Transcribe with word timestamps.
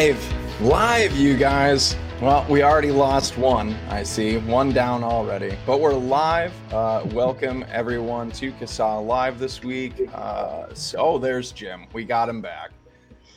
Live, 0.00 0.62
live, 0.62 1.14
you 1.14 1.36
guys. 1.36 1.94
Well, 2.22 2.46
we 2.48 2.62
already 2.62 2.90
lost 2.90 3.36
one, 3.36 3.74
I 3.90 4.02
see. 4.02 4.38
One 4.38 4.72
down 4.72 5.04
already. 5.04 5.58
But 5.66 5.78
we're 5.78 5.92
live. 5.92 6.54
Uh, 6.72 7.04
welcome, 7.12 7.66
everyone, 7.70 8.30
to 8.30 8.50
CASAA 8.52 9.06
Live 9.06 9.38
this 9.38 9.62
week. 9.62 10.08
Uh, 10.14 10.72
so, 10.72 10.98
oh, 10.98 11.18
there's 11.18 11.52
Jim. 11.52 11.86
We 11.92 12.06
got 12.06 12.30
him 12.30 12.40
back. 12.40 12.70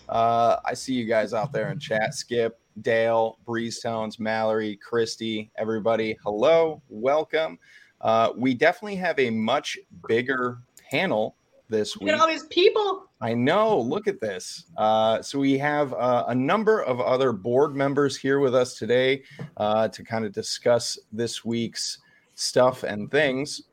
Uh, 0.08 0.56
I 0.64 0.74
see 0.74 0.94
you 0.94 1.04
guys 1.04 1.34
out 1.34 1.52
there 1.52 1.70
in 1.70 1.80
chat. 1.80 2.14
Skip, 2.14 2.58
Dale, 2.80 3.40
Breeze 3.46 3.82
Tones, 3.82 4.18
Mallory, 4.18 4.78
Christy, 4.78 5.52
everybody. 5.58 6.18
Hello, 6.24 6.82
welcome. 6.88 7.60
Uh, 8.00 8.30
we 8.38 8.54
definitely 8.54 8.96
have 8.96 9.20
a 9.20 9.30
much 9.30 9.78
bigger 10.08 10.60
panel 10.90 11.36
this 11.74 11.98
week. 11.98 12.08
Look 12.08 12.16
at 12.16 12.22
all 12.22 12.28
these 12.28 12.46
people. 12.46 13.10
I 13.20 13.34
know. 13.34 13.80
Look 13.80 14.08
at 14.08 14.22
this. 14.22 14.66
Uh, 14.78 15.22
so 15.22 15.40
we 15.40 15.58
have 15.58 15.94
uh, 15.94 16.26
a 16.28 16.36
number 16.36 16.84
of 16.84 17.02
other 17.02 17.34
board 17.34 17.76
members 17.76 18.16
here 18.16 18.40
with 18.40 18.54
us 18.54 18.78
today 18.78 19.24
uh, 19.58 19.88
to 19.88 20.04
kind 20.04 20.24
of 20.24 20.32
discuss 20.32 21.00
this 21.12 21.44
week's 21.44 21.98
stuff 22.36 22.84
and 22.84 23.10
things. 23.10 23.64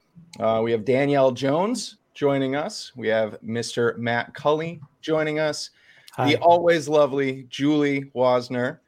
Uh, 0.40 0.60
we 0.64 0.72
have 0.72 0.84
Danielle 0.84 1.30
Jones 1.30 1.98
joining 2.14 2.56
us. 2.56 2.92
We 2.96 3.08
have 3.08 3.38
Mr. 3.42 3.96
Matt 3.98 4.32
Cully 4.34 4.80
joining 5.02 5.38
us. 5.38 5.70
Hi. 6.12 6.30
The 6.30 6.38
always 6.38 6.88
lovely 6.88 7.46
Julie 7.50 8.10
Woessner, 8.16 8.78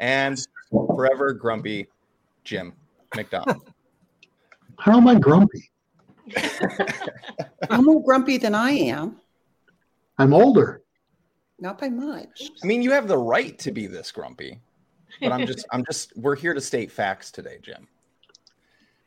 and 0.00 0.38
forever 0.70 1.32
grumpy 1.32 1.88
Jim 2.44 2.74
McDonald. 3.16 3.72
How 4.78 4.98
am 4.98 5.08
I 5.08 5.14
grumpy? 5.14 5.70
I'm 7.70 7.84
more 7.84 8.02
grumpy 8.02 8.38
than 8.38 8.54
I 8.54 8.70
am. 8.70 9.16
I'm 10.18 10.34
older. 10.34 10.82
Not 11.58 11.78
by 11.78 11.88
much. 11.88 12.50
I 12.62 12.66
mean, 12.66 12.82
you 12.82 12.90
have 12.92 13.08
the 13.08 13.18
right 13.18 13.58
to 13.58 13.70
be 13.70 13.86
this 13.86 14.10
grumpy, 14.10 14.60
but 15.20 15.32
I'm 15.32 15.46
just, 15.46 15.66
I'm 15.72 15.84
just, 15.84 16.16
we're 16.16 16.36
here 16.36 16.54
to 16.54 16.60
state 16.60 16.90
facts 16.90 17.30
today, 17.30 17.58
Jim. 17.62 17.86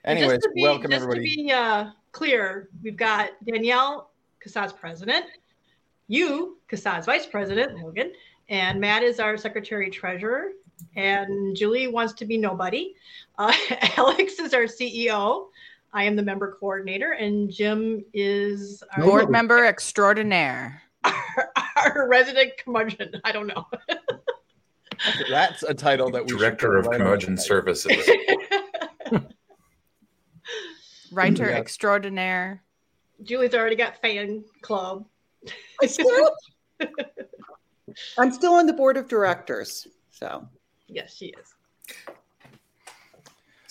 Anyways, 0.06 0.40
be, 0.54 0.62
welcome 0.62 0.92
just 0.92 1.04
everybody. 1.04 1.30
to 1.30 1.44
be 1.44 1.52
uh, 1.52 1.92
clear, 2.12 2.70
we've 2.84 2.98
got 2.98 3.32
Danielle, 3.46 4.12
CASAA's 4.46 4.74
president, 4.74 5.26
you, 6.08 6.58
CASAA's 6.72 7.06
vice 7.06 7.26
president, 7.26 7.80
Logan, 7.80 8.12
and 8.50 8.80
Matt 8.80 9.04
is 9.04 9.20
our 9.20 9.38
secretary 9.38 9.90
treasurer, 9.90 10.50
and 10.96 11.56
Julie 11.56 11.88
wants 11.88 12.14
to 12.14 12.26
be 12.26 12.38
nobody. 12.38 12.94
Uh, 13.38 13.54
Alex 13.98 14.40
is 14.40 14.54
our 14.54 14.64
CEO. 14.64 15.48
I 15.94 16.04
am 16.06 16.16
the 16.16 16.24
member 16.24 16.58
coordinator, 16.60 17.12
and 17.12 17.52
Jim 17.52 18.04
is 18.14 18.84
our 18.98 19.04
board 19.04 19.30
member 19.30 19.64
extraordinaire. 19.66 20.82
Our, 21.04 21.52
our 21.78 22.08
resident 22.08 22.54
curmudgeon. 22.58 23.22
I 23.24 23.32
don't 23.32 23.46
know. 23.48 23.68
That's 25.30 25.62
a 25.64 25.74
title 25.74 26.10
that 26.12 26.26
we 26.26 26.30
director 26.30 26.78
of 26.78 26.90
curmudgeon 26.90 27.38
services. 27.38 28.10
Writer 31.12 31.46
yes. 31.46 31.60
extraordinaire. 31.60 32.64
Julie's 33.22 33.54
already 33.54 33.76
got 33.76 34.02
fan 34.02 34.44
club. 34.62 35.06
I 35.82 35.86
still, 35.86 36.32
I'm 38.18 38.32
still 38.34 38.54
on 38.54 38.66
the 38.66 38.74
board 38.74 38.98
of 38.98 39.08
directors. 39.08 39.88
So 40.10 40.48
yes, 40.88 41.16
she 41.16 41.28
is. 41.28 41.54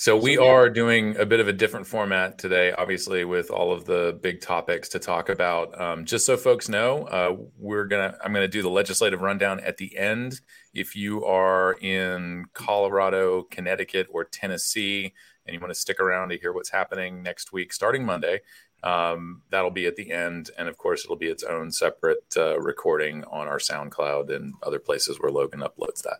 So 0.02 0.16
we 0.16 0.36
are 0.36 0.68
doing 0.68 1.16
a 1.16 1.24
bit 1.24 1.38
of 1.38 1.46
a 1.46 1.52
different 1.52 1.86
format 1.86 2.36
today, 2.36 2.72
obviously, 2.72 3.24
with 3.24 3.52
all 3.52 3.72
of 3.72 3.84
the 3.84 4.18
big 4.20 4.40
topics 4.40 4.88
to 4.88 4.98
talk 4.98 5.28
about. 5.28 5.80
Um, 5.80 6.06
just 6.06 6.26
so 6.26 6.36
folks 6.36 6.68
know, 6.68 7.04
uh, 7.04 7.36
we're 7.56 7.84
gonna 7.84 8.18
I'm 8.20 8.32
gonna 8.32 8.48
do 8.48 8.62
the 8.62 8.68
legislative 8.68 9.20
rundown 9.20 9.60
at 9.60 9.76
the 9.76 9.96
end. 9.96 10.40
If 10.74 10.96
you 10.96 11.24
are 11.24 11.74
in 11.74 12.46
Colorado, 12.52 13.42
Connecticut, 13.44 14.08
or 14.10 14.24
Tennessee, 14.24 15.14
and 15.46 15.54
you 15.54 15.60
want 15.60 15.72
to 15.72 15.78
stick 15.78 16.00
around 16.00 16.30
to 16.30 16.36
hear 16.36 16.52
what's 16.52 16.70
happening 16.70 17.22
next 17.22 17.52
week, 17.52 17.72
starting 17.72 18.04
Monday, 18.04 18.40
um, 18.82 19.42
that'll 19.50 19.70
be 19.70 19.86
at 19.86 19.94
the 19.94 20.10
end, 20.10 20.50
and 20.58 20.68
of 20.68 20.78
course, 20.78 21.04
it'll 21.04 21.14
be 21.14 21.28
its 21.28 21.44
own 21.44 21.70
separate 21.70 22.34
uh, 22.36 22.58
recording 22.58 23.22
on 23.30 23.46
our 23.46 23.58
SoundCloud 23.58 24.34
and 24.34 24.54
other 24.64 24.80
places 24.80 25.20
where 25.20 25.30
Logan 25.30 25.60
uploads 25.60 26.02
that. 26.02 26.18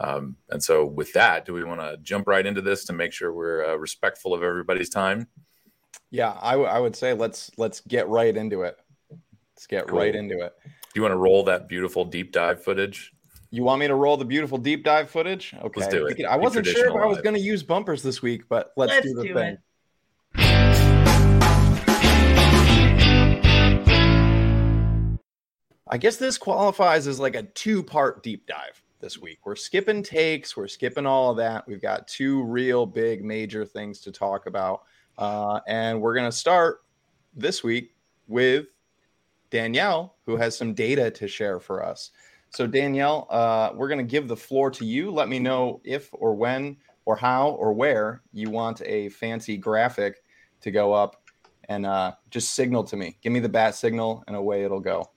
Um, 0.00 0.36
and 0.48 0.62
so, 0.62 0.86
with 0.86 1.12
that, 1.12 1.44
do 1.44 1.52
we 1.52 1.62
want 1.62 1.80
to 1.80 1.98
jump 2.02 2.26
right 2.26 2.44
into 2.44 2.62
this 2.62 2.86
to 2.86 2.94
make 2.94 3.12
sure 3.12 3.32
we're 3.34 3.64
uh, 3.66 3.76
respectful 3.76 4.32
of 4.32 4.42
everybody's 4.42 4.88
time? 4.88 5.28
Yeah, 6.10 6.36
I, 6.40 6.52
w- 6.52 6.68
I 6.68 6.78
would 6.78 6.96
say 6.96 7.12
let's 7.12 7.50
let's 7.58 7.80
get 7.80 8.08
right 8.08 8.34
into 8.34 8.62
it. 8.62 8.78
Let's 9.54 9.66
get 9.66 9.88
cool. 9.88 9.98
right 9.98 10.14
into 10.14 10.40
it. 10.40 10.54
Do 10.64 10.70
you 10.94 11.02
want 11.02 11.12
to 11.12 11.18
roll 11.18 11.44
that 11.44 11.68
beautiful 11.68 12.06
deep 12.06 12.32
dive 12.32 12.64
footage? 12.64 13.12
You 13.50 13.62
want 13.62 13.80
me 13.80 13.88
to 13.88 13.94
roll 13.94 14.16
the 14.16 14.24
beautiful 14.24 14.56
deep 14.56 14.84
dive 14.84 15.10
footage? 15.10 15.54
Okay, 15.62 15.80
let's 15.80 15.92
do 15.92 16.06
it. 16.06 16.24
I 16.24 16.36
wasn't 16.36 16.66
sure 16.66 16.88
if 16.88 16.94
I 16.94 17.04
was 17.04 17.20
going 17.20 17.34
to 17.34 17.40
use 17.40 17.62
bumpers 17.62 18.02
this 18.02 18.22
week, 18.22 18.48
but 18.48 18.72
let's, 18.76 18.92
let's 18.92 19.06
do 19.06 19.14
the 19.14 19.22
do 19.24 19.34
thing. 19.34 19.52
It. 19.52 19.60
I 25.92 25.98
guess 25.98 26.16
this 26.16 26.38
qualifies 26.38 27.06
as 27.06 27.20
like 27.20 27.34
a 27.34 27.42
two 27.42 27.82
part 27.82 28.22
deep 28.22 28.46
dive 28.46 28.82
this 29.00 29.18
week. 29.18 29.38
We're 29.44 29.56
skipping 29.56 30.02
takes, 30.02 30.56
we're 30.56 30.68
skipping 30.68 31.06
all 31.06 31.30
of 31.30 31.36
that. 31.38 31.66
We've 31.66 31.80
got 31.80 32.06
two 32.06 32.42
real 32.42 32.86
big 32.86 33.24
major 33.24 33.64
things 33.64 34.00
to 34.00 34.12
talk 34.12 34.46
about. 34.46 34.82
Uh, 35.18 35.60
and 35.66 36.00
we're 36.00 36.14
going 36.14 36.30
to 36.30 36.36
start 36.36 36.82
this 37.34 37.62
week 37.64 37.94
with 38.28 38.66
Danielle, 39.50 40.16
who 40.26 40.36
has 40.36 40.56
some 40.56 40.74
data 40.74 41.10
to 41.10 41.28
share 41.28 41.60
for 41.60 41.84
us. 41.84 42.10
So, 42.50 42.66
Danielle, 42.66 43.26
uh, 43.30 43.70
we're 43.74 43.88
going 43.88 43.98
to 43.98 44.10
give 44.10 44.28
the 44.28 44.36
floor 44.36 44.70
to 44.72 44.84
you. 44.84 45.10
Let 45.10 45.28
me 45.28 45.38
know 45.38 45.80
if 45.84 46.08
or 46.12 46.34
when 46.34 46.76
or 47.04 47.16
how 47.16 47.50
or 47.50 47.72
where 47.72 48.22
you 48.32 48.50
want 48.50 48.82
a 48.84 49.08
fancy 49.10 49.56
graphic 49.56 50.22
to 50.62 50.70
go 50.70 50.92
up 50.92 51.22
and 51.68 51.86
uh, 51.86 52.12
just 52.30 52.54
signal 52.54 52.82
to 52.84 52.96
me. 52.96 53.16
Give 53.22 53.32
me 53.32 53.40
the 53.40 53.48
bat 53.48 53.74
signal, 53.74 54.24
and 54.26 54.36
away 54.36 54.64
it'll 54.64 54.80
go. 54.80 55.10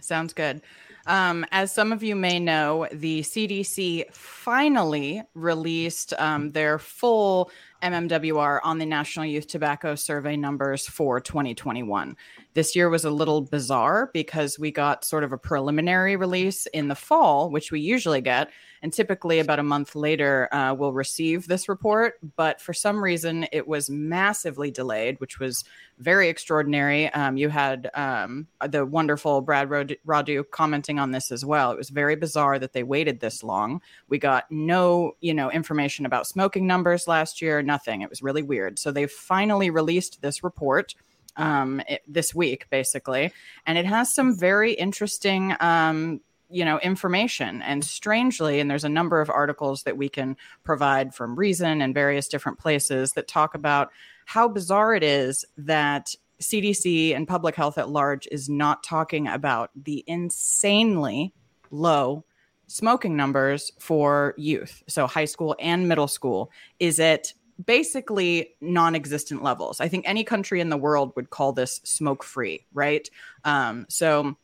Sounds 0.00 0.32
good. 0.32 0.62
Um, 1.08 1.46
as 1.52 1.72
some 1.72 1.90
of 1.90 2.02
you 2.02 2.14
may 2.14 2.38
know, 2.38 2.86
the 2.92 3.22
CDC 3.22 4.12
finally 4.12 5.22
released 5.34 6.12
um, 6.18 6.52
their 6.52 6.78
full 6.78 7.50
MMWR 7.82 8.60
on 8.62 8.76
the 8.76 8.84
National 8.84 9.24
Youth 9.24 9.46
Tobacco 9.46 9.94
Survey 9.94 10.36
numbers 10.36 10.86
for 10.86 11.18
2021. 11.18 12.14
This 12.58 12.74
year 12.74 12.90
was 12.90 13.04
a 13.04 13.10
little 13.12 13.42
bizarre 13.42 14.10
because 14.12 14.58
we 14.58 14.72
got 14.72 15.04
sort 15.04 15.22
of 15.22 15.32
a 15.32 15.38
preliminary 15.38 16.16
release 16.16 16.66
in 16.66 16.88
the 16.88 16.96
fall, 16.96 17.52
which 17.52 17.70
we 17.70 17.78
usually 17.78 18.20
get. 18.20 18.50
And 18.82 18.92
typically, 18.92 19.38
about 19.38 19.60
a 19.60 19.62
month 19.62 19.94
later, 19.94 20.48
uh, 20.50 20.74
we'll 20.76 20.92
receive 20.92 21.46
this 21.46 21.68
report. 21.68 22.14
But 22.34 22.60
for 22.60 22.72
some 22.72 23.00
reason, 23.00 23.46
it 23.52 23.68
was 23.68 23.88
massively 23.88 24.72
delayed, 24.72 25.20
which 25.20 25.38
was 25.38 25.62
very 26.00 26.28
extraordinary. 26.28 27.08
Um, 27.12 27.36
you 27.36 27.48
had 27.48 27.90
um, 27.94 28.48
the 28.68 28.84
wonderful 28.84 29.40
Brad 29.40 29.68
Rodu 29.68 30.42
commenting 30.50 30.98
on 30.98 31.12
this 31.12 31.30
as 31.30 31.44
well. 31.44 31.70
It 31.70 31.78
was 31.78 31.90
very 31.90 32.16
bizarre 32.16 32.58
that 32.58 32.72
they 32.72 32.82
waited 32.82 33.20
this 33.20 33.44
long. 33.44 33.80
We 34.08 34.18
got 34.18 34.50
no, 34.50 35.12
you 35.20 35.32
know, 35.32 35.48
information 35.48 36.06
about 36.06 36.26
smoking 36.26 36.66
numbers 36.66 37.06
last 37.06 37.40
year. 37.40 37.62
Nothing. 37.62 38.02
It 38.02 38.10
was 38.10 38.20
really 38.20 38.42
weird. 38.42 38.80
So 38.80 38.90
they 38.90 39.06
finally 39.06 39.70
released 39.70 40.22
this 40.22 40.42
report 40.42 40.96
um, 41.38 41.80
it, 41.88 42.02
this 42.06 42.34
week, 42.34 42.68
basically, 42.68 43.32
and 43.66 43.78
it 43.78 43.86
has 43.86 44.12
some 44.12 44.36
very 44.36 44.72
interesting 44.72 45.54
um, 45.60 46.20
you 46.50 46.64
know 46.64 46.78
information. 46.80 47.62
And 47.62 47.84
strangely 47.84 48.60
and 48.60 48.70
there's 48.70 48.84
a 48.84 48.88
number 48.88 49.20
of 49.20 49.30
articles 49.30 49.82
that 49.84 49.96
we 49.96 50.08
can 50.08 50.36
provide 50.64 51.14
from 51.14 51.36
reason 51.36 51.82
and 51.82 51.94
various 51.94 52.28
different 52.28 52.58
places 52.58 53.12
that 53.12 53.28
talk 53.28 53.54
about 53.54 53.90
how 54.26 54.48
bizarre 54.48 54.94
it 54.94 55.02
is 55.02 55.44
that 55.56 56.14
CDC 56.40 57.14
and 57.14 57.26
public 57.26 57.54
health 57.54 57.78
at 57.78 57.88
large 57.88 58.28
is 58.30 58.48
not 58.48 58.82
talking 58.82 59.26
about 59.26 59.70
the 59.74 60.04
insanely 60.06 61.32
low 61.70 62.24
smoking 62.66 63.16
numbers 63.16 63.72
for 63.78 64.34
youth. 64.36 64.82
So 64.86 65.06
high 65.06 65.24
school 65.24 65.56
and 65.58 65.88
middle 65.88 66.08
school. 66.08 66.50
Is 66.78 66.98
it 66.98 67.34
basically 67.64 68.54
non-existent 68.60 69.42
levels 69.42 69.80
i 69.80 69.88
think 69.88 70.04
any 70.06 70.24
country 70.24 70.60
in 70.60 70.68
the 70.68 70.76
world 70.76 71.12
would 71.16 71.30
call 71.30 71.52
this 71.52 71.80
smoke 71.84 72.22
free 72.22 72.64
right 72.72 73.10
um, 73.44 73.86
so 73.88 74.36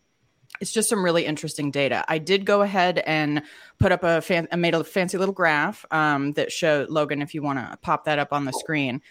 it's 0.61 0.73
just 0.73 0.89
some 0.89 1.05
really 1.05 1.27
interesting 1.27 1.71
data. 1.71 2.05
I 2.07 2.19
did 2.19 2.45
go 2.45 2.63
ahead 2.63 2.99
and 2.99 3.43
put 3.79 3.93
up 3.93 4.05
a 4.05 4.21
fan, 4.21 4.47
made 4.57 4.75
a 4.75 4.85
fancy 4.85 5.19
little 5.19 5.35
graph 5.35 5.85
um, 5.91 6.33
that 6.33 6.53
showed 6.53 6.91
Logan, 6.91 7.23
if 7.23 7.35
you 7.35 7.43
want 7.43 7.59
to 7.59 7.77
pop 7.79 8.05
that 8.05 8.19
up 8.19 8.33
on 8.33 8.45
the 8.45 8.53
screen. 8.53 9.03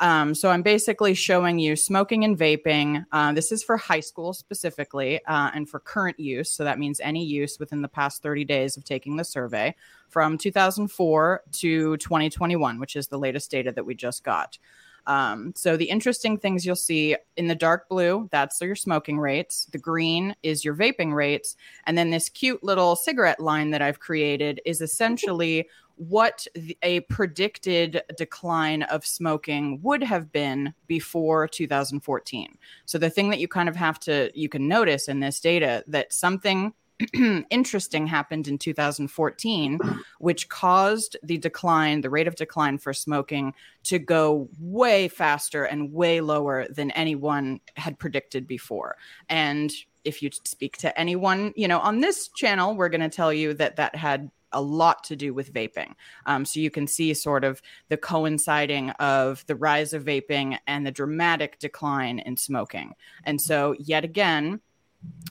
Um, 0.00 0.34
so 0.34 0.50
I'm 0.50 0.62
basically 0.62 1.14
showing 1.14 1.58
you 1.58 1.76
smoking 1.76 2.24
and 2.24 2.38
vaping. 2.38 3.06
Uh, 3.12 3.32
this 3.32 3.50
is 3.52 3.62
for 3.62 3.76
high 3.76 4.00
school 4.00 4.32
specifically 4.32 5.24
uh, 5.24 5.50
and 5.54 5.68
for 5.68 5.80
current 5.80 6.20
use. 6.20 6.50
So 6.50 6.64
that 6.64 6.78
means 6.78 7.00
any 7.00 7.24
use 7.24 7.58
within 7.58 7.82
the 7.82 7.88
past 7.88 8.22
30 8.22 8.44
days 8.44 8.76
of 8.76 8.84
taking 8.84 9.16
the 9.16 9.24
survey 9.24 9.74
from 10.08 10.38
2004 10.38 11.42
to 11.52 11.96
2021, 11.96 12.78
which 12.78 12.96
is 12.96 13.08
the 13.08 13.18
latest 13.18 13.50
data 13.50 13.72
that 13.72 13.84
we 13.84 13.94
just 13.94 14.22
got. 14.22 14.58
Um, 15.06 15.52
so 15.54 15.76
the 15.76 15.88
interesting 15.88 16.36
things 16.36 16.66
you'll 16.66 16.74
see 16.74 17.16
in 17.36 17.46
the 17.46 17.54
dark 17.54 17.88
blue, 17.88 18.28
that's 18.32 18.60
your 18.60 18.74
smoking 18.74 19.18
rates. 19.18 19.66
The 19.70 19.78
green 19.78 20.34
is 20.42 20.64
your 20.64 20.74
vaping 20.74 21.14
rates. 21.14 21.56
And 21.86 21.96
then 21.96 22.10
this 22.10 22.28
cute 22.28 22.62
little 22.64 22.96
cigarette 22.96 23.40
line 23.40 23.70
that 23.70 23.82
I've 23.82 24.00
created 24.00 24.60
is 24.64 24.80
essentially 24.80 25.68
what 25.96 26.46
a 26.82 27.00
predicted 27.00 28.02
decline 28.16 28.82
of 28.84 29.04
smoking 29.04 29.80
would 29.82 30.02
have 30.02 30.30
been 30.30 30.74
before 30.86 31.48
2014. 31.48 32.58
So 32.84 32.98
the 32.98 33.10
thing 33.10 33.30
that 33.30 33.40
you 33.40 33.48
kind 33.48 33.68
of 33.68 33.76
have 33.76 33.98
to 34.00 34.30
you 34.34 34.48
can 34.48 34.68
notice 34.68 35.08
in 35.08 35.20
this 35.20 35.40
data 35.40 35.82
that 35.86 36.12
something 36.12 36.74
interesting 37.50 38.06
happened 38.06 38.48
in 38.48 38.58
2014, 38.58 39.78
which 40.18 40.48
caused 40.48 41.16
the 41.22 41.38
decline, 41.38 42.00
the 42.00 42.10
rate 42.10 42.26
of 42.28 42.36
decline 42.36 42.78
for 42.78 42.92
smoking 42.92 43.54
to 43.84 43.98
go 43.98 44.48
way 44.58 45.08
faster 45.08 45.64
and 45.64 45.92
way 45.92 46.20
lower 46.20 46.66
than 46.68 46.90
anyone 46.92 47.60
had 47.76 47.98
predicted 47.98 48.46
before. 48.46 48.96
And 49.28 49.72
if 50.04 50.22
you 50.22 50.30
speak 50.44 50.78
to 50.78 50.98
anyone, 50.98 51.52
you 51.56 51.68
know, 51.68 51.80
on 51.80 52.00
this 52.00 52.28
channel, 52.28 52.76
we're 52.76 52.88
going 52.88 53.00
to 53.00 53.08
tell 53.08 53.32
you 53.32 53.52
that 53.54 53.76
that 53.76 53.94
had 53.94 54.30
a 54.52 54.60
lot 54.60 55.04
to 55.04 55.16
do 55.16 55.34
with 55.34 55.52
vaping. 55.52 55.94
Um, 56.26 56.44
so 56.44 56.60
you 56.60 56.70
can 56.70 56.86
see 56.86 57.14
sort 57.14 57.44
of 57.44 57.60
the 57.88 57.96
coinciding 57.96 58.90
of 58.90 59.44
the 59.46 59.56
rise 59.56 59.92
of 59.92 60.04
vaping 60.04 60.58
and 60.66 60.86
the 60.86 60.90
dramatic 60.90 61.58
decline 61.58 62.18
in 62.20 62.36
smoking. 62.36 62.94
And 63.24 63.40
so, 63.40 63.74
yet 63.78 64.04
again, 64.04 64.60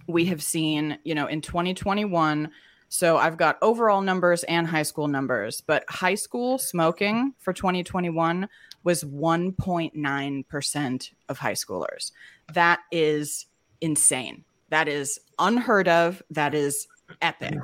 we 0.07 0.25
have 0.25 0.43
seen, 0.43 0.99
you 1.03 1.15
know, 1.15 1.27
in 1.27 1.41
2021. 1.41 2.51
So 2.89 3.17
I've 3.17 3.37
got 3.37 3.57
overall 3.61 4.01
numbers 4.01 4.43
and 4.43 4.67
high 4.67 4.83
school 4.83 5.07
numbers, 5.07 5.61
but 5.61 5.83
high 5.89 6.15
school 6.15 6.57
smoking 6.57 7.33
for 7.39 7.51
2021 7.51 8.47
was 8.83 9.03
1.9% 9.03 11.11
of 11.27 11.37
high 11.37 11.53
schoolers. 11.53 12.11
That 12.53 12.79
is 12.91 13.47
insane. 13.81 14.45
That 14.69 14.87
is 14.87 15.19
unheard 15.39 15.87
of. 15.87 16.21
That 16.29 16.53
is 16.53 16.87
epic. 17.21 17.57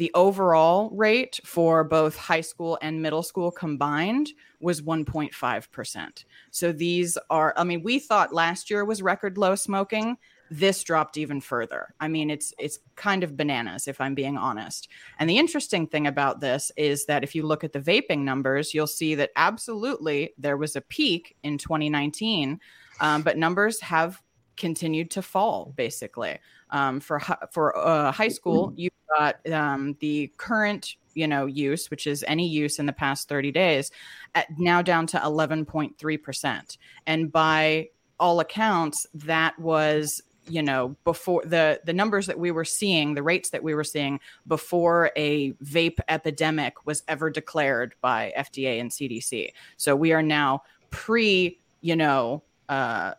The 0.00 0.10
overall 0.14 0.88
rate 0.94 1.40
for 1.44 1.84
both 1.84 2.16
high 2.16 2.40
school 2.40 2.78
and 2.80 3.02
middle 3.02 3.22
school 3.22 3.50
combined 3.50 4.30
was 4.58 4.80
1.5%. 4.80 6.24
So 6.50 6.72
these 6.72 7.18
are, 7.28 7.52
I 7.54 7.64
mean, 7.64 7.82
we 7.82 7.98
thought 7.98 8.32
last 8.32 8.70
year 8.70 8.82
was 8.86 9.02
record 9.02 9.36
low 9.36 9.56
smoking 9.56 10.16
this 10.50 10.82
dropped 10.84 11.18
even 11.18 11.38
further. 11.38 11.94
I 12.00 12.08
mean, 12.08 12.30
it's 12.30 12.54
it's 12.58 12.78
kind 12.96 13.22
of 13.22 13.36
bananas 13.36 13.86
if 13.86 14.00
I'm 14.00 14.14
being 14.14 14.38
honest. 14.38 14.88
And 15.18 15.28
the 15.28 15.36
interesting 15.36 15.86
thing 15.86 16.06
about 16.06 16.40
this 16.40 16.72
is 16.78 17.04
that 17.04 17.22
if 17.22 17.34
you 17.34 17.42
look 17.42 17.62
at 17.62 17.74
the 17.74 17.78
vaping 17.80 18.20
numbers, 18.20 18.72
you'll 18.72 18.86
see 18.86 19.14
that 19.16 19.32
absolutely 19.36 20.32
there 20.38 20.56
was 20.56 20.76
a 20.76 20.80
peak 20.80 21.36
in 21.42 21.58
2019, 21.58 22.58
um, 23.00 23.20
but 23.20 23.36
numbers 23.36 23.82
have 23.82 24.22
continued 24.56 25.10
to 25.10 25.22
fall. 25.22 25.74
Basically, 25.76 26.38
um, 26.70 27.00
for 27.00 27.20
for 27.52 27.76
uh, 27.76 28.12
high 28.12 28.28
school, 28.28 28.72
you've 28.76 28.92
got 29.16 29.46
um, 29.50 29.96
the 30.00 30.32
current 30.36 30.96
you 31.14 31.26
know 31.26 31.46
use 31.46 31.90
which 31.90 32.06
is 32.06 32.24
any 32.28 32.46
use 32.46 32.78
in 32.78 32.86
the 32.86 32.92
past 32.92 33.28
30 33.28 33.50
days 33.50 33.90
at 34.34 34.46
now 34.58 34.80
down 34.80 35.06
to 35.08 35.18
11.3% 35.18 36.78
and 37.06 37.32
by 37.32 37.88
all 38.18 38.40
accounts 38.40 39.06
that 39.14 39.58
was 39.58 40.22
you 40.46 40.62
know 40.62 40.96
before 41.04 41.42
the 41.44 41.80
the 41.84 41.92
numbers 41.92 42.26
that 42.26 42.38
we 42.38 42.50
were 42.50 42.64
seeing 42.64 43.14
the 43.14 43.22
rates 43.22 43.50
that 43.50 43.62
we 43.62 43.74
were 43.74 43.84
seeing 43.84 44.20
before 44.46 45.10
a 45.16 45.52
vape 45.64 45.98
epidemic 46.08 46.86
was 46.86 47.02
ever 47.08 47.30
declared 47.30 47.94
by 48.00 48.32
FDA 48.36 48.80
and 48.80 48.90
CDC 48.90 49.52
so 49.76 49.94
we 49.94 50.12
are 50.12 50.22
now 50.22 50.62
pre 50.90 51.58
you 51.80 51.96
know 51.96 52.42
uh 52.68 53.14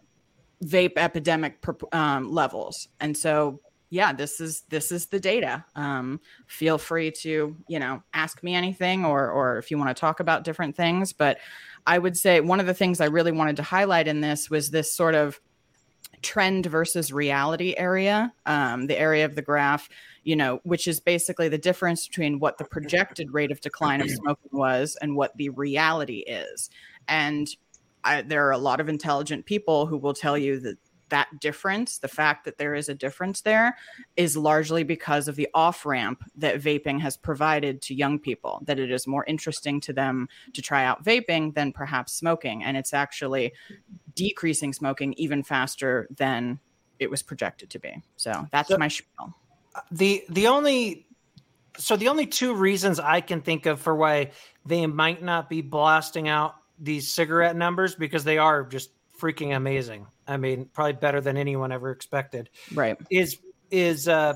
vape 0.63 0.98
epidemic 0.98 1.63
um, 1.92 2.31
levels. 2.31 2.88
And 3.00 3.18
so 3.18 3.60
yeah 3.92 4.13
this 4.13 4.40
is 4.40 4.63
this 4.69 4.92
is 4.92 5.08
the 5.08 5.19
data. 5.19 5.63
Um, 5.75 6.19
feel 6.48 6.78
free 6.78 7.12
to 7.12 7.56
you 7.68 7.80
know 7.80 8.02
ask 8.13 8.42
me 8.42 8.56
anything 8.56 9.06
or 9.06 9.30
or 9.30 9.58
if 9.58 9.69
you 9.69 9.78
want 9.78 9.96
to 9.96 10.00
talk 10.00 10.19
about 10.19 10.44
different 10.44 10.75
things. 10.75 11.13
But 11.13 11.38
i 11.88 11.98
would 11.98 12.16
say 12.16 12.40
one 12.42 12.60
of 12.60 12.68
the 12.68 12.75
things 12.75 13.02
i 13.02 13.06
really 13.06 13.31
wanted 13.31 13.56
to 13.56 13.63
highlight 13.63 14.08
in 14.08 14.22
this 14.22 14.52
was 14.52 14.69
this 14.69 14.94
sort 14.94 15.16
of 15.16 15.42
trend 16.22 16.66
versus 16.66 17.12
reality 17.12 17.74
area, 17.78 18.31
um, 18.46 18.88
the 18.88 19.00
area 19.00 19.25
of 19.25 19.36
the 19.36 19.42
graph, 19.42 19.90
you 20.24 20.36
know, 20.36 20.60
which 20.63 20.88
is 20.88 21.00
basically 21.00 21.50
the 21.50 21.58
difference 21.58 22.08
between 22.08 22.40
what 22.40 22.58
the 22.58 22.66
projected 22.66 23.34
rate 23.34 23.52
of 23.52 23.60
decline 23.62 24.02
of 24.02 24.10
smoking 24.10 24.52
was 24.52 24.98
and 25.02 25.16
what 25.16 25.36
the 25.38 25.50
reality 25.50 26.19
is. 26.28 26.69
And 27.08 27.48
I, 28.03 28.21
there 28.21 28.48
are 28.48 28.51
a 28.51 28.57
lot 28.57 28.80
of 28.80 28.89
intelligent 28.89 29.45
people 29.45 29.86
who 29.86 29.98
will 29.98 30.13
tell 30.13 30.38
you 30.38 30.59
that 30.59 30.77
that 31.12 31.27
difference, 31.39 32.00
the 32.00 32.07
fact 32.07 32.45
that 32.45 32.57
there 32.57 32.74
is 32.74 32.89
a 32.89 32.95
difference 32.95 33.42
there, 33.42 33.77
is 34.15 34.36
largely 34.36 34.83
because 34.83 35.27
of 35.27 35.36
the 35.36 35.48
off 35.53 35.86
ramp 35.86 36.24
that 36.36 36.59
vaping 36.59 37.00
has 37.00 37.15
provided 37.15 37.81
to 37.83 37.94
young 37.94 38.18
people, 38.18 38.63
that 38.65 38.80
it 38.80 38.89
is 38.89 39.06
more 39.06 39.24
interesting 39.27 39.80
to 39.81 39.94
them 39.94 40.27
to 40.53 40.62
try 40.62 40.83
out 40.86 41.03
vaping 41.03 41.53
than 41.53 41.71
perhaps 41.71 42.13
smoking. 42.13 42.63
And 42.63 42.75
it's 42.75 42.94
actually 42.94 43.53
decreasing 44.15 44.74
smoking 44.74 45.13
even 45.13 45.44
faster 45.44 46.07
than 46.15 46.59
it 46.98 47.09
was 47.09 47.21
projected 47.21 47.69
to 47.71 47.80
be. 47.80 48.01
So 48.15 48.48
that's 48.51 48.69
so, 48.69 48.77
my 48.77 48.88
spiel. 48.88 49.36
The 49.92 50.24
the 50.30 50.48
only 50.48 51.07
so 51.77 51.95
the 51.95 52.07
only 52.07 52.25
two 52.25 52.53
reasons 52.53 53.00
I 53.00 53.21
can 53.21 53.42
think 53.42 53.65
of 53.65 53.80
for 53.80 53.95
why 53.95 54.31
they 54.65 54.86
might 54.88 55.21
not 55.21 55.50
be 55.50 55.62
blasting 55.62 56.27
out 56.27 56.56
these 56.81 57.12
cigarette 57.12 57.56
numbers 57.56 57.95
because 57.95 58.24
they 58.24 58.38
are 58.38 58.63
just 58.66 58.89
freaking 59.19 59.56
amazing. 59.56 60.07
I 60.28 60.38
mean, 60.38 60.69
probably 60.74 60.94
better 60.94 61.22
than 61.22 61.38
anyone 61.38 61.72
ever 61.72 61.92
expected. 61.92 62.50
Right. 62.74 62.98
Is 63.10 63.38
is 63.69 64.07
uh 64.07 64.33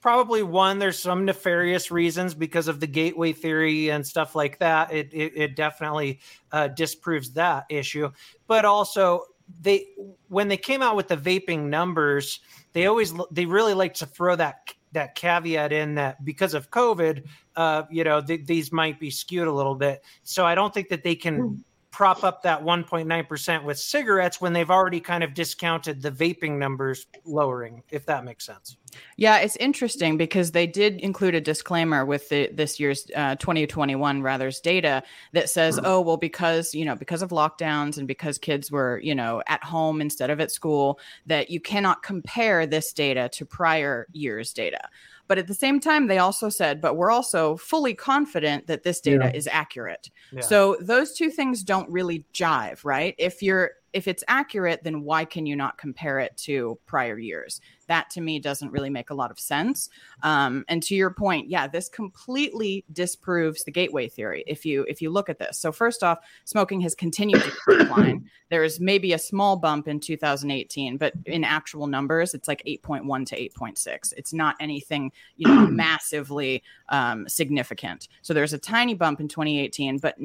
probably 0.00 0.42
one 0.42 0.78
there's 0.78 0.98
some 0.98 1.24
nefarious 1.24 1.90
reasons 1.90 2.34
because 2.34 2.68
of 2.68 2.78
the 2.78 2.86
gateway 2.86 3.32
theory 3.32 3.88
and 3.90 4.06
stuff 4.06 4.36
like 4.36 4.58
that 4.58 4.92
it 4.92 5.08
it, 5.12 5.32
it 5.34 5.56
definitely 5.56 6.20
uh, 6.52 6.68
disproves 6.68 7.32
that 7.32 7.64
issue 7.70 8.08
but 8.46 8.64
also 8.64 9.22
they 9.62 9.84
when 10.28 10.46
they 10.46 10.56
came 10.56 10.82
out 10.82 10.94
with 10.94 11.08
the 11.08 11.16
vaping 11.16 11.64
numbers 11.64 12.40
they 12.72 12.86
always 12.86 13.12
they 13.30 13.46
really 13.46 13.74
like 13.74 13.94
to 13.94 14.06
throw 14.06 14.36
that 14.36 14.58
that 14.92 15.14
caveat 15.14 15.72
in 15.72 15.94
that 15.96 16.22
because 16.24 16.54
of 16.54 16.70
covid 16.70 17.24
uh, 17.56 17.82
you 17.90 18.04
know 18.04 18.20
th- 18.20 18.46
these 18.46 18.70
might 18.70 19.00
be 19.00 19.10
skewed 19.10 19.48
a 19.48 19.52
little 19.52 19.74
bit 19.74 20.02
so 20.22 20.44
i 20.46 20.54
don't 20.54 20.72
think 20.72 20.88
that 20.88 21.02
they 21.02 21.16
can 21.16 21.40
hmm 21.40 21.54
prop 21.96 22.24
up 22.24 22.42
that 22.42 22.62
1.9% 22.62 23.64
with 23.64 23.78
cigarettes 23.78 24.38
when 24.38 24.52
they've 24.52 24.70
already 24.70 25.00
kind 25.00 25.24
of 25.24 25.32
discounted 25.32 26.02
the 26.02 26.10
vaping 26.10 26.58
numbers 26.58 27.06
lowering, 27.24 27.82
if 27.90 28.04
that 28.04 28.22
makes 28.22 28.44
sense. 28.44 28.76
Yeah, 29.16 29.38
it's 29.38 29.56
interesting 29.56 30.18
because 30.18 30.52
they 30.52 30.66
did 30.66 31.00
include 31.00 31.34
a 31.34 31.40
disclaimer 31.40 32.04
with 32.04 32.28
the, 32.28 32.50
this 32.52 32.78
year's 32.78 33.06
uh, 33.16 33.36
2021 33.36 34.20
rather's 34.20 34.60
data 34.60 35.04
that 35.32 35.48
says, 35.48 35.80
oh, 35.82 36.02
well, 36.02 36.18
because, 36.18 36.74
you 36.74 36.84
know, 36.84 36.96
because 36.96 37.22
of 37.22 37.30
lockdowns 37.30 37.96
and 37.96 38.06
because 38.06 38.36
kids 38.36 38.70
were, 38.70 39.00
you 39.02 39.14
know, 39.14 39.42
at 39.46 39.64
home 39.64 40.02
instead 40.02 40.28
of 40.28 40.38
at 40.38 40.50
school, 40.50 41.00
that 41.24 41.48
you 41.48 41.60
cannot 41.60 42.02
compare 42.02 42.66
this 42.66 42.92
data 42.92 43.30
to 43.32 43.46
prior 43.46 44.06
year's 44.12 44.52
data. 44.52 44.90
But 45.28 45.38
at 45.38 45.46
the 45.46 45.54
same 45.54 45.80
time, 45.80 46.06
they 46.06 46.18
also 46.18 46.48
said, 46.48 46.80
but 46.80 46.96
we're 46.96 47.10
also 47.10 47.56
fully 47.56 47.94
confident 47.94 48.66
that 48.66 48.82
this 48.82 49.00
data 49.00 49.24
yeah. 49.24 49.36
is 49.36 49.48
accurate. 49.50 50.10
Yeah. 50.32 50.40
So 50.40 50.76
those 50.80 51.14
two 51.14 51.30
things 51.30 51.62
don't 51.62 51.90
really 51.90 52.24
jive, 52.32 52.84
right? 52.84 53.14
If 53.18 53.42
you're 53.42 53.72
if 53.96 54.06
it's 54.06 54.22
accurate, 54.28 54.84
then 54.84 55.04
why 55.04 55.24
can 55.24 55.46
you 55.46 55.56
not 55.56 55.78
compare 55.78 56.20
it 56.20 56.36
to 56.36 56.78
prior 56.84 57.18
years? 57.18 57.62
That 57.86 58.10
to 58.10 58.20
me 58.20 58.38
doesn't 58.38 58.70
really 58.70 58.90
make 58.90 59.08
a 59.08 59.14
lot 59.14 59.30
of 59.30 59.40
sense. 59.40 59.88
Um, 60.22 60.66
and 60.68 60.82
to 60.82 60.94
your 60.94 61.08
point, 61.08 61.48
yeah, 61.48 61.66
this 61.66 61.88
completely 61.88 62.84
disproves 62.92 63.64
the 63.64 63.70
gateway 63.70 64.06
theory. 64.10 64.44
If 64.46 64.66
you 64.66 64.84
if 64.86 65.00
you 65.00 65.08
look 65.08 65.30
at 65.30 65.38
this, 65.38 65.56
so 65.56 65.72
first 65.72 66.02
off, 66.02 66.18
smoking 66.44 66.82
has 66.82 66.94
continued 66.94 67.42
to 67.42 67.78
decline. 67.78 68.28
there 68.50 68.64
is 68.64 68.80
maybe 68.80 69.14
a 69.14 69.18
small 69.18 69.56
bump 69.56 69.88
in 69.88 69.98
2018, 69.98 70.98
but 70.98 71.14
in 71.24 71.42
actual 71.42 71.86
numbers, 71.86 72.34
it's 72.34 72.48
like 72.48 72.62
8.1 72.66 73.24
to 73.28 73.48
8.6. 73.58 74.12
It's 74.14 74.34
not 74.34 74.56
anything 74.60 75.10
you 75.38 75.48
know 75.48 75.66
massively 75.70 76.62
um, 76.90 77.26
significant. 77.30 78.08
So 78.20 78.34
there's 78.34 78.52
a 78.52 78.58
tiny 78.58 78.92
bump 78.92 79.20
in 79.20 79.28
2018, 79.28 79.96
but 79.98 80.16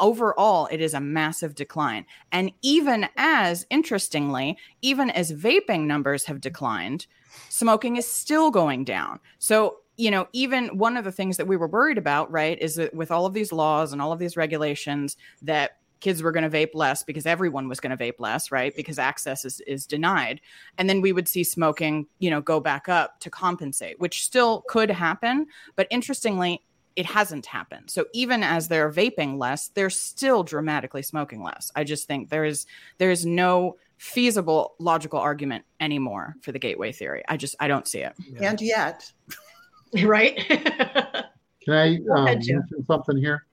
overall 0.00 0.68
it 0.70 0.80
is 0.80 0.94
a 0.94 1.00
massive 1.00 1.54
decline. 1.54 2.04
And 2.32 2.52
even 2.62 3.08
as 3.16 3.66
interestingly 3.70 4.56
even 4.82 5.10
as 5.10 5.32
vaping 5.32 5.86
numbers 5.86 6.24
have 6.24 6.40
declined 6.40 7.06
smoking 7.48 7.96
is 7.96 8.10
still 8.10 8.50
going 8.50 8.84
down. 8.84 9.20
So 9.38 9.78
you 9.96 10.10
know 10.10 10.26
even 10.32 10.76
one 10.76 10.96
of 10.96 11.04
the 11.04 11.12
things 11.12 11.36
that 11.36 11.46
we 11.46 11.56
were 11.56 11.68
worried 11.68 11.98
about 11.98 12.30
right 12.30 12.60
is 12.60 12.74
that 12.76 12.94
with 12.94 13.10
all 13.10 13.26
of 13.26 13.32
these 13.32 13.52
laws 13.52 13.92
and 13.92 14.02
all 14.02 14.12
of 14.12 14.18
these 14.18 14.36
regulations 14.36 15.16
that 15.42 15.78
kids 16.00 16.22
were 16.22 16.32
going 16.32 16.48
to 16.48 16.54
vape 16.54 16.74
less 16.74 17.02
because 17.02 17.24
everyone 17.24 17.66
was 17.66 17.80
going 17.80 17.96
to 17.96 18.04
vape 18.04 18.18
less 18.18 18.50
right 18.50 18.76
because 18.76 18.98
access 18.98 19.44
is, 19.44 19.60
is 19.60 19.86
denied. 19.86 20.38
And 20.76 20.90
then 20.90 21.00
we 21.00 21.12
would 21.12 21.28
see 21.28 21.44
smoking 21.44 22.06
you 22.18 22.30
know 22.30 22.40
go 22.40 22.60
back 22.60 22.88
up 22.88 23.20
to 23.20 23.30
compensate 23.30 23.98
which 24.00 24.24
still 24.24 24.64
could 24.68 24.90
happen. 24.90 25.46
But 25.76 25.86
interestingly 25.90 26.62
it 26.96 27.06
hasn't 27.06 27.46
happened. 27.46 27.90
So 27.90 28.06
even 28.12 28.42
as 28.42 28.68
they're 28.68 28.90
vaping 28.90 29.38
less, 29.38 29.68
they're 29.68 29.90
still 29.90 30.44
dramatically 30.44 31.02
smoking 31.02 31.42
less. 31.42 31.72
I 31.74 31.84
just 31.84 32.06
think 32.06 32.30
there 32.30 32.44
is 32.44 32.66
there 32.98 33.10
is 33.10 33.26
no 33.26 33.76
feasible 33.98 34.74
logical 34.78 35.18
argument 35.18 35.64
anymore 35.80 36.36
for 36.42 36.52
the 36.52 36.58
gateway 36.58 36.92
theory. 36.92 37.22
I 37.28 37.36
just 37.36 37.56
I 37.58 37.68
don't 37.68 37.88
see 37.88 38.00
it. 38.00 38.14
Yeah. 38.18 38.50
And 38.50 38.60
yet, 38.60 39.10
right? 40.02 40.36
Can 40.46 41.74
I 41.74 41.96
Go 41.96 42.14
um, 42.14 42.26
ahead, 42.26 42.38
mention 42.46 42.84
something 42.86 43.16
here? 43.16 43.46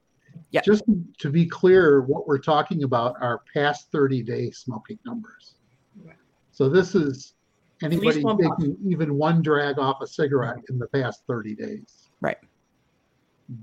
Yeah. 0.51 0.61
Just 0.61 0.83
to 1.19 1.29
be 1.29 1.45
clear, 1.45 2.01
what 2.01 2.27
we're 2.27 2.39
talking 2.39 2.83
about 2.83 3.15
are 3.21 3.41
past 3.53 3.89
30 3.91 4.21
day 4.21 4.51
smoking 4.51 4.99
numbers. 5.05 5.55
Right. 6.03 6.17
So 6.51 6.67
this 6.67 6.93
is 6.93 7.35
anybody 7.81 8.21
one 8.21 8.37
puff. 8.37 8.57
taking 8.59 8.77
even 8.85 9.15
one 9.15 9.41
drag 9.41 9.79
off 9.79 10.01
a 10.01 10.07
cigarette 10.07 10.57
in 10.69 10.77
the 10.77 10.87
past 10.87 11.23
30 11.25 11.55
days. 11.55 12.09
Right. 12.19 12.37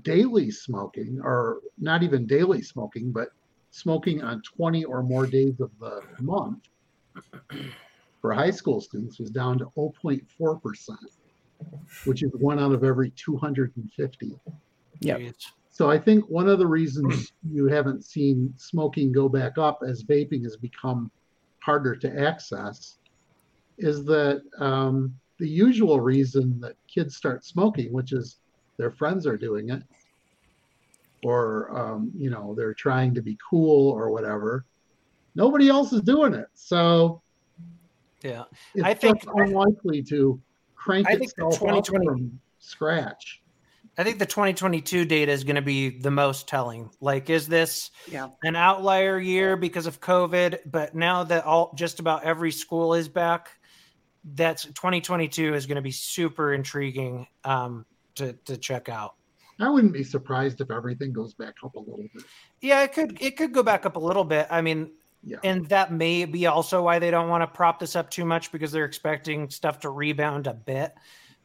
Daily 0.03 0.51
smoking, 0.51 1.19
or 1.23 1.61
not 1.77 2.03
even 2.03 2.25
daily 2.25 2.61
smoking, 2.61 3.11
but 3.11 3.29
smoking 3.71 4.21
on 4.21 4.41
20 4.41 4.85
or 4.85 5.03
more 5.03 5.25
days 5.25 5.59
of 5.59 5.71
the 5.79 6.01
month 6.21 6.67
for 8.21 8.33
high 8.33 8.51
school 8.51 8.81
students 8.81 9.19
was 9.19 9.29
down 9.29 9.57
to 9.59 9.65
0.4%, 9.77 10.89
which 12.05 12.23
is 12.23 12.31
one 12.33 12.59
out 12.59 12.71
of 12.71 12.83
every 12.83 13.11
250. 13.11 14.39
Yeah. 14.99 15.17
So 15.71 15.89
I 15.89 15.97
think 15.97 16.25
one 16.29 16.49
of 16.49 16.59
the 16.59 16.67
reasons 16.67 17.31
you 17.49 17.67
haven't 17.67 18.03
seen 18.03 18.53
smoking 18.57 19.11
go 19.11 19.29
back 19.29 19.57
up 19.57 19.79
as 19.87 20.03
vaping 20.03 20.43
has 20.43 20.57
become 20.57 21.09
harder 21.59 21.95
to 21.95 22.19
access 22.19 22.97
is 23.77 24.03
that 24.05 24.41
um, 24.57 25.15
the 25.37 25.47
usual 25.47 26.01
reason 26.01 26.59
that 26.59 26.75
kids 26.93 27.15
start 27.15 27.45
smoking, 27.45 27.93
which 27.93 28.11
is 28.11 28.39
their 28.79 28.89
friends 28.89 29.27
are 29.27 29.37
doing 29.37 29.69
it, 29.69 29.83
or 31.23 31.69
um, 31.77 32.11
you 32.15 32.29
know 32.31 32.55
they're 32.55 32.73
trying 32.73 33.13
to 33.13 33.21
be 33.21 33.37
cool 33.47 33.91
or 33.91 34.09
whatever. 34.09 34.65
Nobody 35.35 35.69
else 35.69 35.93
is 35.93 36.01
doing 36.01 36.33
it, 36.33 36.47
so 36.55 37.21
Yeah. 38.23 38.45
it's 38.73 38.83
I 38.83 38.93
think- 38.95 39.23
just 39.23 39.35
unlikely 39.37 40.01
to 40.03 40.41
crank 40.75 41.07
I 41.07 41.11
think 41.17 41.35
the 41.35 41.45
itself 41.47 41.53
up 41.55 41.83
2020 41.85 42.05
from 42.07 42.39
scratch. 42.59 43.41
I 43.97 44.03
think 44.05 44.17
the 44.17 44.25
2022 44.25 45.03
data 45.03 45.31
is 45.31 45.43
going 45.43 45.57
to 45.57 45.61
be 45.61 45.89
the 45.89 46.11
most 46.11 46.47
telling. 46.47 46.89
Like, 47.01 47.29
is 47.29 47.47
this 47.49 47.91
Yeah. 48.09 48.29
an 48.43 48.55
outlier 48.55 49.19
year 49.19 49.57
because 49.57 49.87
of 49.87 49.99
COVID? 49.99 50.59
But 50.65 50.95
now 50.95 51.25
that 51.25 51.43
all 51.43 51.73
just 51.75 51.99
about 51.99 52.23
every 52.23 52.51
school 52.53 52.93
is 52.93 53.09
back, 53.09 53.59
that's 54.23 54.63
2022 54.63 55.53
is 55.53 55.65
going 55.65 55.75
to 55.75 55.81
be 55.81 55.91
super 55.91 56.53
intriguing 56.53 57.27
um, 57.43 57.85
to 58.19 58.33
to 58.45 58.55
check 58.57 58.87
out. 58.89 59.15
I 59.61 59.67
wouldn't 59.69 59.91
be 59.91 60.03
surprised 60.05 60.61
if 60.61 60.71
everything 60.71 61.11
goes 61.11 61.33
back 61.33 61.55
up 61.65 61.75
a 61.75 61.79
little 61.79 62.05
bit. 62.13 62.23
Yeah, 62.61 62.83
it 62.83 62.93
could 62.93 63.17
it 63.21 63.35
could 63.35 63.51
go 63.53 63.63
back 63.63 63.85
up 63.85 63.95
a 63.97 63.99
little 63.99 64.23
bit. 64.23 64.47
I 64.49 64.61
mean, 64.61 64.91
Yeah. 65.23 65.39
and 65.43 65.65
that 65.67 65.91
may 65.91 66.23
be 66.25 66.45
also 66.47 66.81
why 66.83 66.99
they 66.99 67.11
don't 67.11 67.27
want 67.27 67.41
to 67.41 67.47
prop 67.47 67.77
this 67.79 67.95
up 67.97 68.09
too 68.09 68.23
much 68.23 68.51
because 68.53 68.71
they're 68.71 68.85
expecting 68.85 69.49
stuff 69.49 69.79
to 69.81 69.89
rebound 69.89 70.47
a 70.47 70.53
bit. 70.53 70.93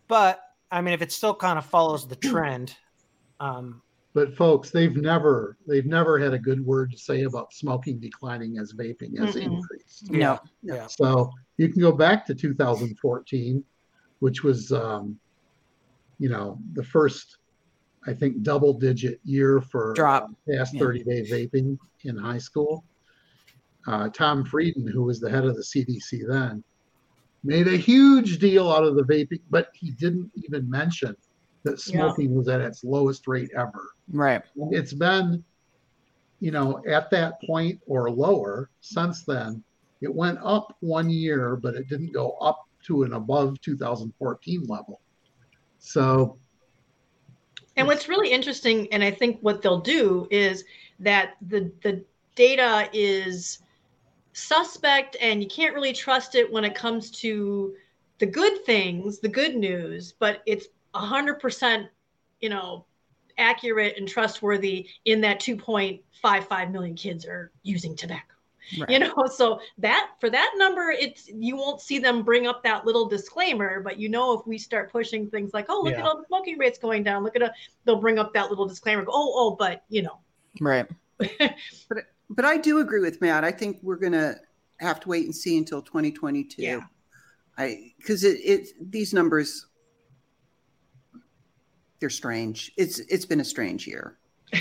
But 0.07 0.41
I 0.71 0.81
mean, 0.81 0.95
if 0.95 1.03
it 1.03 1.11
still 1.11 1.35
kind 1.35 1.59
of 1.59 1.67
follows 1.67 2.07
the 2.07 2.17
trend, 2.31 2.77
um, 3.41 3.83
But 4.13 4.37
folks, 4.37 4.71
they've 4.71 4.97
never 4.97 5.57
they've 5.67 5.87
never 5.87 6.21
had 6.21 6.35
a 6.35 6.39
good 6.39 6.65
word 6.65 6.93
to 6.93 6.99
say 6.99 7.23
about 7.25 7.53
smoking 7.53 7.99
declining 7.99 8.59
as 8.59 8.73
vaping 8.75 9.19
has 9.19 9.35
Mm-mm. 9.35 9.43
increased. 9.59 10.09
No. 10.13 10.39
yeah, 10.63 10.87
So 10.87 11.33
you 11.57 11.69
can 11.69 11.81
go 11.83 11.91
back 11.91 12.25
to 12.27 12.35
2014, 12.35 13.65
which 14.21 14.45
was 14.45 14.71
um, 14.71 15.19
you 16.19 16.29
know 16.29 16.59
the 16.75 16.85
first 16.85 17.39
I 18.07 18.13
think 18.13 18.43
double 18.43 18.75
digit 18.75 19.19
year 19.25 19.61
for 19.61 19.95
Drop. 19.95 20.25
uh, 20.25 20.53
past 20.53 20.75
Yeah. 20.75 20.81
30 20.81 21.05
day 21.05 21.23
vaping 21.23 21.79
in 22.05 22.17
high 22.17 22.39
school. 22.39 22.85
Uh, 23.87 24.09
Tom 24.11 24.45
Frieden, 24.45 24.87
who 24.87 25.03
was 25.05 25.21
the 25.21 25.31
head 25.31 25.45
of 25.45 25.57
the 25.57 25.63
CDC 25.63 26.27
then, 26.27 26.63
made 27.45 27.67
a 27.69 27.77
huge 27.77 28.39
deal 28.39 28.71
out 28.71 28.85
of 28.85 28.97
the 28.97 29.05
vaping, 29.05 29.41
but 29.51 29.69
he 29.75 29.91
didn't 29.93 30.31
even 30.37 30.69
mention 30.69 31.15
that 31.65 31.73
Yeah. 31.87 31.93
smoking 32.09 32.35
was 32.35 32.49
at 32.49 32.61
its 32.61 32.85
lowest 32.85 33.27
rate 33.27 33.51
ever 33.57 33.91
Right. 34.13 34.43
it's 34.73 34.93
been 34.93 35.43
you 36.41 36.51
know 36.51 36.83
at 36.87 37.11
that 37.11 37.41
point 37.47 37.81
or 37.87 38.11
lower 38.11 38.69
since 38.81 39.25
then 39.25 39.65
it 40.03 40.15
went 40.15 40.39
up 40.43 40.77
one 40.81 41.09
year 41.09 41.57
but 41.57 41.75
it 41.75 41.89
didn't 41.89 42.13
go 42.13 42.33
up 42.33 42.61
to 42.87 43.03
an 43.05 43.15
above 43.15 43.59
2014 43.63 44.65
level 44.67 45.01
so 45.85 46.39
And 47.77 47.87
what's 47.87 48.09
really 48.09 48.31
interesting, 48.31 48.91
and 48.93 49.05
I 49.05 49.11
think 49.11 49.39
what 49.43 49.61
they'll 49.61 49.81
do 49.81 50.27
is 50.31 50.65
that 51.01 51.35
the 51.43 51.71
the 51.83 52.05
data 52.35 52.89
is 52.93 53.59
suspect, 54.33 55.17
and 55.21 55.43
you 55.43 55.49
can't 55.49 55.75
really 55.75 55.93
trust 55.93 56.35
it 56.35 56.51
when 56.51 56.65
it 56.65 56.75
comes 56.75 57.11
to 57.23 57.75
the 58.19 58.27
good 58.27 58.65
things, 58.65 59.19
the 59.19 59.29
good 59.29 59.57
news. 59.57 60.15
But 60.19 60.43
it's 60.47 60.69
hundred 60.95 61.39
percent, 61.41 61.89
you 62.41 62.49
know, 62.49 62.87
accurate 63.37 63.99
and 63.99 64.09
trustworthy 64.09 64.89
in 65.05 65.21
that 65.21 65.41
2.55 65.41 66.71
million 66.71 66.95
kids 66.95 67.27
are 67.27 67.51
using 67.63 67.95
tobacco 67.95 68.34
Right. 68.79 68.91
you 68.91 68.99
know 68.99 69.15
so 69.35 69.61
that 69.79 70.11
for 70.21 70.31
that 70.31 70.53
number 70.57 70.91
it's 70.91 71.29
you 71.29 71.57
won't 71.57 71.81
see 71.81 71.99
them 71.99 72.23
bring 72.23 72.47
up 72.47 72.63
that 72.65 72.87
little 72.87 73.07
disclaimer 73.07 73.81
but 73.81 73.99
you 73.99 74.09
know 74.09 74.39
if 74.39 74.47
we 74.47 74.57
start 74.59 74.91
pushing 74.91 75.29
things 75.29 75.53
like 75.53 75.67
oh 75.69 75.83
look 75.85 75.95
at 75.95 76.03
all 76.03 76.17
the 76.17 76.25
smoking 76.27 76.59
rates 76.59 76.79
going 76.79 77.03
down 77.03 77.23
look 77.23 77.37
at 77.37 77.43
a 77.43 77.53
they'll 77.85 78.01
bring 78.01 78.19
up 78.19 78.33
that 78.33 78.49
little 78.49 78.67
disclaimer 78.67 79.05
go, 79.05 79.13
oh 79.15 79.33
oh 79.37 79.57
but 79.57 79.85
you 79.89 80.03
know 80.03 80.19
Right. 80.61 80.87
But 81.89 81.99
but 82.31 82.45
I 82.45 82.57
do 82.57 82.81
agree 82.81 83.01
with 83.01 83.21
Matt. 83.21 83.45
I 83.45 83.53
think 83.53 83.79
we're 83.83 83.97
going 83.97 84.13
to 84.13 84.37
have 84.79 84.99
to 85.01 85.09
wait 85.09 85.27
and 85.27 85.35
see 85.35 85.59
until 85.59 85.83
2022. 85.83 86.63
Yeah. 86.63 86.81
I 87.59 87.93
because 87.99 88.25
it, 88.25 88.41
it 88.43 88.69
these 88.91 89.13
numbers 89.13 89.67
they're 92.01 92.11
strange. 92.11 92.73
It's 92.77 92.99
it's 93.01 93.27
been 93.27 93.41
a 93.41 93.45
strange 93.45 93.87
year. 93.87 94.19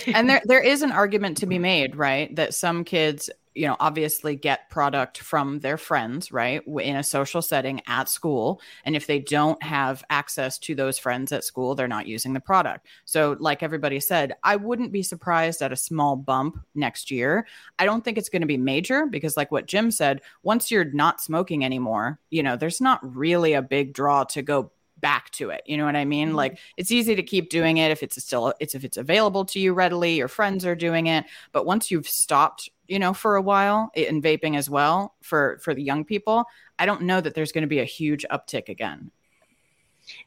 and 0.08 0.30
there 0.30 0.42
there 0.46 0.62
is 0.62 0.82
an 0.82 0.92
argument 0.92 1.38
to 1.38 1.46
be 1.46 1.58
made, 1.58 1.96
right? 1.96 2.36
That 2.36 2.54
some 2.54 2.84
kids, 2.84 3.30
you 3.56 3.68
know, 3.68 3.76
obviously 3.80 4.36
get 4.36 4.70
product 4.70 5.20
from 5.20 5.60
their 5.60 5.78
friends, 5.78 6.32
right, 6.32 6.62
in 6.66 6.96
a 6.96 7.04
social 7.04 7.42
setting 7.42 7.82
at 7.88 8.10
school, 8.10 8.62
and 8.86 8.96
if 8.96 9.08
they 9.08 9.20
don't 9.20 9.62
have 9.64 10.04
access 10.10 10.58
to 10.60 10.76
those 10.76 10.98
friends 10.98 11.32
at 11.32 11.44
school, 11.44 11.76
they're 11.76 11.88
not 11.88 12.08
using 12.08 12.34
the 12.34 12.40
product. 12.40 12.88
So, 13.06 13.36
like 13.40 13.64
everybody 13.64 14.00
said, 14.00 14.34
I 14.44 14.56
wouldn't 14.56 14.92
be 14.92 15.04
surprised 15.04 15.62
at 15.62 15.72
a 15.72 15.78
small 15.78 16.16
bump 16.16 16.60
next 16.76 17.12
year. 17.12 17.48
I 17.80 17.86
don't 17.86 18.04
think 18.04 18.18
it's 18.18 18.30
going 18.30 18.42
to 18.42 18.48
be 18.48 18.58
major 18.58 19.06
because, 19.06 19.38
like 19.38 19.52
what 19.52 19.68
Jim 19.68 19.92
said, 19.92 20.22
once 20.44 20.72
you're 20.72 20.86
not 20.86 21.22
smoking 21.22 21.64
anymore, 21.64 22.20
you 22.30 22.44
know, 22.44 22.56
there's 22.56 22.82
not 22.82 23.00
really 23.16 23.54
a 23.54 23.62
big 23.62 23.94
draw 23.94 24.24
to 24.26 24.42
go 24.42 24.72
back 25.04 25.30
to 25.32 25.50
it. 25.50 25.62
You 25.66 25.78
know 25.78 25.86
what 25.86 25.98
I 25.98 26.06
mean? 26.06 26.30
Mm-hmm. 26.30 26.38
Like 26.38 26.58
it's 26.78 26.92
easy 26.92 27.14
to 27.16 27.22
keep 27.22 27.50
doing 27.50 27.78
it 27.78 27.92
if 27.92 28.02
it's 28.02 28.24
still 28.24 28.54
it's 28.60 28.74
if 28.74 28.84
it's 28.84 28.98
available 28.98 29.46
to 29.46 29.60
you 29.60 29.74
readily, 29.74 30.16
your 30.16 30.30
friends 30.30 30.66
are 30.66 30.76
doing 30.76 31.08
it, 31.08 31.26
but 31.52 31.66
once 31.68 31.92
you've 31.92 32.08
stopped, 32.08 32.70
you 32.88 33.00
know, 33.00 33.14
for 33.14 33.36
a 33.36 33.42
while 33.42 33.92
in 33.96 34.22
vaping 34.22 34.58
as 34.58 34.70
well 34.70 35.16
for 35.22 35.58
for 35.62 35.74
the 35.74 35.84
young 35.84 36.04
people, 36.06 36.46
I 36.80 36.86
don't 36.86 37.04
know 37.04 37.22
that 37.22 37.34
there's 37.36 37.52
going 37.52 37.64
to 37.64 37.68
be 37.68 37.80
a 37.80 37.86
huge 37.86 38.26
uptick 38.32 38.70
again. 38.70 39.12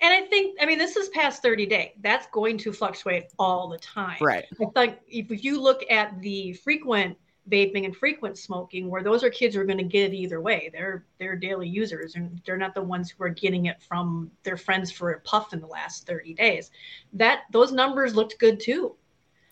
and 0.00 0.12
i 0.14 0.22
think 0.22 0.56
i 0.62 0.64
mean 0.64 0.78
this 0.78 0.96
is 0.96 1.10
past 1.10 1.42
30 1.42 1.66
day 1.66 1.94
that's 2.00 2.26
going 2.32 2.56
to 2.56 2.72
fluctuate 2.72 3.24
all 3.38 3.68
the 3.68 3.76
time 3.78 4.16
Right. 4.22 4.46
I 4.60 4.64
think 4.74 4.96
if 5.06 5.44
you 5.44 5.60
look 5.60 5.84
at 5.90 6.18
the 6.22 6.54
frequent 6.54 7.18
vaping 7.48 7.84
and 7.84 7.94
frequent 7.96 8.36
smoking, 8.38 8.90
where 8.90 9.02
those 9.04 9.22
are 9.22 9.30
kids 9.30 9.54
who 9.54 9.60
are 9.60 9.64
going 9.64 9.78
to 9.78 9.84
get 9.84 10.12
it 10.12 10.16
either 10.16 10.40
way, 10.40 10.70
they're 10.72 11.04
they're 11.18 11.36
daily 11.36 11.68
users 11.68 12.16
and 12.16 12.40
they're 12.44 12.56
not 12.56 12.74
the 12.74 12.82
ones 12.82 13.10
who 13.10 13.22
are 13.22 13.28
getting 13.28 13.66
it 13.66 13.80
from 13.82 14.30
their 14.42 14.56
friends 14.56 14.90
for 14.90 15.12
a 15.12 15.20
puff 15.20 15.52
in 15.52 15.60
the 15.60 15.66
last 15.66 16.06
30 16.06 16.34
days. 16.34 16.70
That 17.12 17.42
those 17.52 17.70
numbers 17.70 18.16
looked 18.16 18.38
good 18.38 18.58
too. 18.58 18.96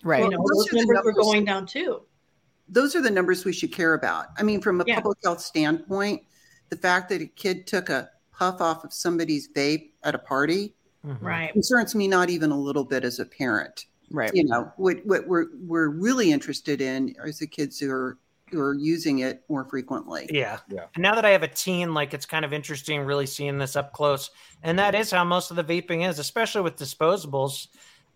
Right. 0.02 0.24
You 0.24 0.30
know, 0.30 0.38
those 0.38 0.66
those 0.66 0.82
are 0.82 0.86
the 0.86 0.92
numbers 0.94 1.04
were 1.04 1.22
going 1.22 1.44
down 1.44 1.66
too. 1.66 2.02
Those 2.68 2.94
are 2.96 3.00
the 3.02 3.10
numbers 3.10 3.44
we 3.44 3.52
should 3.52 3.72
care 3.72 3.94
about. 3.94 4.26
I 4.38 4.42
mean, 4.42 4.60
from 4.60 4.80
a 4.80 4.84
Yeah. 4.86 4.96
public 4.96 5.18
health 5.22 5.40
standpoint, 5.40 6.22
the 6.70 6.76
fact 6.76 7.08
that 7.10 7.20
a 7.20 7.26
kid 7.26 7.66
took 7.66 7.88
a 7.90 8.10
puff 8.32 8.60
off 8.60 8.84
of 8.84 8.92
somebody's 8.92 9.48
vape 9.48 9.92
at 10.02 10.14
a 10.14 10.18
party 10.18 10.74
mhm. 11.06 11.18
Right. 11.20 11.52
concerns 11.52 11.94
me 11.94 12.08
not 12.08 12.30
even 12.30 12.50
a 12.50 12.58
little 12.58 12.84
bit 12.84 13.04
as 13.04 13.18
a 13.18 13.24
parent. 13.24 13.86
Right. 14.10 14.30
You 14.34 14.44
know, 14.44 14.72
what 14.76 15.04
what 15.04 15.26
we're 15.28 15.46
we're 15.66 15.88
really 15.88 16.32
interested 16.32 16.80
in 16.80 17.14
is 17.24 17.38
the 17.38 17.46
kids 17.46 17.78
who 17.78 17.90
are 17.90 18.18
who 18.50 18.60
are 18.60 18.74
using 18.74 19.20
it 19.20 19.42
more 19.48 19.64
frequently. 19.64 20.28
Yeah. 20.30 20.58
Yeah. 20.68 20.84
And 20.94 21.02
now 21.02 21.14
that 21.14 21.24
I 21.24 21.30
have 21.30 21.42
a 21.42 21.48
teen, 21.48 21.94
like 21.94 22.12
it's 22.14 22.26
kind 22.26 22.44
of 22.44 22.52
interesting 22.52 23.00
really 23.02 23.26
seeing 23.26 23.58
this 23.58 23.74
up 23.74 23.92
close. 23.92 24.30
And 24.62 24.78
that 24.78 24.94
is 24.94 25.10
how 25.10 25.24
most 25.24 25.50
of 25.50 25.56
the 25.56 25.64
vaping 25.64 26.08
is, 26.08 26.18
especially 26.18 26.60
with 26.60 26.76
disposables. 26.76 27.68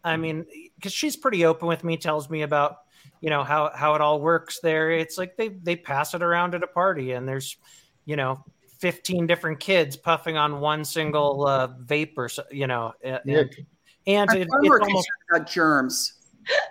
I 0.05 0.17
mean, 0.17 0.47
because 0.77 0.93
she's 0.93 1.17
pretty 1.17 1.45
open 1.45 1.67
with 1.67 1.83
me, 1.83 1.97
tells 1.97 2.31
me 2.31 2.43
about, 2.43 2.79
you 3.21 3.31
know, 3.31 3.45
how 3.45 3.71
how 3.75 3.95
it 3.95 4.01
all 4.01 4.21
works 4.21 4.61
there. 4.63 4.91
It's 4.91 5.19
like 5.19 5.37
they 5.37 5.49
they 5.49 5.77
pass 5.77 6.15
it 6.15 6.23
around 6.23 6.55
at 6.55 6.63
a 6.63 6.69
party 6.69 7.13
and 7.13 7.27
there's, 7.27 7.57
you 8.05 8.17
know, 8.17 8.45
15 8.81 9.27
different 9.27 9.61
kids 9.61 9.97
puffing 9.97 10.37
on 10.37 10.61
one 10.61 10.85
single 10.85 11.47
uh, 11.47 11.69
vape 11.85 12.13
or 12.17 12.29
so, 12.29 12.45
you 12.51 12.67
know, 12.67 12.93
Yeah. 13.03 13.19
and, 13.25 13.51
and 14.07 14.35
it, 14.35 14.49
it's 14.63 14.81
almost 14.81 15.09
about 15.31 15.49
germs. 15.51 16.15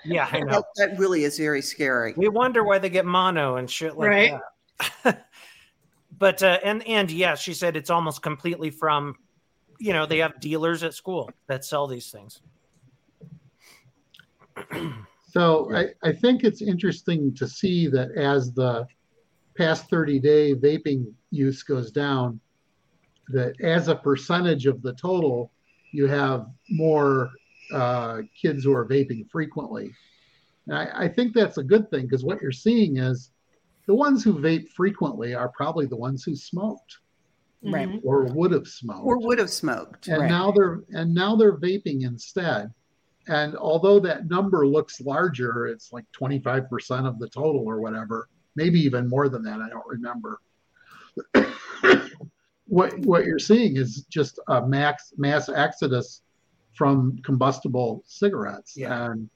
yeah, 0.06 0.28
I 0.32 0.40
know. 0.40 0.64
That, 0.76 0.90
that 0.90 1.00
really 1.00 1.24
is 1.26 1.38
very 1.38 1.62
scary. 1.62 2.14
We 2.16 2.30
wonder 2.30 2.64
why 2.64 2.80
they 2.80 2.90
get 2.90 3.06
mono 3.06 3.58
and 3.58 3.70
shit 3.70 3.98
like 3.98 4.10
Right. 4.10 4.40
that. 5.04 5.28
but 6.18 6.42
uh, 6.42 6.60
and 6.64 6.86
and 6.88 7.12
yeah, 7.12 7.36
she 7.36 7.54
said 7.54 7.76
it's 7.76 7.90
almost 7.90 8.22
completely 8.22 8.70
from, 8.70 9.16
you 9.80 9.94
know, 9.94 10.06
they 10.06 10.20
have 10.20 10.40
dealers 10.40 10.84
at 10.84 10.94
school 10.94 11.30
that 11.48 11.66
sell 11.66 11.88
these 11.88 12.10
things. 12.10 12.42
So 15.28 15.70
I, 15.76 15.88
I 16.04 16.14
think 16.14 16.44
it's 16.44 16.62
interesting 16.62 17.34
to 17.36 17.48
see 17.48 17.88
that 17.88 18.12
as 18.12 18.54
the 18.54 18.86
past 19.58 19.90
30 19.90 20.20
day 20.20 20.56
vaping 20.56 21.06
use 21.32 21.64
goes 21.64 21.92
down, 21.92 22.40
that 23.30 23.60
as 23.62 23.90
a 23.90 23.96
percentage 23.96 24.66
of 24.68 24.82
the 24.82 24.94
total, 24.94 25.52
you 25.92 26.08
have 26.08 26.48
more 26.70 27.32
uh, 27.74 28.22
kids 28.42 28.64
who 28.64 28.74
are 28.74 28.88
vaping 28.88 29.30
frequently. 29.30 29.92
And 30.68 30.78
I, 30.78 30.90
I 30.94 31.08
think 31.10 31.34
that's 31.34 31.58
a 31.58 31.64
good 31.64 31.90
thing 31.90 32.04
because 32.04 32.24
what 32.24 32.42
you're 32.42 32.52
seeing 32.52 32.98
is 32.98 33.32
the 33.86 33.96
ones 33.96 34.24
who 34.24 34.40
vape 34.40 34.70
frequently 34.70 35.34
are 35.34 35.50
probably 35.50 35.86
the 35.86 35.98
ones 35.98 36.24
who 36.24 36.36
smoked 36.36 36.98
Right. 37.64 37.90
Or 38.04 38.26
would 38.26 38.52
have 38.52 38.68
smoked 38.68 39.04
Or 39.04 39.20
would 39.20 39.40
have 39.40 39.50
smoked. 39.50 40.08
and 40.08 40.22
Right. 40.22 40.30
now 40.30 40.52
they're 40.52 40.82
and 40.92 41.14
now 41.14 41.36
they're 41.36 41.58
vaping 41.58 42.04
instead 42.04 42.72
and 43.28 43.56
although 43.56 44.00
that 44.00 44.28
number 44.30 44.66
looks 44.68 45.02
larger 45.02 45.68
it's 45.68 45.92
like 45.92 46.06
25% 46.20 47.08
of 47.08 47.20
the 47.20 47.30
total 47.30 47.68
or 47.68 47.80
whatever 47.80 48.30
maybe 48.56 48.80
even 48.80 49.08
more 49.08 49.30
than 49.30 49.44
that 49.44 49.60
i 49.60 49.70
don't 49.70 49.88
remember 49.88 50.40
what 52.68 52.98
what 53.00 53.26
you're 53.26 53.40
seeing 53.40 53.78
is 53.78 54.04
just 54.10 54.40
a 54.50 54.66
max 54.66 55.14
mass 55.18 55.50
exodus 55.50 56.22
from 56.74 57.18
combustible 57.24 58.04
cigarettes 58.06 58.76
Yeah. 58.76 59.12
and 59.12 59.30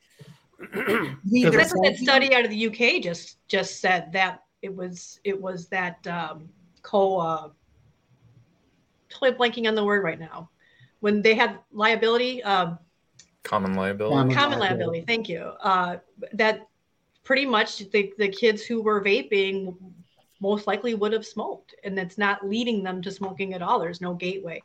Neither 1.26 1.58
That's 1.58 1.74
what 1.74 1.96
study 1.96 2.36
out 2.36 2.46
of 2.46 2.52
the 2.52 2.68
UK 2.68 3.02
just 3.02 3.38
just 3.48 3.80
said 3.82 4.12
that 4.14 4.44
it 4.62 4.74
was 4.74 5.20
it 5.24 5.40
was 5.40 5.68
that 5.70 6.06
um, 6.08 6.50
co. 6.84 7.18
Uh, 7.18 7.50
totally 9.10 9.32
blanking 9.32 9.68
on 9.68 9.76
the 9.76 9.84
word 9.84 10.04
right 10.04 10.20
now. 10.20 10.50
When 11.00 11.22
they 11.22 11.36
had 11.36 11.60
liability, 11.72 12.44
um, 12.44 12.80
Common 13.44 13.74
liability. 13.74 14.16
Common- 14.16 14.36
common 14.36 14.60
liability. 14.60 15.00
liability. 15.00 15.06
Thank 15.08 15.30
you. 15.30 15.52
Uh, 15.62 15.98
that 16.34 16.68
pretty 17.24 17.46
much 17.46 17.80
the 17.92 18.12
the 18.18 18.30
kids 18.30 18.64
who 18.64 18.82
were 18.82 19.04
vaping 19.04 19.76
most 20.40 20.66
likely 20.68 20.96
would 20.96 21.14
have 21.14 21.26
smoked, 21.26 21.76
and 21.84 21.98
it's 22.00 22.18
not 22.18 22.48
leading 22.48 22.84
them 22.84 23.02
to 23.02 23.12
smoking 23.12 23.54
at 23.54 23.62
all. 23.62 23.80
There's 23.80 24.02
no 24.02 24.14
gateway. 24.14 24.62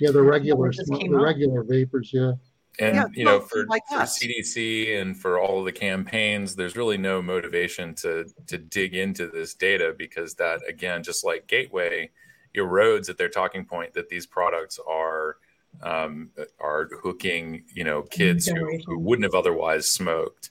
yeah 0.00 0.10
the 0.10 0.22
regular 0.22 0.72
the 0.72 1.14
up. 1.16 1.22
regular 1.22 1.62
vapors 1.62 2.10
yeah 2.12 2.32
And 2.78 2.96
Yeah, 2.96 3.04
you 3.14 3.24
know, 3.24 3.40
for, 3.40 3.66
like 3.66 3.82
for. 3.88 3.98
CDC 3.98 5.00
and 5.00 5.16
for 5.16 5.38
all 5.40 5.58
of 5.60 5.64
the 5.66 5.72
campaigns, 5.72 6.54
there's 6.56 6.76
really 6.76 6.98
no 6.98 7.20
motivation 7.22 7.94
to 7.96 8.26
to 8.46 8.58
dig 8.58 8.94
into 8.94 9.28
this 9.28 9.54
data 9.54 9.94
because 9.96 10.34
that 10.36 10.60
again, 10.68 11.02
just 11.02 11.24
like 11.24 11.46
Gateway, 11.46 12.10
erodes 12.56 13.08
at 13.08 13.18
their 13.18 13.28
talking 13.28 13.64
point 13.64 13.92
that 13.94 14.08
these 14.08 14.26
products 14.26 14.78
are 14.88 15.36
um, 15.82 16.30
are 16.60 16.88
hooking 17.02 17.64
you 17.72 17.84
know 17.84 18.02
kids 18.02 18.46
who, 18.46 18.78
who 18.86 18.98
wouldn't 18.98 19.24
have 19.24 19.34
otherwise 19.34 19.90
smoked, 19.90 20.50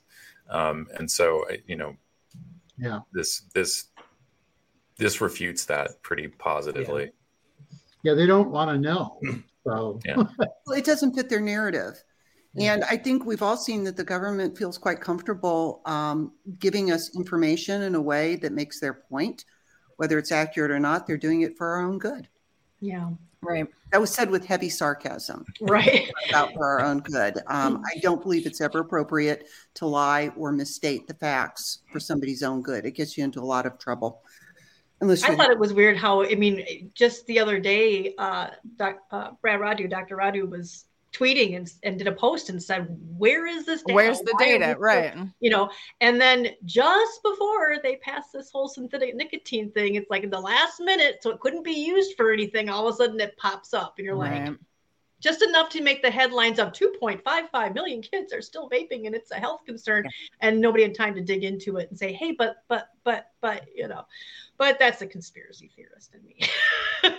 um, 0.50 0.88
and 0.98 1.10
so 1.10 1.46
you 1.68 1.76
know 1.76 1.96
yeah 2.78 3.00
this 3.14 3.42
this 3.54 3.86
this 4.98 5.22
refutes 5.22 5.66
that 5.66 6.02
pretty 6.02 6.28
positively. 6.28 7.12
yeah 8.04 8.14
they 8.14 8.26
don't 8.26 8.52
want 8.52 8.70
to 8.70 8.78
know 8.78 9.20
so 9.66 10.00
Yeah. 10.06 10.16
Well, 10.66 10.78
it 10.78 10.86
doesn't 10.86 11.16
fit 11.16 11.30
their 11.30 11.42
narrative. 11.42 12.04
And 12.60 12.84
I 12.84 12.98
think 12.98 13.26
we've 13.26 13.44
all 13.44 13.58
seen 13.58 13.84
that 13.86 13.96
the 13.96 14.04
government 14.04 14.58
feels 14.58 14.78
quite 14.78 15.00
comfortable 15.00 15.82
um, 15.86 16.34
giving 16.58 16.92
us 16.92 17.16
information 17.16 17.84
in 17.84 17.96
a 17.96 18.02
way 18.02 18.36
that 18.38 18.52
makes 18.52 18.80
their 18.80 18.94
point. 18.94 19.46
Whether 19.98 20.18
it's 20.18 20.32
accurate 20.32 20.72
or 20.72 20.80
not, 20.80 21.06
they're 21.06 21.18
doing 21.18 21.42
it 21.42 21.58
for 21.58 21.68
our 21.68 21.82
own 21.82 22.00
good. 22.00 22.28
Yeah. 22.80 23.12
Right. 23.42 23.68
That 23.92 24.02
was 24.02 24.14
said 24.14 24.30
with 24.30 24.46
heavy 24.46 24.70
sarcasm 24.70 25.46
Right. 25.62 26.12
about 26.30 26.54
for 26.54 26.66
our 26.66 26.82
own 26.82 27.00
good. 27.00 27.38
Um, 27.48 27.82
I 27.86 28.00
don't 28.00 28.22
believe 28.22 28.46
it's 28.46 28.60
ever 28.60 28.80
appropriate 28.80 29.48
to 29.76 29.86
lie 29.86 30.32
or 30.36 30.52
misstate 30.52 31.08
the 31.08 31.14
facts 31.14 31.80
for 31.92 32.00
somebody's 32.00 32.44
own 32.44 32.62
good. 32.62 32.86
It 32.86 32.92
gets 32.92 33.18
you 33.18 33.24
into 33.24 33.40
a 33.40 33.46
lot 33.46 33.66
of 33.66 33.78
trouble. 33.80 34.22
Unless 35.02 35.24
I 35.24 35.36
thought 35.36 35.50
it 35.50 35.58
was 35.58 35.74
weird 35.74 35.96
how 35.96 36.24
I 36.24 36.36
mean, 36.36 36.92
just 36.94 37.26
the 37.28 37.40
other 37.40 37.58
day, 37.58 38.14
uh, 38.18 38.48
doc, 38.76 38.98
uh, 39.12 39.32
Brad 39.42 39.62
Rodu, 39.62 39.90
Dr. 39.90 40.18
Rodu 40.18 40.50
was 40.50 40.86
tweeting 41.12 41.56
and, 41.56 41.72
and 41.84 41.98
did 41.98 42.08
a 42.08 42.12
post 42.12 42.50
and 42.50 42.62
said, 42.62 42.88
"Where 43.18 43.46
is 43.46 43.66
this 43.66 43.82
data? 43.84 43.96
Where's 43.96 44.20
the 44.20 44.34
Why 44.38 44.58
data? 44.58 44.76
Right. 44.80 45.16
You 45.40 45.50
know, 45.50 45.70
and 46.02 46.20
then 46.20 46.50
just 46.66 47.24
before 47.24 47.78
they 47.82 47.98
passed 47.98 48.32
this 48.34 48.52
whole 48.52 48.68
synthetic 48.68 49.16
nicotine 49.16 49.72
thing, 49.72 49.96
it's 49.96 50.10
like 50.10 50.24
in 50.24 50.30
the 50.30 50.40
last 50.40 50.80
minute, 50.80 51.20
so 51.22 51.32
it 51.32 51.40
couldn't 51.40 51.64
be 51.64 51.74
used 51.74 52.16
for 52.16 52.32
anything. 52.32 52.70
All 52.70 52.88
of 52.88 52.94
a 52.94 52.98
sudden, 52.98 53.20
it 53.20 53.38
pops 53.38 53.74
up, 53.74 53.96
and 53.98 54.06
you're 54.06 54.16
like, 54.16 54.54
just 55.20 55.42
enough 55.42 55.70
to 55.70 55.82
make 55.82 56.02
the 56.02 56.12
headlines 56.12 56.60
of 56.60 56.72
2.55 56.72 57.74
million 57.74 58.02
kids 58.02 58.34
are 58.34 58.42
still 58.42 58.70
vaping 58.70 59.06
and 59.06 59.16
it's 59.16 59.32
a 59.32 59.36
health 59.36 59.62
concern 59.66 60.06
and 60.40 60.60
nobody 60.60 60.84
had 60.84 60.96
time 60.96 61.14
to 61.16 61.22
dig 61.22 61.44
into 61.44 61.78
it 61.78 61.90
and 61.90 61.98
say 61.98 62.14
hey 62.14 62.32
but 62.32 62.64
but 62.68 62.90
but 63.04 63.32
but 63.42 63.66
you 63.76 63.88
know 63.88 64.06
but 64.58 64.80
that's 64.80 65.02
a 65.02 65.08
conspiracy 65.08 65.70
theorist 65.76 66.16
in 66.16 66.24
me 66.26 66.40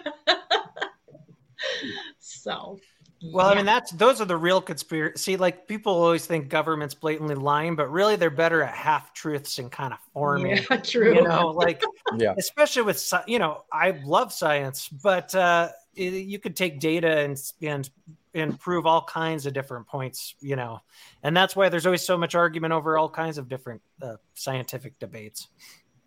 so 2.18 2.78
Well, 3.22 3.48
I 3.48 3.54
mean, 3.54 3.66
that's 3.66 3.90
those 3.92 4.20
are 4.20 4.24
the 4.24 4.36
real 4.36 4.62
conspiracy. 4.62 5.18
See, 5.18 5.36
like 5.36 5.68
people 5.68 5.92
always 5.92 6.24
think 6.24 6.48
government's 6.48 6.94
blatantly 6.94 7.34
lying, 7.34 7.76
but 7.76 7.90
really 7.90 8.16
they're 8.16 8.30
better 8.30 8.62
at 8.62 8.74
half 8.74 9.12
truths 9.12 9.58
and 9.58 9.70
kind 9.70 9.92
of 9.92 9.98
forming. 10.14 10.56
yeah, 10.56 10.76
true 10.82 11.14
You 11.14 11.22
know, 11.22 11.48
like 11.48 11.82
Yeah. 12.18 12.34
especially 12.38 12.82
with 12.82 13.12
you 13.26 13.38
know, 13.38 13.64
I 13.70 13.90
love 14.04 14.32
science, 14.32 14.88
but 14.88 15.34
uh, 15.34 15.68
it, 15.94 16.12
you 16.12 16.38
could 16.38 16.56
take 16.56 16.80
data 16.80 17.18
and 17.18 17.38
and 17.60 17.90
and 18.32 18.58
prove 18.58 18.86
all 18.86 19.02
kinds 19.04 19.44
of 19.44 19.52
different 19.52 19.86
points. 19.86 20.34
You 20.40 20.56
know, 20.56 20.80
and 21.22 21.36
that's 21.36 21.54
why 21.54 21.68
there's 21.68 21.84
always 21.84 22.02
so 22.02 22.16
much 22.16 22.34
argument 22.34 22.72
over 22.72 22.96
all 22.96 23.10
kinds 23.10 23.36
of 23.36 23.48
different 23.48 23.82
uh, 24.00 24.16
scientific 24.32 24.98
debates. 24.98 25.48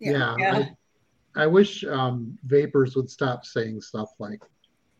Yeah. 0.00 0.34
Yeah. 0.36 0.66
I, 1.36 1.44
I 1.44 1.46
wish 1.46 1.84
um, 1.84 2.38
vapors 2.44 2.96
would 2.96 3.10
stop 3.10 3.44
saying 3.44 3.80
stuff 3.80 4.10
like, 4.18 4.42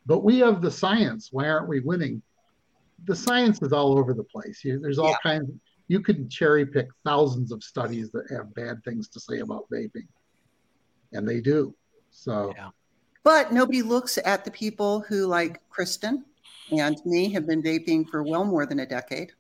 but 0.07 0.21
we 0.21 0.38
have 0.38 0.61
the 0.62 0.71
science. 0.71 1.29
Why 1.33 1.49
aren't 1.49 1.69
we 1.69 1.81
winning? 1.81 2.23
The 3.07 3.17
science 3.17 3.61
is 3.62 3.73
all 3.73 3.99
over 3.99 4.14
the 4.14 4.25
place. 4.25 4.64
You, 4.64 4.79
there's 4.81 4.99
all 4.99 5.11
Yeah. 5.11 5.17
kinds. 5.23 5.51
You 5.88 6.01
could 6.01 6.31
cherry 6.31 6.64
pick 6.64 6.88
thousands 7.05 7.53
of 7.53 7.62
studies 7.62 8.11
that 8.12 8.31
have 8.31 8.55
bad 8.55 8.83
things 8.85 9.09
to 9.09 9.21
say 9.21 9.40
about 9.40 9.69
vaping, 9.71 10.07
and 11.12 11.29
they 11.29 11.40
do. 11.40 11.75
So 12.11 12.53
Yeah. 12.57 12.71
But 13.23 13.53
nobody 13.53 13.83
looks 13.83 14.19
at 14.25 14.45
the 14.45 14.51
people 14.51 15.01
who, 15.01 15.27
like 15.27 15.67
Kristen 15.71 16.25
and 16.71 17.01
me, 17.07 17.31
have 17.33 17.47
been 17.47 17.62
vaping 17.62 18.09
for 18.09 18.23
well 18.23 18.45
more 18.45 18.67
than 18.67 18.81
a 18.81 18.87
decade. 18.87 19.33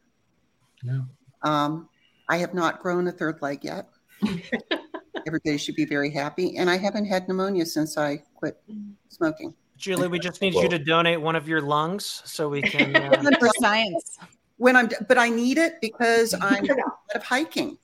Yeah. 0.82 1.00
Um, 1.42 1.88
I 2.28 2.38
have 2.38 2.54
not 2.54 2.80
grown 2.80 3.06
a 3.08 3.12
third 3.12 3.40
leg 3.42 3.62
yet. 3.64 3.88
Everybody 5.26 5.56
should 5.58 5.76
be 5.76 5.84
very 5.86 6.10
happy. 6.10 6.56
And 6.56 6.68
I 6.70 6.76
haven't 6.76 7.04
had 7.06 7.28
pneumonia 7.28 7.64
since 7.66 7.96
I 7.98 8.22
quit 8.34 8.62
smoking. 9.08 9.54
Julie, 9.76 10.08
we 10.08 10.18
just 10.18 10.40
need 10.40 10.54
Well- 10.54 10.64
you 10.64 10.70
to 10.70 10.78
donate 10.78 11.20
one 11.20 11.36
of 11.36 11.48
your 11.48 11.60
lungs 11.60 12.22
so 12.24 12.48
we 12.48 12.62
can. 12.74 12.94
Uh, 12.96 13.30
For 13.38 13.48
science. 13.58 14.18
When 14.56 14.76
I'm, 14.76 14.88
but 15.08 15.18
I 15.18 15.28
need 15.28 15.58
it 15.58 15.80
because 15.80 16.32
I'm 16.40 16.64
a 16.70 16.74
lot 16.74 16.98
of 17.14 17.22
hiking. 17.24 17.76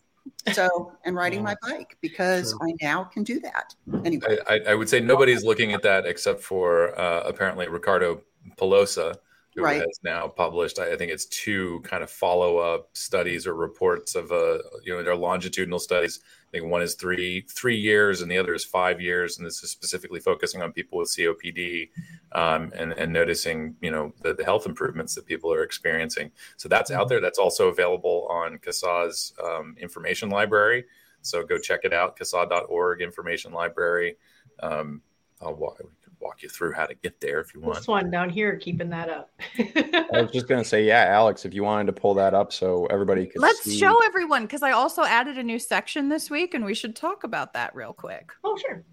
So, 0.53 0.93
and 1.05 1.17
riding 1.17 1.43
my 1.43 1.55
bike 1.63 1.99
because 2.01 2.53
True. 2.53 2.71
I 2.71 2.75
now 2.81 3.05
can 3.05 3.25
do 3.25 3.41
that. 3.41 3.75
Anyway, 4.05 4.39
I, 4.49 4.55
I, 4.55 4.61
I 4.71 4.75
would 4.75 4.89
say 4.89 5.01
nobody's 5.01 5.45
looking 5.45 5.73
at 5.73 5.83
that 5.83 6.07
except 6.07 6.43
for 6.43 6.99
uh, 6.99 7.23
apparently 7.27 7.69
Riccardo 7.69 8.23
Polosa, 8.57 9.17
who 9.55 9.63
Right. 9.63 9.81
has 9.81 10.01
now 10.03 10.29
published, 10.29 10.79
I 10.79 10.93
I 10.93 10.97
think 10.97 11.11
it's 11.13 11.27
two 11.27 11.81
kind 11.85 12.03
of 12.03 12.11
follow 12.11 12.57
up 12.59 12.89
studies 12.95 13.47
or 13.47 13.55
reports 13.55 14.15
of, 14.15 14.31
uh, 14.33 14.59
you 14.85 14.95
know, 14.95 15.03
their 15.03 15.17
longitudinal 15.17 15.79
studies. 15.79 16.21
I 16.53 16.59
think 16.59 16.71
one 16.71 16.83
is 16.83 16.97
three 16.97 17.43
three 17.43 17.77
years 17.77 18.23
and 18.23 18.31
the 18.31 18.37
other 18.37 18.55
is 18.55 18.65
five 18.65 19.01
years, 19.01 19.39
and 19.39 19.47
this 19.47 19.63
is 19.63 19.71
specifically 19.71 20.19
focusing 20.19 20.63
on 20.63 20.73
people 20.73 20.99
with 20.99 21.09
COPD 21.09 21.91
um, 22.33 22.73
and 22.75 22.93
and 22.95 23.13
noticing, 23.13 23.77
you 23.81 23.93
know, 23.93 24.13
the, 24.23 24.35
the 24.35 24.45
health 24.45 24.67
improvements 24.67 25.15
that 25.15 25.27
people 25.27 25.53
are 25.53 25.63
experiencing. 25.63 26.33
So 26.57 26.69
that's 26.69 26.91
out 26.91 27.09
there. 27.09 27.21
That's 27.21 27.39
also 27.39 27.69
available 27.69 28.27
on 28.29 28.59
CASAA's 28.59 29.33
um, 29.45 29.77
information 29.79 30.29
library. 30.29 30.87
So 31.23 31.45
go 31.45 31.57
check 31.57 31.81
it 31.85 31.93
out, 31.93 32.19
CASAA.org 32.19 33.01
information 33.01 33.53
library. 33.53 34.17
Um, 34.61 35.03
I'll 35.41 35.55
walk, 35.55 35.81
walk 36.21 36.43
you 36.43 36.49
through 36.49 36.73
how 36.73 36.87
to 36.87 36.95
get 36.95 37.21
there 37.21 37.41
if 37.41 37.55
you 37.55 37.61
want. 37.61 37.77
this 37.77 37.89
one 37.89 38.11
down 38.11 38.29
here 38.29 38.57
keeping 38.57 38.91
that 38.91 39.09
up 39.09 39.31
I 39.59 40.21
was 40.23 40.31
just 40.33 40.47
gonna 40.49 40.65
say, 40.65 40.85
yeah, 40.85 41.07
Alex, 41.09 41.45
if 41.45 41.55
you 41.55 41.63
wanted 41.65 41.87
to 41.87 41.93
pull 42.01 42.15
that 42.15 42.35
up 42.35 42.53
so 42.53 42.87
everybody 42.87 43.27
could 43.27 43.41
Let's 43.41 43.63
see. 43.65 43.79
show 43.79 43.97
everyone 44.05 44.43
because 44.43 44.63
I 44.63 44.73
also 44.73 45.03
added 45.03 45.39
a 45.39 45.43
new 45.43 45.59
section 45.59 46.09
this 46.09 46.31
week 46.31 46.55
and 46.55 46.65
we 46.65 46.75
should 46.75 46.95
talk 46.95 47.25
about 47.25 47.53
that 47.55 47.75
real 47.75 47.93
quick. 47.93 48.31
oh 48.45 48.57
sure 48.59 48.85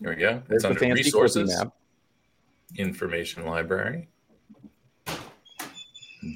Here 0.00 0.10
we 0.10 0.16
go. 0.16 0.42
There's 0.48 0.56
It's 0.56 0.62
the 0.64 0.68
under 0.70 0.80
fancy 0.80 1.02
resources, 1.04 1.50
cookie 1.54 1.64
map. 1.64 1.74
information 2.76 3.46
library. 3.46 4.08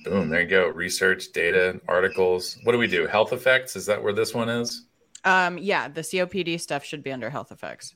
Boom, 0.05 0.29
there 0.29 0.42
you 0.42 0.46
go. 0.48 0.68
Research, 0.68 1.33
data, 1.33 1.81
articles. 1.88 2.59
What 2.64 2.72
do 2.72 2.79
we 2.79 2.87
do? 2.87 3.07
Health 3.07 3.33
effects? 3.33 3.74
Is 3.74 3.87
that 3.87 4.03
where 4.03 4.12
this 4.12 4.35
one 4.35 4.48
is? 4.51 4.85
Um, 5.24 5.57
yeah, 5.59 5.88
the 5.88 6.03
COPD 6.03 6.61
stuff 6.61 6.85
should 6.85 7.03
be 7.03 7.11
under 7.11 7.31
health 7.31 7.51
effects. 7.53 7.94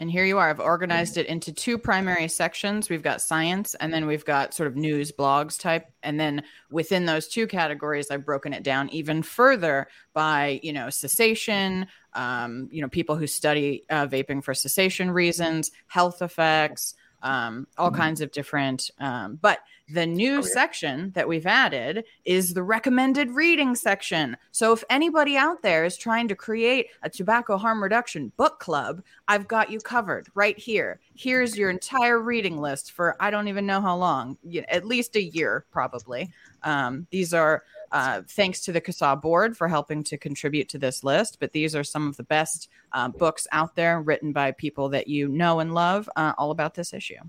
And 0.00 0.10
here 0.10 0.24
you 0.24 0.38
are. 0.38 0.48
I've 0.48 0.60
organized 0.60 1.18
it 1.18 1.26
into 1.26 1.52
two 1.52 1.76
primary 1.76 2.26
sections. 2.26 2.88
We've 2.88 3.02
got 3.02 3.20
science 3.20 3.74
and 3.74 3.92
then 3.92 4.06
we've 4.06 4.24
got 4.24 4.54
sort 4.54 4.66
of 4.66 4.74
news 4.74 5.12
blogs 5.12 5.60
type. 5.60 5.92
And 6.02 6.18
then 6.18 6.42
within 6.70 7.04
those 7.04 7.28
two 7.28 7.46
categories, 7.46 8.10
I've 8.10 8.24
broken 8.24 8.54
it 8.54 8.62
down 8.62 8.88
even 8.88 9.22
further 9.22 9.88
by, 10.14 10.58
you 10.62 10.72
know, 10.72 10.88
cessation, 10.88 11.86
um, 12.14 12.70
you 12.72 12.80
know, 12.80 12.88
people 12.88 13.16
who 13.16 13.26
study 13.26 13.84
uh, 13.90 14.06
vaping 14.06 14.42
for 14.42 14.54
cessation 14.54 15.10
reasons, 15.10 15.70
health 15.86 16.22
effects, 16.22 16.94
um, 17.22 17.66
all 17.76 17.90
mm-hmm. 17.90 18.00
kinds 18.00 18.22
of 18.22 18.32
different. 18.32 18.90
Um, 18.98 19.38
but 19.40 19.58
the 19.92 20.06
new 20.06 20.38
oh, 20.38 20.42
yeah. 20.42 20.48
section 20.52 21.10
that 21.12 21.28
we've 21.28 21.46
added 21.46 22.04
is 22.24 22.54
the 22.54 22.62
recommended 22.62 23.30
reading 23.30 23.74
section. 23.74 24.36
So 24.52 24.72
if 24.72 24.84
anybody 24.90 25.36
out 25.36 25.62
there 25.62 25.84
is 25.84 25.96
trying 25.96 26.28
to 26.28 26.34
create 26.34 26.88
a 27.02 27.10
tobacco 27.10 27.56
harm 27.56 27.82
reduction 27.82 28.32
book 28.36 28.60
club, 28.60 29.02
I've 29.28 29.48
got 29.48 29.70
you 29.70 29.80
covered 29.80 30.28
right 30.34 30.58
here. 30.58 31.00
Here's 31.14 31.56
your 31.56 31.70
entire 31.70 32.20
reading 32.20 32.58
list 32.58 32.92
for 32.92 33.16
I 33.20 33.30
don't 33.30 33.48
even 33.48 33.66
know 33.66 33.80
how 33.80 33.96
long, 33.96 34.38
at 34.68 34.84
least 34.84 35.16
a 35.16 35.22
year 35.22 35.64
probably. 35.70 36.32
Um, 36.62 37.06
these 37.10 37.32
are 37.34 37.64
uh, 37.92 38.22
thanks 38.28 38.60
to 38.60 38.72
the 38.72 38.80
CASAA 38.80 39.20
board 39.20 39.56
for 39.56 39.66
helping 39.68 40.04
to 40.04 40.16
contribute 40.16 40.68
to 40.70 40.78
this 40.78 41.02
list. 41.02 41.38
But 41.40 41.52
these 41.52 41.74
are 41.74 41.84
some 41.84 42.08
of 42.08 42.16
the 42.16 42.22
best 42.22 42.68
uh, 42.92 43.08
books 43.08 43.46
out 43.52 43.74
there 43.74 44.00
written 44.00 44.32
by 44.32 44.52
people 44.52 44.90
that 44.90 45.08
you 45.08 45.28
know 45.28 45.60
and 45.60 45.74
love 45.74 46.08
uh, 46.16 46.32
all 46.38 46.50
about 46.50 46.74
this 46.74 46.92
issue. 46.92 47.20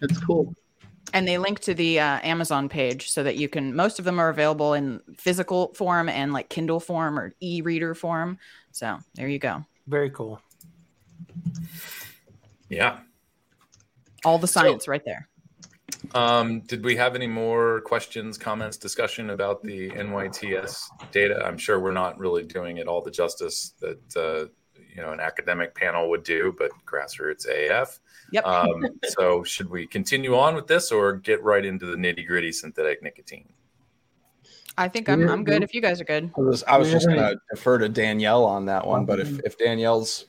That's 0.00 0.18
cool. 0.20 0.54
And 1.12 1.28
they 1.28 1.38
link 1.38 1.60
to 1.60 1.74
the 1.74 2.00
uh, 2.00 2.18
Amazon 2.22 2.68
page 2.68 3.10
so 3.10 3.22
that 3.22 3.36
you 3.36 3.48
can, 3.48 3.74
most 3.74 3.98
of 3.98 4.04
them 4.04 4.18
are 4.18 4.28
available 4.28 4.74
in 4.74 5.00
physical 5.16 5.72
form 5.74 6.08
and 6.08 6.32
like 6.32 6.48
Kindle 6.48 6.80
form 6.80 7.18
or 7.18 7.32
e 7.40 7.60
reader 7.62 7.94
form. 7.94 8.38
So 8.72 8.98
there 9.14 9.28
you 9.28 9.38
go. 9.38 9.64
Very 9.86 10.10
cool. 10.10 10.40
Yeah. 12.68 12.98
All 14.24 14.38
the 14.38 14.48
science 14.48 14.86
so, 14.86 14.90
right 14.90 15.04
there. 15.04 15.28
Um, 16.14 16.60
did 16.60 16.84
we 16.84 16.96
have 16.96 17.14
any 17.14 17.26
more 17.26 17.80
questions, 17.82 18.36
comments, 18.36 18.76
discussion 18.76 19.30
about 19.30 19.62
the 19.62 19.90
NYTS 19.90 20.82
data? 21.12 21.44
I'm 21.44 21.58
sure 21.58 21.80
we're 21.80 21.92
not 21.92 22.18
really 22.18 22.42
doing 22.42 22.78
it 22.78 22.88
all 22.88 23.00
the 23.00 23.10
justice 23.10 23.74
that 23.80 24.16
uh, 24.16 24.50
you 24.94 25.02
know 25.02 25.12
an 25.12 25.20
academic 25.20 25.74
panel 25.74 26.10
would 26.10 26.22
do, 26.22 26.54
but 26.58 26.70
grassroots 26.86 27.46
AF. 27.48 28.00
Yep. 28.30 28.44
Um, 28.54 28.86
so 29.04 29.44
should 29.44 29.70
we 29.70 29.86
continue 29.86 30.36
on 30.36 30.54
with 30.54 30.66
this 30.66 30.90
or 30.90 31.14
get 31.14 31.42
right 31.42 31.64
into 31.64 31.86
the 31.86 31.96
nitty 31.96 32.26
gritty 32.26 32.52
synthetic 32.52 33.02
nicotine? 33.02 33.48
I 34.76 34.88
think 34.88 35.08
I'm, 35.08 35.28
I'm 35.28 35.44
good 35.44 35.62
if 35.62 35.72
you 35.72 35.80
guys 35.80 36.00
are 36.00 36.04
good. 36.04 36.32
I 36.36 36.40
was, 36.40 36.64
I 36.64 36.78
was 36.78 36.90
just 36.90 37.06
going 37.06 37.18
to 37.18 37.38
defer 37.50 37.78
to 37.78 37.88
Danielle 37.88 38.44
on 38.44 38.66
that 38.66 38.84
one, 38.84 39.04
but 39.04 39.20
if, 39.20 39.38
if 39.40 39.56
Danielle's 39.56 40.26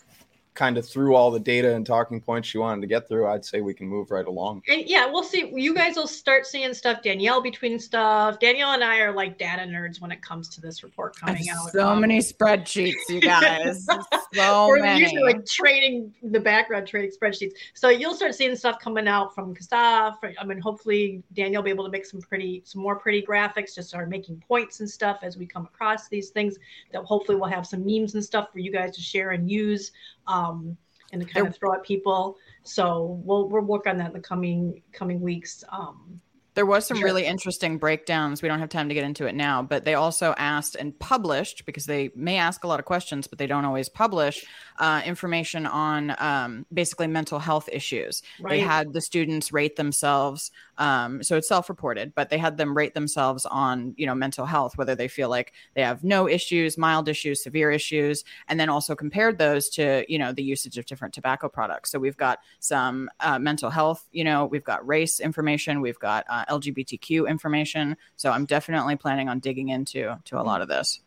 kind 0.56 0.78
of 0.78 0.88
through 0.88 1.16
all 1.16 1.30
the 1.30 1.40
data 1.40 1.76
and 1.76 1.86
talking 1.86 2.22
points 2.22 2.54
you 2.54 2.62
wanted 2.62 2.82
to 2.82 2.88
get 2.88 3.08
through, 3.08 3.28
I'd 3.28 3.46
say 3.46 3.62
we 3.62 3.74
can 3.74 3.88
move 3.88 4.10
right 4.10 4.26
along. 4.26 4.64
And 4.68 4.84
yeah, 4.88 5.06
we'll 5.06 5.24
see. 5.24 5.52
You 5.54 5.76
guys 5.76 5.98
will 5.98 6.08
start 6.08 6.48
seeing 6.48 6.74
stuff. 6.74 7.04
Danielle 7.04 7.42
between 7.42 7.78
stuff. 7.78 8.40
Danielle 8.40 8.72
and 8.72 8.84
I 8.84 9.00
are 9.00 9.12
like 9.12 9.38
data 9.38 9.64
nerds 9.64 10.00
when 10.02 10.12
it 10.12 10.22
comes 10.22 10.50
to 10.50 10.62
this 10.62 10.82
report 10.84 11.16
coming 11.18 11.48
out. 11.50 11.72
So 11.72 11.88
um, 11.88 12.02
many 12.02 12.20
spreadsheets, 12.20 12.94
you 13.10 13.20
guys. 13.22 13.86
so 14.34 14.68
We're 14.68 14.82
many. 14.82 15.02
usually 15.02 15.24
like 15.24 15.46
trading 15.46 16.14
the 16.24 16.40
background, 16.40 16.88
trading 16.88 17.12
spreadsheets. 17.12 17.54
So 17.74 17.90
you'll 17.90 18.16
start 18.16 18.34
seeing 18.34 18.56
stuff 18.56 18.80
coming 18.80 19.08
out 19.08 19.36
from 19.36 19.54
CASAA. 19.54 20.16
I 20.40 20.46
mean, 20.46 20.60
hopefully 20.60 21.22
Danielle 21.34 21.62
will 21.62 21.66
be 21.66 21.72
able 21.72 21.86
to 21.86 21.92
make 21.92 22.06
some 22.06 22.22
pretty, 22.22 22.64
some 22.66 22.82
more 22.82 22.96
pretty 22.96 23.22
graphics, 23.22 23.76
just 23.76 23.90
start 23.90 24.10
making 24.10 24.42
points 24.48 24.80
and 24.80 24.90
stuff 24.90 25.20
as 25.22 25.38
we 25.38 25.46
come 25.46 25.66
across 25.66 26.08
these 26.08 26.30
things. 26.30 26.56
That 26.94 27.04
hopefully 27.04 27.38
we'll 27.38 27.50
have 27.50 27.68
some 27.68 27.86
memes 27.86 28.14
and 28.14 28.24
stuff 28.24 28.52
for 28.54 28.60
you 28.60 28.72
guys 28.72 28.96
to 28.96 29.02
share 29.02 29.32
and 29.32 29.52
use 29.52 29.92
um, 30.28 30.78
and 31.12 31.22
to 31.22 31.28
kind 31.28 31.48
of 31.48 31.56
throw 31.56 31.74
at 31.74 31.84
people. 31.84 32.38
So 32.64 33.22
we'll 33.24 33.48
we'll 33.50 33.62
work 33.62 33.88
on 33.88 33.98
that 33.98 34.08
in 34.08 34.14
the 34.14 34.20
coming 34.20 34.82
coming 34.92 35.22
weeks. 35.22 35.64
Um, 35.70 36.22
there 36.56 36.66
was 36.66 36.88
some 36.88 36.98
sure. 36.98 37.06
really 37.06 37.26
interesting 37.26 37.78
breakdowns. 37.78 38.42
We 38.42 38.48
don't 38.48 38.60
have 38.60 38.70
time 38.70 38.88
to 38.88 38.96
get 38.96 39.04
into 39.04 39.28
it 39.28 39.36
now, 39.36 39.62
but 39.62 39.84
they 39.84 39.94
also 39.94 40.34
asked 40.38 40.76
and 40.76 40.98
published 40.98 41.66
because 41.66 41.86
they 41.86 42.12
may 42.16 42.38
ask 42.38 42.64
a 42.64 42.68
lot 42.68 42.80
of 42.80 42.86
questions, 42.86 43.28
but 43.28 43.38
they 43.38 43.46
don't 43.46 43.66
always 43.66 43.90
publish 43.90 44.46
uh, 44.80 45.02
information 45.06 45.66
on 45.66 46.16
um, 46.18 46.66
basically 46.74 47.08
mental 47.08 47.40
health 47.40 47.68
issues. 47.72 48.24
Right. 48.40 48.52
They 48.52 48.60
had 48.62 48.94
the 48.94 49.02
students 49.02 49.52
rate 49.52 49.76
themselves, 49.76 50.50
um, 50.78 51.24
so 51.24 51.38
it's 51.38 51.48
self-reported, 51.48 52.14
but 52.16 52.30
they 52.30 52.38
had 52.38 52.58
them 52.58 52.76
rate 52.76 52.94
themselves 52.94 53.46
on 53.46 53.94
you 53.98 54.06
know 54.06 54.16
mental 54.16 54.46
health, 54.46 54.78
whether 54.78 54.96
they 54.96 55.08
feel 55.08 55.30
like 55.30 55.54
they 55.74 55.82
have 55.82 56.04
no 56.04 56.28
issues, 56.28 56.78
mild 56.78 57.08
issues, 57.08 57.42
severe 57.44 57.72
issues, 57.72 58.24
and 58.48 58.60
then 58.60 58.70
also 58.70 58.96
compared 58.96 59.38
those 59.38 59.70
to 59.70 60.06
you 60.08 60.20
know 60.20 60.32
the 60.32 60.44
usage 60.44 60.78
of 60.78 60.86
different 60.86 61.14
tobacco 61.14 61.50
products. 61.50 61.92
So 61.92 62.00
we've 62.00 62.18
got 62.18 62.40
some 62.60 63.10
uh, 63.20 63.40
mental 63.40 63.70
health, 63.70 64.08
you 64.12 64.24
know, 64.24 64.46
we've 64.46 64.64
got 64.64 64.86
race 64.88 65.20
information, 65.20 65.82
we've 65.82 66.00
got 66.00 66.26
uh, 66.30 66.46
LGBTQ 66.46 67.28
information. 67.30 67.98
So 68.16 68.32
I'm 68.32 68.46
definitely 68.46 68.96
planning 68.96 69.30
on 69.30 69.40
digging 69.40 69.70
into 69.70 70.20
to 70.26 70.40
a 70.40 70.44
lot 70.44 70.62
of 70.62 70.68
this. 70.68 71.02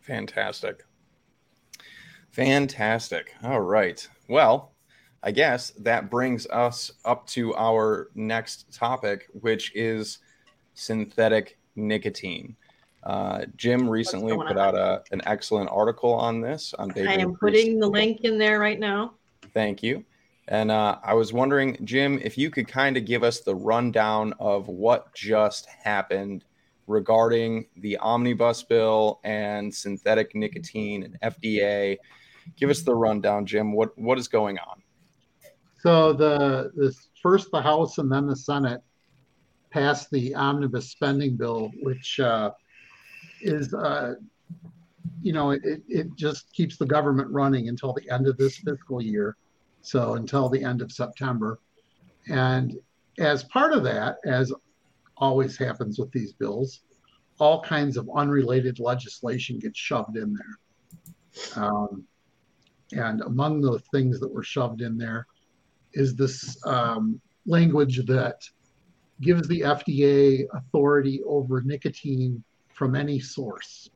Fantastic. 0.00 0.84
Fantastic. 2.30 3.34
All 3.42 3.60
right. 3.60 4.06
Well, 4.28 4.71
I 5.22 5.30
guess 5.30 5.70
that 5.78 6.10
brings 6.10 6.46
us 6.48 6.92
up 7.04 7.26
to 7.28 7.54
our 7.54 8.08
next 8.14 8.72
topic, 8.72 9.28
which 9.40 9.72
is 9.74 10.18
synthetic 10.74 11.58
nicotine. 11.76 12.56
Uh, 13.02 13.44
Jim 13.56 13.88
recently 13.88 14.36
put 14.36 14.58
out 14.58 14.74
a, 14.74 15.02
an 15.10 15.22
excellent 15.26 15.70
article 15.70 16.12
on 16.12 16.40
this. 16.40 16.74
On 16.74 16.92
I 16.96 17.14
am 17.14 17.34
putting 17.34 17.78
the 17.78 17.88
link 17.88 18.20
in 18.22 18.38
there 18.38 18.58
right 18.58 18.78
now. 18.78 19.14
Thank 19.54 19.82
you. 19.82 20.04
And 20.48 20.70
uh, 20.70 20.98
I 21.02 21.14
was 21.14 21.32
wondering, 21.32 21.76
Jim, 21.84 22.18
if 22.22 22.36
you 22.36 22.50
could 22.50 22.68
kind 22.68 22.96
of 22.96 23.04
give 23.04 23.22
us 23.22 23.40
the 23.40 23.54
rundown 23.54 24.34
of 24.38 24.68
what 24.68 25.12
just 25.14 25.66
happened 25.66 26.44
regarding 26.86 27.66
the 27.76 27.96
omnibus 27.98 28.62
bill 28.62 29.20
and 29.24 29.74
synthetic 29.74 30.34
nicotine 30.34 31.02
and 31.04 31.20
FDA. 31.20 31.98
Give 32.56 32.70
us 32.70 32.82
the 32.82 32.94
rundown, 32.94 33.46
Jim. 33.46 33.72
What 33.72 33.96
what 33.98 34.18
is 34.18 34.28
going 34.28 34.58
on? 34.58 34.82
So 35.82 36.12
the 36.12 36.70
this 36.76 37.08
first 37.20 37.50
the 37.50 37.60
House 37.60 37.98
and 37.98 38.10
then 38.10 38.28
the 38.28 38.36
Senate 38.36 38.80
passed 39.70 40.12
the 40.12 40.32
omnibus 40.32 40.90
spending 40.90 41.36
bill, 41.36 41.72
which 41.82 42.20
uh, 42.20 42.52
is 43.40 43.74
uh, 43.74 44.14
you 45.20 45.32
know 45.32 45.50
it, 45.50 45.82
it 45.88 46.06
just 46.14 46.52
keeps 46.52 46.76
the 46.76 46.86
government 46.86 47.28
running 47.30 47.68
until 47.68 47.92
the 47.92 48.08
end 48.10 48.28
of 48.28 48.36
this 48.36 48.58
fiscal 48.58 49.02
year 49.02 49.36
so 49.80 50.14
until 50.14 50.48
the 50.48 50.62
end 50.62 50.82
of 50.82 50.92
September. 50.92 51.58
And 52.28 52.78
as 53.18 53.42
part 53.44 53.72
of 53.72 53.82
that, 53.82 54.18
as 54.24 54.52
always 55.16 55.56
happens 55.56 55.98
with 55.98 56.12
these 56.12 56.32
bills, 56.32 56.82
all 57.40 57.60
kinds 57.60 57.96
of 57.96 58.08
unrelated 58.14 58.78
legislation 58.78 59.58
gets 59.58 59.80
shoved 59.80 60.16
in 60.16 60.32
there. 60.34 61.64
Um, 61.64 62.04
and 62.92 63.22
among 63.22 63.60
the 63.60 63.80
things 63.90 64.20
that 64.20 64.32
were 64.32 64.44
shoved 64.44 64.82
in 64.82 64.96
there 64.96 65.26
is 65.94 66.14
this 66.14 66.56
um, 66.66 67.20
language 67.46 68.04
that 68.06 68.42
gives 69.20 69.46
the 69.48 69.60
FDA 69.60 70.46
authority 70.54 71.20
over 71.26 71.62
nicotine 71.62 72.42
from 72.72 72.94
any 72.96 73.20
source. 73.20 73.90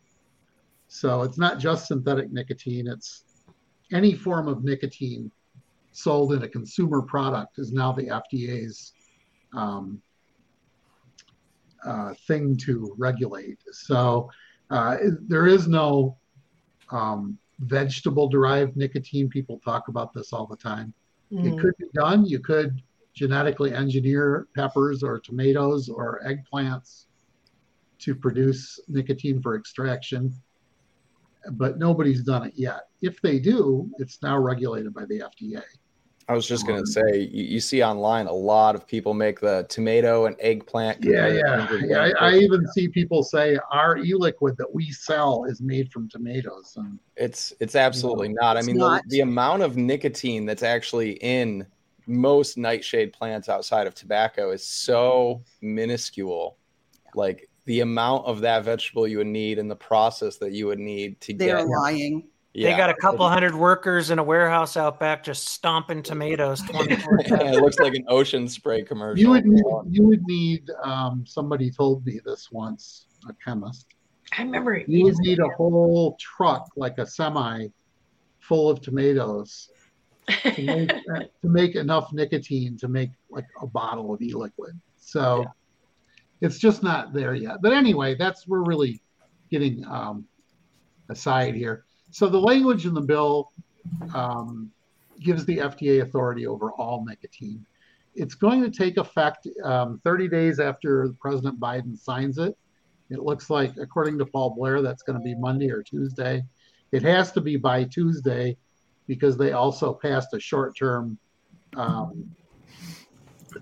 So 0.89 1.23
it's 1.23 1.39
not 1.39 1.59
just 1.59 1.89
synthetic 1.89 2.31
nicotine, 2.33 2.87
it's 2.87 3.25
any 3.93 4.15
form 4.15 4.49
of 4.49 4.65
nicotine 4.65 5.31
sold 5.93 6.35
in 6.35 6.43
a 6.43 6.49
consumer 6.49 7.01
product 7.01 7.59
is 7.59 7.73
now 7.73 7.91
the 7.93 8.05
FDA's 8.05 8.93
um, 9.55 10.01
uh, 11.85 12.13
thing 12.27 12.57
to 12.57 12.95
regulate. 12.99 13.59
So 13.73 14.31
uh, 14.71 14.97
there 15.27 15.47
is 15.47 15.69
no 15.69 16.17
um, 16.91 17.39
vegetable 17.61 18.29
derived 18.29 18.77
nicotine. 18.77 19.29
People 19.29 19.61
talk 19.65 19.89
about 19.89 20.13
this 20.13 20.33
all 20.33 20.47
the 20.47 20.57
time. 20.57 20.93
Mm. 21.33 21.53
It 21.53 21.59
could 21.59 21.77
be 21.79 21.87
done. 21.95 22.25
You 22.25 22.39
could 22.39 22.83
genetically 23.15 23.73
engineer 23.73 24.47
peppers 24.55 25.03
or 25.03 25.19
tomatoes 25.19 25.89
or 25.89 26.21
eggplants 26.27 27.07
to 27.99 28.15
produce 28.15 28.79
nicotine 28.89 29.41
for 29.41 29.57
extraction, 29.57 30.33
but 31.53 31.79
nobody's 31.79 32.23
done 32.23 32.47
it 32.47 32.53
yet. 32.57 32.89
If 33.01 33.21
they 33.23 33.39
do, 33.39 33.91
it's 33.99 34.23
now 34.23 34.39
regulated 34.39 34.93
by 34.93 35.07
the 35.07 35.21
FDA. 35.21 35.63
I 36.29 36.35
was 36.35 36.47
just 36.47 36.67
gonna 36.67 36.81
um, 36.81 36.87
say, 36.87 37.29
you, 37.31 37.45
you, 37.45 37.61
see 37.61 37.85
online 37.85 38.27
a 38.27 38.33
lot 38.33 38.75
of 38.75 38.85
people 38.85 39.15
make 39.15 39.39
the 39.39 39.65
tomato 39.69 40.27
and 40.27 40.35
eggplant. 40.41 41.05
Yeah, 41.05 41.29
yeah, 41.29 41.69
yeah. 41.85 42.11
I, 42.19 42.31
I, 42.31 42.35
even 42.39 42.67
see 42.73 42.89
people 42.89 43.23
say 43.23 43.57
our 43.71 43.99
e-liquid 43.99 44.57
that 44.57 44.75
we 44.75 44.91
sell 44.91 45.45
is 45.45 45.61
made 45.61 45.93
from 45.93 46.09
tomatoes. 46.09 46.75
And, 46.77 46.99
it's 47.17 47.53
it's 47.61 47.77
absolutely 47.77 48.31
not. 48.31 48.57
I 48.57 48.63
mean, 48.63 48.77
not. 48.77 49.05
The, 49.05 49.19
the 49.19 49.21
amount 49.21 49.63
of 49.63 49.77
nicotine 49.77 50.47
that's 50.47 50.65
actually 50.65 51.13
in 51.13 51.65
most 52.09 52.59
nightshade 52.59 53.13
plants 53.13 53.49
outside 53.49 53.87
of 53.87 53.95
tobacco 53.95 54.51
is 54.51 54.65
so 54.65 55.43
minuscule. 55.61 56.57
Like 57.15 57.49
the 57.67 57.81
amount 57.81 58.27
of 58.27 58.41
that 58.41 58.65
vegetable 58.65 59.07
you 59.07 59.19
would 59.19 59.27
need 59.29 59.61
and 59.61 59.71
the 59.71 59.77
process 59.77 60.39
that 60.39 60.53
you 60.53 60.67
would 60.67 60.81
need 60.81 61.21
to 61.21 61.35
They're 61.35 61.49
get. 61.49 61.57
They're 61.59 61.67
lying. 61.67 62.29
Yeah. 62.57 62.71
They 62.71 62.77
got 62.79 62.89
a 62.89 62.95
couple 62.95 63.29
hundred 63.29 63.55
workers 63.55 64.11
in 64.11 64.19
a 64.19 64.23
warehouse 64.23 64.79
out 64.79 64.99
back 64.99 65.23
just 65.23 65.47
stomping 65.47 66.03
tomatoes. 66.03 66.63
it 66.71 67.63
looks 67.63 67.79
like 67.79 67.95
an 67.95 68.07
ocean 68.09 68.49
spray 68.49 68.83
commercial. 68.83 69.21
You 69.21 69.29
would 69.29 69.45
need, 69.45 69.65
you 69.91 70.03
would 70.05 70.23
need 70.27 70.71
um, 70.83 71.27
somebody 71.27 71.71
told 71.71 72.07
me 72.07 72.19
this 72.25 72.51
once, 72.51 73.09
a 73.29 73.35
chemist. 73.45 73.89
I 74.39 74.43
remember 74.43 74.75
you 74.75 75.05
would 75.05 75.19
need 75.19 75.39
a 75.39 75.49
whole 75.49 76.17
truck, 76.19 76.67
like 76.77 76.97
a 76.97 77.07
semi, 77.07 77.67
full 78.41 78.71
of 78.71 78.81
tomatoes 78.81 79.69
to 80.43 80.63
make, 80.63 80.89
to 81.07 81.29
make 81.43 81.75
enough 81.75 82.11
nicotine 82.15 82.79
to 82.79 82.89
make 82.89 83.11
like 83.29 83.47
a 83.61 83.67
bottle 83.67 84.15
of 84.15 84.23
e-liquid. 84.23 84.81
So 84.97 85.41
yeah. 85.43 85.49
it's 86.41 86.59
just 86.59 86.83
not 86.83 87.13
there 87.13 87.35
yet. 87.35 87.57
But 87.61 87.75
anyway, 87.75 88.15
that's 88.15 88.49
we're 88.49 88.65
really 88.65 89.03
getting 89.51 89.85
um, 89.85 90.25
aside 91.11 91.55
here. 91.55 91.85
So 92.17 92.31
the 92.31 92.41
language 92.41 92.87
in 92.87 92.95
the 92.95 93.03
bill 93.03 93.53
um, 94.15 94.71
gives 95.21 95.45
the 95.45 95.59
FDA 95.59 96.01
authority 96.01 96.47
over 96.47 96.73
all 96.73 97.05
nicotine. 97.05 97.67
It's 98.15 98.35
going 98.35 98.63
to 98.63 98.71
take 98.71 98.97
effect 98.97 99.47
um, 99.63 100.01
30 100.03 100.29
days 100.29 100.59
after 100.59 101.13
President 101.21 101.61
Biden 101.61 101.95
signs 101.95 102.39
it. 102.39 102.57
It 103.11 103.19
looks 103.19 103.51
like, 103.51 103.77
according 103.77 104.17
to 104.17 104.25
Paul 104.25 104.55
Blair, 104.57 104.81
that's 104.81 105.03
going 105.03 105.19
to 105.19 105.23
be 105.23 105.35
Monday 105.35 105.71
or 105.71 105.83
Tuesday. 105.83 106.43
It 106.91 107.03
has 107.03 107.33
to 107.33 107.43
be 107.43 107.57
by 107.57 107.85
Tuesday 107.85 108.57
because 109.07 109.37
they 109.37 109.53
also 109.53 109.93
passed 109.93 110.33
a 110.33 110.41
short-term 110.41 111.19
um, 111.77 112.35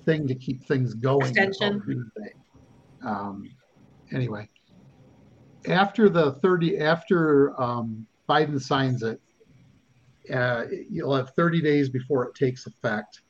thing 0.04 0.28
to 0.28 0.34
keep 0.36 0.62
things 0.62 0.94
going. 0.94 1.26
Extension. 1.26 1.82
Tuesday. 1.84 2.34
Um, 3.04 3.50
anyway, 4.12 4.48
after 5.66 6.08
the 6.08 6.34
30, 6.34 6.78
after 6.78 7.60
um, 7.60 8.06
Biden 8.28 8.60
signs 8.60 9.02
it, 9.02 9.20
uh, 10.32 10.64
you'll 10.90 11.14
have 11.14 11.30
30 11.36 11.60
days 11.60 11.88
before 11.88 12.24
it 12.24 12.34
takes 12.34 12.66
effect. 12.66 13.20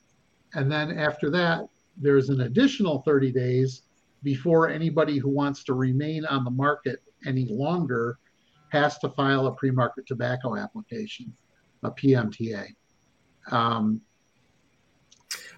And 0.54 0.70
then 0.70 0.98
after 0.98 1.30
that, 1.30 1.66
there's 1.96 2.28
an 2.28 2.42
additional 2.42 3.02
30 3.02 3.32
days 3.32 3.82
before 4.22 4.68
anybody 4.68 5.18
who 5.18 5.28
wants 5.28 5.64
to 5.64 5.74
remain 5.74 6.24
on 6.26 6.44
the 6.44 6.50
market 6.50 7.02
any 7.26 7.46
longer 7.50 8.18
has 8.70 8.98
to 8.98 9.08
file 9.10 9.46
a 9.46 9.54
pre-market 9.54 10.06
tobacco 10.06 10.56
application, 10.56 11.32
a 11.82 11.90
PMTA. 11.90 12.68
Um, 13.50 14.00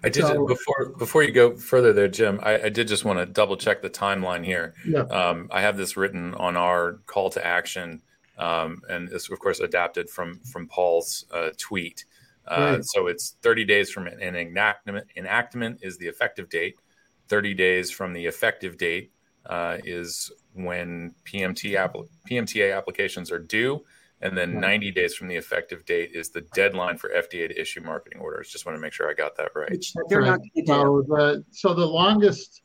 I 0.03 0.09
did 0.09 0.23
so, 0.23 0.45
before 0.45 0.89
before 0.97 1.23
you 1.23 1.31
go 1.31 1.55
further 1.55 1.91
there, 1.91 2.07
Jim. 2.07 2.39
I, 2.43 2.63
I 2.63 2.69
did 2.69 2.87
just 2.87 3.03
want 3.03 3.17
to 3.17 3.25
double 3.25 3.57
check 3.57 3.81
the 3.81 3.89
timeline 3.89 4.45
here. 4.45 4.75
Yeah. 4.85 5.01
Um, 5.01 5.47
I 5.51 5.61
have 5.61 5.77
this 5.77 5.97
written 5.97 6.35
on 6.35 6.55
our 6.55 6.99
call 7.07 7.31
to 7.31 7.43
action 7.45 8.03
um, 8.37 8.81
and 8.89 9.07
this, 9.09 9.29
of 9.29 9.39
course, 9.39 9.59
adapted 9.59 10.09
from 10.09 10.39
from 10.39 10.67
Paul's 10.67 11.25
uh, 11.31 11.49
tweet. 11.57 12.05
Uh, 12.47 12.75
right. 12.75 12.85
So 12.85 13.07
it's 13.07 13.35
30 13.41 13.65
days 13.65 13.89
from 13.89 14.07
an 14.07 14.35
enactment. 14.35 15.07
Enactment 15.17 15.79
is 15.81 15.97
the 15.97 16.07
effective 16.07 16.49
date. 16.49 16.79
30 17.27 17.53
days 17.53 17.91
from 17.91 18.13
the 18.13 18.25
effective 18.25 18.77
date 18.77 19.11
uh, 19.47 19.77
is 19.83 20.31
when 20.53 21.13
PMT 21.25 21.75
app- 21.75 21.95
PMTA 22.29 22.75
applications 22.75 23.31
are 23.31 23.39
due, 23.39 23.83
and 24.21 24.37
then 24.37 24.59
90 24.59 24.91
days 24.91 25.13
from 25.13 25.27
the 25.27 25.35
effective 25.35 25.85
date 25.85 26.11
is 26.13 26.29
the 26.29 26.41
deadline 26.53 26.97
for 26.97 27.09
FDA 27.09 27.49
to 27.49 27.59
issue 27.59 27.81
marketing 27.81 28.19
orders. 28.19 28.49
Just 28.49 28.65
want 28.65 28.77
to 28.77 28.81
make 28.81 28.93
sure 28.93 29.09
I 29.09 29.13
got 29.13 29.35
that 29.37 29.51
right. 29.55 29.85
They're 30.09 30.21
right. 30.21 30.39
not 30.39 30.39
so 30.65 31.03
the 31.07 31.43
so 31.51 31.73
the 31.73 31.85
longest 31.85 32.61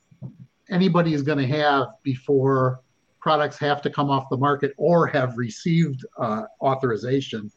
anybody 0.71 1.13
is 1.13 1.23
going 1.23 1.39
to 1.39 1.47
have 1.47 1.89
before 2.03 2.81
products 3.23 3.57
have 3.59 3.81
to 3.81 3.89
come 3.89 4.11
off 4.11 4.29
the 4.29 4.37
market 4.37 4.75
or 4.77 5.07
have 5.07 5.39
received 5.39 6.05
uh, 6.19 6.43
authorization 6.61 7.51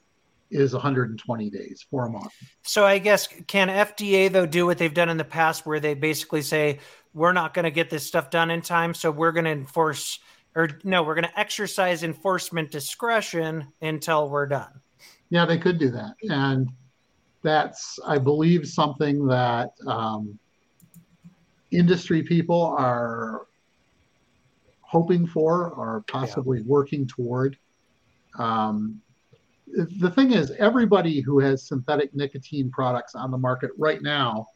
is 0.51 0.73
120 0.73 1.49
days, 1.49 1.85
four 1.89 2.07
months. 2.07 2.35
So 2.61 2.85
I 2.85 2.99
guess 2.99 3.27
can 3.47 3.67
FDA 3.67 4.31
though 4.31 4.45
do 4.45 4.67
what 4.67 4.77
they've 4.77 4.93
done 4.93 5.09
in 5.09 5.17
the 5.17 5.25
past, 5.25 5.65
where 5.65 5.79
they 5.79 5.95
basically 5.95 6.43
say 6.43 6.79
we're 7.13 7.33
not 7.33 7.55
going 7.55 7.63
to 7.63 7.71
get 7.71 7.89
this 7.89 8.05
stuff 8.05 8.29
done 8.29 8.51
in 8.51 8.61
time, 8.61 8.93
so 8.93 9.09
we're 9.09 9.31
going 9.31 9.45
to 9.45 9.51
enforce, 9.51 10.19
or 10.55 10.69
no, 10.83 11.01
we're 11.01 11.15
going 11.15 11.27
to 11.27 11.39
exercise 11.39 12.03
enforcement 12.03 12.71
discretion 12.71 13.67
until 13.81 14.29
we're 14.29 14.45
done. 14.45 14.81
Yeah, 15.29 15.45
they 15.45 15.57
could 15.57 15.79
do 15.79 15.89
that, 15.89 16.13
and 16.29 16.69
that's 17.41 17.97
I 18.05 18.19
believe 18.19 18.67
something 18.67 19.25
that 19.27 19.71
um, 19.87 20.37
industry 21.71 22.21
people 22.21 22.75
are 22.77 23.47
hoping 24.85 25.25
for 25.25 25.69
or 25.71 26.03
possibly 26.07 26.59
yeah. 26.59 26.65
working 26.67 27.07
toward. 27.07 27.57
Um, 28.37 29.01
the 29.67 30.11
thing 30.11 30.31
is, 30.31 30.51
everybody 30.51 31.21
who 31.21 31.39
has 31.39 31.67
synthetic 31.67 32.15
nicotine 32.15 32.69
products 32.69 33.15
on 33.15 33.31
the 33.31 33.37
market 33.37 33.71
right 33.77 34.01
now 34.01 34.47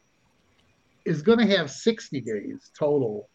is 1.04 1.22
going 1.22 1.38
to 1.38 1.56
have 1.56 1.70
60 1.70 2.20
days 2.20 2.70
total 2.78 3.28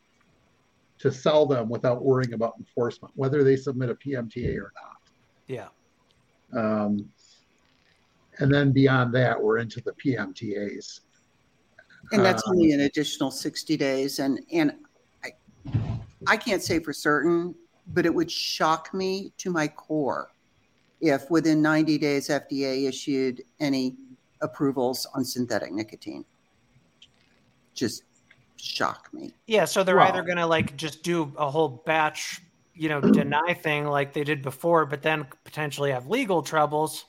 to 1.00 1.12
sell 1.12 1.46
them 1.46 1.68
without 1.68 2.04
worrying 2.04 2.34
about 2.34 2.54
enforcement, 2.58 3.14
whether 3.16 3.44
they 3.44 3.58
submit 3.58 3.90
a 3.90 3.96
PMTA 3.96 4.58
or 4.58 4.72
not. 4.82 4.98
Yeah. 5.48 5.68
Um, 6.58 7.10
and 8.40 8.54
then 8.54 8.72
beyond 8.72 9.14
that, 9.16 9.42
we're 9.42 9.58
into 9.58 9.82
the 9.82 9.92
PMTAs. 9.94 11.02
And 12.12 12.24
that's 12.24 12.44
um, 12.48 12.54
only 12.54 12.72
an 12.72 12.82
additional 12.82 13.32
60 13.32 13.76
days. 13.78 14.20
And, 14.20 14.40
and 14.52 14.74
I, 15.24 15.32
I 16.28 16.38
can't 16.38 16.62
say 16.62 16.80
for 16.80 16.94
certain, 16.94 17.56
but 17.88 18.06
it 18.06 18.14
would 18.14 18.32
shock 18.32 18.94
me 18.94 19.32
to 19.38 19.52
my 19.52 19.68
core 19.68 20.32
if 21.02 21.30
within 21.30 21.62
90 21.62 21.98
days 21.98 22.30
FDA 22.30 22.88
issued 22.88 23.44
any 23.60 23.96
approvals 24.42 25.06
on 25.14 25.24
synthetic 25.24 25.72
nicotine. 25.72 26.26
Just 27.74 28.04
shock 28.58 29.10
me. 29.14 29.34
Yeah, 29.48 29.66
so 29.66 29.84
they're 29.84 30.00
either 30.00 30.24
going 30.24 30.38
to 30.38 30.46
like 30.46 30.76
just 30.78 31.04
do 31.04 31.32
a 31.38 31.50
whole 31.50 31.84
batch, 31.86 32.42
you 32.74 32.90
know, 32.90 33.02
deny 33.02 33.54
thing 33.54 33.86
like 33.86 34.14
they 34.14 34.24
did 34.24 34.42
before, 34.42 34.86
but 34.86 35.02
then 35.02 35.28
potentially 35.44 35.92
have 35.92 36.08
legal 36.08 36.42
troubles 36.42 37.06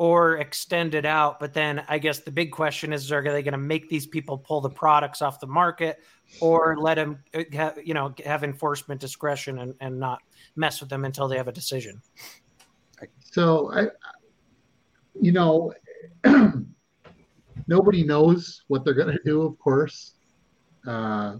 or 0.00 0.38
extend 0.38 0.94
it 0.94 1.04
out. 1.04 1.38
But 1.38 1.52
then 1.52 1.84
I 1.86 1.98
guess 1.98 2.20
the 2.20 2.30
big 2.30 2.52
question 2.52 2.90
is: 2.90 3.12
Are 3.12 3.22
they 3.22 3.42
going 3.42 3.52
to 3.52 3.58
make 3.58 3.90
these 3.90 4.06
people 4.06 4.38
pull 4.38 4.62
the 4.62 4.70
products 4.70 5.20
off 5.20 5.40
the 5.40 5.46
market, 5.46 6.02
or 6.40 6.74
let 6.78 6.94
them, 6.94 7.22
uh, 7.34 7.72
you 7.84 7.92
know, 7.92 8.14
have 8.24 8.42
enforcement 8.42 8.98
discretion 8.98 9.58
and, 9.58 9.74
and 9.82 10.00
not 10.00 10.22
mess 10.56 10.80
with 10.80 10.88
them 10.88 11.04
until 11.04 11.28
they 11.28 11.36
have 11.36 11.48
a 11.48 11.52
decision? 11.52 12.00
So 13.20 13.70
I, 13.74 13.88
you 15.20 15.32
know, 15.32 15.74
nobody 17.66 18.02
knows 18.02 18.62
what 18.68 18.86
they're 18.86 18.94
going 18.94 19.14
to 19.14 19.22
do. 19.22 19.42
Of 19.42 19.58
course. 19.58 20.14
Uh, 20.86 21.36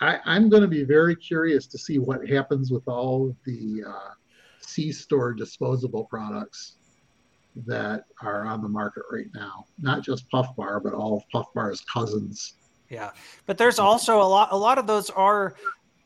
I, 0.00 0.20
I'm 0.24 0.48
going 0.48 0.62
to 0.62 0.68
be 0.68 0.84
very 0.84 1.14
curious 1.14 1.66
to 1.66 1.76
see 1.76 1.98
what 1.98 2.26
happens 2.26 2.70
with 2.70 2.88
all 2.88 3.36
the 3.44 3.84
uh, 3.86 4.14
C-store 4.70 5.32
disposable 5.34 6.04
products 6.04 6.76
that 7.66 8.04
are 8.22 8.46
on 8.46 8.62
the 8.62 8.68
market 8.68 9.02
right 9.10 9.26
now. 9.34 9.64
Not 9.78 10.02
just 10.02 10.28
Puff 10.30 10.54
Bar, 10.56 10.80
but 10.80 10.94
all 10.94 11.16
of 11.16 11.22
Puff 11.30 11.46
Bar's 11.54 11.82
cousins. 11.92 12.54
Yeah, 12.88 13.10
but 13.46 13.58
there's 13.58 13.78
also 13.78 14.20
a 14.20 14.24
lot. 14.24 14.48
A 14.50 14.56
lot 14.56 14.78
of 14.78 14.86
those 14.86 15.10
are 15.10 15.54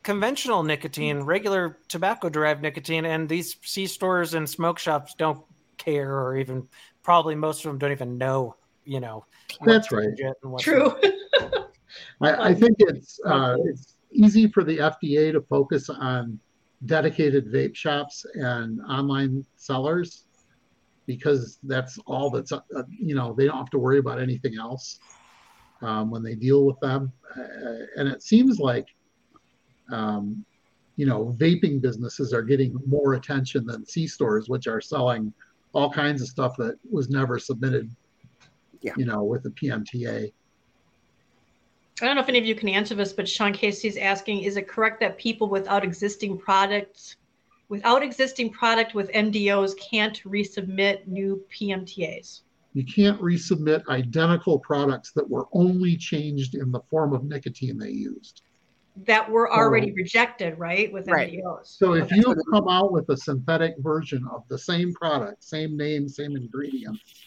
conventional 0.03 0.63
nicotine, 0.63 1.21
regular 1.21 1.79
tobacco-derived 1.89 2.61
nicotine, 2.61 3.07
and 3.07 3.29
these 3.29 3.57
C 3.63 3.87
stores 3.87 4.35
and 4.35 4.49
smoke 4.49 4.79
shops 4.79 5.15
don't 5.17 5.43
care, 5.79 6.21
or 6.21 6.37
even 6.37 6.69
probably 7.03 7.35
most 7.35 7.65
of 7.65 7.71
them 7.71 7.79
don't 7.79 7.93
even 7.93 8.19
know. 8.19 8.57
You 8.85 9.01
know, 9.01 9.25
that's 9.65 9.91
right. 9.91 10.09
True. 10.61 10.95
I, 12.21 12.49
I, 12.49 12.55
think 12.55 12.77
it's 12.81 13.19
uh, 13.25 13.57
it's 13.65 13.97
easy 14.13 14.49
for 14.49 14.63
the 14.63 14.79
FDA 14.79 15.33
to 15.33 15.41
focus 15.41 15.89
on 15.89 16.39
dedicated 16.87 17.47
vape 17.53 17.75
shops 17.75 18.27
and 18.35 18.81
online 18.83 19.45
sellers 19.57 20.25
because 21.07 21.59
that's 21.63 21.99
all 22.07 22.31
that's 22.31 22.53
uh, 22.53 22.61
you 22.91 23.15
know 23.15 23.35
they 23.35 23.47
don't 23.47 23.57
have 23.57 23.71
to 23.71 23.79
worry 23.79 23.99
about 23.99 24.21
anything 24.21 24.57
else 24.59 25.01
um, 25.83 26.11
when 26.11 26.23
they 26.23 26.35
deal 26.35 26.65
with 26.65 26.79
them 26.81 27.13
uh, 27.37 27.85
and 27.97 28.09
it 28.09 28.23
seems 28.23 28.59
like 28.59 28.89
um, 29.91 30.45
you 30.97 31.07
know 31.07 31.35
vaping 31.39 31.81
businesses 31.81 32.33
are 32.33 32.43
getting 32.43 32.77
more 32.87 33.15
attention 33.15 33.65
than 33.67 33.87
c 33.87 34.07
stores 34.07 34.49
which 34.49 34.67
are 34.67 34.81
selling 34.81 35.33
all 35.73 35.91
kinds 35.91 36.23
of 36.23 36.29
stuff 36.29 36.57
that 36.57 36.77
was 36.91 37.11
never 37.11 37.39
submitted 37.39 37.91
Yeah. 38.85 38.93
You 38.97 39.07
know, 39.07 39.25
with 39.25 39.43
the 39.43 39.51
PMTA. 39.51 40.33
I 42.03 42.07
don't 42.07 42.17
know 42.17 42.23
if 42.23 42.29
any 42.29 42.39
of 42.39 42.45
you 42.45 42.57
can 42.57 42.69
answer 42.69 42.97
this, 42.97 43.13
but 43.13 43.29
Sean 43.29 43.53
Casey's 43.53 43.97
asking: 43.97 44.43
Is 44.43 44.57
it 44.57 44.67
correct 44.67 44.99
that 45.01 45.17
people 45.17 45.49
without 45.49 45.85
existing 45.85 46.37
products, 46.39 47.17
without 47.69 48.03
existing 48.03 48.51
product 48.51 48.95
with 48.95 49.13
MDOs, 49.13 49.75
can't 49.79 50.21
resubmit 50.25 51.07
new 51.07 51.45
PMTAs? 51.57 52.41
You 52.73 52.85
can't 52.85 53.21
resubmit 53.21 53.87
identical 53.87 54.59
products 54.59 55.13
that 55.13 55.29
were 55.29 55.47
only 55.53 55.97
changed 55.97 56.57
in 56.57 56.73
the 56.73 56.81
form 56.91 57.15
of 57.15 57.23
nicotine 57.23 57.79
they 57.79 57.91
used. 57.91 58.43
That 59.07 59.31
were 59.31 59.53
already 59.53 59.93
rejected, 59.93 60.59
right, 60.59 60.93
with 60.93 61.07
Right. 61.07 61.33
MDOs. 61.33 61.67
So 61.67 61.95
if 61.95 62.07
Okay. 62.07 62.17
you 62.17 62.35
come 62.51 62.69
out 62.69 62.91
with 62.91 63.09
a 63.11 63.17
synthetic 63.17 63.77
version 63.79 64.27
of 64.33 64.43
the 64.49 64.59
same 64.59 64.93
product, 64.95 65.45
same 65.45 65.77
name, 65.77 66.09
same 66.09 66.35
ingredients, 66.35 67.27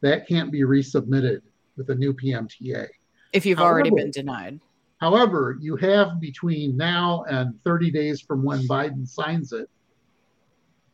that 0.00 0.26
can't 0.26 0.50
be 0.50 0.62
resubmitted 0.62 1.42
with 1.76 1.90
a 1.90 1.94
new 1.94 2.12
PMTA. 2.12 2.88
If 3.32 3.46
you've 3.46 3.60
already 3.60 3.90
been 3.90 4.10
denied. 4.10 4.60
However, 5.00 5.56
you 5.60 5.76
have 5.76 6.20
between 6.20 6.76
now 6.76 7.24
and 7.28 7.54
30 7.64 7.90
days 7.90 8.20
from 8.20 8.42
when 8.44 8.60
Biden 8.68 9.06
signs 9.08 9.52
it 9.52 9.68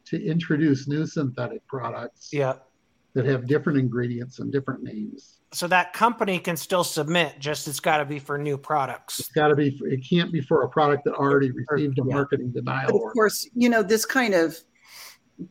to 0.06 0.24
introduce 0.24 0.88
new 0.88 1.04
synthetic 1.04 1.66
products 1.66 2.30
Yeah. 2.32 2.54
that 3.12 3.26
have 3.26 3.46
different 3.46 3.78
ingredients 3.78 4.38
and 4.38 4.50
different 4.50 4.82
names. 4.82 5.40
So 5.52 5.66
that 5.68 5.92
company 5.92 6.38
can 6.38 6.56
still 6.56 6.84
submit, 6.84 7.38
just 7.38 7.68
it's 7.68 7.80
got 7.80 7.98
to 7.98 8.04
be 8.06 8.18
for 8.18 8.38
new 8.38 8.56
products. 8.56 9.18
It's 9.20 9.28
got 9.30 9.48
to 9.48 9.56
be, 9.56 9.78
it 9.82 10.00
can't 10.08 10.32
be 10.32 10.40
for 10.40 10.62
a 10.62 10.68
product 10.68 11.04
that 11.04 11.14
already 11.14 11.50
received 11.50 11.98
a 11.98 12.02
Yeah. 12.06 12.14
marketing 12.14 12.52
denial 12.52 12.86
But 12.86 12.94
of 12.94 13.00
order. 13.02 13.12
course, 13.12 13.48
you 13.54 13.68
know, 13.68 13.82
this 13.82 14.06
kind 14.06 14.32
of 14.34 14.56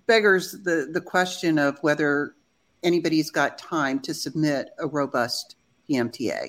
beggars 0.08 0.52
the, 0.64 0.90
the 0.92 1.02
question 1.02 1.60
of 1.60 1.78
whether 1.82 2.36
anybody's 2.84 3.30
got 3.30 3.58
time 3.58 4.00
to 4.00 4.14
submit 4.14 4.70
a 4.80 4.88
robust 4.88 5.56
PMTA. 5.90 6.48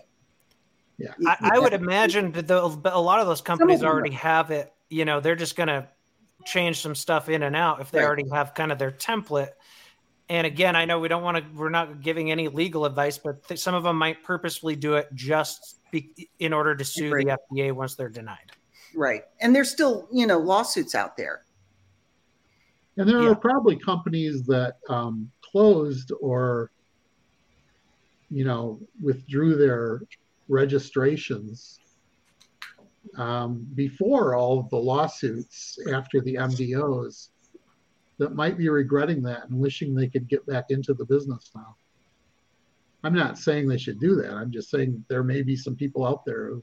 Yeah. 0.99 1.13
I, 1.27 1.53
I 1.55 1.59
would 1.59 1.73
imagine 1.75 2.33
that 2.33 2.49
the, 2.49 2.61
a 2.63 3.01
lot 3.01 3.21
of 3.21 3.27
those 3.27 3.41
companies 3.41 3.81
them 3.81 3.89
are. 3.89 3.93
already 3.93 4.15
have 4.15 4.51
it. 4.51 4.73
You 4.91 5.05
know, 5.05 5.21
they're 5.21 5.37
just 5.37 5.55
going 5.55 5.69
to 5.69 5.89
change 6.45 6.81
some 6.81 6.95
stuff 6.95 7.29
in 7.29 7.43
and 7.45 7.55
out 7.55 7.81
if 7.81 7.91
they 7.91 7.99
Right. 8.01 8.07
already 8.07 8.25
have 8.33 8.55
kind 8.55 8.73
of 8.73 8.79
their 8.79 8.91
template. 8.91 9.51
And 10.29 10.47
again, 10.47 10.77
I 10.77 10.85
know 10.85 10.99
we 10.99 11.09
don't 11.09 11.23
want 11.23 11.39
to. 11.39 11.45
We're 11.55 11.71
not 11.71 12.01
giving 12.03 12.31
any 12.31 12.49
legal 12.49 12.85
advice, 12.85 13.17
but 13.17 13.47
th- 13.49 13.61
some 13.61 13.75
of 13.75 13.83
them 13.85 13.97
might 13.97 14.23
purposefully 14.23 14.77
do 14.77 14.95
it 14.95 15.09
just 15.15 15.79
be, 15.91 16.29
in 16.39 16.53
order 16.53 16.75
to 16.75 16.85
sue 16.85 17.11
Right. 17.13 17.27
the 17.27 17.39
FDA 17.55 17.73
once 17.73 17.95
they're 17.95 18.11
denied. 18.11 18.53
Right. 18.95 19.23
And 19.41 19.55
there's 19.55 19.71
still, 19.71 20.07
you 20.13 20.27
know, 20.27 20.39
lawsuits 20.39 20.95
out 20.95 21.17
there. 21.17 21.45
And 22.97 23.09
there 23.09 23.23
Yeah. 23.23 23.31
are 23.31 23.35
probably 23.37 23.77
companies 23.77 24.43
that 24.45 24.77
um, 24.91 25.31
closed 25.41 26.13
or, 26.21 26.73
you 28.31 28.45
know, 28.45 28.81
withdrew 29.01 29.57
their 29.57 30.03
registrations 30.49 31.79
um, 33.17 33.67
before 33.75 34.35
all 34.35 34.59
of 34.59 34.69
the 34.71 34.77
lawsuits 34.77 35.79
after 35.93 36.21
the 36.21 36.35
MDOs 36.35 37.29
that 38.19 38.35
might 38.35 38.59
be 38.59 38.69
regretting 38.69 39.23
that 39.23 39.49
and 39.49 39.59
wishing 39.59 39.95
they 39.95 40.09
could 40.09 40.29
get 40.29 40.45
back 40.47 40.67
into 40.71 40.93
the 40.95 41.05
business 41.05 41.51
now. 41.55 41.77
I'm 43.05 43.15
not 43.15 43.39
saying 43.39 43.69
they 43.69 43.79
should 43.79 44.01
do 44.01 44.17
that. 44.17 44.33
I'm 44.33 44.51
just 44.51 44.71
saying 44.71 45.05
there 45.09 45.23
may 45.23 45.43
be 45.43 45.55
some 45.55 45.77
people 45.77 46.05
out 46.05 46.25
there 46.25 46.49
who, 46.49 46.63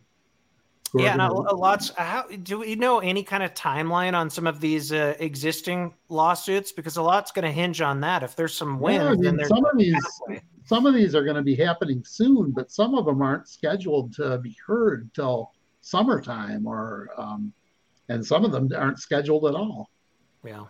Yeah, 0.95 1.13
and 1.13 1.21
a, 1.21 1.29
a 1.29 1.55
lots. 1.55 1.91
How 1.95 2.27
do 2.27 2.59
we 2.59 2.75
know 2.75 2.99
any 2.99 3.23
kind 3.23 3.41
of 3.41 3.53
timeline 3.53 4.13
on 4.13 4.29
some 4.29 4.45
of 4.45 4.59
these 4.59 4.91
uh, 4.91 5.15
existing 5.19 5.93
lawsuits? 6.09 6.73
Because 6.73 6.97
a 6.97 7.01
lot's 7.01 7.31
going 7.31 7.45
to 7.45 7.51
hinge 7.51 7.79
on 7.79 8.01
that. 8.01 8.21
If 8.21 8.35
there's 8.35 8.53
some 8.53 8.79
wins, 8.79 8.97
Yeah, 8.97 9.05
I 9.05 9.09
then 9.11 9.21
mean, 9.21 9.37
there's 9.37 9.47
some 9.47 9.65
of 9.65 9.77
these. 9.77 9.95
Some 10.65 10.85
of 10.85 10.95
these 10.95 11.13
are 11.15 11.23
going 11.23 11.35
to 11.35 11.43
be 11.43 11.55
happening 11.55 12.03
soon, 12.03 12.51
but 12.51 12.71
some 12.71 12.95
of 12.95 13.05
them 13.05 13.21
aren't 13.21 13.47
scheduled 13.47 14.13
to 14.15 14.39
be 14.39 14.55
heard 14.65 15.13
till 15.13 15.51
summertime, 15.81 16.65
or 16.65 17.09
um, 17.17 17.53
and 18.09 18.25
some 18.25 18.43
of 18.43 18.51
them 18.51 18.69
aren't 18.75 18.99
scheduled 18.99 19.45
at 19.45 19.55
all. 19.55 19.89
yeah. 20.43 20.65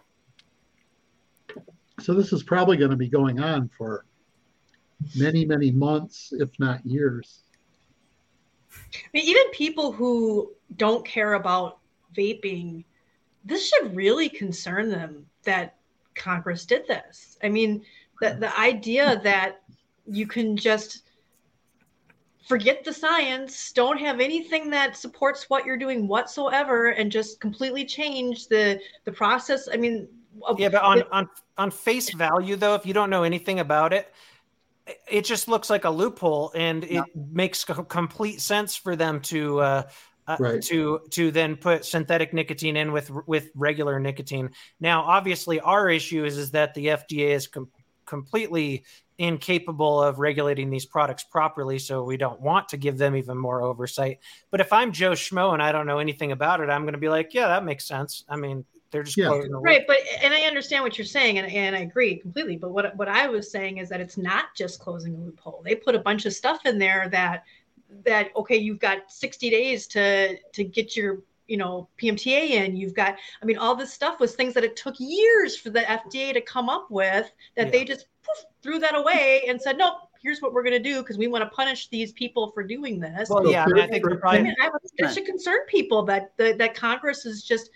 So 2.01 2.13
this 2.13 2.33
is 2.33 2.43
probably 2.43 2.75
going 2.75 2.91
to 2.91 2.97
be 2.97 3.07
going 3.07 3.39
on 3.39 3.69
for 3.77 4.05
many, 5.15 5.45
many 5.45 5.71
months, 5.71 6.33
if 6.33 6.49
not 6.59 6.85
years. 6.85 7.43
I 8.73 9.07
mean, 9.13 9.23
even 9.23 9.49
people 9.51 9.93
who 9.93 10.51
don't 10.75 11.05
care 11.05 11.35
about 11.35 11.79
vaping, 12.13 12.83
this 13.45 13.69
should 13.69 13.95
really 13.95 14.27
concern 14.27 14.89
them 14.89 15.25
that 15.43 15.77
Congress 16.15 16.65
did 16.65 16.85
this. 16.85 17.37
I 17.41 17.47
mean, 17.47 17.83
the, 18.19 18.37
the 18.39 18.59
idea 18.59 19.21
that 19.23 19.61
you 20.07 20.27
can 20.27 20.55
just 20.55 21.03
forget 22.47 22.83
the 22.83 22.93
science, 22.93 23.71
don't 23.71 23.97
have 23.99 24.19
anything 24.19 24.69
that 24.69 24.95
supports 24.95 25.49
what 25.49 25.65
you're 25.65 25.77
doing 25.77 26.07
whatsoever, 26.07 26.89
and 26.89 27.11
just 27.11 27.39
completely 27.39 27.85
change 27.85 28.47
the 28.47 28.79
the 29.05 29.11
process. 29.11 29.67
I 29.71 29.77
mean, 29.77 30.07
Yeah, 30.57 30.69
but 30.69 30.83
on, 30.83 31.03
on 31.11 31.29
on 31.57 31.71
face 31.71 32.13
value, 32.13 32.55
though, 32.55 32.75
if 32.75 32.85
you 32.85 32.93
don't 32.93 33.09
know 33.09 33.23
anything 33.23 33.59
about 33.59 33.93
it, 33.93 34.13
it- 34.85 34.99
it 35.07 35.25
just 35.25 35.47
looks 35.47 35.69
like 35.69 35.85
a 35.85 35.89
loophole, 35.89 36.51
and 36.53 36.83
it 36.83 36.91
Yeah. 36.91 37.03
makes 37.15 37.63
co- 37.65 37.83
complete 37.83 38.41
sense 38.41 38.75
for 38.75 38.95
them 38.95 39.21
to 39.21 39.59
uh, 39.61 39.83
uh, 40.27 40.37
Right. 40.39 40.61
to 40.63 41.01
to 41.11 41.31
then 41.31 41.55
put 41.55 41.85
synthetic 41.85 42.33
nicotine 42.33 42.75
in 42.77 42.91
with 42.91 43.09
with 43.27 43.49
regular 43.55 43.99
nicotine. 43.99 44.49
Now, 44.79 45.01
obviously, 45.03 45.59
our 45.61 45.89
issue 45.89 46.25
is 46.25 46.37
is 46.37 46.51
that 46.51 46.73
the 46.75 46.87
FDA 46.89 47.31
is 47.33 47.47
com- 47.47 47.71
completely 48.05 48.83
incapable 49.17 50.01
of 50.03 50.19
regulating 50.19 50.69
these 50.69 50.85
products 50.85 51.23
properly, 51.23 51.79
so 51.79 52.03
we 52.03 52.17
don't 52.17 52.41
want 52.41 52.67
to 52.69 52.77
give 52.77 52.97
them 52.97 53.15
even 53.15 53.37
more 53.37 53.61
oversight. 53.61 54.19
But 54.51 54.59
if 54.61 54.73
I'm 54.73 54.91
Joe 54.91 55.11
Schmo 55.11 55.53
and 55.53 55.61
I 55.63 55.71
don't 55.71 55.87
know 55.87 55.99
anything 55.99 56.31
about 56.31 56.59
it, 56.61 56.69
I'm 56.69 56.81
going 56.83 56.93
to 56.93 56.99
be 56.99 57.09
like, 57.09 57.33
yeah, 57.33 57.47
that 57.47 57.63
makes 57.63 57.85
sense. 57.87 58.23
I 58.27 58.35
mean, 58.35 58.65
they're 58.91 59.03
just 59.03 59.17
Yeah. 59.17 59.27
closing 59.27 59.51
the 59.51 59.57
loop. 59.57 59.65
right 59.65 59.83
but 59.87 59.97
and 60.21 60.33
i 60.33 60.41
understand 60.41 60.81
what 60.83 60.97
you're 60.97 61.03
saying 61.05 61.37
and, 61.37 61.51
and 61.51 61.75
i 61.75 61.79
agree 61.79 62.15
completely 62.15 62.55
but 62.55 62.71
what, 62.71 62.95
what 62.95 63.09
i 63.09 63.27
was 63.27 63.51
saying 63.51 63.77
is 63.77 63.89
that 63.89 63.99
it's 63.99 64.15
not 64.17 64.45
just 64.55 64.79
closing 64.79 65.15
a 65.15 65.19
loophole 65.19 65.61
they 65.65 65.75
put 65.75 65.95
a 65.95 65.99
bunch 65.99 66.25
of 66.25 66.31
stuff 66.33 66.65
in 66.65 66.77
there 66.79 67.09
that 67.09 67.43
that 68.05 68.29
okay 68.37 68.55
you've 68.55 68.79
got 68.79 68.99
60 69.11 69.49
days 69.49 69.87
to 69.87 70.37
to 70.53 70.63
get 70.63 70.95
your 70.95 71.23
you 71.47 71.57
know 71.57 71.87
pmta 72.01 72.49
in 72.49 72.75
you've 72.75 72.93
got 72.93 73.15
i 73.41 73.45
mean 73.45 73.57
all 73.57 73.75
this 73.75 73.93
stuff 73.93 74.19
was 74.19 74.33
things 74.35 74.53
that 74.53 74.63
it 74.63 74.75
took 74.75 74.95
years 74.99 75.55
for 75.55 75.69
the 75.69 75.81
fda 75.81 76.33
to 76.33 76.41
come 76.41 76.69
up 76.69 76.89
with 76.89 77.31
that 77.55 77.67
Yeah. 77.67 77.71
they 77.71 77.85
just 77.85 78.07
poof, 78.23 78.45
threw 78.63 78.79
that 78.79 78.95
away 78.95 79.43
and 79.47 79.61
said 79.61 79.77
nope 79.77 79.95
here's 80.21 80.41
what 80.41 80.53
we're 80.53 80.63
going 80.63 80.73
to 80.73 80.79
do 80.79 81.01
because 81.03 81.19
we 81.19 81.27
want 81.27 81.43
to 81.43 81.49
punish 81.55 81.87
these 81.89 82.11
people 82.13 82.51
for 82.51 82.63
doing 82.63 82.99
this 82.99 83.29
Well, 83.29 83.47
yeah, 83.51 83.63
I 83.63 83.67
mean, 83.67 83.83
I 83.83 83.87
think 83.87 84.03
for- 84.03 84.09
they're 84.09 84.27
I 84.27 84.41
mean, 84.41 84.55
I, 84.59 84.71
it 84.97 85.13
should 85.13 85.25
concern 85.25 85.59
people 85.67 86.01
that 86.05 86.31
that, 86.37 86.57
that 86.57 86.73
Congress 86.73 87.27
is 87.27 87.43
just, 87.43 87.69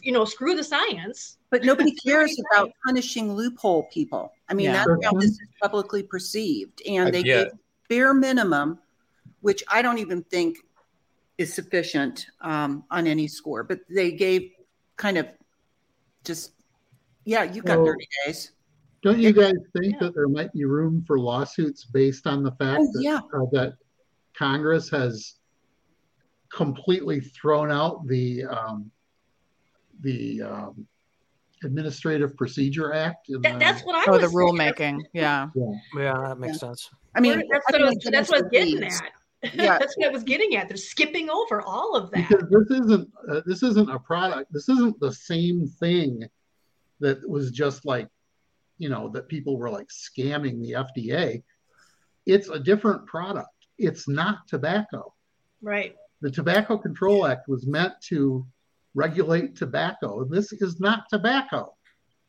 you 0.00 0.10
know, 0.10 0.24
screw 0.24 0.54
the 0.54 0.64
science. 0.64 1.36
But 1.50 1.62
nobody 1.62 1.92
cares 2.06 2.40
about 2.50 2.70
punishing 2.86 3.34
loophole 3.34 3.82
people. 3.92 4.32
I 4.48 4.54
mean, 4.54 4.66
Yeah. 4.70 4.82
that's 4.88 5.04
how 5.04 5.12
this 5.18 5.32
is 5.32 5.40
publicly 5.60 6.02
perceived. 6.02 6.80
And 6.88 7.08
I- 7.08 7.10
they 7.10 7.20
yeah. 7.20 7.42
gave 7.44 7.52
bare 7.90 8.14
minimum, 8.14 8.78
which 9.42 9.62
I 9.68 9.82
don't 9.82 9.98
even 9.98 10.22
think 10.22 10.64
is 11.38 11.52
sufficient 11.52 12.26
um, 12.40 12.84
on 12.90 13.06
any 13.06 13.26
score, 13.26 13.64
but 13.64 13.80
they 13.88 14.12
gave 14.12 14.50
kind 14.96 15.18
of 15.18 15.26
just, 16.24 16.52
yeah, 17.24 17.42
you 17.42 17.62
got 17.62 17.78
Well, 17.78 17.86
30 17.86 18.06
days. 18.26 18.52
Don't 19.02 19.18
you 19.18 19.32
guys 19.32 19.52
think 19.78 19.94
Yeah. 19.94 19.98
that 20.06 20.14
there 20.14 20.28
might 20.28 20.52
be 20.52 20.64
room 20.64 21.04
for 21.06 21.18
lawsuits 21.18 21.84
based 21.84 22.26
on 22.26 22.42
the 22.42 22.52
fact 22.52 22.80
Oh, 22.82 22.92
that, 22.92 23.02
yeah. 23.02 23.20
uh, 23.34 23.46
that 23.52 23.74
Congress 24.36 24.88
has 24.90 25.34
completely 26.52 27.20
thrown 27.20 27.70
out 27.70 28.06
the 28.06 28.44
um, 28.44 28.90
the 30.00 30.42
um, 30.42 30.86
Administrative 31.64 32.36
Procedure 32.36 32.92
Act? 32.92 33.28
in 33.28 33.42
That, 33.42 33.54
the- 33.54 33.58
that's 33.58 33.82
what 33.82 33.94
I 33.96 34.04
Oh, 34.08 34.18
was 34.18 34.30
the 34.30 34.36
rulemaking. 34.36 35.00
Yeah. 35.12 35.48
Yeah, 35.96 36.14
that 36.28 36.38
makes 36.38 36.58
sense. 36.58 36.88
I 37.14 37.20
mean, 37.20 37.42
that's 37.50 37.64
I 37.68 37.72
what 37.72 37.74
I 37.74 37.78
don't 37.78 37.94
was, 37.94 38.08
that's 38.10 38.28
what 38.30 38.38
I 38.38 38.42
was 38.42 38.50
getting 38.50 38.82
at. 38.84 39.02
Yeah. 39.52 39.78
that's 39.78 39.96
what 39.96 40.06
I 40.06 40.10
was 40.10 40.24
getting 40.24 40.56
at. 40.56 40.68
They're 40.68 40.76
skipping 40.76 41.30
over 41.30 41.62
all 41.62 41.96
of 41.96 42.10
that. 42.12 42.28
because 42.28 42.48
this 42.50 42.78
isn't 42.80 43.10
uh, 43.28 43.40
this 43.46 43.62
isn't 43.62 43.90
a 43.90 43.98
product. 43.98 44.52
This 44.52 44.68
isn't 44.68 44.98
the 45.00 45.12
same 45.12 45.66
thing 45.66 46.24
that 47.00 47.28
was 47.28 47.50
just 47.50 47.84
like 47.84 48.08
you 48.78 48.88
know 48.88 49.08
that 49.10 49.28
people 49.28 49.56
were 49.58 49.70
like 49.70 49.88
scamming 49.88 50.60
the 50.62 50.72
FDA. 50.72 51.42
It's 52.26 52.48
a 52.48 52.58
different 52.58 53.06
product. 53.06 53.48
It's 53.78 54.08
not 54.08 54.48
tobacco. 54.48 55.12
Right. 55.60 55.94
The 56.20 56.30
Tobacco 56.30 56.78
Control 56.78 57.26
Act 57.26 57.48
was 57.48 57.66
meant 57.66 57.94
to 58.08 58.46
regulate 58.94 59.56
tobacco. 59.56 60.24
This 60.24 60.52
is 60.52 60.80
not 60.80 61.04
tobacco. 61.10 61.74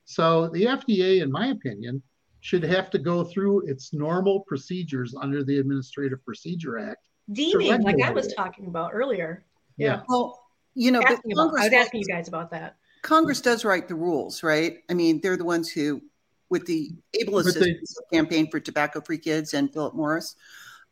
So 0.06 0.50
the 0.50 0.66
FDA, 0.66 1.22
in 1.22 1.32
my 1.32 1.48
opinion, 1.48 2.02
should 2.46 2.62
have 2.62 2.92
to 2.92 3.00
go 3.00 3.24
through 3.24 3.62
its 3.62 3.92
normal 3.92 4.42
procedures 4.42 5.16
under 5.20 5.44
the 5.44 5.58
Administrative 5.58 6.24
Procedure 6.24 6.78
Act. 6.78 7.08
Deeming, 7.32 7.82
like 7.82 8.00
I 8.04 8.12
was 8.12 8.36
talking 8.36 8.68
about 8.68 8.92
earlier. 8.94 9.44
Yeah. 9.78 10.04
Well, 10.08 10.44
you 10.76 10.92
know, 10.92 11.02
but 11.02 11.14
Asking 11.14 11.32
about, 11.32 11.42
I 11.42 11.46
Congress, 11.48 11.64
was 11.64 11.74
asking 11.74 12.00
you 12.02 12.06
guys 12.06 12.28
about 12.28 12.52
that. 12.52 12.76
Congress 13.02 13.42
does 13.42 13.66
write 13.66 13.88
the 13.88 13.96
rules, 13.96 14.44
right? 14.44 14.78
I 14.92 14.94
mean, 14.94 15.22
they're 15.22 15.38
the 15.38 15.44
ones 15.44 15.72
who 15.72 16.04
with 16.52 16.68
the 16.68 16.92
able 17.20 17.34
But 17.34 17.46
they- 17.46 17.50
assistance 17.50 17.98
campaign 18.14 18.48
for 18.52 18.60
tobacco 18.60 19.02
free 19.02 19.18
kids 19.18 19.56
and 19.56 19.74
Philip 19.74 19.96
Morris, 19.96 20.36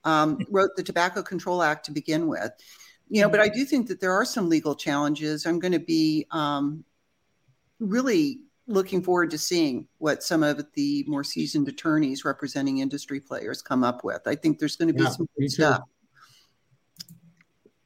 um, 0.06 0.40
wrote 0.50 0.72
the 0.76 0.82
Tobacco 0.82 1.22
Control 1.22 1.62
Act 1.62 1.86
to 1.86 1.92
begin 1.92 2.28
with. 2.28 2.52
You 3.10 3.22
know, 3.22 3.30
but 3.30 3.40
I 3.40 3.48
do 3.48 3.64
think 3.64 3.88
that 3.90 4.02
there 4.02 4.12
are 4.12 4.26
some 4.26 4.50
legal 4.50 4.74
challenges. 4.74 5.46
I'm 5.46 5.60
going 5.60 5.74
to 5.74 5.80
be 5.80 6.26
um, 6.32 6.84
really 7.80 8.40
looking 8.68 9.02
forward 9.02 9.30
to 9.32 9.38
seeing 9.38 9.88
what 9.98 10.24
some 10.24 10.44
of 10.44 10.66
the 10.74 11.04
more 11.08 11.24
seasoned 11.24 11.68
attorneys 11.68 12.24
representing 12.24 12.78
industry 12.78 13.20
players 13.20 13.62
come 13.62 13.84
up 13.84 14.04
with. 14.04 14.22
I 14.26 14.36
think 14.36 14.60
there's 14.60 14.76
going 14.76 14.88
to 14.88 14.94
be 14.94 15.04
Yeah, 15.04 15.10
some 15.10 15.28
good 15.38 15.52
stuff. 15.52 15.82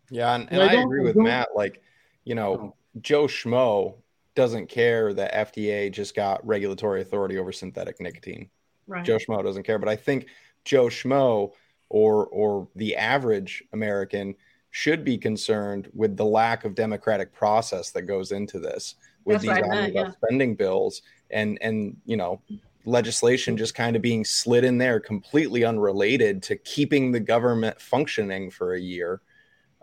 Yeah, 0.09 0.36
and, 0.36 0.47
and 0.51 0.57
Yeah, 0.57 0.67
I 0.67 0.80
I, 0.80 0.82
agree 0.82 1.03
with 1.03 1.15
Matt. 1.15 1.49
Like, 1.55 1.82
you 2.23 2.36
know, 2.36 2.75
Joe 3.01 3.25
Schmo 3.25 3.95
doesn't 4.36 4.67
care 4.67 5.13
that 5.13 5.34
FDA 5.34 5.91
just 5.91 6.15
got 6.15 6.45
regulatory 6.45 7.01
authority 7.01 7.38
over 7.38 7.51
synthetic 7.51 7.99
nicotine. 7.99 8.49
Right. 8.86 9.03
Joe 9.03 9.17
Schmo 9.17 9.43
doesn't 9.43 9.63
care, 9.63 9.80
but 9.80 9.89
I 9.89 9.95
think 9.95 10.28
Joe 10.63 10.86
Schmo 10.86 11.51
or 11.89 12.28
or 12.28 12.67
the 12.75 12.95
average 12.95 13.63
American 13.73 14.36
should 14.69 15.03
be 15.03 15.17
concerned 15.17 15.89
with 15.93 16.15
the 16.15 16.25
lack 16.25 16.65
of 16.65 16.75
democratic 16.75 17.34
process 17.34 17.89
that 17.91 18.03
goes 18.03 18.32
into 18.32 18.59
this 18.59 18.95
with 19.28 19.41
That's 19.41 19.61
these 19.61 19.69
meant, 19.69 19.93
yeah. 19.93 20.11
spending 20.11 20.55
bills 20.55 21.01
and 21.30 21.57
and 21.61 21.97
you 22.05 22.15
know 22.15 22.41
legislation 22.86 23.57
just 23.57 23.75
kind 23.75 23.97
of 23.97 24.01
being 24.01 24.23
slid 24.23 24.63
in 24.63 24.78
there 24.78 24.99
completely 24.99 25.65
unrelated 25.65 26.41
to 26.43 26.55
keeping 26.55 27.11
the 27.11 27.19
government 27.19 27.80
functioning 27.82 28.49
for 28.49 28.75
a 28.75 28.80
year. 28.80 29.19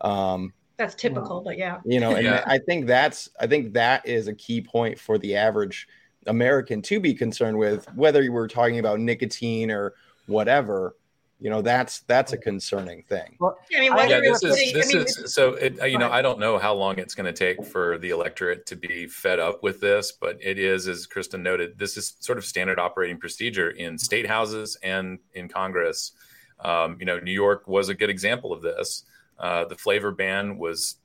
Um, 0.01 0.55
That's 0.79 0.95
typical, 0.95 1.43
but 1.43 1.59
yeah. 1.59 1.81
you 1.85 2.01
know 2.01 2.15
and 2.17 2.25
Yeah. 2.25 2.43
i 2.47 2.59
think 2.59 2.87
that's 2.87 3.29
i 3.39 3.47
think 3.47 3.75
that 3.75 4.07
is 4.07 4.27
a 4.27 4.35
key 4.35 4.61
point 4.63 4.99
for 4.99 5.19
the 5.19 5.37
average 5.37 5.87
american 6.27 6.81
to 6.83 6.99
be 6.99 7.13
concerned 7.15 7.59
with 7.59 7.87
whether 7.95 8.23
you 8.23 8.33
were 8.33 8.49
talking 8.49 8.79
about 8.79 8.99
nicotine 8.99 9.71
or 9.71 9.93
whatever 10.27 10.97
you 11.41 11.51
know 11.51 11.61
that's 11.61 12.01
that's 12.01 12.33
a 12.33 12.39
concerning 12.39 13.03
thing. 13.03 13.37
I 13.43 13.81
mean, 13.81 13.93
I- 13.93 13.97
whether 13.97 14.09
yeah 14.09 14.21
this 14.21 14.43
is 14.43 14.51
putting, 14.51 14.75
this 14.75 14.95
I 14.95 14.99
mean, 14.99 15.07
is 15.07 15.35
so 15.35 15.55
it, 15.55 15.91
you 15.91 15.99
know 15.99 16.11
i 16.11 16.23
don't 16.23 16.39
know 16.39 16.59
how 16.59 16.75
long 16.75 16.99
it's 16.99 17.15
going 17.15 17.27
to 17.27 17.33
take 17.33 17.65
for 17.67 17.99
the 17.99 18.11
electorate 18.11 18.67
to 18.67 18.77
be 18.77 19.07
fed 19.07 19.39
up 19.41 19.63
with 19.63 19.81
this 19.81 20.13
but 20.13 20.39
it 20.41 20.59
is 20.59 20.87
as 20.89 21.07
kristen 21.07 21.43
noted 21.43 21.79
this 21.79 21.97
is 21.97 22.17
sort 22.21 22.39
of 22.39 22.45
standard 22.45 22.79
operating 22.79 23.19
procedure 23.19 23.71
in 23.71 23.99
state 23.99 24.27
houses 24.27 24.77
and 24.83 25.19
in 25.35 25.49
congress. 25.49 26.13
Um, 26.61 26.97
you 27.01 27.05
know 27.05 27.19
new 27.19 27.33
york 27.33 27.67
was 27.67 27.89
a 27.89 27.95
good 27.95 28.11
example 28.11 28.53
of 28.53 28.63
this. 28.63 29.05
Uh, 29.39 29.65
the 29.65 29.75
flavor 29.77 30.13
ban 30.13 30.57
was 30.57 30.97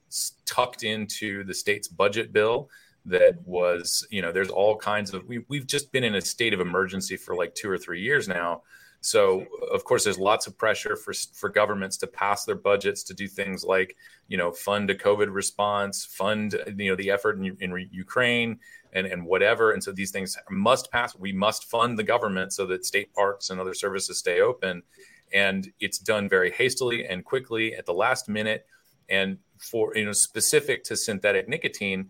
tucked 0.45 0.83
into 0.83 1.43
the 1.43 1.53
state's 1.53 1.87
budget 1.87 2.31
bill 2.31 2.69
that 3.05 3.39
was 3.45 4.05
you 4.11 4.21
know 4.21 4.31
there's 4.31 4.49
all 4.49 4.75
kinds 4.75 5.13
of 5.13 5.27
we, 5.27 5.43
we've 5.47 5.65
just 5.65 5.91
been 5.91 6.03
in 6.03 6.15
a 6.15 6.21
state 6.21 6.53
of 6.53 6.59
emergency 6.59 7.17
for 7.17 7.35
like 7.35 7.55
two 7.55 7.69
or 7.69 7.77
three 7.77 8.01
years 8.01 8.27
now 8.27 8.61
so 9.01 9.45
of 9.71 9.85
course, 9.85 10.03
there's 10.03 10.19
lots 10.19 10.47
of 10.47 10.57
pressure 10.57 10.95
for 10.95 11.13
for 11.33 11.49
governments 11.49 11.97
to 11.97 12.07
pass 12.07 12.43
their 12.43 12.55
budgets 12.55 13.03
to 13.03 13.13
do 13.13 13.27
things 13.27 13.63
like 13.63 13.95
you 14.27 14.37
know 14.37 14.51
fund 14.51 14.89
a 14.89 14.95
COVID 14.95 15.33
response, 15.33 16.05
fund 16.05 16.55
you 16.77 16.89
know 16.89 16.95
the 16.95 17.09
effort 17.09 17.37
in, 17.37 17.55
in 17.61 17.89
Ukraine 17.91 18.59
and 18.91 19.07
and 19.07 19.25
whatever. 19.25 19.71
And 19.71 19.81
so 19.81 19.93
these 19.93 20.11
things 20.11 20.37
must 20.49 20.91
pass. 20.91 21.15
We 21.15 21.31
must 21.31 21.69
fund 21.69 21.97
the 21.97 22.03
government 22.03 22.51
so 22.51 22.65
that 22.67 22.85
state 22.85 23.13
parks 23.13 23.49
and 23.49 23.59
other 23.59 23.73
services 23.73 24.17
stay 24.17 24.41
open. 24.41 24.83
And 25.31 25.71
it's 25.79 25.99
done 25.99 26.27
very 26.27 26.51
hastily 26.51 27.05
and 27.05 27.23
quickly 27.23 27.75
at 27.75 27.85
the 27.85 27.93
last 27.93 28.27
minute. 28.27 28.65
And 29.09 29.37
for 29.59 29.95
you 29.95 30.05
know 30.05 30.11
specific 30.11 30.83
to 30.85 30.97
synthetic 30.97 31.47
nicotine, 31.47 32.09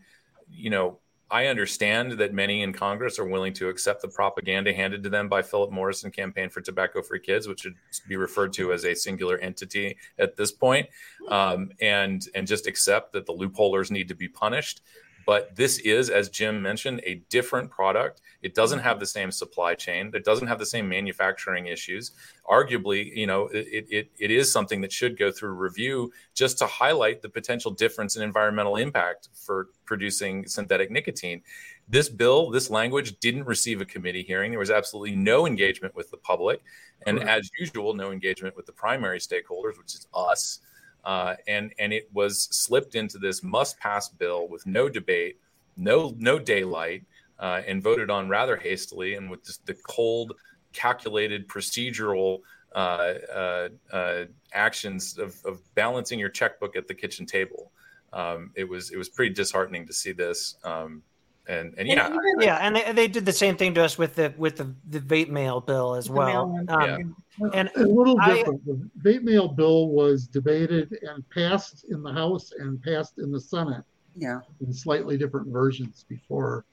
you 0.49 0.71
know 0.71 0.99
I 1.31 1.45
understand 1.47 2.13
that 2.13 2.33
many 2.33 2.63
in 2.63 2.73
Congress 2.73 3.19
are 3.19 3.25
willing 3.25 3.53
to 3.53 3.69
accept 3.69 4.01
the 4.01 4.07
propaganda 4.07 4.73
handed 4.73 5.03
to 5.03 5.09
them 5.09 5.29
by 5.29 5.43
Philip 5.43 5.71
Morris 5.71 6.03
and 6.03 6.11
Campaign 6.11 6.49
for 6.49 6.61
Tobacco 6.61 7.01
Free 7.01 7.19
Kids, 7.19 7.47
which 7.47 7.61
should 7.61 7.75
be 8.07 8.15
referred 8.15 8.51
to 8.53 8.73
as 8.73 8.83
a 8.83 8.95
singular 8.95 9.37
entity 9.37 9.97
at 10.17 10.35
this 10.37 10.51
point, 10.51 10.89
um, 11.27 11.71
and 11.79 12.27
and 12.33 12.47
just 12.47 12.65
accept 12.65 13.13
that 13.13 13.27
the 13.27 13.33
loopholers 13.33 13.91
need 13.91 14.07
to 14.07 14.15
be 14.15 14.27
punished. 14.27 14.81
But 15.29 15.55
this 15.55 15.77
is, 15.77 16.09
as 16.09 16.27
Jim 16.29 16.59
mentioned, 16.59 17.01
a 17.03 17.21
different 17.29 17.69
product. 17.69 18.21
It 18.41 18.55
doesn't 18.55 18.79
have 18.79 18.99
the 18.99 19.05
same 19.05 19.29
supply 19.29 19.75
chain. 19.75 20.09
It 20.15 20.25
doesn't 20.25 20.47
have 20.47 20.57
the 20.57 20.65
same 20.65 20.89
manufacturing 20.89 21.67
issues. 21.67 22.13
Arguably, 22.49 23.15
you 23.15 23.27
know, 23.27 23.45
it, 23.49 23.85
it, 23.91 24.11
it 24.17 24.31
is 24.31 24.51
something 24.51 24.81
that 24.81 24.91
should 24.91 25.19
go 25.19 25.31
through 25.31 25.51
review 25.51 26.11
just 26.33 26.57
to 26.57 26.65
highlight 26.65 27.21
the 27.21 27.29
potential 27.29 27.69
difference 27.69 28.15
in 28.15 28.23
environmental 28.23 28.77
impact 28.77 29.29
for 29.35 29.69
producing 29.85 30.47
synthetic 30.47 30.89
nicotine. 30.89 31.43
This 31.87 32.09
bill, 32.09 32.49
this 32.49 32.71
language 32.71 33.19
didn't 33.19 33.45
receive 33.45 33.81
a 33.81 33.85
committee 33.85 34.23
hearing. 34.23 34.49
There 34.49 34.59
was 34.59 34.71
absolutely 34.71 35.15
no 35.15 35.45
engagement 35.45 35.95
with 35.95 36.09
the 36.09 36.17
public. 36.17 36.59
And 37.05 37.21
as 37.21 37.51
usual, 37.59 37.93
no 37.93 38.11
engagement 38.11 38.55
with 38.55 38.65
the 38.65 38.71
primary 38.71 39.19
stakeholders, 39.19 39.77
which 39.77 39.93
is 39.93 40.07
us. 40.11 40.61
Uh, 41.03 41.35
and 41.47 41.73
and 41.79 41.93
it 41.93 42.09
was 42.13 42.47
slipped 42.51 42.95
into 42.95 43.17
this 43.17 43.41
must-pass 43.43 44.09
bill 44.09 44.47
with 44.47 44.65
no 44.65 44.89
debate, 44.89 45.37
no 45.77 46.13
no 46.17 46.37
daylight, 46.37 47.03
uh, 47.39 47.61
and 47.65 47.81
voted 47.81 48.09
on 48.09 48.27
rather 48.27 48.57
hastily 48.57 49.15
and 49.15 49.29
with 49.29 49.43
just 49.45 49.65
the 49.65 49.73
cold, 49.87 50.33
calculated 50.73 51.47
procedural 51.47 52.39
uh, 52.75 53.13
uh, 53.33 53.69
uh, 53.91 54.25
actions 54.53 55.17
of, 55.17 55.35
of 55.45 55.61
balancing 55.75 56.19
your 56.19 56.29
checkbook 56.29 56.75
at 56.75 56.87
the 56.87 56.93
kitchen 56.93 57.25
table. 57.25 57.71
Um, 58.13 58.51
it 58.55 58.67
was 58.67 58.91
it 58.91 58.97
was 58.97 59.09
pretty 59.09 59.33
disheartening 59.33 59.87
to 59.87 59.93
see 59.93 60.11
this. 60.11 60.55
Um, 60.63 61.03
and 61.49 61.73
and 61.77 61.87
yeah, 61.87 62.07
even 62.07 62.19
Yeah, 62.39 62.57
and 62.61 62.75
they, 62.75 62.91
they 62.93 63.07
did 63.07 63.25
the 63.25 63.33
same 63.33 63.57
thing 63.57 63.73
to 63.73 63.83
us 63.83 63.97
with 63.97 64.15
the 64.15 64.33
with 64.37 64.57
the, 64.57 64.73
the 64.89 64.99
vape 64.99 65.29
mail 65.29 65.59
bill 65.59 65.95
as 65.95 66.05
the 66.05 66.13
well. 66.13 66.47
mail-in. 66.47 66.69
Um, 66.69 67.15
And 67.53 67.69
a 67.75 67.79
little 67.85 68.19
I- 68.19 68.35
different. 68.35 68.65
The 68.65 68.89
vape 69.01 69.23
mail 69.23 69.47
bill 69.47 69.89
was 69.89 70.27
debated 70.27 70.97
and 71.01 71.27
passed 71.31 71.85
in 71.89 72.03
the 72.03 72.13
House 72.13 72.51
and 72.59 72.81
passed 72.83 73.17
in 73.17 73.31
the 73.31 73.39
Senate 73.41 73.83
Yeah. 74.15 74.41
in 74.65 74.71
slightly 74.73 75.17
different 75.17 75.47
versions 75.47 76.05
before 76.07 76.65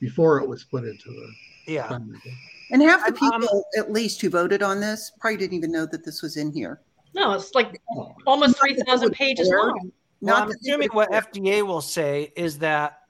before 0.00 0.40
it 0.40 0.48
was 0.48 0.64
put 0.64 0.84
into 0.84 1.08
the 1.10 1.72
yeah, 1.72 1.86
spending 1.86 2.20
bill. 2.24 2.32
And 2.70 2.82
half 2.82 3.00
the 3.06 3.18
I'm- 3.20 3.32
I'm- 3.32 3.40
people, 3.42 3.64
at 3.76 3.92
least, 3.92 4.20
who 4.20 4.30
voted 4.30 4.62
on 4.62 4.80
this 4.80 5.12
probably 5.20 5.36
didn't 5.36 5.54
even 5.58 5.70
know 5.72 5.86
that 5.86 6.04
this 6.04 6.22
was 6.22 6.36
in 6.36 6.52
here. 6.52 6.80
No, 7.14 7.32
it's 7.32 7.54
like 7.54 7.80
almost 8.26 8.58
three 8.58 8.74
thousand 8.74 9.12
pages 9.12 9.48
long. 9.48 9.90
Well, 10.20 10.34
Not 10.34 10.42
I'm 10.44 10.50
assuming 10.50 10.88
what 10.92 11.10
FDA 11.10 11.62
will 11.66 11.80
say 11.82 12.32
is 12.36 12.58
that 12.58 13.00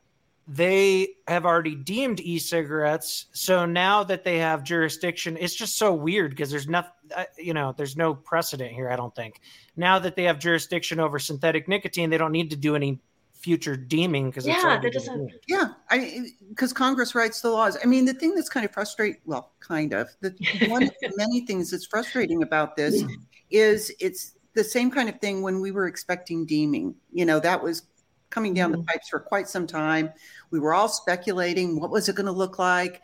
they 0.49 1.09
have 1.26 1.44
already 1.44 1.74
deemed 1.74 2.20
e-cigarettes. 2.20 3.26
So 3.32 3.66
now 3.66 4.05
that 4.05 4.22
they 4.22 4.38
have 4.38 4.62
jurisdiction, 4.62 5.36
it's 5.40 5.55
just 5.55 5.76
so 5.76 5.92
weird 5.92 6.30
because 6.30 6.51
there's 6.51 6.68
nothing, 6.68 6.92
uh, 7.16 7.24
you 7.36 7.53
know, 7.53 7.74
there's 7.76 7.97
no 7.97 8.14
precedent 8.14 8.72
here. 8.72 8.88
I 8.88 8.97
don't 8.97 9.14
think. 9.14 9.40
Now 9.76 9.99
that 9.99 10.14
they 10.14 10.24
have 10.24 10.38
jurisdiction 10.38 11.01
over 11.01 11.18
synthetic 11.18 11.66
nicotine, 11.66 12.11
they 12.11 12.18
don't 12.18 12.32
need 12.32 12.51
to 12.51 12.57
do 12.57 12.76
any 12.76 13.01
future 13.34 13.76
deeming 13.76 14.30
because 14.30 14.47
it's 14.47 14.57
Yeah, 14.57 14.62
already 14.62 14.88
that 14.88 14.92
doesn't- 14.94 15.32
Yeah, 15.49 15.68
I 15.90 16.28
because 16.49 16.72
Congress 16.72 17.14
writes 17.14 17.40
the 17.40 17.51
laws. 17.51 17.76
I 17.82 17.86
mean, 17.86 18.05
the 18.05 18.14
thing 18.14 18.34
that's 18.34 18.49
kind 18.49 18.64
of 18.64 18.72
frustrating, 18.72 19.20
well, 19.24 19.53
kind 19.61 19.92
of, 19.92 20.09
the 20.20 20.34
one 20.68 20.84
of 20.84 20.90
the 21.01 21.12
many 21.16 21.40
things 21.40 21.70
that's 21.70 21.86
frustrating 21.86 22.42
about 22.42 22.76
this 22.76 23.03
is 23.51 23.92
it's 24.01 24.32
the 24.55 24.64
same 24.64 24.90
kind 24.90 25.09
of 25.09 25.20
thing 25.20 25.42
when 25.42 25.61
we 25.61 25.70
were 25.70 25.86
expecting 25.86 26.47
deeming. 26.47 26.94
You 27.12 27.24
know, 27.24 27.40
that 27.40 27.62
was 27.62 27.82
coming 28.30 28.55
down 28.55 28.72
the 28.72 28.78
mm-hmm. 28.78 28.86
pipes 28.86 29.09
for 29.09 29.20
quite 29.20 29.49
some 29.49 29.66
time. 29.66 30.12
We 30.51 30.59
were 30.59 30.74
all 30.74 30.88
speculating 30.88 31.80
what 31.80 31.90
was 31.90 32.09
it 32.09 32.16
going 32.16 32.26
to 32.26 32.32
look 32.32 32.59
like. 32.59 33.03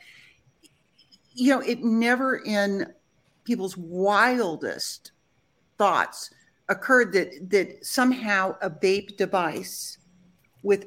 You 1.34 1.51
know, 1.51 1.61
it 1.61 1.82
never 1.82 2.36
in 2.36 2.93
people's 3.45 3.76
wildest 3.76 5.12
thoughts 5.78 6.30
occurred 6.68 7.12
that 7.12 7.51
that 7.51 7.84
somehow 7.84 8.57
a 8.62 8.70
vape 8.70 9.16
device 9.16 9.99
with 10.62 10.86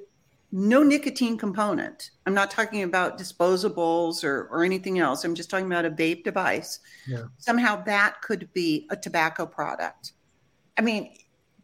no 0.52 0.84
nicotine 0.84 1.38
component. 1.38 2.12
I'm 2.26 2.34
not 2.34 2.50
talking 2.50 2.84
about 2.84 3.20
disposables 3.20 4.24
or, 4.24 4.48
or 4.50 4.64
anything 4.64 5.00
else. 5.00 5.26
I'm 5.26 5.36
just 5.36 5.50
talking 5.50 5.66
about 5.66 5.84
a 5.84 5.92
vape 5.92 6.24
device. 6.24 6.80
Yeah. 7.06 7.24
Somehow 7.38 7.84
that 7.84 8.22
could 8.22 8.48
be 8.54 8.88
a 8.90 8.96
tobacco 8.96 9.46
product. 9.46 10.14
I 10.78 10.82
mean, 10.82 11.14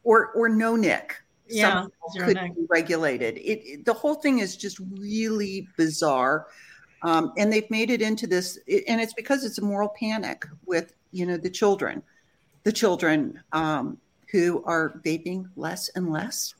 or 0.03 0.31
or 0.33 0.49
no 0.49 0.75
nick. 0.75 1.20
Yeah, 1.51 1.85
somehow 2.13 2.25
could 2.27 2.35
nick. 2.35 2.55
be 2.55 2.65
regulated. 2.69 3.37
It, 3.37 3.61
it- 3.65 3.85
the 3.85 3.93
whole 3.93 4.15
thing 4.15 4.39
is 4.39 4.55
just 4.55 4.79
really 4.97 5.67
bizarre, 5.77 6.47
um, 7.03 7.33
and 7.37 7.51
they've 7.51 7.69
made 7.69 7.89
it 7.89 8.01
into 8.01 8.27
this. 8.27 8.59
it- 8.67 8.83
and 8.87 8.99
it's 9.01 9.13
because 9.13 9.43
it's 9.43 9.57
a 9.57 9.61
moral 9.63 9.89
panic 9.89 10.45
with 10.65 10.93
you 11.11 11.25
know 11.25 11.37
the 11.37 11.49
children, 11.49 12.01
the 12.63 12.71
children 12.71 13.41
um, 13.53 13.97
who 14.31 14.63
are 14.65 14.99
vaping 15.05 15.47
less 15.55 15.89
and 15.89 16.11
less. 16.11 16.55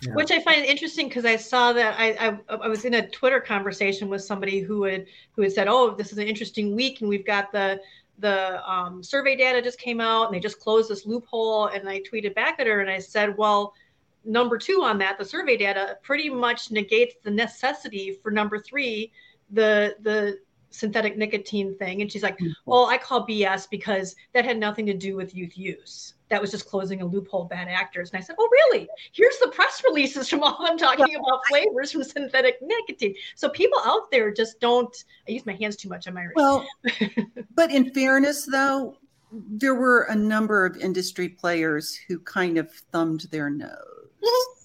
Yeah. 0.00 0.14
which 0.14 0.30
I 0.30 0.40
find 0.40 0.64
interesting 0.64 1.06
because 1.08 1.26
I 1.26 1.36
saw 1.36 1.72
that 1.74 1.94
I, 1.98 2.28
I 2.28 2.38
I 2.64 2.68
was 2.68 2.86
in 2.86 2.94
a 2.94 3.06
Twitter 3.10 3.40
conversation 3.40 4.08
with 4.08 4.22
somebody 4.22 4.60
who 4.60 4.84
had 4.84 5.06
who 5.34 5.42
had 5.42 5.52
said, 5.52 5.68
"Oh, 5.68 5.94
this 5.94 6.12
is 6.12 6.18
an 6.18 6.26
interesting 6.26 6.74
week, 6.74 7.00
and 7.02 7.10
we've 7.10 7.26
got 7.26 7.52
the 7.52 7.80
the 8.18 8.68
um, 8.70 9.02
survey 9.02 9.36
data 9.36 9.60
just 9.60 9.78
came 9.78 10.00
out, 10.00 10.26
and 10.26 10.34
they 10.34 10.40
just 10.40 10.60
closed 10.60 10.90
this 10.90 11.06
loophole." 11.06 11.66
And 11.66 11.88
I 11.88 12.00
tweeted 12.00 12.34
back 12.34 12.60
at 12.60 12.66
her 12.66 12.80
and 12.80 12.90
I 12.90 12.98
said, 12.98 13.36
"Well, 13.36 13.74
number 14.24 14.58
two 14.58 14.82
on 14.82 14.98
that, 14.98 15.18
the 15.18 15.24
survey 15.24 15.56
data 15.56 15.98
pretty 16.02 16.28
much 16.28 16.70
negates 16.70 17.14
the 17.22 17.30
necessity 17.30 18.12
for 18.22 18.30
number 18.30 18.58
three, 18.58 19.12
the 19.50 19.96
the 20.00 20.38
synthetic 20.70 21.16
nicotine 21.16 21.76
thing. 21.76 22.02
And 22.02 22.10
she's 22.10 22.22
like, 22.22 22.38
well, 22.66 22.86
I 22.86 22.98
call 22.98 23.26
BS 23.26 23.68
because 23.70 24.14
that 24.34 24.44
had 24.44 24.58
nothing 24.58 24.86
to 24.86 24.94
do 24.94 25.16
with 25.16 25.34
youth 25.34 25.56
use. 25.56 26.14
That 26.28 26.40
was 26.40 26.50
just 26.50 26.68
closing 26.68 27.02
a 27.02 27.06
loophole, 27.06 27.44
bad 27.44 27.68
actors. 27.68 28.10
And 28.10 28.18
I 28.18 28.22
said, 28.22 28.36
oh, 28.38 28.48
really? 28.50 28.88
Here's 29.12 29.38
the 29.38 29.48
press 29.48 29.82
releases 29.88 30.28
from 30.28 30.42
all 30.42 30.56
I'm 30.60 30.78
talking 30.78 31.14
about 31.14 31.40
flavors 31.48 31.92
from 31.92 32.04
synthetic 32.04 32.56
nicotine. 32.60 33.14
So 33.34 33.48
people 33.48 33.78
out 33.84 34.10
there 34.10 34.32
just 34.32 34.60
don't, 34.60 34.94
I 35.28 35.32
use 35.32 35.46
my 35.46 35.54
hands 35.54 35.76
too 35.76 35.88
much. 35.88 36.06
I'm 36.06 36.16
Irish. 36.16 36.34
Well, 36.34 36.66
but 37.54 37.70
in 37.70 37.92
fairness, 37.92 38.44
though, 38.44 38.96
there 39.32 39.74
were 39.74 40.02
a 40.02 40.14
number 40.16 40.64
of 40.64 40.76
industry 40.76 41.28
players 41.28 41.94
who 42.08 42.18
kind 42.20 42.58
of 42.58 42.70
thumbed 42.92 43.26
their 43.30 43.50
nose. 43.50 43.70
Mm-hmm. 44.24 44.55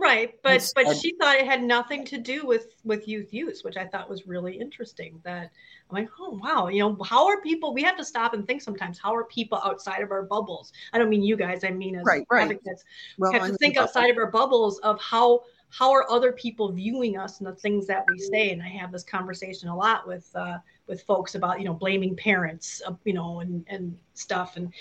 Right, 0.00 0.34
but 0.44 0.64
but 0.76 0.96
she 0.96 1.16
thought 1.16 1.36
it 1.36 1.46
had 1.46 1.60
nothing 1.60 2.04
to 2.06 2.18
do 2.18 2.46
with 2.46 2.68
with 2.84 3.08
youth 3.08 3.34
use, 3.34 3.64
which 3.64 3.76
I 3.76 3.84
thought 3.84 4.08
was 4.08 4.28
really 4.28 4.56
interesting. 4.56 5.20
That 5.24 5.50
I'm 5.90 5.96
like, 5.96 6.08
oh 6.20 6.38
wow, 6.40 6.68
you 6.68 6.80
know, 6.80 6.96
how 7.02 7.26
are 7.26 7.40
people? 7.40 7.74
We 7.74 7.82
have 7.82 7.96
to 7.96 8.04
stop 8.04 8.32
and 8.32 8.46
think 8.46 8.62
sometimes. 8.62 8.98
How 8.98 9.12
are 9.14 9.24
people 9.24 9.60
outside 9.64 10.02
of 10.02 10.12
our 10.12 10.22
bubbles? 10.22 10.72
I 10.92 10.98
don't 10.98 11.08
mean 11.08 11.24
you 11.24 11.36
guys. 11.36 11.64
I 11.64 11.70
mean 11.70 11.96
as 11.96 12.04
right, 12.04 12.24
right. 12.30 12.42
advocates. 12.42 12.84
Well, 13.18 13.32
we 13.32 13.38
have 13.40 13.48
to 13.48 13.56
think 13.56 13.76
outside 13.76 14.08
of 14.08 14.16
our 14.18 14.30
bubbles 14.30 14.78
of 14.80 15.00
how 15.00 15.42
how 15.70 15.90
are 15.92 16.08
other 16.10 16.32
people 16.32 16.70
viewing 16.70 17.18
us 17.18 17.38
and 17.38 17.46
the 17.46 17.54
things 17.54 17.86
that 17.88 18.04
we 18.08 18.18
say. 18.18 18.52
And 18.52 18.62
I 18.62 18.68
have 18.68 18.92
this 18.92 19.02
conversation 19.02 19.68
a 19.68 19.76
lot 19.76 20.06
with 20.06 20.30
uh, 20.36 20.58
with 20.86 21.02
folks 21.02 21.34
about 21.34 21.58
you 21.58 21.64
know 21.64 21.74
blaming 21.74 22.14
parents, 22.14 22.82
uh, 22.86 22.94
you 23.04 23.14
know, 23.14 23.40
and 23.40 23.64
and 23.68 23.98
stuff. 24.14 24.56
And 24.56 24.72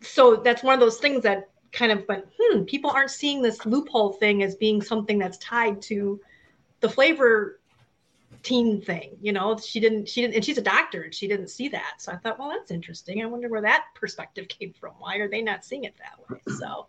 so 0.00 0.36
that's 0.36 0.62
one 0.62 0.72
of 0.72 0.80
those 0.80 0.98
things 0.98 1.22
that 1.24 1.50
kind 1.72 1.92
of 1.92 2.06
went, 2.08 2.24
hmm, 2.38 2.62
people 2.64 2.90
aren't 2.90 3.10
seeing 3.10 3.42
this 3.42 3.64
loophole 3.66 4.12
thing 4.14 4.42
as 4.42 4.54
being 4.56 4.80
something 4.82 5.18
that's 5.18 5.38
tied 5.38 5.82
to 5.82 6.20
the 6.80 6.88
flavor 6.88 7.60
teen 8.42 8.80
thing. 8.80 9.16
You 9.20 9.32
know, 9.32 9.58
she 9.58 9.80
didn't, 9.80 10.08
she 10.08 10.22
didn't, 10.22 10.36
and 10.36 10.44
she's 10.44 10.58
a 10.58 10.62
doctor 10.62 11.02
and 11.02 11.14
she 11.14 11.28
didn't 11.28 11.48
see 11.48 11.68
that. 11.68 11.94
So 11.98 12.12
I 12.12 12.16
thought, 12.16 12.38
well, 12.38 12.50
that's 12.50 12.70
interesting. 12.70 13.22
I 13.22 13.26
wonder 13.26 13.48
where 13.48 13.62
that 13.62 13.86
perspective 13.94 14.48
came 14.48 14.72
from. 14.72 14.94
Why 14.98 15.16
are 15.16 15.28
they 15.28 15.42
not 15.42 15.64
seeing 15.64 15.84
it 15.84 15.94
that 15.98 16.18
way? 16.30 16.40
So, 16.58 16.86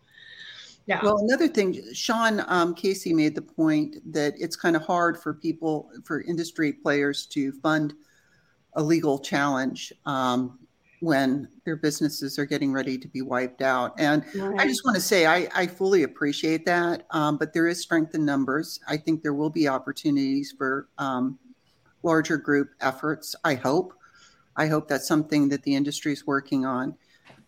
yeah. 0.86 1.00
Well, 1.02 1.18
another 1.18 1.48
thing, 1.48 1.82
Sean 1.92 2.42
um, 2.46 2.74
Casey 2.74 3.12
made 3.12 3.34
the 3.34 3.42
point 3.42 3.96
that 4.12 4.34
it's 4.38 4.56
kind 4.56 4.76
of 4.76 4.82
hard 4.82 5.20
for 5.20 5.34
people, 5.34 5.90
for 6.04 6.22
industry 6.22 6.72
players 6.72 7.26
to 7.26 7.52
fund 7.52 7.94
a 8.74 8.82
legal 8.82 9.18
challenge. 9.18 9.92
Um, 10.06 10.58
when 11.00 11.48
their 11.64 11.76
businesses 11.76 12.38
are 12.38 12.44
getting 12.44 12.72
ready 12.72 12.98
to 12.98 13.08
be 13.08 13.22
wiped 13.22 13.62
out. 13.62 13.98
And 13.98 14.22
right. 14.34 14.60
I 14.60 14.66
just 14.66 14.84
want 14.84 14.94
to 14.94 15.00
say, 15.00 15.26
I, 15.26 15.48
I 15.54 15.66
fully 15.66 16.02
appreciate 16.02 16.66
that, 16.66 17.06
um, 17.10 17.38
but 17.38 17.52
there 17.54 17.66
is 17.66 17.80
strength 17.80 18.14
in 18.14 18.24
numbers. 18.24 18.78
I 18.86 18.98
think 18.98 19.22
there 19.22 19.32
will 19.32 19.50
be 19.50 19.66
opportunities 19.66 20.54
for 20.56 20.88
um, 20.98 21.38
larger 22.02 22.36
group 22.36 22.70
efforts. 22.80 23.34
I 23.44 23.54
hope. 23.54 23.94
I 24.56 24.66
hope 24.66 24.88
that's 24.88 25.08
something 25.08 25.48
that 25.48 25.62
the 25.62 25.74
industry 25.74 26.12
is 26.12 26.26
working 26.26 26.66
on. 26.66 26.94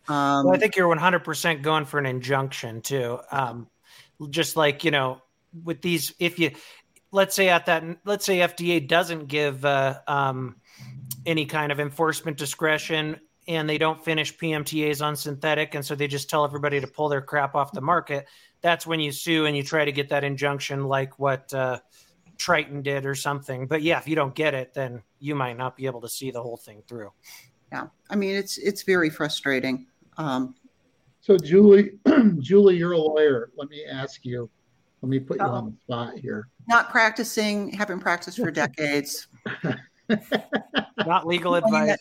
Um, 0.08 0.46
well, 0.46 0.54
I 0.54 0.58
think 0.58 0.74
you're 0.74 0.94
100% 0.94 1.62
going 1.62 1.84
for 1.84 1.98
an 1.98 2.06
injunction 2.06 2.80
too. 2.80 3.18
Um, 3.30 3.68
just 4.30 4.56
like, 4.56 4.82
you 4.82 4.90
know, 4.90 5.20
with 5.62 5.82
these, 5.82 6.14
if 6.18 6.38
you, 6.38 6.52
let's 7.10 7.36
say 7.36 7.50
at 7.50 7.66
that, 7.66 7.84
let's 8.06 8.24
say 8.24 8.38
FDA 8.38 8.86
doesn't 8.88 9.26
give 9.26 9.62
uh, 9.66 9.98
um, 10.08 10.56
any 11.26 11.44
kind 11.44 11.70
of 11.70 11.80
enforcement 11.80 12.38
discretion 12.38 13.20
and 13.48 13.68
they 13.68 13.78
don't 13.78 14.02
finish 14.02 14.36
PMTAs 14.36 15.04
on 15.04 15.16
synthetic, 15.16 15.74
and 15.74 15.84
so 15.84 15.94
they 15.94 16.06
just 16.06 16.30
tell 16.30 16.44
everybody 16.44 16.80
to 16.80 16.86
pull 16.86 17.08
their 17.08 17.20
crap 17.20 17.54
off 17.54 17.72
the 17.72 17.80
market. 17.80 18.26
That's 18.60 18.86
when 18.86 19.00
you 19.00 19.10
sue 19.10 19.46
and 19.46 19.56
you 19.56 19.62
try 19.62 19.84
to 19.84 19.92
get 19.92 20.08
that 20.10 20.24
injunction, 20.24 20.84
like 20.84 21.18
what 21.18 21.52
uh, 21.52 21.80
Triton 22.38 22.82
did 22.82 23.04
or 23.04 23.14
something. 23.14 23.66
But 23.66 23.82
yeah, 23.82 23.98
if 23.98 24.06
you 24.06 24.14
don't 24.14 24.34
get 24.34 24.54
it, 24.54 24.74
then 24.74 25.02
you 25.18 25.34
might 25.34 25.56
not 25.56 25.76
be 25.76 25.86
able 25.86 26.00
to 26.02 26.08
see 26.08 26.30
the 26.30 26.42
whole 26.42 26.56
thing 26.56 26.82
through. 26.86 27.12
Yeah, 27.72 27.86
I 28.10 28.16
mean 28.16 28.36
it's 28.36 28.58
it's 28.58 28.82
very 28.82 29.10
frustrating. 29.10 29.86
Um, 30.18 30.54
so 31.20 31.36
Julie, 31.38 31.92
Julie, 32.38 32.76
you're 32.76 32.92
a 32.92 32.98
lawyer. 32.98 33.50
Let 33.56 33.68
me 33.70 33.84
ask 33.90 34.24
you. 34.24 34.50
Let 35.02 35.08
me 35.08 35.18
put 35.18 35.38
you 35.38 35.46
on 35.46 35.66
the 35.66 35.76
spot 35.82 36.18
here. 36.18 36.48
Not 36.68 36.90
practicing, 36.90 37.72
haven't 37.72 38.00
practiced 38.00 38.38
for 38.38 38.50
decades. 38.52 39.26
not 41.06 41.26
legal 41.26 41.56
advice. 41.56 41.98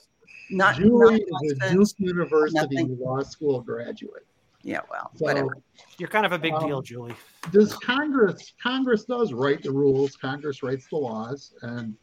Not 0.51 0.75
Julie 0.75 1.25
not 1.29 1.41
is 1.45 1.57
a 1.61 1.73
Duke 1.73 1.87
University 1.97 2.55
nothing. 2.55 2.97
law 2.99 3.21
school 3.21 3.61
graduate. 3.61 4.25
Yeah, 4.63 4.81
well, 4.91 5.11
so, 5.15 5.25
whatever. 5.25 5.57
You're 5.97 6.09
kind 6.09 6.25
of 6.25 6.33
a 6.33 6.39
big 6.39 6.53
um, 6.53 6.67
deal, 6.67 6.81
Julie. 6.81 7.15
Does 7.51 7.73
Congress 7.77 8.53
Congress 8.61 9.05
does 9.05 9.33
write 9.33 9.63
the 9.63 9.71
rules, 9.71 10.15
Congress 10.15 10.61
writes 10.61 10.87
the 10.89 10.97
laws, 10.97 11.53
and 11.61 11.95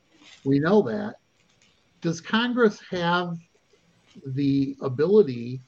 we 0.44 0.58
know 0.58 0.82
that. 0.82 1.16
Does 2.00 2.20
Congress 2.20 2.80
have 2.90 3.36
the 4.26 4.76
ability 4.80 5.60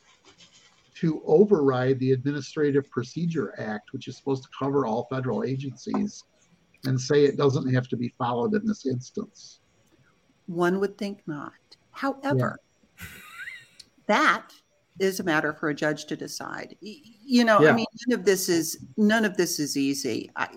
to 0.97 1.23
override 1.25 1.99
the 1.99 2.13
Administrative 2.13 2.91
Procedure 2.91 3.55
Act, 3.59 3.93
which 3.93 4.09
is 4.09 4.17
supposed 4.17 4.43
to 4.45 4.49
cover 4.59 4.87
all 4.87 5.07
federal 5.11 5.45
agencies, 5.45 6.25
and 6.85 7.01
say 7.01 7.25
it 7.25 7.37
doesn't 7.37 7.73
have 7.73 7.89
to 7.89 7.97
be 7.97 8.13
followed 8.19 8.55
in 8.55 8.67
this 8.67 8.87
instance? 8.87 9.61
One 10.47 10.81
would 10.81 10.99
think 10.99 11.23
not. 11.27 11.53
However, 11.93 12.59
that 14.11 14.49
is 14.99 15.21
a 15.21 15.25
matter 15.25 15.53
for 15.53 15.71
a 15.71 15.75
judge 15.75 16.05
to 16.07 16.17
decide. 16.17 16.77
You 16.81 17.45
know, 17.45 17.61
yeah. 17.61 17.71
I 17.71 17.73
mean, 17.73 17.87
none 18.07 18.19
of 18.19 18.25
this 18.25 18.49
is 18.49 18.79
none 18.97 19.25
of 19.25 19.37
this 19.37 19.59
is 19.59 19.77
easy. 19.77 20.31
I, 20.37 20.49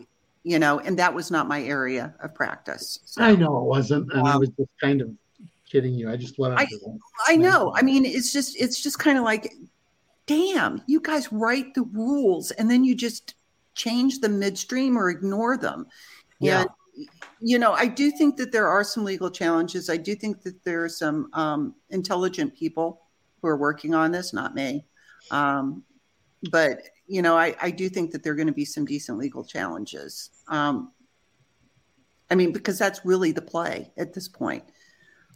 you 0.43 0.59
know, 0.59 0.79
and 0.79 0.99
that 0.99 1.13
was 1.13 1.31
not 1.31 1.47
my 1.47 1.63
area 1.63 2.13
of 2.21 2.35
practice. 2.35 2.99
So, 3.05 3.23
I 3.23 3.35
know 3.35 3.57
it 3.57 3.63
wasn't, 3.63 4.11
and 4.11 4.21
um, 4.21 4.27
I 4.27 4.35
was 4.35 4.49
just 4.49 4.69
kind 4.81 5.01
of 5.01 5.09
kidding 5.69 5.93
you. 5.93 6.09
I 6.09 6.17
just 6.17 6.37
let 6.39 6.57
I, 6.57 6.67
I 7.27 7.35
know. 7.37 7.73
I 7.75 7.81
mean, 7.81 8.05
it's 8.05 8.33
just 8.33 8.59
it's 8.59 8.81
just 8.81 8.99
kind 8.99 9.17
of 9.17 9.23
like, 9.23 9.53
damn, 10.25 10.81
you 10.87 10.99
guys 10.99 11.31
write 11.31 11.73
the 11.73 11.83
rules 11.83 12.51
and 12.51 12.69
then 12.69 12.83
you 12.83 12.95
just 12.95 13.35
change 13.75 14.19
them 14.19 14.39
midstream 14.39 14.97
or 14.97 15.09
ignore 15.09 15.57
them. 15.57 15.87
Yeah. 16.39 16.61
And 16.61 16.69
you 17.39 17.57
know, 17.57 17.73
I 17.73 17.87
do 17.87 18.11
think 18.11 18.37
that 18.37 18.51
there 18.51 18.67
are 18.67 18.83
some 18.83 19.03
legal 19.03 19.31
challenges. 19.31 19.89
I 19.89 19.97
do 19.97 20.15
think 20.15 20.41
that 20.43 20.63
there 20.63 20.83
are 20.83 20.89
some 20.89 21.29
um, 21.33 21.75
intelligent 21.89 22.55
people 22.55 23.02
who 23.43 23.49
are 23.49 23.57
working 23.57 23.93
on 23.93 24.11
this, 24.11 24.33
not 24.33 24.55
me. 24.55 24.85
Um, 25.29 25.83
but, 26.49 26.81
you 27.05 27.21
know, 27.21 27.37
I, 27.37 27.55
I, 27.61 27.71
do 27.71 27.89
think 27.89 28.11
that 28.11 28.23
there 28.23 28.33
are 28.33 28.35
going 28.35 28.47
to 28.47 28.53
be 28.53 28.65
some 28.65 28.85
decent 28.85 29.17
legal 29.17 29.43
challenges. 29.43 30.29
Um, 30.47 30.91
I 32.31 32.35
mean, 32.35 32.51
because 32.51 32.79
that's 32.79 33.05
really 33.05 33.31
the 33.31 33.41
play 33.41 33.91
at 33.97 34.13
this 34.13 34.27
point. 34.27 34.63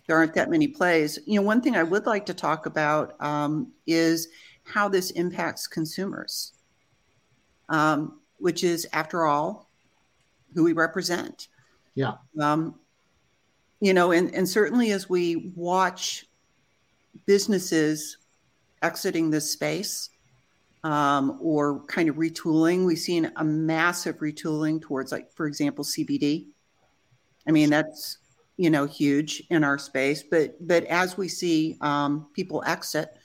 There 0.08 0.16
aren't 0.16 0.34
that 0.36 0.50
many 0.50 0.70
plays. 0.70 1.20
You 1.26 1.36
know, 1.36 1.46
one 1.46 1.62
thing 1.62 1.76
I 1.76 1.84
would 1.84 2.06
like 2.06 2.26
to 2.28 2.34
talk 2.34 2.66
about 2.66 3.22
um, 3.22 3.74
is 3.86 4.30
how 4.64 4.88
this 4.88 5.12
impacts 5.12 5.68
consumers, 5.68 6.54
um, 7.68 8.22
which 8.38 8.64
is, 8.64 8.88
after 8.94 9.26
all, 9.26 9.70
who 10.54 10.64
we 10.64 10.72
represent. 10.72 11.50
Yeah. 11.94 12.14
Um, 12.40 12.76
you 13.82 13.94
know, 13.94 14.12
and, 14.12 14.34
and 14.34 14.48
certainly 14.48 14.92
as 14.92 15.10
we 15.10 15.52
watch 15.56 16.26
businesses 17.26 18.18
exiting 18.82 19.30
this 19.30 19.52
space 19.52 20.10
um, 20.84 21.38
or 21.42 21.84
kind 21.88 22.10
of 22.10 22.16
retooling, 22.16 22.86
we've 22.86 23.00
seen 23.00 23.32
a 23.36 23.44
massive 23.44 24.18
retooling 24.18 24.82
towards, 24.82 25.12
like, 25.12 25.34
for 25.34 25.48
example, 25.48 25.84
CBD. 25.84 26.46
I 27.48 27.52
mean, 27.52 27.70
that's 27.70 28.18
you 28.58 28.70
know 28.70 28.86
huge 28.86 29.44
in 29.50 29.64
our 29.64 29.78
space. 29.78 30.24
But 30.24 30.56
but 30.68 30.84
as 30.86 31.18
we 31.18 31.28
see 31.28 31.78
um, 31.82 32.28
people 32.34 32.64
exit 32.66 33.18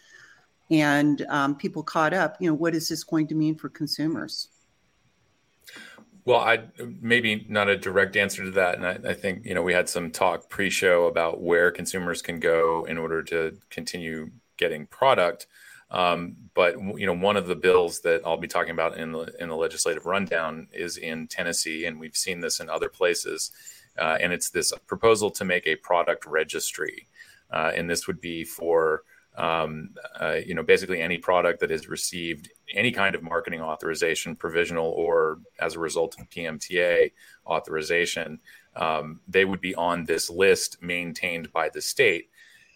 and 0.70 1.22
um, 1.28 1.56
people 1.56 1.82
caught 1.82 2.14
up, 2.14 2.36
you 2.40 2.48
know, 2.48 2.54
what 2.54 2.74
is 2.74 2.88
this 2.88 3.04
going 3.04 3.26
to 3.28 3.34
mean 3.34 3.56
for 3.56 3.68
consumers? 3.68 4.48
Well, 6.24 6.38
I 6.38 6.64
maybe 7.00 7.46
not 7.48 7.68
a 7.68 7.76
direct 7.76 8.16
answer 8.16 8.44
to 8.44 8.50
that, 8.52 8.76
and 8.76 8.86
I, 8.86 9.10
I, 9.10 9.14
think 9.14 9.44
you 9.44 9.54
know 9.54 9.62
we 9.62 9.72
had 9.72 9.88
some 9.88 10.10
talk 10.12 10.48
pre-show 10.48 11.06
about 11.06 11.40
where 11.40 11.72
consumers 11.72 12.22
can 12.22 12.38
go 12.38 12.84
in 12.84 12.96
order 12.96 13.24
to 13.24 13.58
continue 13.70 14.30
getting 14.56 14.86
product. 14.86 15.48
Um, 15.90 16.36
but 16.54 16.76
you 16.96 17.06
know, 17.06 17.12
one 17.12 17.36
of 17.36 17.48
the 17.48 17.56
bills 17.56 18.00
that 18.00 18.22
I'll 18.24 18.36
be 18.36 18.46
talking 18.46 18.70
about 18.70 18.96
in 18.96 19.10
the 19.10 19.34
in 19.40 19.48
the 19.48 19.56
legislative 19.56 20.06
rundown 20.06 20.68
is 20.72 20.96
in 20.96 21.26
Tennessee, 21.26 21.86
and 21.86 21.98
we've 21.98 22.16
seen 22.16 22.40
this 22.40 22.60
in 22.60 22.70
other 22.70 22.88
places. 22.88 23.50
Uh, 23.98 24.16
and 24.20 24.32
it's 24.32 24.48
this 24.48 24.72
proposal 24.86 25.30
to 25.30 25.44
make 25.44 25.66
a 25.66 25.76
product 25.76 26.24
registry, 26.24 27.08
uh, 27.50 27.72
and 27.74 27.90
this 27.90 28.06
would 28.06 28.20
be 28.20 28.44
for 28.44 29.02
um, 29.36 29.90
uh, 30.20 30.38
you 30.44 30.54
know, 30.54 30.62
basically 30.62 31.00
any 31.00 31.18
product 31.18 31.60
that 31.60 31.70
has 31.70 31.88
received 31.88 32.50
any 32.74 32.92
kind 32.92 33.14
of 33.14 33.22
marketing 33.22 33.60
authorization, 33.60 34.36
provisional 34.36 34.90
or 34.90 35.38
as 35.58 35.74
a 35.74 35.78
result 35.78 36.18
of 36.18 36.28
PMTA 36.28 37.12
authorization, 37.46 38.40
um, 38.76 39.20
they 39.26 39.44
would 39.44 39.60
be 39.60 39.74
on 39.74 40.04
this 40.04 40.28
list 40.28 40.82
maintained 40.82 41.52
by 41.52 41.68
the 41.68 41.80
state. 41.80 42.28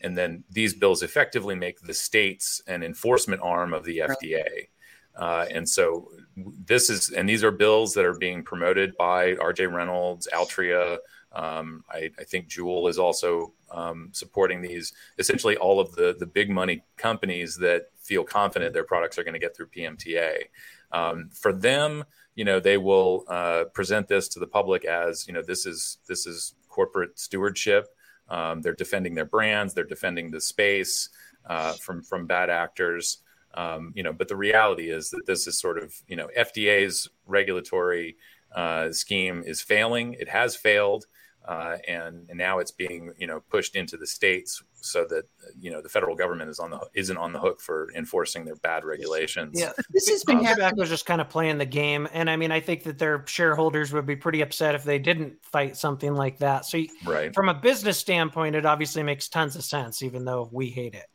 And 0.03 0.17
then 0.17 0.45
these 0.51 0.75
bills 0.75 1.03
effectively 1.03 1.55
make 1.55 1.81
the 1.81 1.95
states 1.95 2.63
an 2.67 2.83
enforcement 2.83 3.43
arm 3.43 3.73
of 3.73 3.85
the 3.85 3.99
FDA. 3.99 4.69
Uh, 5.15 5.47
and 5.51 5.67
so 5.67 6.11
this 6.37 6.91
is, 6.91 7.11
and 7.11 7.29
these 7.29 7.43
are 7.43 7.51
bills 7.51 7.95
that 7.95 8.05
are 8.05 8.19
being 8.19 8.43
promoted 8.43 8.95
by 8.99 9.35
RJ 9.35 9.73
Reynolds, 9.73 10.29
Altria, 10.33 10.99
Um, 11.33 11.85
I, 11.91 12.11
I, 12.19 12.25
think 12.25 12.49
JUUL 12.49 12.89
is 12.89 12.99
also 12.99 13.53
um, 13.71 14.11
supporting 14.13 14.63
these. 14.63 14.93
Essentially, 15.19 15.57
all 15.57 15.81
of 15.81 15.95
the 15.95 16.17
the 16.19 16.27
big 16.27 16.51
money 16.51 16.83
companies 16.97 17.57
that 17.57 17.91
feel 17.99 18.25
confident 18.25 18.73
their 18.73 18.85
products 18.85 19.19
are 19.19 19.25
going 19.25 19.35
to 19.35 19.41
get 19.41 19.57
through 19.57 19.69
PMTA. 19.69 20.45
Um, 20.93 21.31
for 21.33 21.53
them, 21.53 22.05
you 22.35 22.45
know, 22.45 22.61
they 22.61 22.79
will 22.79 23.25
uh, 23.29 23.65
present 23.75 24.09
this 24.09 24.29
to 24.29 24.39
the 24.39 24.47
public 24.47 24.85
as 24.85 25.27
you 25.27 25.35
know 25.35 25.43
this 25.43 25.67
is 25.67 25.99
this 26.07 26.27
is 26.27 26.55
corporate 26.69 27.19
stewardship. 27.19 27.89
Um, 28.29 28.61
they're 28.61 28.75
defending 28.75 29.15
their 29.15 29.25
brands. 29.25 29.73
They're 29.75 29.85
defending 29.85 30.31
the 30.31 30.41
space 30.41 31.09
uh, 31.47 31.73
from 31.75 32.03
from 32.03 32.27
bad 32.27 32.51
actors. 32.51 33.19
Um, 33.55 33.93
you 33.97 34.03
know, 34.03 34.13
but 34.13 34.29
the 34.29 34.37
reality 34.37 34.91
is 34.91 35.11
that 35.11 35.27
this 35.27 35.47
is 35.47 35.59
sort 35.59 35.79
of 35.79 35.95
you 36.07 36.17
know 36.17 36.29
FDA's 36.39 37.09
regulatory 37.27 38.17
uh, 38.55 38.93
scheme 38.93 39.43
is 39.47 39.61
failing. 39.61 40.15
It 40.15 40.29
has 40.29 40.57
failed, 40.57 41.07
uh, 41.47 41.77
and, 41.87 42.27
and 42.29 42.39
now 42.39 42.59
it's 42.59 42.71
being 42.71 43.13
you 43.19 43.27
know 43.27 43.41
pushed 43.51 43.77
into 43.77 43.97
the 43.97 44.07
states 44.07 44.63
so 44.75 45.05
that 45.09 45.25
you 45.59 45.71
know 45.71 45.81
the 45.81 45.89
federal 45.89 46.17
government 46.17 46.51
is 46.51 46.59
on 46.59 46.71
the 46.71 46.81
isn't 46.95 47.17
on 47.17 47.33
the 47.33 47.39
hook 47.39 47.61
for 47.61 47.89
enforcing 47.95 48.45
their 48.45 48.57
bad 48.57 48.85
regulations. 48.85 49.59
Yeah, 49.59 49.73
this 49.91 50.09
has 50.09 50.25
been 50.25 50.45
um, 50.47 50.73
was 50.77 50.89
just 50.89 51.07
kind 51.07 51.21
of 51.21 51.29
playing 51.29 51.59
the 51.59 51.67
game, 51.67 52.09
and 52.13 52.29
I 52.29 52.37
mean, 52.37 52.53
I 52.53 52.61
think 52.61 52.85
that 52.85 52.99
their 52.99 53.25
shareholders 53.27 53.93
would 53.93 54.07
be 54.07 54.17
pretty 54.17 54.41
upset 54.41 54.75
if 54.75 54.85
they 54.85 54.99
didn't 54.99 55.35
fight 55.43 55.77
something 55.77 56.15
like 56.15 56.39
that. 56.39 56.65
So, 56.65 56.83
right. 57.05 57.35
from 57.35 57.49
a 57.49 57.55
business 57.55 57.99
standpoint, 57.99 58.57
it 58.57 58.67
obviously 58.67 59.03
makes 59.03 59.29
tons 59.29 59.57
of 59.57 59.65
sense, 59.65 60.03
even 60.03 60.25
though 60.25 60.49
we 60.53 60.69
hate 60.69 60.95
it. 60.95 61.07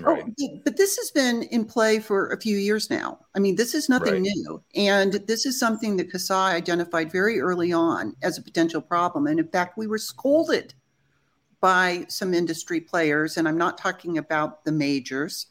Oh, 0.00 0.02
right. 0.02 0.24
Oh, 0.40 0.60
but 0.64 0.76
this 0.76 0.96
has 0.96 1.10
been 1.10 1.42
in 1.44 1.64
play 1.64 1.98
for 1.98 2.28
a 2.28 2.40
few 2.40 2.56
years 2.56 2.90
now. 2.90 3.18
I 3.34 3.38
mean, 3.38 3.56
this 3.56 3.74
is 3.74 3.88
nothing 3.88 4.14
right. 4.14 4.22
new. 4.22 4.62
And 4.74 5.14
this 5.26 5.46
is 5.46 5.58
something 5.58 5.96
that 5.96 6.12
CASAA 6.12 6.52
identified 6.52 7.10
very 7.10 7.40
early 7.40 7.72
on 7.72 8.14
as 8.22 8.38
a 8.38 8.42
potential 8.42 8.80
problem. 8.80 9.26
And 9.26 9.40
in 9.40 9.48
fact, 9.48 9.76
we 9.76 9.86
were 9.86 9.98
scolded 9.98 10.74
by 11.60 12.06
some 12.08 12.34
industry 12.34 12.80
players. 12.80 13.36
And 13.36 13.48
I'm 13.48 13.58
not 13.58 13.78
talking 13.78 14.18
about 14.18 14.64
the 14.64 14.72
majors, 14.72 15.46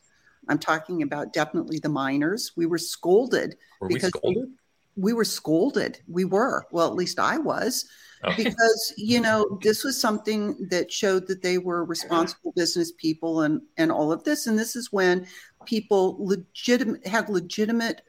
I'm 0.50 0.60
talking 0.60 1.02
about 1.02 1.34
definitely 1.34 1.80
the 1.80 1.90
minors. 1.90 2.54
We 2.56 2.66
were 2.66 2.78
scolded 2.78 3.58
were 3.82 3.90
because 3.90 4.12
we, 4.14 4.20
scolded? 4.20 4.50
We, 4.98 5.04
we 5.04 5.14
were 5.14 5.26
scolded. 5.26 6.00
We 6.08 6.26
were. 6.26 6.66
Well, 6.72 6.88
at 6.88 6.96
least 6.96 7.20
I 7.20 7.38
was 7.38 7.88
Oh. 8.24 8.34
because 8.36 8.94
you 8.98 9.22
know 9.22 9.60
this 9.62 9.84
was 9.84 10.00
something 10.00 10.68
that 10.70 10.92
showed 10.92 11.28
that 11.28 11.42
they 11.42 11.58
were 11.58 11.86
responsible 11.86 12.52
business 12.56 12.92
people 12.92 13.42
and 13.42 13.62
and 13.78 13.92
all 13.92 14.12
of 14.12 14.24
this 14.24 14.48
and 14.48 14.58
this 14.58 14.76
is 14.76 14.92
when 14.92 15.28
people 15.66 16.18
legitimate 16.20 17.06
had 17.06 17.30
legitimate 17.30 18.02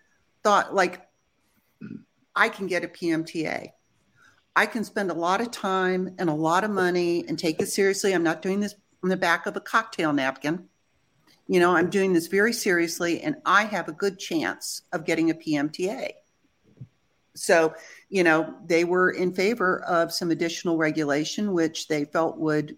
thought 0.42 0.74
like 0.74 1.06
i 2.34 2.48
can 2.48 2.66
get 2.66 2.84
a 2.84 2.88
pmta 2.88 3.68
i 4.56 4.66
can 4.66 4.82
spend 4.82 5.10
a 5.10 5.14
lot 5.14 5.42
of 5.42 5.50
time 5.50 6.14
and 6.18 6.30
a 6.30 6.34
lot 6.34 6.64
of 6.64 6.70
money 6.70 7.24
and 7.28 7.38
take 7.38 7.58
this 7.58 7.74
seriously 7.74 8.14
i'm 8.14 8.22
not 8.22 8.40
doing 8.40 8.60
this 8.60 8.74
on 9.02 9.10
the 9.10 9.16
back 9.16 9.44
of 9.44 9.56
a 9.56 9.60
cocktail 9.60 10.12
napkin 10.14 10.66
you 11.48 11.60
know 11.60 11.76
i'm 11.76 11.90
doing 11.90 12.14
this 12.14 12.28
very 12.28 12.54
seriously 12.54 13.20
and 13.20 13.36
i 13.44 13.64
have 13.64 13.88
a 13.88 13.92
good 13.92 14.18
chance 14.18 14.82
of 14.92 15.04
getting 15.04 15.30
a 15.30 15.34
pmta 15.34 16.12
so, 17.38 17.74
you 18.08 18.24
know, 18.24 18.54
they 18.66 18.84
were 18.84 19.10
in 19.10 19.32
favor 19.32 19.82
of 19.84 20.12
some 20.12 20.30
additional 20.30 20.76
regulation, 20.76 21.52
which 21.52 21.88
they 21.88 22.04
felt 22.04 22.38
would, 22.38 22.76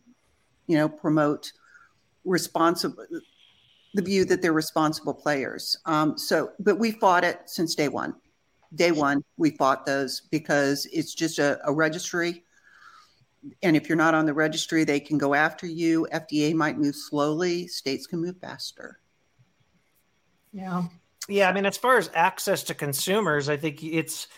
you 0.67 0.77
know, 0.77 0.89
promote 0.89 1.53
responsible 2.25 3.07
the 3.95 4.03
view 4.03 4.25
that 4.25 4.41
they're 4.41 4.53
responsible 4.53 5.15
players. 5.15 5.77
Um, 5.85 6.17
so, 6.17 6.53
but 6.61 6.79
we 6.79 6.93
fought 6.93 7.25
it 7.25 7.41
since 7.47 7.75
day 7.75 7.89
one. 7.89 8.15
Day 8.73 8.93
one, 8.93 9.25
we 9.37 9.51
fought 9.51 9.85
those 9.85 10.21
because 10.31 10.87
it's 10.93 11.13
just 11.13 11.41
a, 11.41 11.59
a 11.65 11.73
registry. 11.73 12.45
And 13.65 13.77
if 13.77 13.89
you're 13.89 13.97
not 13.97 14.15
on 14.15 14.27
the 14.27 14.35
registry, 14.35 14.85
they 14.85 15.01
can 15.01 15.19
go 15.19 15.35
after 15.35 15.67
you. 15.67 16.07
FDA 16.13 16.55
might 16.55 16.79
move 16.79 16.95
slowly, 16.95 17.67
states 17.67 18.07
can 18.07 18.21
move 18.21 18.37
faster. 18.41 19.01
Yeah. 20.53 20.85
Yeah. 21.29 21.49
I 21.49 21.53
mean, 21.53 21.67
as 21.67 21.77
far 21.77 21.99
as 21.99 22.11
access 22.15 22.63
to 22.65 22.75
consumers, 22.75 23.49
I 23.49 23.57
think 23.57 23.83
it's, 23.83 24.29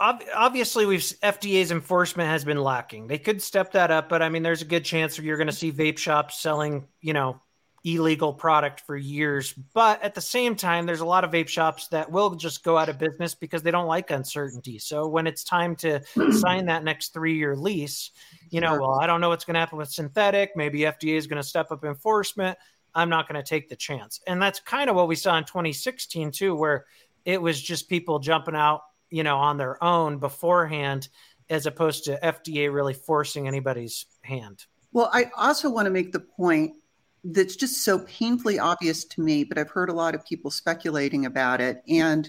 obviously 0.00 0.86
we've 0.86 1.00
FDA's 1.00 1.70
enforcement 1.70 2.28
has 2.28 2.44
been 2.44 2.62
lacking. 2.62 3.06
They 3.06 3.18
could 3.18 3.42
step 3.42 3.72
that 3.72 3.90
up, 3.90 4.08
but 4.08 4.22
I 4.22 4.28
mean, 4.28 4.42
there's 4.42 4.62
a 4.62 4.66
good 4.66 4.84
chance 4.84 5.16
that 5.16 5.24
you're 5.24 5.36
going 5.36 5.46
to 5.46 5.52
see 5.52 5.70
vape 5.70 5.98
shops 5.98 6.40
selling, 6.40 6.88
you 7.00 7.12
know, 7.12 7.40
illegal 7.84 8.32
product 8.32 8.80
for 8.80 8.96
years. 8.96 9.52
But 9.52 10.02
at 10.02 10.14
the 10.14 10.20
same 10.20 10.54
time, 10.54 10.86
there's 10.86 11.00
a 11.00 11.06
lot 11.06 11.24
of 11.24 11.30
vape 11.30 11.48
shops 11.48 11.88
that 11.88 12.10
will 12.10 12.34
just 12.34 12.62
go 12.62 12.76
out 12.76 12.88
of 12.88 12.98
business 12.98 13.34
because 13.34 13.62
they 13.62 13.70
don't 13.70 13.86
like 13.86 14.10
uncertainty. 14.10 14.78
So 14.78 15.06
when 15.06 15.26
it's 15.26 15.44
time 15.44 15.76
to 15.76 16.00
hmm. 16.14 16.30
sign 16.32 16.66
that 16.66 16.84
next 16.84 17.12
three 17.12 17.36
year 17.36 17.56
lease, 17.56 18.10
you 18.50 18.60
know, 18.60 18.78
well, 18.80 18.98
I 19.00 19.06
don't 19.06 19.20
know 19.20 19.28
what's 19.28 19.44
going 19.44 19.54
to 19.54 19.60
happen 19.60 19.78
with 19.78 19.90
synthetic. 19.90 20.52
Maybe 20.56 20.80
FDA 20.80 21.16
is 21.16 21.26
going 21.26 21.40
to 21.40 21.48
step 21.48 21.70
up 21.70 21.84
enforcement. 21.84 22.58
I'm 22.94 23.08
not 23.08 23.28
going 23.28 23.42
to 23.42 23.48
take 23.48 23.68
the 23.68 23.76
chance. 23.76 24.20
And 24.26 24.42
that's 24.42 24.60
kind 24.60 24.90
of 24.90 24.96
what 24.96 25.08
we 25.08 25.14
saw 25.14 25.36
in 25.36 25.44
2016 25.44 26.32
too, 26.32 26.54
where 26.56 26.86
it 27.24 27.40
was 27.40 27.60
just 27.60 27.88
people 27.88 28.18
jumping 28.18 28.56
out 28.56 28.82
you 29.10 29.22
know, 29.22 29.38
on 29.38 29.56
their 29.56 29.82
own 29.82 30.18
beforehand, 30.18 31.08
as 31.48 31.66
opposed 31.66 32.04
to 32.04 32.18
FDA 32.22 32.72
really 32.72 32.94
forcing 32.94 33.48
anybody's 33.48 34.06
hand. 34.22 34.64
Well, 34.92 35.10
I 35.12 35.30
also 35.36 35.70
want 35.70 35.86
to 35.86 35.90
make 35.90 36.12
the 36.12 36.20
point 36.20 36.76
that's 37.24 37.56
just 37.56 37.84
so 37.84 38.00
painfully 38.00 38.58
obvious 38.58 39.04
to 39.04 39.20
me, 39.20 39.44
but 39.44 39.58
I've 39.58 39.70
heard 39.70 39.90
a 39.90 39.94
lot 39.94 40.14
of 40.14 40.24
people 40.24 40.50
speculating 40.50 41.26
about 41.26 41.60
it. 41.60 41.82
And 41.88 42.28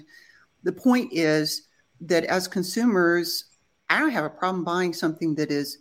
the 0.64 0.72
point 0.72 1.14
is 1.14 1.68
that 2.02 2.26
as 2.26 2.48
consumers, 2.48 3.46
I 3.90 4.00
don't 4.00 4.12
have 4.12 4.26
a 4.26 4.30
problem 4.30 4.64
buying 4.64 4.94
something 4.94 5.36
that 5.36 5.52
is 5.52 5.80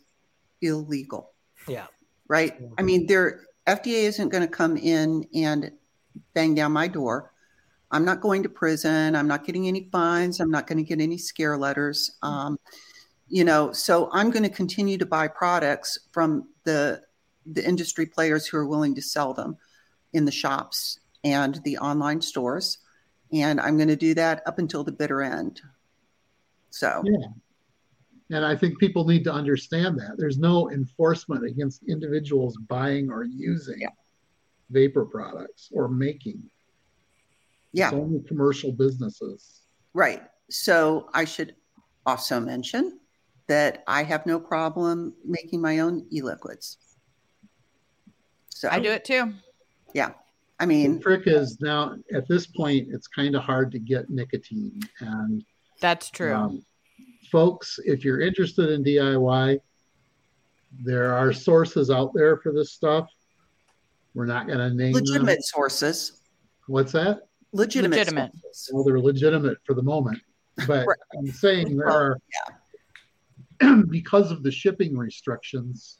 illegal. 0.62 1.32
Yeah. 1.66 1.86
Right. 2.28 2.53
I 2.53 2.57
mm-hmm. 2.57 2.86
mean, 2.86 3.07
there 3.07 3.46
FDA 3.66 4.05
isn't 4.05 4.28
going 4.28 4.42
to 4.42 4.48
come 4.48 4.76
in 4.76 5.24
and 5.34 5.72
bang 6.34 6.55
down 6.55 6.72
my 6.72 6.88
door 6.88 7.32
I'm 7.93 8.05
not 8.05 8.20
going 8.20 8.43
to 8.45 8.49
prison. 8.49 9.16
I'm 9.16 9.26
not 9.26 9.45
getting 9.45 9.66
any 9.66 9.88
fines. 9.91 10.41
I'm 10.41 10.51
not 10.51 10.66
going 10.66 10.78
to 10.78 10.84
get 10.84 11.01
any 11.01 11.18
scare 11.18 11.57
letters. 11.57 12.18
Mm-hmm. 12.22 12.34
Um, 12.34 12.59
you 13.28 13.45
know, 13.45 13.72
so 13.72 14.09
I'm 14.12 14.30
going 14.30 14.43
to 14.43 14.49
continue 14.51 14.99
to 14.99 15.07
buy 15.07 15.28
products 15.28 15.99
from 16.12 16.49
the 16.64 17.03
the 17.47 17.66
industry 17.66 18.07
players 18.07 18.47
who 18.47 18.59
are 18.59 18.66
willing 18.66 18.95
to 18.95 19.03
sell 19.03 19.32
them 19.32 19.57
in 20.12 20.24
the 20.24 20.30
shops 20.30 21.01
and 21.24 21.61
the 21.64 21.78
online 21.78 22.20
stores, 22.20 22.78
and 23.32 23.61
I'm 23.61 23.76
going 23.76 23.88
to 23.88 23.97
do 23.97 24.14
that 24.14 24.43
up 24.47 24.59
until 24.59 24.84
the 24.84 24.93
bitter 24.93 25.22
end. 25.22 25.61
So, 26.70 27.03
yeah. 27.05 27.26
And 28.36 28.45
I 28.45 28.55
think 28.55 28.78
people 28.78 29.05
need 29.05 29.24
to 29.24 29.32
understand 29.32 29.99
that 29.99 30.16
there's 30.16 30.38
no 30.38 30.70
enforcement 30.70 31.45
against 31.45 31.82
individuals 31.88 32.57
buying 32.68 33.11
or 33.11 33.24
using 33.24 33.80
yeah. 33.80 33.88
vapor 34.70 35.05
products 35.05 35.70
or 35.72 35.88
making 35.88 36.43
yeah. 37.72 37.88
It's 37.88 37.94
only 37.94 38.20
commercial 38.26 38.72
businesses. 38.72 39.62
Right. 39.94 40.22
So 40.50 41.08
I 41.14 41.24
should 41.24 41.54
also 42.06 42.40
mention 42.40 42.98
that 43.48 43.82
I 43.86 44.02
have 44.02 44.26
no 44.26 44.38
problem 44.38 45.14
making 45.24 45.60
my 45.60 45.80
own 45.80 46.06
e-liquids. 46.12 46.78
So 48.48 48.68
I 48.70 48.78
do 48.78 48.90
it 48.90 49.04
too. 49.04 49.32
Yeah. 49.94 50.12
I 50.58 50.66
mean, 50.66 50.96
the 50.96 51.00
trick 51.00 51.22
is 51.26 51.60
now 51.60 51.96
at 52.12 52.28
this 52.28 52.46
point, 52.46 52.88
it's 52.90 53.06
kind 53.06 53.34
of 53.34 53.42
hard 53.42 53.72
to 53.72 53.78
get 53.78 54.10
nicotine. 54.10 54.80
And 55.00 55.42
that's 55.80 56.10
true. 56.10 56.34
Um, 56.34 56.64
folks, 57.32 57.78
if 57.84 58.04
you're 58.04 58.20
interested 58.20 58.70
in 58.70 58.84
DIY, 58.84 59.58
there 60.84 61.14
are 61.14 61.32
sources 61.32 61.90
out 61.90 62.12
there 62.14 62.36
for 62.36 62.52
this 62.52 62.72
stuff. 62.72 63.08
We're 64.14 64.26
not 64.26 64.46
going 64.46 64.58
to 64.58 64.70
name 64.70 64.92
legitimate 64.92 65.36
them. 65.36 65.42
sources. 65.42 66.20
What's 66.66 66.92
that? 66.92 67.30
Legitimate. 67.53 67.96
legitimate. 67.96 68.32
Well, 68.72 68.84
they're 68.84 69.01
legitimate 69.01 69.59
for 69.64 69.74
the 69.74 69.82
moment, 69.82 70.20
but 70.66 70.86
right. 70.86 70.98
I'm 71.16 71.26
saying 71.28 71.76
there 71.76 71.88
are 71.88 72.18
because 73.88 74.30
of 74.30 74.42
the 74.42 74.51
shipping 74.51 74.96
restrictions. 74.96 75.98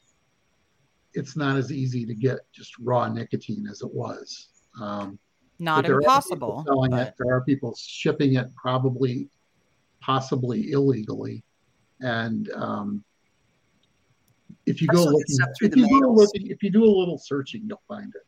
It's 1.13 1.35
not 1.35 1.57
as 1.57 1.73
easy 1.73 2.05
to 2.05 2.15
get 2.15 2.39
just 2.53 2.71
raw 2.79 3.09
nicotine 3.09 3.67
as 3.69 3.81
it 3.81 3.93
was. 3.93 4.47
Um, 4.79 5.19
not 5.59 5.85
impossible. 5.85 6.63
Selling 6.65 6.91
but... 6.91 7.07
it. 7.09 7.13
There 7.19 7.35
are 7.35 7.41
people 7.41 7.75
shipping 7.77 8.35
it, 8.35 8.47
probably, 8.55 9.27
possibly 9.99 10.71
illegally, 10.71 11.43
and 11.99 12.49
um, 12.55 13.03
if 14.65 14.81
you 14.81 14.87
go 14.87 15.03
looking, 15.03 15.37
if 15.61 15.75
you 15.75 16.01
go 16.01 16.11
looking, 16.11 16.47
if 16.47 16.63
you 16.63 16.71
do 16.71 16.85
a 16.85 16.93
little 16.93 17.17
searching, 17.17 17.63
you'll 17.67 17.81
find 17.87 18.13
it 18.15 18.21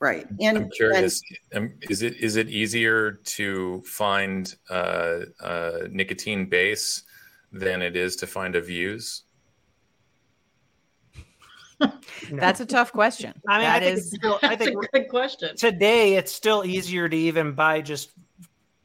right 0.00 0.26
and 0.40 0.56
i'm 0.56 0.70
curious 0.70 1.22
and, 1.52 1.66
um, 1.66 1.72
is 1.82 2.02
it 2.02 2.16
is 2.16 2.36
it 2.36 2.48
easier 2.48 3.12
to 3.24 3.82
find 3.84 4.54
uh, 4.70 5.20
uh, 5.42 5.78
nicotine 5.90 6.46
base 6.48 7.02
than 7.52 7.82
it 7.82 7.96
is 7.96 8.16
to 8.16 8.26
find 8.26 8.54
a 8.54 8.60
Vuse 8.60 9.22
That's 12.32 12.60
a 12.60 12.66
tough 12.66 12.92
question. 12.92 13.32
I 13.46 13.58
mean, 13.58 13.62
that 13.66 13.82
I 13.82 13.86
think 13.86 13.98
is, 13.98 14.10
still, 14.10 14.38
I 14.42 14.56
think 14.56 14.82
a 14.94 14.98
good 14.98 15.08
question. 15.08 15.56
Today, 15.56 16.14
it's 16.16 16.32
still 16.32 16.64
easier 16.64 17.08
to 17.08 17.16
even 17.16 17.52
buy 17.52 17.80
just 17.80 18.10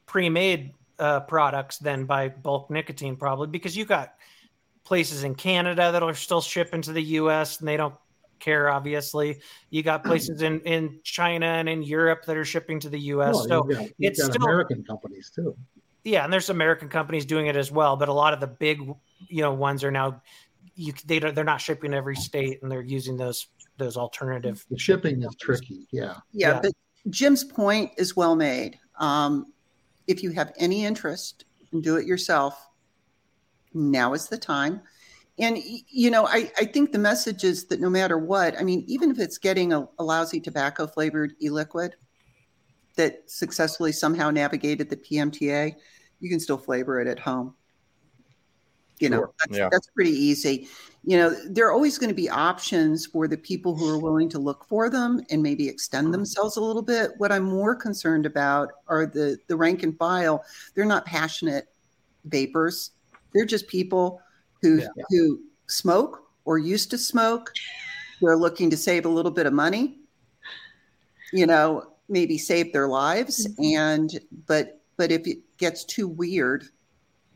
pre-made 0.05 0.73
uh, 0.99 1.21
products 1.21 1.79
than 1.79 2.05
buy 2.05 2.29
bulk 2.29 2.69
nicotine, 2.69 3.15
probably 3.15 3.47
because 3.47 3.75
you 3.75 3.85
got 3.85 4.13
places 4.83 5.23
in 5.23 5.33
Canada 5.33 5.91
that 5.91 6.03
are 6.03 6.13
still 6.13 6.41
shipping 6.41 6.81
to 6.83 6.93
the 6.93 7.01
U.S. 7.01 7.59
and 7.59 7.67
they 7.67 7.77
don't 7.77 7.95
care. 8.43 8.69
Obviously, 8.69 9.39
you 9.69 9.83
got 9.83 10.03
places 10.09 10.41
in 10.41 10.59
in 10.61 10.99
China 11.03 11.45
and 11.45 11.69
in 11.69 11.83
Europe 11.83 12.25
that 12.25 12.37
are 12.37 12.45
shipping 12.45 12.79
to 12.81 12.89
the 12.89 12.99
U.S. 12.99 13.33
Well, 13.35 13.43
so 13.47 13.69
you've 13.69 13.77
got, 13.77 13.81
you've 13.85 13.93
it's 13.99 14.21
got 14.21 14.33
still 14.33 14.43
American 14.43 14.83
companies 14.83 15.31
too. 15.33 15.55
yeah, 16.03 16.23
and 16.23 16.31
there's 16.33 16.49
American 16.49 16.89
companies 16.89 17.25
doing 17.25 17.47
it 17.47 17.55
as 17.55 17.71
well, 17.71 17.95
but 17.95 18.09
a 18.09 18.13
lot 18.13 18.33
of 18.33 18.39
the 18.39 18.47
big 18.47 18.79
you 19.27 19.41
know 19.41 19.53
ones 19.53 19.83
are 19.83 19.91
now 19.91 20.21
you 20.75 20.93
they 21.05 21.19
don't, 21.19 21.35
they're 21.35 21.43
not 21.43 21.61
shipping 21.61 21.93
every 21.93 22.15
state 22.15 22.61
and 22.61 22.71
they're 22.71 22.81
using 22.81 23.15
those 23.17 23.47
those 23.77 23.97
alternative. 23.97 24.65
The 24.69 24.77
shipping 24.77 25.23
is 25.23 25.35
tricky. 25.39 25.87
Yeah. 25.91 26.15
Yeah, 26.31 26.49
Yeah. 26.49 26.59
but 26.61 26.71
Jim's 27.09 27.43
point 27.43 27.91
is 27.97 28.15
well 28.15 28.35
made. 28.35 28.77
Um, 28.99 29.51
if 30.07 30.21
you 30.21 30.31
have 30.31 30.53
any 30.57 30.85
interest 30.85 31.45
in 31.71 31.81
do 31.81 31.97
it 31.97 32.05
yourself, 32.05 32.67
now 33.73 34.13
is 34.13 34.27
the 34.27 34.37
time. 34.37 34.81
And 35.39 35.57
you 35.89 36.11
know, 36.11 36.27
I, 36.27 36.51
I 36.57 36.65
think 36.65 36.91
the 36.91 36.99
message 36.99 37.43
is 37.43 37.65
that 37.65 37.79
no 37.79 37.89
matter 37.89 38.17
what, 38.17 38.59
I 38.59 38.63
mean, 38.63 38.83
even 38.87 39.09
if 39.09 39.19
it's 39.19 39.37
getting 39.37 39.73
a, 39.73 39.87
a 39.97 40.03
lousy 40.03 40.39
tobacco 40.39 40.85
flavored 40.85 41.33
e-liquid 41.41 41.95
that 42.95 43.23
successfully 43.29 43.91
somehow 43.91 44.29
navigated 44.29 44.89
the 44.89 44.97
PMTA, 44.97 45.75
you 46.19 46.29
can 46.29 46.39
still 46.39 46.57
flavor 46.57 47.01
it 47.01 47.07
at 47.07 47.17
home. 47.17 47.55
You 48.99 49.09
know, 49.09 49.17
Sure, 49.17 49.33
that's, 49.39 49.57
yeah. 49.57 49.69
that's 49.71 49.87
pretty 49.87 50.11
easy. 50.11 50.67
You 51.03 51.17
know, 51.17 51.35
there 51.49 51.67
are 51.67 51.73
always 51.73 51.97
going 51.97 52.11
to 52.11 52.15
be 52.15 52.29
options 52.29 53.07
for 53.07 53.27
the 53.27 53.35
people 53.35 53.75
who 53.75 53.89
are 53.89 53.97
willing 53.97 54.29
to 54.29 54.39
look 54.39 54.65
for 54.69 54.89
them 54.89 55.19
and 55.31 55.41
maybe 55.41 55.67
extend 55.67 56.05
mm-hmm. 56.05 56.11
themselves 56.13 56.57
a 56.57 56.61
little 56.61 56.83
bit. 56.83 57.11
What 57.17 57.31
I'm 57.31 57.43
more 57.43 57.75
concerned 57.75 58.27
about 58.27 58.69
are 58.87 59.07
the 59.07 59.37
the 59.47 59.57
rank 59.57 59.81
and 59.81 59.97
file. 59.97 60.45
They're 60.75 60.85
not 60.85 61.05
passionate 61.05 61.67
vapors. 62.25 62.91
They're 63.33 63.45
just 63.45 63.67
people 63.67 64.21
who 64.63 64.79
Yeah. 64.79 64.87
who 65.09 65.39
smoke 65.67 66.23
or 66.45 66.57
used 66.57 66.89
to 66.91 66.97
smoke. 66.97 67.53
They're 68.21 68.35
looking 68.37 68.71
to 68.71 68.77
save 68.77 69.05
a 69.05 69.09
little 69.09 69.31
bit 69.31 69.45
of 69.45 69.53
money. 69.53 69.99
You 71.31 71.45
know, 71.45 71.93
maybe 72.09 72.37
save 72.37 72.73
their 72.73 72.87
lives 72.87 73.47
mm-hmm. 73.47 73.77
and 73.77 74.19
but 74.47 74.79
but 74.97 75.11
if 75.11 75.27
it 75.27 75.39
gets 75.57 75.83
too 75.83 76.07
weird, 76.07 76.65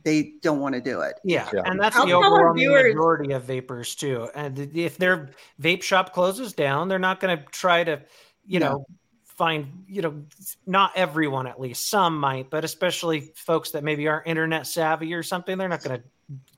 they 0.03 0.33
don't 0.41 0.59
want 0.59 0.75
to 0.75 0.81
do 0.81 1.01
it. 1.01 1.15
Yeah, 1.23 1.49
Yeah. 1.53 1.61
and 1.65 1.79
that's 1.79 1.95
I'll 1.95 2.05
the 2.05 2.13
overwhelming 2.13 2.55
viewers- 2.67 2.93
majority 2.95 3.33
of 3.33 3.43
vapors 3.43 3.95
too. 3.95 4.29
And 4.35 4.57
if 4.75 4.97
their 4.97 5.31
vape 5.61 5.81
shop 5.83 6.13
closes 6.13 6.53
down, 6.53 6.87
they're 6.87 6.99
not 6.99 7.19
going 7.19 7.37
to 7.37 7.43
try 7.45 7.83
to, 7.83 8.01
you 8.45 8.59
No. 8.59 8.69
know, 8.69 8.85
find 9.25 9.83
you 9.87 10.01
know, 10.01 10.23
not 10.65 10.91
everyone 10.95 11.47
at 11.47 11.59
least, 11.59 11.89
some 11.89 12.19
might, 12.19 12.49
but 12.49 12.63
especially 12.63 13.31
folks 13.35 13.71
that 13.71 13.83
maybe 13.83 14.07
aren't 14.07 14.27
internet 14.27 14.65
savvy 14.67 15.13
or 15.13 15.23
something, 15.23 15.57
they're 15.57 15.67
not 15.69 15.83
going 15.83 15.99
to 15.99 16.07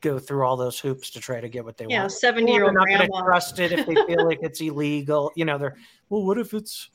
go 0.02 0.18
through 0.20 0.46
all 0.46 0.58
those 0.58 0.80
hoops 0.80 1.10
to 1.12 1.20
try 1.20 1.40
to 1.40 1.50
get 1.50 1.64
what 1.64 1.78
they 1.78 1.86
Yeah, 1.88 2.02
want. 2.02 2.12
seven 2.12 2.48
Or 2.48 2.52
year 2.52 2.60
they're 2.60 2.66
old 2.68 2.76
not 2.76 2.88
going 2.88 3.00
to 3.02 3.08
grandma. 3.08 3.26
trust 3.26 3.60
it 3.60 3.72
if 3.72 3.86
they 3.86 3.96
feel 4.08 4.26
like 4.26 4.40
it's 4.42 4.62
illegal. 4.62 5.32
You 5.36 5.46
know, 5.46 5.58
they're 5.58 5.78
well. 6.10 6.24
What 6.26 6.38
if 6.38 6.54
it's? 6.54 6.90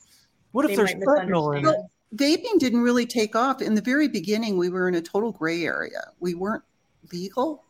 What 0.51 0.65
if 0.65 0.71
They 0.71 0.75
there's 0.77 0.95
might 0.95 1.07
fentanyl 1.07 1.57
in 1.57 1.65
it? 1.67 1.75
Vaping 2.15 2.59
didn't 2.59 2.81
really 2.81 3.05
take 3.05 3.35
off. 3.35 3.61
In 3.61 3.75
the 3.75 3.81
very 3.81 4.07
beginning, 4.07 4.57
we 4.57 4.69
were 4.69 4.87
in 4.87 4.95
a 4.95 5.01
total 5.01 5.31
gray 5.31 5.65
area. 5.65 5.99
We 6.19 6.33
weren't 6.33 6.63
legal, 7.11 7.65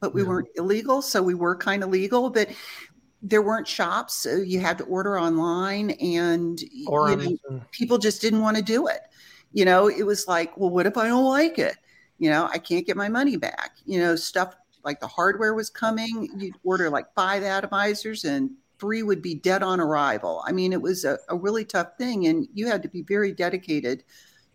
but 0.00 0.14
we 0.14 0.22
No. 0.22 0.28
weren't 0.30 0.48
illegal. 0.56 1.00
So 1.02 1.22
we 1.22 1.34
were 1.34 1.54
kind 1.56 1.84
of 1.84 1.90
legal, 1.90 2.28
but 2.30 2.48
there 3.22 3.42
weren't 3.42 3.68
shops. 3.68 4.14
So 4.14 4.36
you 4.36 4.58
had 4.58 4.78
to 4.78 4.84
order 4.84 5.18
online 5.18 5.90
and 5.92 6.60
Or 6.88 7.10
you 7.10 7.38
know, 7.48 7.60
people 7.70 7.98
just 7.98 8.20
didn't 8.20 8.40
want 8.40 8.56
to 8.56 8.62
do 8.62 8.88
it. 8.88 9.00
You 9.52 9.64
know, 9.64 9.88
it 9.88 10.04
was 10.04 10.26
like, 10.26 10.56
well, 10.56 10.70
what 10.70 10.86
if 10.86 10.96
I 10.96 11.06
don't 11.06 11.26
like 11.26 11.58
it? 11.58 11.76
You 12.22 12.30
know, 12.30 12.48
I 12.52 12.58
can't 12.58 12.86
get 12.86 12.96
my 12.96 13.08
money 13.08 13.36
back. 13.36 13.78
You 13.84 13.98
know, 13.98 14.14
stuff 14.14 14.54
like 14.84 15.00
the 15.00 15.08
hardware 15.08 15.54
was 15.54 15.68
coming. 15.68 16.28
You'd 16.36 16.54
order 16.62 16.88
like 16.88 17.12
five 17.16 17.42
atomizers 17.42 18.24
and 18.24 18.52
three 18.78 19.02
would 19.02 19.20
be 19.20 19.34
dead 19.34 19.60
on 19.64 19.80
arrival. 19.80 20.40
I 20.46 20.52
mean, 20.52 20.72
it 20.72 20.80
was 20.80 21.04
a, 21.04 21.18
a 21.28 21.36
really 21.36 21.64
tough 21.64 21.98
thing. 21.98 22.28
And 22.28 22.46
you 22.54 22.68
had 22.68 22.80
to 22.84 22.88
be 22.88 23.02
very 23.02 23.32
dedicated 23.32 24.04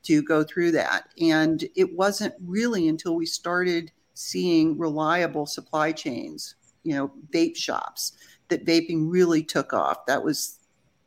to 0.03 0.24
go 0.24 0.45
through 0.45 0.72
that. 0.72 1.09
And 1.20 1.65
it 1.76 1.93
wasn't 1.93 2.36
really 2.45 2.88
until 2.88 3.18
we 3.18 3.26
started 3.26 3.91
seeing 4.13 4.78
reliable 4.78 5.45
supply 5.45 5.91
chains, 5.91 6.55
you 6.84 6.95
know, 6.95 7.11
vape 7.34 7.57
shops, 7.57 8.13
that 8.47 8.65
vaping 8.65 9.11
really 9.11 9.43
took 9.43 9.74
off. 9.74 10.05
That 10.05 10.24
was 10.24 10.59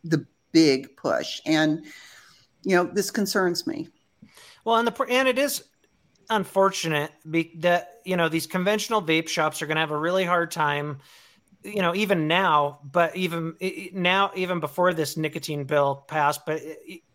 the 0.04 0.26
big 0.52 0.94
push. 0.98 1.40
And, 1.46 1.86
you 2.64 2.76
know, 2.76 2.84
this 2.84 3.10
concerns 3.10 3.66
me. 3.66 3.88
Well, 4.66 4.76
and 4.76 4.86
the 4.86 5.02
and 5.04 5.26
it 5.26 5.38
is 5.38 5.64
unfortunate 6.30 7.12
be, 7.28 7.52
that 7.58 7.88
you 8.04 8.16
know 8.16 8.28
these 8.28 8.46
conventional 8.46 9.02
vape 9.02 9.28
shops 9.28 9.60
are 9.62 9.66
going 9.66 9.76
to 9.76 9.80
have 9.80 9.90
a 9.90 9.98
really 9.98 10.24
hard 10.24 10.50
time. 10.50 10.98
You 11.62 11.82
know, 11.82 11.94
even 11.94 12.26
now, 12.26 12.80
but 12.82 13.14
even 13.16 13.54
now, 13.92 14.30
even 14.34 14.60
before 14.60 14.94
this 14.94 15.18
nicotine 15.18 15.64
bill 15.64 16.06
passed, 16.08 16.46
but 16.46 16.62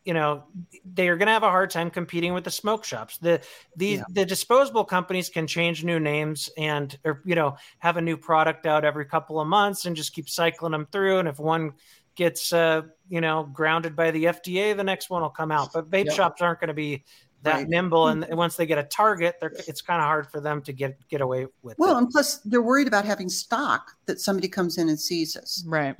you 0.05 0.13
know, 0.13 0.43
they 0.85 1.09
are 1.09 1.17
going 1.17 1.25
to 1.25 1.31
have 1.33 1.41
a 1.41 1.49
hard 1.49 1.71
time 1.71 1.89
competing 1.89 2.33
with 2.35 2.43
the 2.43 2.51
smoke 2.51 2.85
shops. 2.85 3.17
The 3.17 3.41
the 3.75 3.97
Yeah. 3.97 4.03
the 4.07 4.23
disposable 4.23 4.85
companies 4.85 5.29
can 5.29 5.47
change 5.47 5.83
new 5.83 5.99
names 5.99 6.49
and 6.57 6.95
or 7.03 7.23
you 7.25 7.33
know 7.33 7.57
have 7.79 7.97
a 7.97 8.01
new 8.01 8.17
product 8.17 8.67
out 8.67 8.85
every 8.85 9.05
couple 9.05 9.39
of 9.39 9.47
months 9.47 9.85
and 9.85 9.95
just 9.95 10.13
keep 10.13 10.29
cycling 10.29 10.73
them 10.73 10.87
through. 10.91 11.17
And 11.19 11.27
if 11.27 11.39
one 11.39 11.73
gets 12.15 12.53
uh, 12.53 12.83
you 13.09 13.19
know 13.21 13.49
grounded 13.51 13.95
by 13.95 14.11
the 14.11 14.25
FDA, 14.25 14.75
the 14.77 14.83
next 14.83 15.09
one 15.09 15.23
will 15.23 15.29
come 15.29 15.51
out. 15.51 15.73
But 15.73 15.89
vape 15.89 16.05
Yeah. 16.05 16.11
shops 16.11 16.41
aren't 16.41 16.59
going 16.59 16.67
to 16.67 16.73
be 16.75 17.03
that 17.45 17.53
Right. 17.55 17.69
nimble, 17.69 18.09
and 18.09 18.25
once 18.31 18.55
they 18.57 18.65
get 18.65 18.77
a 18.77 18.83
target, 18.83 19.37
they're, 19.39 19.53
it's 19.67 19.81
kind 19.81 20.01
of 20.01 20.05
hard 20.05 20.29
for 20.29 20.41
them 20.41 20.61
to 20.63 20.73
get 20.73 20.97
get 21.07 21.21
away 21.21 21.47
with. 21.63 21.77
Well, 21.79 21.95
it. 21.95 21.99
and 21.99 22.09
plus 22.09 22.37
they're 22.39 22.61
worried 22.61 22.87
about 22.87 23.05
having 23.05 23.29
stock 23.29 23.91
that 24.05 24.19
somebody 24.19 24.47
comes 24.49 24.77
in 24.77 24.89
and 24.89 24.99
seizes. 24.99 25.63
Right. 25.67 25.95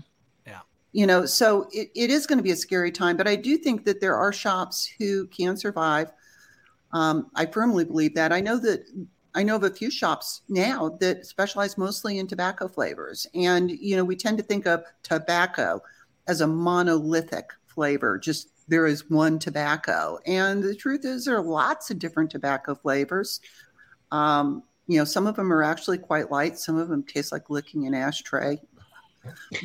Yeah. 0.46 0.60
You 0.92 1.08
know, 1.08 1.26
so 1.26 1.68
it, 1.72 1.90
it 1.96 2.10
is 2.10 2.28
going 2.28 2.38
to 2.38 2.44
be 2.44 2.52
a 2.52 2.56
scary 2.56 2.92
time, 2.92 3.16
but 3.18 3.28
I 3.28 3.36
do 3.36 3.58
think 3.58 3.86
that 3.86 4.02
there 4.02 4.16
are 4.16 4.34
shops 4.34 4.86
who 5.00 5.28
can 5.28 5.56
survive. 5.58 6.12
Um, 6.92 7.30
I 7.36 7.46
firmly 7.46 7.86
believe 7.86 8.16
that. 8.16 8.32
I 8.32 8.42
know 8.42 8.58
that 8.60 8.86
I 9.34 9.44
know 9.44 9.58
of 9.58 9.64
a 9.64 9.70
few 9.70 9.92
shops 9.92 10.42
now 10.48 10.98
that 11.02 11.26
specialize 11.26 11.78
mostly 11.78 12.20
in 12.20 12.28
tobacco 12.28 12.70
flavors. 12.70 13.28
And, 13.36 13.70
you 13.70 13.98
know, 13.98 14.06
we 14.06 14.16
tend 14.16 14.38
to 14.38 14.44
think 14.44 14.66
of 14.66 14.84
tobacco 15.04 15.82
as 16.28 16.40
a 16.40 16.48
monolithic 16.48 17.50
flavor, 17.68 18.18
just 18.18 18.50
there 18.68 18.86
is 18.88 19.10
one 19.10 19.40
tobacco. 19.40 20.18
And 20.26 20.64
the 20.64 20.76
truth 20.76 21.06
is, 21.06 21.26
there 21.26 21.38
are 21.38 21.44
lots 21.44 21.92
of 21.92 22.00
different 22.00 22.32
tobacco 22.32 22.76
flavors. 22.76 23.40
Um, 24.12 24.64
you 24.88 24.98
know, 24.98 25.06
some 25.06 25.28
of 25.28 25.36
them 25.36 25.52
are 25.52 25.64
actually 25.64 25.98
quite 25.98 26.32
light, 26.32 26.58
some 26.58 26.78
of 26.78 26.90
them 26.90 27.04
taste 27.04 27.32
like 27.32 27.50
licking 27.50 27.88
an 27.88 27.94
ashtray. 27.94 28.60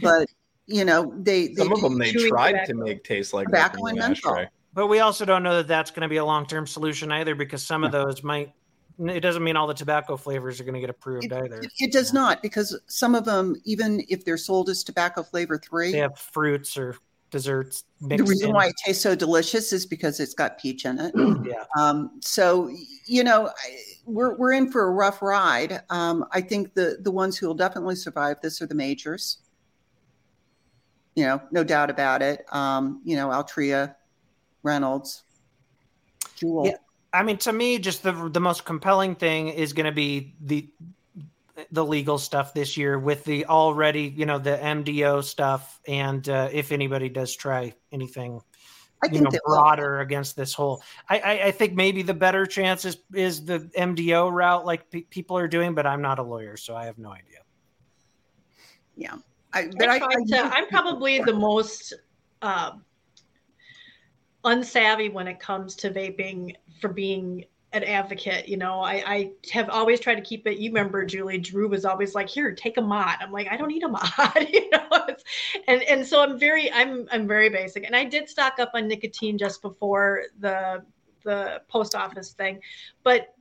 But, 0.02 0.28
you 0.66 0.84
know, 0.84 1.12
they, 1.16 1.48
they 1.48 1.54
Some 1.56 1.72
of 1.72 1.80
them 1.80 1.98
they 1.98 2.12
chewing 2.12 2.28
tried 2.28 2.64
to 2.66 2.74
make 2.74 3.04
taste 3.04 3.32
like 3.34 3.46
Tobacco 3.46 3.82
licking 3.82 3.88
and 3.88 4.04
an 4.04 4.10
menthol. 4.12 4.32
ashtray. 4.32 4.48
but 4.72 4.86
we 4.86 5.00
also 5.00 5.24
don't 5.24 5.42
know 5.42 5.56
that 5.56 5.68
that's 5.68 5.90
going 5.90 6.02
to 6.02 6.08
be 6.08 6.16
a 6.16 6.24
long 6.24 6.46
term 6.46 6.66
solution 6.66 7.12
either, 7.12 7.34
because 7.34 7.62
some 7.62 7.84
of 7.84 7.92
those 7.92 8.22
might. 8.22 8.52
It 8.98 9.20
doesn't 9.20 9.42
mean 9.42 9.56
all 9.56 9.66
the 9.66 9.72
tobacco 9.72 10.18
flavors 10.18 10.60
are 10.60 10.64
going 10.64 10.74
to 10.74 10.80
get 10.80 10.90
approved 10.90 11.24
It, 11.24 11.32
either. 11.32 11.60
it- 11.62 11.72
it 11.78 11.92
does 11.92 12.12
not 12.12 12.42
because 12.42 12.78
some 12.86 13.14
of 13.14 13.24
them, 13.24 13.56
even 13.64 14.04
if 14.10 14.26
they're 14.26 14.36
sold 14.36 14.68
as 14.68 14.84
tobacco 14.84 15.22
flavor 15.22 15.58
three, 15.58 15.92
They 15.92 15.98
have 15.98 16.18
fruits 16.18 16.76
or 16.76 16.96
desserts 17.30 17.84
the 18.00 18.16
reason 18.22 18.48
in. 18.48 18.54
why 18.54 18.66
it 18.66 18.74
tastes 18.84 19.02
so 19.02 19.14
delicious 19.14 19.72
is 19.72 19.86
because 19.86 20.20
it's 20.20 20.34
got 20.34 20.58
peach 20.58 20.84
in 20.84 20.98
it. 20.98 21.14
Yeah. 21.44 21.64
Um, 21.78 22.18
so 22.20 22.70
you 23.06 23.24
know, 23.24 23.50
we're 24.04 24.36
we're 24.36 24.52
in 24.52 24.70
for 24.70 24.84
a 24.86 24.90
rough 24.90 25.22
ride. 25.22 25.80
Um, 25.90 26.24
I 26.32 26.40
think 26.40 26.74
the 26.74 26.98
the 27.00 27.10
ones 27.10 27.38
who 27.38 27.46
will 27.46 27.54
definitely 27.54 27.96
survive 27.96 28.40
this 28.42 28.60
are 28.60 28.66
the 28.66 28.74
majors. 28.74 29.38
You 31.14 31.24
know, 31.24 31.42
no 31.50 31.64
doubt 31.64 31.90
about 31.90 32.22
it. 32.22 32.44
Um, 32.52 33.00
you 33.04 33.16
know, 33.16 33.28
Altria, 33.28 33.94
Reynolds, 34.62 35.22
JUUL. 36.36 36.66
Yeah. 36.66 36.76
I 37.12 37.22
mean, 37.22 37.38
to 37.38 37.52
me, 37.52 37.78
just 37.78 38.02
the 38.02 38.12
the 38.32 38.40
most 38.40 38.64
compelling 38.64 39.14
thing 39.14 39.48
is 39.48 39.72
going 39.72 39.86
to 39.86 39.92
be 39.92 40.34
the 40.40 40.68
the 41.70 41.84
legal 41.84 42.18
stuff 42.18 42.54
this 42.54 42.76
year 42.76 42.98
with 42.98 43.24
the 43.24 43.46
already, 43.46 44.02
you 44.02 44.26
know, 44.26 44.38
the 44.38 44.56
MDO 44.56 45.24
stuff, 45.24 45.80
and 45.86 46.28
uh, 46.28 46.48
if 46.52 46.72
anybody 46.72 47.08
does 47.08 47.34
try 47.34 47.74
anything, 47.92 48.40
I 49.02 49.06
you 49.06 49.12
think 49.12 49.24
know, 49.24 49.30
that 49.30 49.42
will. 49.46 49.54
broader 49.54 50.00
against 50.00 50.36
this 50.36 50.54
whole, 50.54 50.82
I, 51.08 51.18
I, 51.18 51.32
I 51.46 51.50
think 51.50 51.74
maybe 51.74 52.02
the 52.02 52.14
better 52.14 52.46
chance 52.46 52.84
is 52.84 52.98
is 53.12 53.44
the 53.44 53.60
MDO 53.76 54.32
route, 54.32 54.66
like 54.66 54.90
pe- 54.90 55.02
people 55.02 55.38
are 55.38 55.48
doing, 55.48 55.74
but 55.74 55.86
I'm 55.86 56.02
not 56.02 56.18
a 56.18 56.22
lawyer, 56.22 56.56
so 56.56 56.76
I 56.76 56.86
have 56.86 56.98
no 56.98 57.10
idea. 57.10 57.38
Yeah, 58.96 59.16
I, 59.52 59.70
but 59.78 59.88
I, 59.88 59.96
I, 59.96 60.06
I, 60.06 60.24
to, 60.26 60.50
i'm 60.54 60.68
probably 60.68 61.20
the 61.20 61.32
most 61.32 61.94
um, 62.42 62.84
unsavvy 64.44 65.12
when 65.12 65.26
it 65.28 65.40
comes 65.40 65.74
to 65.76 65.90
vaping 65.90 66.54
for 66.80 66.88
being 66.88 67.44
an 67.72 67.84
advocate. 67.84 68.48
You 68.48 68.56
know, 68.56 68.80
I, 68.80 69.02
I 69.06 69.30
have 69.52 69.68
always 69.70 70.00
tried 70.00 70.16
to 70.16 70.22
keep 70.22 70.46
it. 70.46 70.58
You 70.58 70.70
remember, 70.70 71.04
Julie, 71.04 71.38
Drew 71.38 71.68
was 71.68 71.84
always 71.84 72.14
like, 72.14 72.28
"Here, 72.28 72.52
take 72.52 72.76
a 72.76 72.82
mod." 72.82 73.16
I'm 73.20 73.32
like, 73.32 73.48
I 73.50 73.56
don't 73.56 73.68
need 73.68 73.82
a 73.82 73.88
mod, 73.88 74.02
you 74.48 74.70
know. 74.70 74.88
It's, 75.08 75.24
and 75.68 75.82
and 75.82 76.06
so 76.06 76.22
I'm 76.22 76.38
very, 76.38 76.72
I'm 76.72 77.06
I'm 77.12 77.26
very 77.26 77.48
basic. 77.48 77.84
And 77.84 77.94
I 77.94 78.04
did 78.04 78.28
stock 78.28 78.58
up 78.58 78.70
on 78.74 78.88
nicotine 78.88 79.38
just 79.38 79.62
before 79.62 80.24
the 80.38 80.82
the 81.24 81.62
post 81.68 81.94
office 81.94 82.32
thing, 82.32 82.60
but 83.02 83.34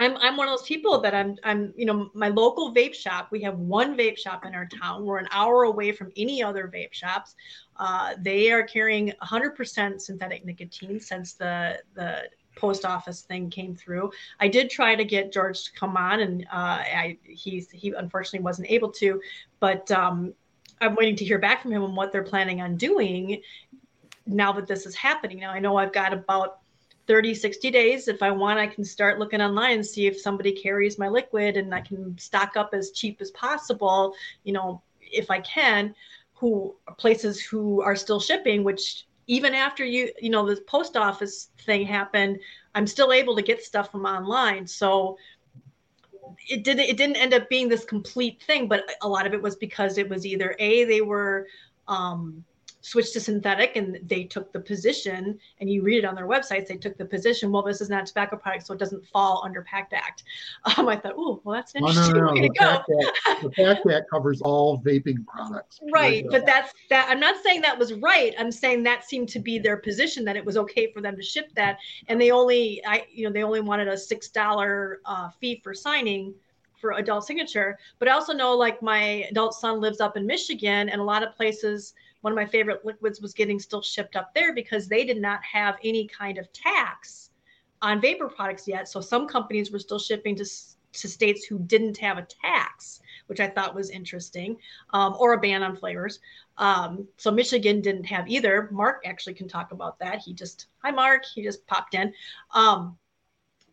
I'm 0.00 0.16
I'm 0.16 0.36
one 0.36 0.48
of 0.48 0.58
those 0.58 0.66
people 0.66 1.00
that 1.00 1.14
I'm 1.14 1.36
I'm 1.44 1.72
you 1.76 1.86
know 1.86 2.10
my 2.14 2.28
local 2.28 2.74
vape 2.74 2.94
shop. 2.94 3.28
We 3.30 3.42
have 3.42 3.58
one 3.58 3.96
vape 3.96 4.18
shop 4.18 4.44
in 4.44 4.54
our 4.54 4.66
town. 4.66 5.04
We're 5.04 5.18
an 5.18 5.28
hour 5.30 5.64
away 5.64 5.92
from 5.92 6.10
any 6.16 6.42
other 6.42 6.70
vape 6.74 6.92
shops. 6.92 7.36
Uh, 7.76 8.14
they 8.18 8.50
are 8.50 8.62
carrying 8.62 9.12
100% 9.22 10.00
synthetic 10.00 10.44
nicotine 10.44 10.98
since 10.98 11.34
the 11.34 11.80
the 11.94 12.24
post 12.54 12.84
office 12.84 13.22
thing 13.22 13.50
came 13.50 13.74
through. 13.74 14.10
I 14.40 14.48
did 14.48 14.70
try 14.70 14.94
to 14.94 15.04
get 15.04 15.32
George 15.32 15.64
to 15.64 15.72
come 15.72 15.96
on, 15.96 16.20
and 16.20 16.44
uh, 16.52 16.82
I 16.84 17.18
he's 17.24 17.70
he 17.70 17.92
unfortunately 17.92 18.44
wasn't 18.44 18.70
able 18.70 18.90
to. 18.92 19.20
But 19.60 19.90
um, 19.90 20.34
I'm 20.80 20.94
waiting 20.94 21.16
to 21.16 21.24
hear 21.24 21.38
back 21.38 21.62
from 21.62 21.72
him 21.72 21.82
on 21.82 21.94
what 21.94 22.12
they're 22.12 22.22
planning 22.22 22.60
on 22.60 22.76
doing 22.76 23.42
now 24.26 24.52
that 24.52 24.66
this 24.66 24.86
is 24.86 24.94
happening. 24.94 25.40
Now 25.40 25.50
I 25.50 25.58
know 25.58 25.76
I've 25.76 25.92
got 25.92 26.12
about 26.12 26.58
30, 27.06 27.34
60 27.34 27.70
days. 27.70 28.08
If 28.08 28.22
I 28.22 28.30
want, 28.30 28.58
I 28.58 28.66
can 28.66 28.84
start 28.84 29.18
looking 29.18 29.40
online 29.40 29.74
and 29.74 29.86
see 29.86 30.06
if 30.06 30.20
somebody 30.20 30.52
carries 30.52 30.98
my 30.98 31.08
liquid 31.08 31.56
and 31.56 31.74
I 31.74 31.80
can 31.80 32.16
stock 32.18 32.56
up 32.56 32.70
as 32.72 32.92
cheap 32.92 33.20
as 33.20 33.30
possible, 33.32 34.14
you 34.44 34.52
know, 34.52 34.82
if 35.00 35.30
I 35.30 35.40
can, 35.40 35.94
who 36.34 36.74
places 36.98 37.40
who 37.40 37.82
are 37.82 37.96
still 37.96 38.20
shipping, 38.20 38.64
which 38.64 39.06
even 39.32 39.54
after 39.54 39.82
you, 39.82 40.12
you 40.20 40.28
know, 40.28 40.44
the 40.44 40.60
post 40.66 40.94
office 40.94 41.48
thing 41.64 41.86
happened, 41.86 42.38
I'm 42.74 42.86
still 42.86 43.12
able 43.12 43.34
to 43.34 43.40
get 43.40 43.64
stuff 43.64 43.90
from 43.90 44.04
online. 44.04 44.66
So 44.66 45.16
it 46.50 46.64
didn't 46.64 46.84
it 46.84 46.98
didn't 46.98 47.16
end 47.16 47.32
up 47.32 47.48
being 47.48 47.66
this 47.66 47.86
complete 47.86 48.42
thing, 48.42 48.68
but 48.68 48.84
a 49.00 49.08
lot 49.08 49.26
of 49.26 49.32
it 49.32 49.40
was 49.40 49.56
because 49.56 49.96
it 49.96 50.06
was 50.06 50.26
either 50.26 50.54
A, 50.58 50.84
they 50.84 51.00
were 51.00 51.46
um 51.88 52.44
switched 52.82 53.12
to 53.12 53.20
synthetic 53.20 53.76
and 53.76 53.98
they 54.06 54.24
took 54.24 54.52
the 54.52 54.60
position 54.60 55.38
and 55.60 55.70
you 55.70 55.82
read 55.82 55.98
it 55.98 56.04
on 56.04 56.16
their 56.16 56.26
websites 56.26 56.66
they 56.66 56.76
took 56.76 56.98
the 56.98 57.04
position 57.04 57.50
well 57.50 57.62
this 57.62 57.80
is 57.80 57.88
not 57.88 58.02
a 58.02 58.06
tobacco 58.06 58.36
product 58.36 58.66
so 58.66 58.74
it 58.74 58.78
doesn't 58.78 59.06
fall 59.06 59.42
under 59.44 59.62
pact 59.62 59.92
act. 59.92 60.24
Um, 60.76 60.88
i 60.88 60.96
thought 60.96 61.14
oh 61.16 61.40
well 61.44 61.56
that's 61.56 61.74
an 61.74 61.84
interesting 61.84 62.14
no, 62.14 62.20
no, 62.20 62.26
no. 62.26 62.32
way 62.40 62.48
to 62.48 62.54
go. 62.58 62.64
Act, 62.64 63.42
the 63.42 63.50
pact 63.50 63.86
act 63.90 64.10
covers 64.10 64.40
all 64.42 64.80
vaping 64.80 65.26
products. 65.26 65.80
Right. 65.92 66.24
but 66.30 66.44
that's 66.46 66.72
that 66.90 67.06
i'm 67.08 67.20
not 67.20 67.36
saying 67.42 67.60
that 67.62 67.78
was 67.78 67.92
right 67.94 68.34
i'm 68.38 68.50
saying 68.50 68.82
that 68.84 69.04
seemed 69.04 69.28
to 69.30 69.38
be 69.38 69.58
their 69.58 69.76
position 69.76 70.24
that 70.24 70.36
it 70.36 70.44
was 70.44 70.56
okay 70.56 70.92
for 70.92 71.00
them 71.00 71.16
to 71.16 71.22
ship 71.22 71.50
that 71.54 71.78
and 72.08 72.20
they 72.20 72.30
only 72.30 72.82
i 72.86 73.04
you 73.12 73.26
know 73.26 73.32
they 73.32 73.42
only 73.42 73.60
wanted 73.60 73.88
a 73.88 73.96
six 73.96 74.28
dollar 74.28 75.00
uh, 75.04 75.28
fee 75.40 75.60
for 75.62 75.74
signing 75.74 76.34
for 76.80 76.92
adult 76.92 77.24
signature 77.24 77.78
but 77.98 78.08
i 78.08 78.10
also 78.10 78.32
know 78.32 78.54
like 78.56 78.82
my 78.82 79.26
adult 79.30 79.54
son 79.54 79.80
lives 79.80 80.00
up 80.00 80.16
in 80.16 80.26
michigan 80.26 80.88
and 80.88 81.00
a 81.00 81.04
lot 81.04 81.22
of 81.22 81.34
places 81.36 81.94
one 82.22 82.32
of 82.32 82.36
my 82.36 82.46
favorite 82.46 82.84
liquids 82.84 83.20
was 83.20 83.34
getting 83.34 83.60
still 83.60 83.82
shipped 83.82 84.16
up 84.16 84.34
there 84.34 84.54
because 84.54 84.88
they 84.88 85.04
did 85.04 85.20
not 85.20 85.44
have 85.44 85.76
any 85.84 86.08
kind 86.08 86.38
of 86.38 86.52
tax 86.52 87.30
on 87.82 88.00
vapor 88.00 88.28
products 88.28 88.66
yet. 88.66 88.88
So 88.88 89.00
some 89.00 89.28
companies 89.28 89.70
were 89.70 89.78
still 89.78 89.98
shipping 89.98 90.34
to, 90.36 90.44
to 90.44 91.08
states 91.08 91.44
who 91.44 91.58
didn't 91.58 91.98
have 91.98 92.18
a 92.18 92.26
tax, 92.42 93.00
which 93.26 93.40
I 93.40 93.48
thought 93.48 93.74
was 93.74 93.90
interesting, 93.90 94.56
um, 94.90 95.16
or 95.18 95.34
a 95.34 95.40
ban 95.40 95.62
on 95.62 95.76
flavors. 95.76 96.20
Um, 96.58 97.08
so 97.16 97.30
Michigan 97.30 97.80
didn't 97.80 98.04
have 98.04 98.28
either. 98.28 98.68
Mark 98.70 99.02
actually 99.04 99.34
can 99.34 99.48
talk 99.48 99.72
about 99.72 99.98
that. 99.98 100.20
He 100.20 100.32
just, 100.32 100.66
hi, 100.78 100.90
Mark, 100.90 101.24
he 101.24 101.42
just 101.42 101.66
popped 101.66 101.94
in. 101.94 102.12
Um, 102.54 102.96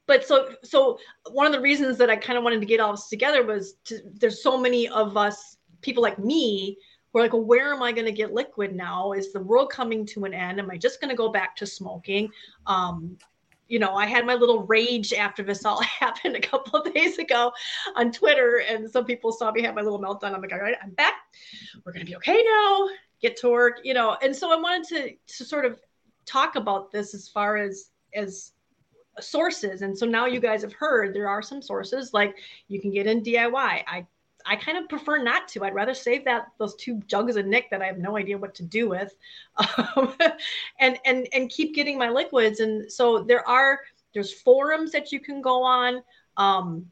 but 0.07 0.25
so 0.25 0.55
so 0.63 0.97
one 1.29 1.45
of 1.45 1.51
the 1.51 1.61
reasons 1.61 1.99
that 1.99 2.09
I 2.09 2.15
kind 2.15 2.35
of 2.35 2.43
wanted 2.43 2.61
to 2.61 2.65
get 2.65 2.79
all 2.79 2.93
this 2.93 3.09
together 3.09 3.45
was 3.45 3.75
to, 3.85 4.01
there's 4.15 4.41
so 4.41 4.57
many 4.57 4.89
of 4.89 5.15
us 5.17 5.57
people 5.81 6.01
like 6.01 6.17
me 6.17 6.77
we're 7.13 7.21
like, 7.21 7.33
well, 7.33 7.43
where 7.43 7.73
am 7.73 7.81
I 7.81 7.91
going 7.91 8.05
to 8.05 8.11
get 8.11 8.33
liquid 8.33 8.75
now? 8.75 9.13
Is 9.13 9.33
the 9.33 9.39
world 9.39 9.71
coming 9.71 10.05
to 10.07 10.25
an 10.25 10.33
end? 10.33 10.59
Am 10.59 10.69
I 10.69 10.77
just 10.77 11.01
going 11.01 11.09
to 11.09 11.15
go 11.15 11.29
back 11.29 11.55
to 11.57 11.65
smoking? 11.65 12.29
Um, 12.67 13.17
you 13.67 13.79
know, 13.79 13.95
I 13.95 14.07
had 14.07 14.25
my 14.25 14.33
little 14.33 14.63
rage 14.63 15.13
after 15.13 15.43
this 15.43 15.63
all 15.63 15.81
happened 15.99 16.35
a 16.35 16.41
couple 16.41 16.79
of 16.79 16.93
days 16.93 17.17
ago 17.17 17.51
on 17.95 18.11
Twitter, 18.11 18.63
and 18.67 18.89
some 18.89 19.05
people 19.05 19.31
saw 19.31 19.51
me 19.51 19.61
have 19.61 19.75
my 19.75 19.81
little 19.81 20.01
meltdown. 20.01 20.33
I'm 20.33 20.41
like, 20.41 20.51
all 20.51 20.59
right, 20.59 20.75
I'm 20.81 20.91
back. 20.91 21.15
We're 21.85 21.93
going 21.93 22.05
to 22.05 22.09
be 22.09 22.15
okay 22.17 22.43
now. 22.43 22.89
Get 23.21 23.37
to 23.37 23.49
work, 23.49 23.79
you 23.83 23.93
know. 23.93 24.17
And 24.21 24.35
so 24.35 24.51
I 24.51 24.55
wanted 24.55 24.87
to 24.89 25.35
to 25.37 25.45
sort 25.45 25.65
of 25.65 25.79
talk 26.25 26.55
about 26.55 26.91
this 26.91 27.13
as 27.13 27.27
far 27.27 27.57
as 27.57 27.91
as 28.13 28.53
sources. 29.19 29.81
And 29.81 29.97
so 29.97 30.05
now 30.05 30.25
you 30.25 30.39
guys 30.39 30.61
have 30.61 30.73
heard 30.73 31.13
there 31.13 31.27
are 31.27 31.41
some 31.41 31.61
sources 31.61 32.13
like 32.13 32.37
you 32.67 32.79
can 32.79 32.91
get 32.91 33.07
in 33.07 33.21
DIY. 33.21 33.53
I 33.55 34.05
I 34.45 34.55
kind 34.55 34.77
of 34.77 34.89
prefer 34.89 35.21
not 35.21 35.47
to. 35.49 35.63
I'd 35.63 35.73
rather 35.73 35.93
save 35.93 36.25
that 36.25 36.47
those 36.57 36.75
two 36.75 37.01
jugs 37.07 37.35
of 37.35 37.45
Nick 37.45 37.69
that 37.71 37.81
I 37.81 37.85
have 37.85 37.97
no 37.97 38.17
idea 38.17 38.37
what 38.37 38.55
to 38.55 38.63
do 38.63 38.89
with, 38.89 39.15
um, 39.95 40.15
and 40.79 40.97
and 41.05 41.27
and 41.33 41.49
keep 41.49 41.75
getting 41.75 41.97
my 41.97 42.09
liquids. 42.09 42.59
And 42.59 42.91
so 42.91 43.23
there 43.23 43.47
are 43.47 43.79
there's 44.13 44.33
forums 44.33 44.91
that 44.91 45.11
you 45.11 45.19
can 45.19 45.41
go 45.41 45.63
on. 45.63 46.01
Um, 46.37 46.85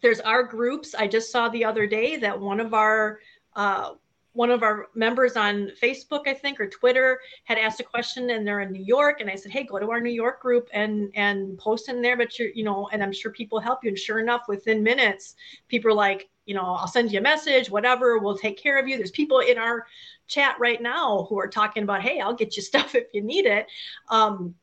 there's 0.00 0.20
our 0.20 0.42
groups. 0.42 0.94
I 0.94 1.06
just 1.06 1.30
saw 1.30 1.48
the 1.48 1.64
other 1.64 1.86
day 1.86 2.16
that 2.16 2.38
one 2.38 2.60
of 2.60 2.74
our 2.74 3.20
uh, 3.54 3.94
one 4.34 4.50
of 4.50 4.62
our 4.62 4.88
members 4.94 5.36
on 5.36 5.70
Facebook, 5.82 6.26
I 6.26 6.34
think, 6.34 6.58
or 6.58 6.66
Twitter 6.66 7.20
had 7.44 7.58
asked 7.58 7.80
a 7.80 7.84
question 7.84 8.30
and 8.30 8.46
they're 8.46 8.60
in 8.60 8.72
New 8.72 8.82
York. 8.82 9.20
And 9.20 9.28
I 9.28 9.34
said, 9.34 9.52
Hey, 9.52 9.64
go 9.64 9.78
to 9.78 9.90
our 9.90 10.00
New 10.00 10.12
York 10.12 10.40
group 10.40 10.68
and 10.72 11.10
and 11.14 11.58
post 11.58 11.88
in 11.88 12.00
there. 12.00 12.16
But 12.16 12.38
you're, 12.38 12.48
you 12.48 12.64
know, 12.64 12.88
and 12.92 13.02
I'm 13.02 13.12
sure 13.12 13.30
people 13.30 13.60
help 13.60 13.80
you. 13.82 13.88
And 13.90 13.98
sure 13.98 14.20
enough, 14.20 14.42
within 14.48 14.82
minutes, 14.82 15.34
people 15.68 15.90
are 15.90 15.94
like, 15.94 16.28
you 16.46 16.54
know, 16.54 16.62
I'll 16.62 16.88
send 16.88 17.12
you 17.12 17.18
a 17.18 17.22
message, 17.22 17.70
whatever, 17.70 18.18
we'll 18.18 18.38
take 18.38 18.58
care 18.58 18.78
of 18.78 18.88
you. 18.88 18.96
There's 18.96 19.10
people 19.10 19.40
in 19.40 19.58
our 19.58 19.86
chat 20.26 20.56
right 20.58 20.80
now 20.80 21.26
who 21.28 21.38
are 21.38 21.48
talking 21.48 21.82
about, 21.82 22.02
hey, 22.02 22.20
I'll 22.20 22.34
get 22.34 22.56
you 22.56 22.62
stuff 22.72 22.94
if 22.94 23.06
you 23.12 23.22
need 23.22 23.46
it. 23.46 23.66
Um, 24.08 24.54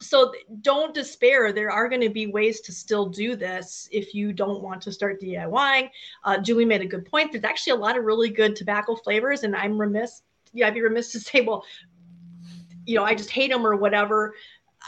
so 0.00 0.32
don't 0.62 0.94
despair. 0.94 1.52
There 1.52 1.72
are 1.72 1.88
going 1.88 2.02
to 2.02 2.08
be 2.08 2.28
ways 2.28 2.60
to 2.62 2.72
still 2.72 3.06
do 3.06 3.34
this 3.34 3.88
if 3.90 4.14
you 4.14 4.32
don't 4.32 4.62
want 4.62 4.80
to 4.82 4.92
start 4.92 5.20
DIYing. 5.20 5.90
Uh, 6.24 6.38
Julie 6.38 6.64
made 6.64 6.82
a 6.82 6.86
good 6.86 7.04
point. 7.04 7.32
There's 7.32 7.44
actually 7.44 7.72
a 7.72 7.82
lot 7.82 7.98
of 7.98 8.04
really 8.04 8.30
good 8.30 8.54
tobacco 8.54 8.94
flavors, 8.94 9.42
and 9.42 9.56
I'm 9.56 9.78
remiss. 9.78 10.22
Yeah, 10.52 10.68
I'd 10.68 10.74
be 10.74 10.82
remiss 10.82 11.10
to 11.12 11.20
say, 11.20 11.40
well, 11.40 11.64
you 12.86 12.94
know, 12.94 13.04
I 13.04 13.14
just 13.14 13.30
hate 13.30 13.50
them 13.50 13.66
or 13.66 13.76
whatever. 13.76 14.34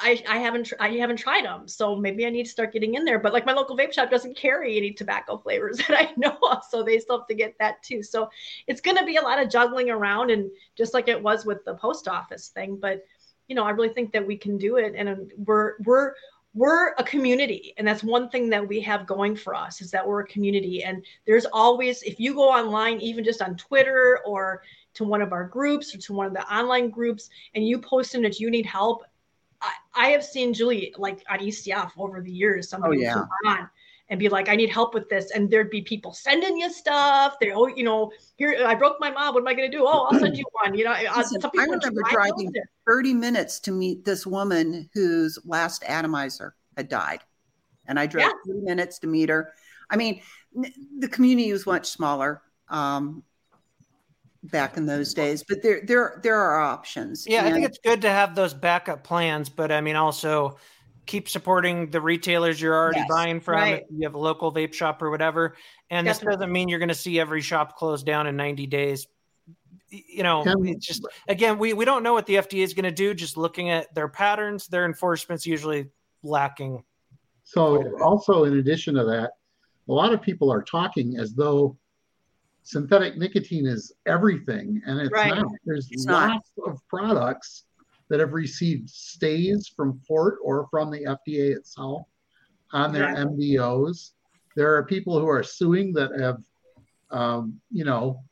I, 0.01 0.23
I 0.29 0.39
haven't 0.39 0.73
I 0.81 0.91
haven't 0.91 1.19
tried 1.19 1.45
them, 1.45 1.69
so 1.69 1.95
maybe 1.97 2.27
I 2.27 2.31
need 2.31 2.45
to 2.45 2.51
start 2.51 2.73
getting 2.73 2.95
in 2.95 3.05
there. 3.05 3.19
But 3.19 3.33
like 3.33 3.47
my 3.47 3.53
local 3.53 3.77
vape 3.77 3.93
shop 3.93 4.11
doesn't 4.11 4.37
carry 4.37 4.77
any 4.77 4.93
tobacco 4.93 5.39
flavors 5.39 5.77
that 5.89 5.91
I 5.91 6.13
know 6.17 6.37
of, 6.51 6.63
so 6.69 6.83
they 6.83 6.99
still 6.99 7.19
have 7.19 7.29
to 7.29 7.35
get 7.35 7.57
that 7.59 7.83
too. 7.83 8.03
So 8.03 8.31
it's 8.67 8.81
going 8.81 8.97
to 8.97 9.05
be 9.05 9.17
a 9.17 9.23
lot 9.23 9.43
of 9.43 9.51
juggling 9.51 9.91
around, 9.91 10.31
and 10.31 10.51
just 10.77 10.95
like 10.95 11.09
it 11.09 11.23
was 11.23 11.45
with 11.45 11.65
the 11.65 11.75
post 11.75 12.09
office 12.09 12.49
thing. 12.49 12.77
But 12.77 13.05
you 13.49 13.55
know, 13.55 13.65
I 13.65 13.71
really 13.71 13.89
think 13.89 14.13
that 14.13 14.27
we 14.27 14.37
can 14.37 14.59
do 14.59 14.77
it, 14.77 14.95
and 14.97 15.09
um, 15.09 15.29
we're 15.37 15.75
we're 15.85 16.15
we're 16.53 16.89
a 16.99 17.05
community 17.05 17.75
and 17.77 17.87
that's 17.87 18.03
one 18.03 18.29
thing 18.29 18.51
that 18.51 18.67
we 18.67 18.81
have 18.81 19.07
going 19.07 19.37
for 19.37 19.55
us 19.55 19.81
is 19.81 19.93
that 19.93 20.05
we're 20.05 20.23
a 20.23 20.27
community 20.27 20.83
and 20.83 21.05
there's 21.25 21.47
always 21.53 22.03
if 22.03 22.19
you 22.19 22.35
go 22.35 22.51
online 22.51 23.01
even 23.01 23.23
just 23.23 23.41
on 23.41 23.55
twitter 23.55 24.19
or 24.27 24.61
to 24.93 25.05
one 25.05 25.23
of 25.23 25.33
our 25.33 25.45
groups 25.45 25.95
or 25.95 25.99
to 25.99 26.13
one 26.13 26.27
of 26.27 26.33
the 26.33 26.53
online 26.53 26.91
groups 26.91 27.31
and 27.55 27.65
you 27.65 27.79
post 27.79 28.17
in 28.17 28.23
that 28.23 28.41
you 28.41 28.51
need 28.51 28.67
help 28.67 29.05
I, 29.95 30.09
have 30.09 30.25
seen 30.25 30.55
Julie 30.55 30.95
like 30.97 31.25
on 31.29 31.39
ECF 31.39 31.93
over 31.97 32.21
the 32.21 32.33
years. 32.33 32.69
Somebody 32.69 33.07
oh, 33.07 33.27
yeah. 33.45 33.51
on 33.51 33.71
and 34.11 34.19
be 34.19 34.29
like, 34.29 34.49
I 34.49 34.57
need 34.57 34.71
help 34.71 34.93
with 34.93 35.09
this. 35.09 35.31
And 35.31 35.49
there'd 35.49 35.71
be 35.71 35.83
people 35.83 36.13
sending 36.13 36.57
you 36.59 36.71
stuff. 36.71 37.37
They, 37.41 37.53
oh, 37.53 37.69
you 37.69 37.85
know, 37.85 38.11
here 38.37 38.65
I 38.67 38.75
broke 38.75 38.97
my 38.99 39.11
mom. 39.11 39.35
What 39.35 39.41
am 39.41 39.49
I 39.49 39.55
going 39.55 39.71
to 39.71 39.77
do? 39.77 39.85
Oh, 39.87 40.09
I'll 40.11 40.19
send 40.19 40.37
you 40.37 40.45
one. 40.65 40.77
You 40.77 40.85
know, 40.85 40.97
Listen, 41.17 41.41
I 41.57 41.65
remember 41.65 42.03
driving 42.11 42.53
30 42.89 43.15
minutes 43.15 43.61
to 43.61 43.73
meet 43.73 44.05
this 44.05 44.27
woman 44.27 44.91
whose 44.93 45.39
last 45.45 45.85
atomizer 45.87 46.57
had 46.77 46.89
died. 46.89 47.21
And 47.87 47.99
I 47.99 48.07
drove 48.07 48.27
yeah. 48.27 48.53
30 48.53 48.61
minutes 48.63 48.99
to 49.01 49.07
meet 49.07 49.29
her. 49.29 49.53
I 49.89 49.97
mean, 49.97 50.21
the 50.99 51.09
community 51.09 51.53
was 51.53 51.65
much 51.65 51.89
smaller. 51.89 52.43
Um, 52.69 53.23
back 54.45 54.77
in 54.77 54.87
those 54.87 55.13
days 55.13 55.45
but 55.47 55.63
there 55.63 55.83
there 55.85 56.19
there 56.23 56.39
are 56.39 56.61
options 56.61 57.27
yeah 57.27 57.41
and- 57.41 57.49
i 57.49 57.53
think 57.53 57.67
it's 57.67 57.79
good 57.85 58.01
to 58.01 58.09
have 58.09 58.35
those 58.35 58.55
backup 58.55 59.05
plans 59.05 59.49
but 59.51 59.71
i 59.71 59.81
mean 59.81 59.97
also 59.97 60.57
keep 61.07 61.29
supporting 61.29 61.91
the 61.91 62.01
retailers 62.01 62.61
you're 62.61 62.75
already 62.75 63.01
yes, 63.01 63.09
buying 63.09 63.41
from 63.41 63.57
right. 63.57 63.85
you 63.91 64.07
have 64.07 64.15
a 64.15 64.19
local 64.19 64.53
vape 64.53 64.73
shop 64.73 65.03
or 65.03 65.11
whatever 65.11 65.57
and 65.91 66.07
Definitely. 66.07 66.31
this 66.31 66.37
doesn't 66.37 66.53
mean 66.53 66.69
you're 66.69 66.79
going 66.79 66.89
to 66.89 66.95
see 66.95 67.19
every 67.19 67.43
shop 67.43 67.77
close 67.77 68.03
down 68.03 68.27
in 68.27 68.37
90 68.37 68.67
days 68.67 69.07
you 69.91 70.23
know 70.23 70.43
it's 70.47 70.87
just 70.87 71.07
again 71.29 71.59
we, 71.59 71.73
we 71.73 71.85
don't 71.85 72.03
know 72.03 72.13
what 72.13 72.27
the 72.27 72.37
fda 72.37 72.63
is 72.63 72.75
going 72.75 72.85
to 72.85 72.93
do 72.93 73.13
just 73.13 73.37
looking 73.37 73.71
at 73.71 73.93
their 73.95 74.09
patterns 74.09 74.69
their 74.69 74.87
enforcement's 74.87 75.45
usually 75.45 75.89
lacking 76.23 76.83
so 77.43 77.99
also 78.01 78.45
in 78.45 78.59
addition 78.59 78.95
to 78.95 79.05
that 79.05 79.33
a 79.89 79.93
lot 79.93 80.13
of 80.13 80.23
people 80.23 80.53
are 80.53 80.63
talking 80.63 81.17
as 81.19 81.35
though 81.35 81.77
synthetic 82.63 83.17
nicotine 83.17 83.67
is 83.67 83.93
everything, 84.07 84.81
and 84.87 85.01
it's 85.01 85.13
right. 85.13 85.35
not. 85.35 85.47
There's 85.65 85.89
it's 85.91 86.07
lots 86.07 86.51
not. 86.57 86.73
of 86.73 86.89
products 86.89 87.65
that 88.09 88.21
have 88.21 88.33
received 88.33 88.91
stays 88.91 89.73
from 89.75 90.01
court 90.07 90.39
or 90.43 90.67
from 90.71 90.91
the 90.91 91.01
FDA 91.01 91.57
itself 91.57 92.03
on 92.73 92.93
their 92.93 93.11
yeah. 93.11 93.25
MDOs. 93.25 94.13
There 94.57 94.75
are 94.75 94.85
people 94.85 95.19
who 95.19 95.29
are 95.29 95.43
suing 95.43 95.93
that 95.95 96.11
have, 96.21 96.39
um, 97.11 97.61
you 97.71 97.85
know, 97.85 98.23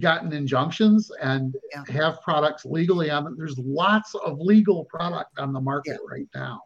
gotten 0.00 0.32
injunctions 0.32 1.10
and 1.22 1.54
yeah. 1.72 1.84
have 1.88 2.20
products 2.22 2.64
legally 2.64 3.10
on. 3.10 3.36
There's 3.36 3.56
lots 3.58 4.14
of 4.14 4.38
legal 4.40 4.84
product 4.86 5.38
on 5.38 5.52
the 5.52 5.60
market 5.60 5.98
yeah. 6.02 6.16
right 6.16 6.28
now. 6.34 6.62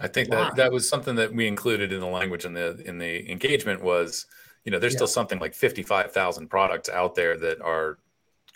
I 0.00 0.08
think 0.08 0.30
that 0.30 0.56
that 0.56 0.72
was 0.72 0.88
something 0.88 1.14
that 1.16 1.32
we 1.32 1.46
included 1.46 1.92
in 1.92 2.00
the 2.00 2.06
language 2.06 2.44
in 2.44 2.54
the 2.54 2.82
in 2.84 2.98
the 2.98 3.30
engagement 3.30 3.82
was, 3.82 4.26
you 4.64 4.72
know, 4.72 4.78
there's 4.78 4.94
yeah. 4.94 4.98
still 4.98 5.06
something 5.06 5.38
like 5.38 5.54
55,000 5.54 6.48
products 6.48 6.88
out 6.88 7.14
there 7.14 7.36
that 7.38 7.60
are 7.60 7.98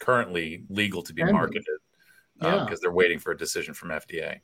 currently 0.00 0.64
legal 0.68 1.02
to 1.02 1.12
be 1.12 1.24
marketed 1.24 1.64
because 2.38 2.70
um, 2.70 2.76
they're 2.80 2.92
waiting 2.92 3.18
for 3.18 3.32
a 3.32 3.36
decision 3.36 3.74
from 3.74 3.90
FDA. 3.90 4.40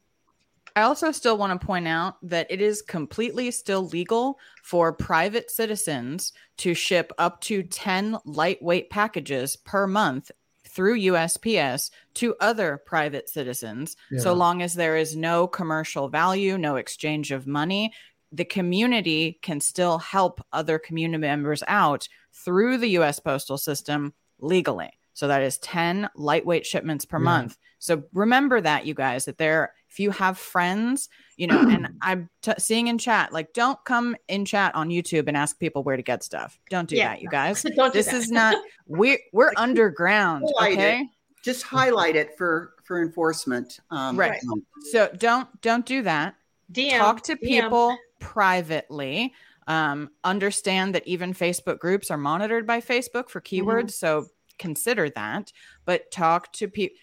I 0.76 0.82
also 0.82 1.12
still 1.12 1.38
want 1.38 1.58
to 1.58 1.64
point 1.64 1.86
out 1.86 2.16
that 2.22 2.48
it 2.50 2.60
is 2.60 2.82
completely 2.82 3.52
still 3.52 3.86
legal 3.86 4.40
for 4.62 4.92
private 4.92 5.50
citizens 5.50 6.32
to 6.58 6.74
ship 6.74 7.12
up 7.16 7.40
to 7.42 7.62
10 7.62 8.18
lightweight 8.24 8.90
packages 8.90 9.54
per 9.54 9.86
month 9.86 10.32
through 10.66 10.98
USPS 10.98 11.90
to 12.14 12.34
other 12.40 12.82
private 12.84 13.28
citizens, 13.28 13.96
yeah. 14.10 14.18
so 14.18 14.32
long 14.32 14.62
as 14.62 14.74
there 14.74 14.96
is 14.96 15.14
no 15.14 15.46
commercial 15.46 16.08
value, 16.08 16.58
no 16.58 16.76
exchange 16.76 17.30
of 17.30 17.46
money. 17.46 17.92
The 18.34 18.44
community 18.44 19.38
can 19.42 19.60
still 19.60 19.98
help 19.98 20.44
other 20.52 20.78
community 20.78 21.20
members 21.20 21.62
out 21.68 22.08
through 22.32 22.78
the 22.78 22.88
US 22.98 23.20
postal 23.20 23.56
system 23.56 24.12
legally. 24.40 24.90
So 25.12 25.28
that 25.28 25.42
is 25.42 25.58
10 25.58 26.10
lightweight 26.16 26.66
shipments 26.66 27.04
per 27.04 27.18
yeah. 27.18 27.24
month. 27.24 27.56
So 27.78 28.02
remember 28.12 28.60
that, 28.60 28.84
you 28.84 28.94
guys, 28.94 29.26
that 29.26 29.38
there, 29.38 29.72
if 29.88 30.00
you 30.00 30.10
have 30.10 30.36
friends, 30.36 31.08
you 31.36 31.46
know, 31.46 31.60
and 31.60 31.88
I'm 32.02 32.28
t- 32.42 32.52
seeing 32.58 32.88
in 32.88 32.98
chat, 32.98 33.32
like, 33.32 33.52
don't 33.52 33.78
come 33.84 34.16
in 34.26 34.44
chat 34.44 34.74
on 34.74 34.88
YouTube 34.88 35.28
and 35.28 35.36
ask 35.36 35.58
people 35.58 35.84
where 35.84 35.96
to 35.96 36.02
get 36.02 36.24
stuff. 36.24 36.58
Don't 36.68 36.88
do 36.88 36.96
yeah, 36.96 37.10
that, 37.10 37.22
you 37.22 37.28
guys. 37.28 37.62
don't 37.76 37.92
this 37.92 38.12
is 38.12 38.30
not, 38.30 38.56
we're, 38.86 39.20
we're 39.32 39.52
underground. 39.56 40.48
Okay. 40.60 41.02
It. 41.02 41.08
Just 41.44 41.62
highlight 41.62 42.16
it 42.16 42.36
for, 42.36 42.74
for 42.82 43.00
enforcement. 43.00 43.78
Um, 43.90 44.16
right. 44.16 44.42
So 44.90 45.08
don't, 45.16 45.48
don't 45.60 45.86
do 45.86 46.02
that. 46.02 46.34
DM, 46.72 46.98
Talk 46.98 47.22
to 47.24 47.36
people 47.36 47.90
DM. 47.90 47.96
Privately 48.24 49.34
um, 49.66 50.10
understand 50.24 50.94
that 50.94 51.06
even 51.06 51.34
Facebook 51.34 51.78
groups 51.78 52.10
are 52.10 52.16
monitored 52.16 52.66
by 52.66 52.80
Facebook 52.80 53.28
for 53.28 53.40
keywords. 53.40 53.90
Mm-hmm. 53.92 54.24
So 54.24 54.26
consider 54.58 55.10
that, 55.10 55.52
but 55.84 56.10
talk 56.10 56.52
to 56.54 56.68
people. 56.68 56.96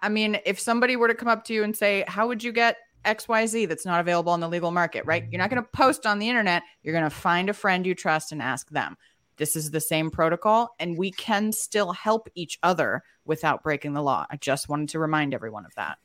I 0.00 0.08
mean, 0.08 0.38
if 0.46 0.58
somebody 0.58 0.96
were 0.96 1.08
to 1.08 1.14
come 1.14 1.28
up 1.28 1.44
to 1.44 1.54
you 1.54 1.62
and 1.62 1.76
say, 1.76 2.04
How 2.08 2.26
would 2.28 2.42
you 2.42 2.52
get 2.52 2.78
XYZ 3.04 3.68
that's 3.68 3.84
not 3.84 4.00
available 4.00 4.32
on 4.32 4.40
the 4.40 4.48
legal 4.48 4.70
market, 4.70 5.04
right? 5.06 5.24
You're 5.30 5.38
not 5.38 5.50
going 5.50 5.62
to 5.62 5.68
post 5.68 6.06
on 6.06 6.18
the 6.18 6.28
internet. 6.28 6.62
You're 6.82 6.94
going 6.94 7.04
to 7.04 7.10
find 7.10 7.48
a 7.48 7.54
friend 7.54 7.86
you 7.86 7.94
trust 7.94 8.32
and 8.32 8.42
ask 8.42 8.68
them. 8.70 8.96
This 9.36 9.54
is 9.54 9.70
the 9.70 9.80
same 9.80 10.10
protocol, 10.10 10.74
and 10.78 10.96
we 10.96 11.10
can 11.10 11.52
still 11.52 11.92
help 11.92 12.28
each 12.34 12.58
other 12.62 13.02
without 13.26 13.62
breaking 13.62 13.92
the 13.92 14.02
law. 14.02 14.24
I 14.30 14.36
just 14.36 14.68
wanted 14.68 14.88
to 14.90 14.98
remind 14.98 15.34
everyone 15.34 15.66
of 15.66 15.74
that. 15.74 15.98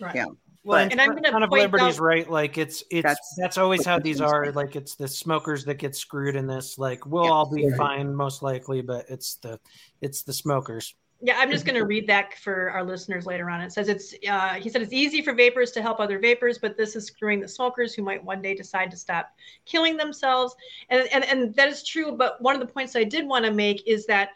Right. 0.00 0.14
Yeah. 0.14 0.26
Well, 0.64 0.78
and, 0.78 0.92
and 0.92 1.00
I'm 1.00 1.10
going 1.10 1.22
to 1.22 1.36
of 1.36 1.50
liberties, 1.50 1.96
out- 1.96 2.00
right? 2.00 2.28
Like 2.28 2.56
it's 2.56 2.82
it's 2.90 3.04
that's, 3.04 3.34
that's 3.36 3.58
always 3.58 3.84
how 3.84 3.98
these 3.98 4.22
are. 4.22 4.50
Like 4.52 4.76
it's 4.76 4.94
the 4.94 5.06
smokers 5.06 5.64
that 5.66 5.74
get 5.74 5.94
screwed 5.94 6.36
in 6.36 6.46
this. 6.46 6.78
Like 6.78 7.04
we'll 7.04 7.24
yeah, 7.24 7.30
all 7.30 7.50
be 7.50 7.68
right. 7.68 7.76
fine 7.76 8.14
most 8.14 8.42
likely, 8.42 8.80
but 8.80 9.04
it's 9.10 9.36
the 9.36 9.60
it's 10.00 10.22
the 10.22 10.32
smokers. 10.32 10.94
Yeah, 11.20 11.36
I'm 11.38 11.50
just 11.50 11.64
going 11.64 11.76
to 11.76 11.86
read 11.86 12.06
that 12.08 12.34
for 12.38 12.70
our 12.70 12.82
listeners 12.82 13.24
later 13.24 13.48
on. 13.48 13.60
It 13.60 13.72
says 13.72 13.88
it's 13.88 14.14
uh, 14.28 14.54
he 14.54 14.68
said 14.70 14.80
it's 14.80 14.92
easy 14.92 15.22
for 15.22 15.34
vapors 15.34 15.70
to 15.72 15.82
help 15.82 16.00
other 16.00 16.18
vapors, 16.18 16.58
but 16.58 16.76
this 16.76 16.96
is 16.96 17.06
screwing 17.06 17.40
the 17.40 17.48
smokers 17.48 17.94
who 17.94 18.02
might 18.02 18.24
one 18.24 18.40
day 18.40 18.54
decide 18.54 18.90
to 18.90 18.96
stop 18.96 19.30
killing 19.66 19.98
themselves. 19.98 20.56
And 20.88 21.06
and 21.12 21.24
and 21.24 21.54
that 21.56 21.68
is 21.68 21.82
true. 21.82 22.12
But 22.12 22.40
one 22.40 22.54
of 22.54 22.60
the 22.60 22.72
points 22.72 22.96
I 22.96 23.04
did 23.04 23.26
want 23.26 23.44
to 23.44 23.50
make 23.50 23.86
is 23.86 24.06
that 24.06 24.30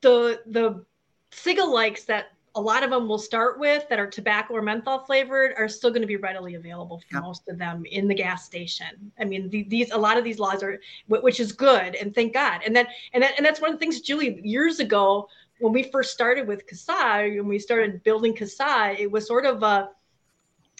the 0.00 0.40
the 0.46 0.84
cigalikes 1.30 2.06
that 2.06 2.32
a 2.54 2.60
lot 2.60 2.82
of 2.82 2.90
them 2.90 3.08
will 3.08 3.18
start 3.18 3.58
with 3.58 3.88
that 3.88 3.98
are 3.98 4.06
tobacco 4.06 4.54
or 4.54 4.62
menthol 4.62 5.00
flavored 5.00 5.52
are 5.56 5.68
still 5.68 5.90
going 5.90 6.02
to 6.02 6.06
be 6.06 6.16
readily 6.16 6.54
available 6.54 6.98
for 6.98 7.16
yeah. 7.16 7.20
most 7.20 7.48
of 7.48 7.58
them 7.58 7.84
in 7.86 8.08
the 8.08 8.14
gas 8.14 8.44
station. 8.44 9.12
I 9.18 9.24
mean, 9.24 9.48
the, 9.50 9.64
these 9.64 9.90
a 9.90 9.98
lot 9.98 10.16
of 10.16 10.24
these 10.24 10.38
laws 10.38 10.62
are, 10.62 10.80
which 11.08 11.40
is 11.40 11.52
good, 11.52 11.94
and 11.94 12.14
thank 12.14 12.34
God. 12.34 12.62
And 12.64 12.74
then 12.74 12.86
and 13.12 13.22
that 13.22 13.34
and 13.36 13.44
that's 13.46 13.60
one 13.60 13.70
of 13.70 13.76
the 13.76 13.80
things, 13.80 14.00
Julie, 14.00 14.40
years 14.42 14.80
ago 14.80 15.28
when 15.60 15.72
we 15.72 15.82
first 15.82 16.12
started 16.12 16.46
with 16.46 16.66
CASAA, 16.68 17.36
when 17.36 17.48
we 17.48 17.58
started 17.58 18.02
building 18.04 18.34
CASAA, 18.34 18.98
it 18.98 19.10
was 19.10 19.26
sort 19.26 19.44
of 19.44 19.62
a 19.62 19.90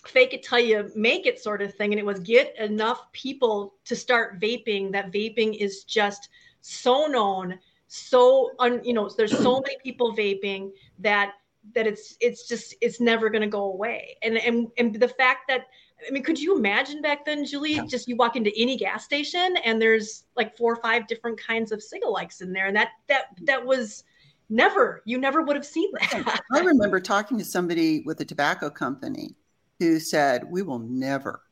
fake 0.06 0.32
it 0.32 0.44
till 0.44 0.60
you 0.60 0.90
make 0.94 1.26
it 1.26 1.40
sort 1.40 1.62
of 1.62 1.74
thing, 1.74 1.92
and 1.92 1.98
it 1.98 2.06
was 2.06 2.20
get 2.20 2.56
enough 2.58 3.10
people 3.12 3.74
to 3.84 3.96
start 3.96 4.40
vaping. 4.40 4.92
That 4.92 5.12
vaping 5.12 5.56
is 5.56 5.84
just 5.84 6.28
so 6.60 7.06
known 7.06 7.58
so 7.88 8.50
un, 8.58 8.80
you 8.84 8.92
know 8.92 9.08
there's 9.08 9.36
so 9.36 9.60
many 9.60 9.76
people 9.82 10.14
vaping 10.14 10.70
that 10.98 11.32
that 11.74 11.86
it's 11.86 12.16
it's 12.20 12.48
just 12.48 12.74
it's 12.80 13.00
never 13.00 13.28
going 13.28 13.42
to 13.42 13.48
go 13.48 13.64
away 13.64 14.16
and 14.22 14.38
and 14.38 14.68
and 14.78 14.94
the 14.94 15.08
fact 15.08 15.42
that 15.48 15.66
I 16.06 16.10
mean, 16.10 16.22
could 16.22 16.38
you 16.38 16.56
imagine 16.56 17.02
back 17.02 17.24
then, 17.24 17.44
Julie? 17.44 17.74
Yeah. 17.74 17.84
Just 17.86 18.08
you 18.08 18.16
walk 18.16 18.36
into 18.36 18.52
any 18.56 18.76
gas 18.76 19.04
station 19.04 19.56
and 19.64 19.82
there's 19.82 20.24
like 20.36 20.56
four 20.56 20.72
or 20.72 20.76
five 20.76 21.06
different 21.08 21.40
kinds 21.40 21.72
of 21.72 21.80
cigalikes 21.80 22.40
in 22.40 22.52
there, 22.52 22.66
and 22.66 22.76
that 22.76 22.90
that 23.08 23.26
that 23.42 23.64
was 23.64 24.04
never 24.48 25.02
you 25.04 25.18
never 25.18 25.42
would 25.42 25.56
have 25.56 25.66
seen 25.66 25.90
that. 25.94 26.40
I 26.52 26.60
remember 26.60 27.00
talking 27.00 27.36
to 27.38 27.44
somebody 27.44 28.02
with 28.06 28.20
a 28.20 28.24
tobacco 28.24 28.70
company 28.70 29.34
who 29.80 29.98
said, 29.98 30.44
"We 30.48 30.62
will 30.62 30.78
never 30.78 31.42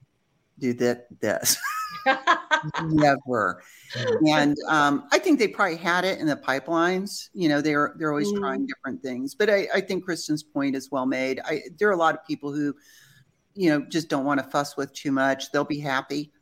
do 0.58 0.72
that 0.74 1.06
this." 1.20 1.56
Never. 2.82 3.62
And 4.28 4.57
um, 4.68 5.09
I 5.12 5.18
think 5.18 5.38
they 5.38 5.48
probably 5.48 5.76
had 5.76 6.04
it 6.04 6.18
in 6.18 6.26
the 6.26 6.36
pipelines. 6.36 7.28
You 7.32 7.48
know, 7.48 7.61
they're 7.61 7.94
they're 7.96 8.11
always 8.11 8.32
mm. 8.32 8.38
trying 8.38 8.66
different 8.66 9.02
things. 9.02 9.34
But 9.34 9.50
I, 9.50 9.68
I 9.74 9.80
think 9.80 10.04
Kristen's 10.04 10.42
point 10.42 10.76
is 10.76 10.90
well 10.90 11.07
made. 11.07 11.40
I, 11.44 11.62
there 11.78 11.88
are 11.88 11.92
a 11.92 11.96
lot 11.96 12.14
of 12.14 12.26
people 12.26 12.52
who, 12.52 12.74
you 13.54 13.70
know, 13.70 13.84
just 13.88 14.09
don't 14.09 14.24
want 14.24 14.40
to 14.40 14.48
fuss 14.48 14.76
with 14.76 14.92
too 14.92 15.12
much. 15.12 15.52
They'll 15.52 15.64
be 15.64 15.80
happy 15.80 16.32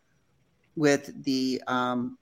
with 0.76 1.22
the 1.24 1.62
um, 1.66 2.18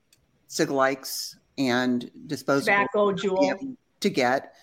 likes 0.69 1.37
and 1.59 2.11
disposable 2.27 2.73
tobacco 2.73 3.13
Juul 3.13 3.77
to 4.01 4.11
get. 4.11 4.55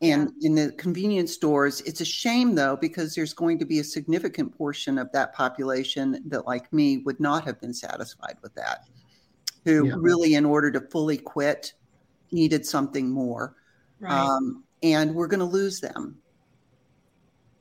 And 0.00 0.32
in 0.42 0.54
the 0.54 0.70
convenience 0.72 1.32
stores, 1.32 1.80
it's 1.80 2.00
a 2.00 2.04
shame 2.04 2.54
though, 2.54 2.76
because 2.76 3.14
there's 3.14 3.34
going 3.34 3.58
to 3.58 3.64
be 3.64 3.80
a 3.80 3.84
significant 3.84 4.56
portion 4.56 4.96
of 4.96 5.10
that 5.12 5.34
population 5.34 6.22
that, 6.26 6.46
like 6.46 6.72
me, 6.72 6.98
would 6.98 7.18
not 7.18 7.44
have 7.44 7.60
been 7.60 7.74
satisfied 7.74 8.36
with 8.40 8.54
that, 8.54 8.84
who 9.64 9.88
yeah. 9.88 9.94
really, 9.98 10.34
in 10.34 10.44
order 10.44 10.70
to 10.70 10.80
fully 10.80 11.18
quit, 11.18 11.72
needed 12.30 12.64
something 12.64 13.10
more. 13.10 13.56
Right. 13.98 14.12
Um, 14.12 14.62
and 14.84 15.12
we're 15.14 15.26
going 15.26 15.40
to 15.40 15.46
lose 15.46 15.80
them. 15.80 16.16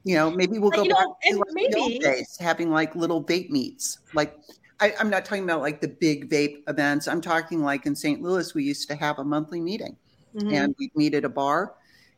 You 0.04 0.16
know, 0.16 0.30
maybe 0.30 0.60
we'll 0.60 0.70
go 0.70 0.84
back 0.84 0.92
know, 0.92 1.18
to 1.32 1.38
like 1.38 1.48
maybe 1.54 1.98
days, 1.98 2.38
having 2.40 2.70
like 2.70 2.96
little 2.96 3.24
vape 3.24 3.50
meets. 3.50 3.98
Like, 4.14 4.38
I, 4.80 4.94
I'm 5.00 5.10
not 5.10 5.26
talking 5.26 5.44
about 5.44 5.62
like 5.62 5.82
the 5.82 5.88
big 5.88 6.30
vape 6.30 6.62
events. 6.68 7.08
I'm 7.08 7.20
talking 7.20 7.64
like 7.64 7.88
in 7.88 7.96
St. 7.96 8.22
Louis, 8.22 8.54
we 8.54 8.64
used 8.64 8.88
to 8.90 8.96
have 8.96 9.18
a 9.18 9.24
monthly 9.24 9.60
meeting, 9.60 9.98
mm-hmm. 10.36 10.54
and 10.54 10.76
we'd 10.78 10.96
meet 10.96 11.16
at 11.16 11.26
a 11.26 11.30
bar 11.30 11.74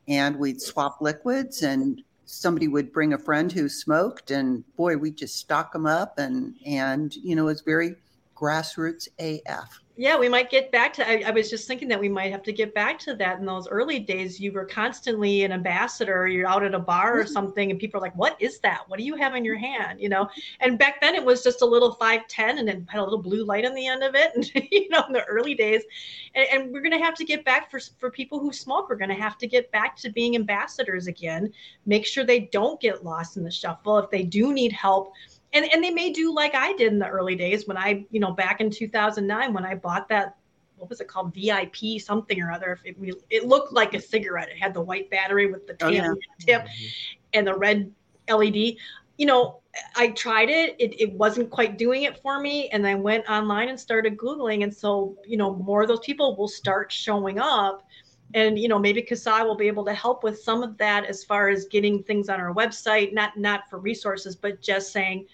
and 0.09 0.35
we'd 0.37 0.61
swap 0.61 0.99
liquids 0.99 1.61
and 1.63 2.01
somebody 2.25 2.67
would 2.67 2.91
bring 2.91 3.13
a 3.13 3.17
friend 3.17 3.51
who 3.51 3.69
smoked 3.69 4.31
and 4.31 4.63
boy 4.75 4.97
we'd 4.97 5.15
just 5.15 5.37
stock 5.37 5.71
them 5.71 5.85
up 5.85 6.17
and 6.17 6.55
and 6.65 7.15
you 7.15 7.35
know 7.35 7.47
it's 7.47 7.61
very 7.61 7.95
grassroots 8.39 9.07
af 9.19 9.79
yeah, 9.99 10.17
we 10.17 10.29
might 10.29 10.49
get 10.49 10.71
back 10.71 10.93
to. 10.93 11.05
I, 11.05 11.23
I, 11.27 11.31
was 11.31 11.49
just 11.49 11.67
thinking 11.67 11.89
that 11.89 11.99
we 11.99 12.07
might 12.07 12.31
have 12.31 12.41
to 12.43 12.53
get 12.53 12.73
back 12.73 12.97
to 12.99 13.15
that. 13.15 13.37
In 13.37 13.45
those 13.45 13.67
early 13.67 13.99
days, 13.99 14.39
you 14.39 14.53
were 14.53 14.63
constantly 14.63 15.43
an 15.43 15.51
ambassador. 15.51 16.25
You're 16.25 16.47
out 16.47 16.63
at 16.63 16.73
a 16.73 16.79
bar 16.79 17.19
or 17.19 17.23
mm-hmm. 17.23 17.33
something, 17.33 17.69
and 17.69 17.77
people 17.77 17.97
are 17.99 18.01
like, 18.01 18.15
"What 18.15 18.37
is 18.39 18.59
that? 18.59 18.87
What 18.87 18.97
do 18.97 19.03
you 19.03 19.15
have 19.15 19.35
in 19.35 19.43
your 19.43 19.57
hand?" 19.57 19.99
You 19.99 20.07
know. 20.07 20.29
And 20.61 20.79
back 20.79 21.01
then, 21.01 21.15
it 21.15 21.25
was 21.25 21.43
just 21.43 21.61
a 21.61 21.65
little 21.65 21.95
five 21.95 22.29
ten, 22.29 22.59
and 22.59 22.69
it 22.69 22.81
had 22.87 23.01
a 23.01 23.03
little 23.03 23.21
blue 23.21 23.43
light 23.43 23.65
on 23.65 23.73
the 23.73 23.87
end 23.87 24.01
of 24.01 24.15
it. 24.15 24.31
And 24.35 24.49
you 24.71 24.87
know, 24.87 25.03
in 25.05 25.11
the 25.11 25.25
early 25.25 25.53
days, 25.53 25.83
and, 26.33 26.47
and 26.49 26.71
we're 26.71 26.79
going 26.81 26.97
to 26.97 27.03
have 27.03 27.15
to 27.15 27.25
get 27.25 27.43
back 27.43 27.69
for 27.69 27.81
for 27.99 28.09
people 28.09 28.39
who 28.39 28.53
smoke. 28.53 28.87
We're 28.89 28.95
going 28.95 29.09
to 29.09 29.15
have 29.15 29.37
to 29.39 29.47
get 29.47 29.69
back 29.73 29.97
to 29.97 30.09
being 30.09 30.33
ambassadors 30.35 31.07
again. 31.07 31.51
Make 31.85 32.05
sure 32.05 32.23
they 32.23 32.47
don't 32.53 32.79
get 32.79 33.03
lost 33.03 33.35
in 33.35 33.43
the 33.43 33.51
shuffle. 33.51 33.97
If 33.97 34.09
they 34.09 34.23
do 34.23 34.53
need 34.53 34.71
help 34.71 35.11
and 35.53 35.65
and 35.73 35.83
they 35.83 35.91
may 35.91 36.11
do 36.11 36.33
like 36.33 36.55
I 36.55 36.73
did 36.73 36.91
in 36.93 36.99
the 36.99 37.07
early 37.07 37.35
days 37.35 37.67
when 37.67 37.77
I, 37.77 38.05
you 38.11 38.19
know, 38.19 38.31
back 38.31 38.61
in 38.61 38.69
2009 38.69 39.53
when 39.53 39.65
I 39.65 39.75
bought 39.75 40.09
that 40.09 40.35
what 40.79 40.89
was 40.89 41.01
it 41.01 41.07
called 41.07 41.33
VIP 41.35 41.99
something 41.99 42.41
or 42.41 42.51
other. 42.51 42.79
It, 42.83 42.97
it 43.29 43.45
looked 43.45 43.73
like 43.73 43.93
a 43.93 44.01
cigarette. 44.01 44.49
It 44.49 44.57
had 44.57 44.73
the 44.73 44.81
white 44.81 45.09
battery 45.09 45.51
with 45.51 45.67
the 45.67 45.73
tan 45.73 45.89
oh, 45.89 45.91
yeah. 45.91 46.13
tip 46.39 46.61
mm-hmm. 46.63 46.85
and 47.33 47.47
the 47.47 47.55
red 47.55 47.91
LED. 48.29 48.55
You 49.17 49.25
know, 49.25 49.59
I 49.95 50.09
tried 50.09 50.49
it. 50.49 50.75
it. 50.79 50.99
It 50.99 51.11
wasn't 51.11 51.49
quite 51.49 51.77
doing 51.77 52.03
it 52.03 52.21
for 52.21 52.39
me, 52.39 52.69
and 52.69 52.87
I 52.87 52.95
went 52.95 53.29
online 53.29 53.69
and 53.69 53.79
started 53.79 54.17
googling. 54.17 54.63
And 54.63 54.73
so, 54.73 55.17
you 55.25 55.37
know, 55.37 55.55
more 55.55 55.81
of 55.81 55.89
those 55.89 55.99
people 55.99 56.35
will 56.37 56.47
start 56.47 56.91
showing 56.91 57.39
up 57.39 57.85
and 58.33 58.59
you 58.59 58.67
know 58.67 58.79
maybe 58.79 59.01
CASAA 59.01 59.45
will 59.45 59.55
be 59.55 59.67
able 59.67 59.85
to 59.85 59.93
help 59.93 60.23
with 60.23 60.41
some 60.41 60.61
of 60.61 60.77
that 60.77 61.05
as 61.05 61.23
far 61.23 61.49
as 61.49 61.65
getting 61.65 62.03
things 62.03 62.29
on 62.29 62.39
our 62.39 62.53
website 62.53 63.13
not 63.13 63.35
not 63.37 63.69
for 63.69 63.79
resources 63.79 64.35
but 64.35 64.61
just 64.61 64.91
saying 64.91 65.25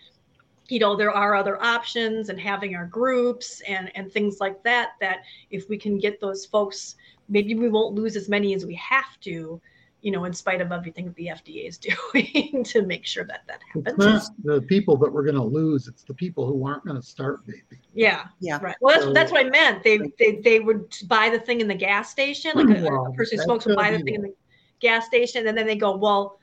you 0.67 0.79
know 0.79 0.95
there 0.95 1.11
are 1.11 1.35
other 1.35 1.61
options 1.61 2.29
and 2.29 2.39
having 2.39 2.75
our 2.75 2.85
groups 2.85 3.61
and 3.67 3.91
and 3.95 4.11
things 4.11 4.39
like 4.39 4.61
that 4.63 4.91
that 4.99 5.19
if 5.51 5.67
we 5.69 5.77
can 5.77 5.97
get 5.97 6.19
those 6.19 6.45
folks 6.45 6.95
maybe 7.27 7.55
we 7.55 7.69
won't 7.69 7.95
lose 7.95 8.15
as 8.15 8.29
many 8.29 8.53
as 8.53 8.65
we 8.65 8.75
have 8.75 9.19
to 9.19 9.59
you 10.05 10.11
know, 10.11 10.25
in 10.25 10.33
spite 10.33 10.61
of 10.61 10.71
everything 10.71 11.11
the 11.17 11.25
FDA 11.37 11.67
is 11.67 11.77
doing 12.13 12.63
to 12.63 12.83
make 12.83 13.07
sure 13.07 13.23
that 13.25 13.41
that 13.47 13.59
It's 13.73 13.87
happens. 13.89 14.29
not 14.43 14.43
the 14.43 14.61
people 14.61 14.95
that 14.97 15.11
we're 15.11 15.23
going 15.23 15.33
to 15.35 15.43
lose. 15.43 15.87
It's 15.87 16.03
the 16.03 16.13
people 16.13 16.45
who 16.45 16.63
aren't 16.67 16.85
going 16.85 16.95
to 16.95 17.01
start 17.01 17.39
vaping. 17.47 17.79
Yeah, 17.95 18.25
Yeah. 18.39 18.59
right. 18.61 18.75
Well, 18.81 18.93
that's 18.93 19.05
So- 19.05 19.13
that's 19.13 19.31
what 19.31 19.43
I 19.43 19.49
meant. 19.49 19.81
They 19.83 19.97
they 20.19 20.39
they 20.43 20.59
would 20.59 20.95
buy 21.07 21.29
the 21.31 21.39
thing 21.39 21.59
in 21.59 21.67
the 21.67 21.73
gas 21.73 22.11
station, 22.11 22.51
like 22.53 22.69
a, 22.77 22.85
a 22.85 23.13
person 23.13 23.39
who 23.39 23.43
smokes 23.45 23.65
would 23.65 23.75
buy 23.75 23.89
the 23.89 23.97
be 23.97 24.03
thing 24.03 24.15
in 24.15 24.21
the 24.21 24.33
gas 24.79 25.07
station, 25.07 25.47
and 25.47 25.57
then 25.57 25.65
they 25.65 25.75
go, 25.75 25.97
well, 25.97 26.39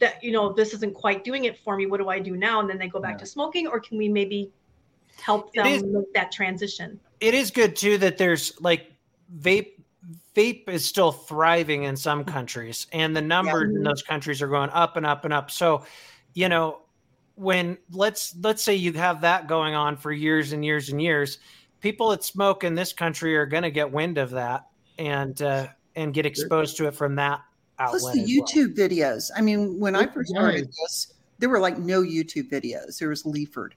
that 0.00 0.22
you 0.24 0.32
know, 0.32 0.52
this 0.52 0.74
isn't 0.74 0.94
quite 0.94 1.22
doing 1.22 1.44
it 1.44 1.56
for 1.56 1.76
me. 1.76 1.86
What 1.86 1.98
do 2.00 2.08
I 2.08 2.18
do 2.18 2.36
now? 2.36 2.58
And 2.58 2.68
then 2.68 2.78
they 2.78 2.88
go 2.88 2.98
back 2.98 3.12
Yeah. 3.14 3.18
to 3.18 3.26
smoking, 3.26 3.68
or 3.68 3.78
can 3.78 3.96
we 3.96 4.08
maybe 4.08 4.50
help 5.22 5.54
them 5.54 5.66
is- 5.66 5.84
make 5.84 6.12
that 6.14 6.32
transition? 6.32 6.98
it 7.20 7.32
is 7.32 7.52
good 7.52 7.76
too 7.76 7.96
that 7.98 8.18
there's 8.18 8.60
like 8.60 8.92
vape 9.38 9.74
vape 10.34 10.68
is 10.68 10.84
still 10.84 11.12
thriving 11.12 11.84
in 11.84 11.96
some 11.96 12.24
countries 12.24 12.86
and 12.92 13.16
the 13.16 13.22
numbers 13.22 13.74
in 13.74 13.82
those 13.82 14.02
countries 14.02 14.42
are 14.42 14.48
going 14.48 14.70
up 14.70 14.96
and 14.96 15.06
up 15.06 15.24
and 15.24 15.32
up 15.32 15.50
so 15.50 15.84
you 16.34 16.48
know 16.48 16.82
when 17.36 17.78
let's 17.92 18.34
let's 18.42 18.62
say 18.62 18.74
you 18.74 18.92
have 18.92 19.20
that 19.20 19.46
going 19.46 19.74
on 19.74 19.96
for 19.96 20.12
years 20.12 20.52
and 20.52 20.64
years 20.64 20.90
and 20.90 21.00
years 21.00 21.38
people 21.80 22.10
that 22.10 22.24
smoke 22.24 22.64
in 22.64 22.74
this 22.74 22.92
country 22.92 23.36
are 23.36 23.46
going 23.46 23.62
to 23.62 23.70
get 23.70 23.90
wind 23.90 24.18
of 24.18 24.30
that 24.30 24.66
and 24.98 25.42
uh 25.42 25.66
and 25.96 26.14
get 26.14 26.26
exposed 26.26 26.76
to 26.76 26.86
it 26.86 26.94
from 26.94 27.14
that 27.14 27.40
outlet 27.78 28.00
Plus 28.00 28.14
the 28.14 28.20
as 28.20 28.28
well. 28.28 28.46
YouTube 28.46 28.74
videos. 28.76 29.30
I 29.36 29.40
mean, 29.40 29.78
when 29.78 29.94
I 29.94 30.00
Look, 30.00 30.14
first 30.14 30.30
started 30.30 30.64
guys. 30.66 30.76
this, 30.76 31.14
there 31.38 31.48
were 31.48 31.60
like 31.60 31.78
no 31.78 32.02
YouTube 32.02 32.50
videos. 32.50 32.98
There 32.98 33.08
was 33.08 33.24
Leaford. 33.24 33.74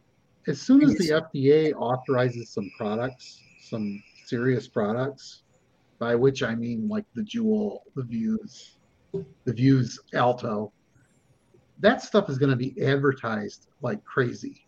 As 0.47 0.61
soon 0.61 0.83
as 0.83 0.95
the 0.95 1.09
FDA 1.09 1.73
authorizes 1.73 2.49
some 2.49 2.71
products, 2.77 3.41
some 3.61 4.01
serious 4.25 4.67
products, 4.67 5.41
by 5.99 6.15
which 6.15 6.43
I 6.43 6.55
mean 6.55 6.87
like 6.87 7.05
the 7.13 7.21
Juul, 7.21 7.79
the 7.95 8.03
Vuse, 8.03 8.77
the 9.45 9.53
Vuse 9.53 9.99
Alto, 10.13 10.71
that 11.79 12.01
stuff 12.01 12.29
is 12.29 12.37
going 12.37 12.49
to 12.49 12.55
be 12.55 12.75
advertised 12.83 13.67
like 13.81 14.03
crazy. 14.03 14.67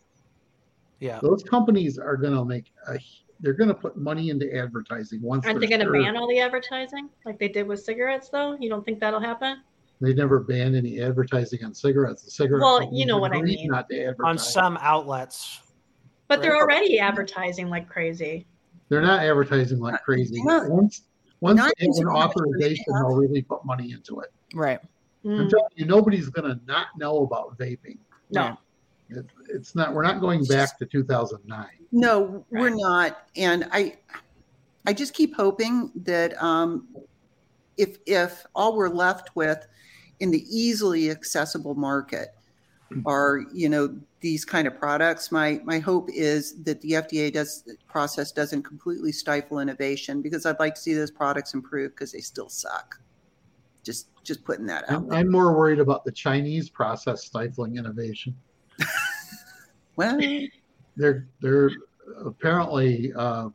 yeah 1.00 1.18
Those 1.22 1.42
companies 1.42 1.98
are 1.98 2.16
going 2.16 2.34
to 2.34 2.44
make 2.44 2.72
a, 2.88 2.98
they're 3.40 3.54
going 3.54 3.68
to 3.68 3.74
put 3.74 3.96
money 3.96 4.30
into 4.30 4.54
advertising 4.56 5.22
once. 5.22 5.46
Aren't 5.46 5.60
they 5.60 5.66
going 5.66 5.80
to 5.80 5.86
sure- 5.86 6.02
ban 6.02 6.16
all 6.16 6.28
the 6.28 6.40
advertising 6.40 7.08
like 7.24 7.38
they 7.38 7.48
did 7.48 7.66
with 7.66 7.80
cigarettes? 7.80 8.28
Though 8.28 8.56
you 8.60 8.68
don't 8.68 8.84
think 8.84 9.00
that'll 9.00 9.20
happen? 9.20 9.62
They 10.00 10.14
never 10.14 10.40
banned 10.40 10.74
any 10.76 11.02
advertising 11.02 11.62
on 11.62 11.74
cigarettes. 11.74 12.22
The 12.22 12.30
cigarette. 12.30 12.62
Well, 12.62 12.88
you 12.90 13.04
know 13.04 13.18
what 13.18 13.32
I 13.32 13.42
mean. 13.42 13.68
Not 13.68 13.86
to 13.90 14.00
advertise. 14.00 14.30
on 14.30 14.38
some 14.38 14.78
outlets 14.80 15.60
But 16.26 16.40
they're 16.40 16.56
already 16.56 16.98
advertising 16.98 17.68
like 17.68 17.86
crazy. 17.86 18.46
They're 18.88 19.02
not 19.02 19.20
advertising 19.22 19.78
like 19.78 20.02
crazy. 20.02 20.40
Once 20.42 21.02
once 21.40 21.56
not 21.58 21.72
they 21.78 21.86
have 21.86 21.96
an 21.96 22.08
authorization, 22.08 22.84
they'll 22.88 23.16
really 23.16 23.42
put 23.42 23.64
money 23.64 23.92
into 23.92 24.20
it. 24.20 24.30
Right. 24.54 24.78
I'm 25.24 25.46
Mm, 25.46 25.50
telling 25.50 25.68
you, 25.74 25.84
nobody's 25.84 26.28
gonna 26.30 26.58
not 26.66 26.86
know 26.96 27.24
about 27.24 27.56
vaping. 27.58 27.98
no. 28.30 28.56
It, 29.10 29.26
it's 29.48 29.74
not. 29.74 29.92
We're 29.92 30.04
not 30.04 30.20
going 30.20 30.44
back 30.44 30.78
to 30.78 30.86
2009. 30.86 31.66
No, 31.90 32.46
we're 32.48 32.70
not. 32.70 33.26
And 33.36 33.68
I, 33.72 33.98
I 34.86 34.92
just 34.92 35.14
keep 35.14 35.34
hoping 35.34 35.90
that 36.04 36.40
um, 36.40 36.94
if 37.76 37.98
if 38.06 38.46
all 38.54 38.76
we're 38.76 38.88
left 38.88 39.34
with 39.34 39.66
in 40.20 40.30
the 40.30 40.42
easily 40.48 41.10
accessible 41.10 41.74
market 41.74 42.28
are 43.06 43.44
you 43.52 43.68
know 43.68 43.96
these 44.20 44.44
kind 44.44 44.66
of 44.66 44.78
products, 44.78 45.32
my 45.32 45.60
my 45.64 45.78
hope 45.78 46.08
is 46.12 46.62
that 46.64 46.80
the 46.80 46.92
FDA 46.92 47.32
does 47.32 47.64
process 47.88 48.32
doesn't 48.32 48.62
completely 48.62 49.12
stifle 49.12 49.60
innovation 49.60 50.22
because 50.22 50.46
I'd 50.46 50.58
like 50.58 50.74
to 50.74 50.80
see 50.80 50.94
those 50.94 51.10
products 51.10 51.54
improve 51.54 51.92
because 51.92 52.12
they 52.12 52.20
still 52.20 52.48
suck. 52.48 53.00
Just 53.82 54.08
just 54.24 54.44
putting 54.44 54.66
that 54.66 54.88
out. 54.90 55.04
I'm, 55.04 55.12
I'm 55.12 55.30
more 55.30 55.56
worried 55.56 55.78
about 55.78 56.04
the 56.04 56.12
Chinese 56.12 56.68
process 56.68 57.24
stifling 57.24 57.76
innovation. 57.76 58.36
Well, 59.96 60.18
They're 60.96 61.28
they're 61.42 61.70
apparently 62.24 63.12
uh, 63.14 63.50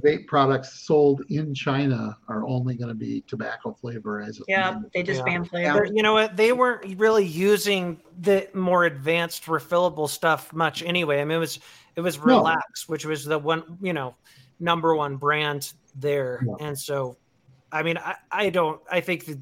vape 0.00 0.26
products 0.26 0.80
sold 0.80 1.22
in 1.28 1.54
China 1.54 2.16
are 2.28 2.46
only 2.46 2.76
going 2.76 2.88
to 2.88 2.94
be 2.94 3.22
tobacco 3.26 3.72
flavor 3.72 4.20
as 4.20 4.38
of 4.40 4.44
Yeah, 4.48 4.70
now. 4.70 4.82
they 4.94 5.02
just 5.02 5.18
Yeah. 5.20 5.24
ban 5.24 5.40
Or, 5.42 5.44
flavor. 5.46 5.86
you 5.92 6.02
know 6.02 6.12
what? 6.12 6.36
They 6.36 6.52
weren't 6.52 6.98
really 6.98 7.24
using 7.24 8.00
the 8.20 8.48
more 8.54 8.84
advanced 8.84 9.44
refillable 9.46 10.08
stuff 10.08 10.52
much 10.52 10.82
anyway. 10.82 11.20
I 11.20 11.24
mean, 11.24 11.36
it 11.36 11.40
was 11.40 11.58
it 11.96 12.00
was 12.00 12.16
No. 12.18 12.42
RELX, 12.42 12.88
which 12.88 13.04
was 13.04 13.24
the 13.24 13.38
one 13.38 13.78
you 13.80 13.92
know 13.92 14.14
number 14.60 14.94
one 14.94 15.16
brand 15.16 15.72
there, 15.94 16.44
Yeah. 16.46 16.66
and 16.66 16.78
so 16.78 17.16
I 17.70 17.82
mean, 17.82 17.98
I, 17.98 18.14
I 18.30 18.50
don't. 18.50 18.80
I 18.90 19.00
think 19.00 19.26
the 19.26 19.38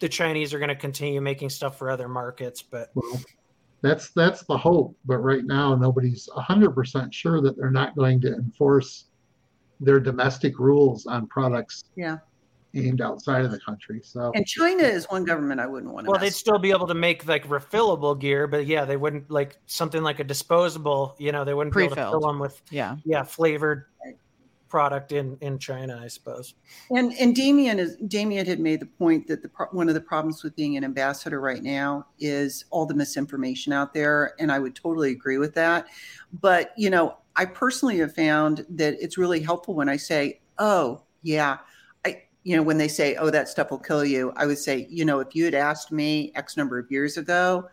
the 0.00 0.08
Chinese 0.08 0.54
are 0.54 0.58
going 0.58 0.70
to 0.70 0.74
continue 0.76 1.20
making 1.20 1.50
stuff 1.50 1.76
for 1.76 1.90
other 1.90 2.08
markets, 2.08 2.62
but 2.62 2.88
Well, 2.94 3.20
that's 3.82 4.10
that's 4.12 4.44
the 4.44 4.56
hope, 4.56 4.96
but 5.04 5.18
right 5.18 5.44
now 5.44 5.74
nobody's 5.74 6.28
hundred 6.34 6.70
percent 6.70 7.12
sure 7.12 7.40
that 7.42 7.56
they're 7.56 7.70
not 7.70 7.94
going 7.96 8.20
to 8.22 8.34
enforce 8.34 9.06
their 9.80 9.98
domestic 10.00 10.58
rules 10.58 11.06
on 11.06 11.26
products 11.26 11.84
Yeah. 11.96 12.18
aimed 12.74 13.00
outside 13.00 13.44
of 13.44 13.50
the 13.50 13.58
country. 13.60 14.00
So 14.04 14.30
and 14.34 14.46
China 14.46 14.82
is 14.82 15.06
one 15.10 15.24
government 15.24 15.60
I 15.60 15.66
wouldn't 15.66 15.92
want 15.92 16.04
to. 16.06 16.10
well, 16.10 16.20
they'd 16.20 16.26
mess 16.26 16.36
still 16.36 16.58
be 16.58 16.70
able 16.70 16.86
to 16.86 16.94
make 16.94 17.26
like 17.26 17.46
refillable 17.48 18.18
gear, 18.18 18.46
but 18.46 18.66
yeah, 18.66 18.84
they 18.84 18.96
wouldn't 18.96 19.30
like 19.30 19.56
something 19.66 20.02
like 20.02 20.20
a 20.20 20.24
disposable. 20.24 21.16
You 21.18 21.32
know, 21.32 21.44
they 21.44 21.54
wouldn't 21.54 21.74
be 21.74 21.84
able 21.84 21.96
to 21.96 22.02
fill 22.10 22.20
them 22.20 22.38
with 22.38 22.60
Yeah. 22.70 22.96
yeah 23.04 23.22
flavored 23.24 23.86
product 24.68 25.10
in 25.10 25.36
in 25.40 25.58
China, 25.58 26.00
I 26.00 26.06
suppose. 26.06 26.54
And 26.92 27.12
and 27.14 27.34
Damien 27.34 27.80
is 27.80 27.96
Damien 28.06 28.46
had 28.46 28.60
made 28.60 28.78
the 28.80 28.86
point 28.86 29.26
that 29.26 29.42
the 29.42 29.50
one 29.72 29.88
of 29.88 29.94
the 29.94 30.00
problems 30.00 30.44
with 30.44 30.54
being 30.54 30.76
an 30.76 30.84
ambassador 30.84 31.40
right 31.40 31.62
now 31.62 32.06
is 32.20 32.66
all 32.70 32.86
the 32.86 32.94
misinformation 32.94 33.72
out 33.72 33.92
there, 33.92 34.34
and 34.38 34.52
I 34.52 34.60
would 34.60 34.76
totally 34.76 35.10
agree 35.10 35.38
with 35.38 35.54
that. 35.54 35.86
But 36.40 36.72
you 36.76 36.88
know, 36.88 37.16
I 37.40 37.46
personally 37.46 37.96
have 38.00 38.14
found 38.14 38.66
that 38.68 38.98
it's 39.00 39.16
really 39.16 39.40
helpful 39.40 39.74
when 39.74 39.88
I 39.88 39.96
say, 39.96 40.42
"Oh, 40.58 41.00
yeah," 41.22 41.56
I 42.04 42.24
you 42.42 42.54
know 42.54 42.62
when 42.62 42.76
they 42.76 42.86
say, 42.86 43.14
"Oh, 43.14 43.30
that 43.30 43.48
stuff 43.48 43.70
will 43.70 43.78
kill 43.78 44.04
you," 44.04 44.34
I 44.36 44.44
would 44.44 44.58
say, 44.58 44.86
you 44.90 45.06
know, 45.06 45.20
if 45.20 45.34
you 45.34 45.46
had 45.46 45.54
asked 45.54 45.90
me 45.90 46.32
X 46.34 46.58
number 46.58 46.78
of 46.78 46.90
years 46.90 47.16
ago, 47.16 47.66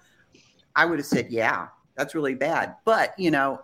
I 0.78 0.86
would 0.86 0.99
have 0.99 1.05
said, 1.05 1.28
"Yeah, 1.30 1.68
that's 1.95 2.15
really 2.15 2.34
bad." 2.34 2.76
But 2.86 3.13
you 3.20 3.30
know, 3.30 3.61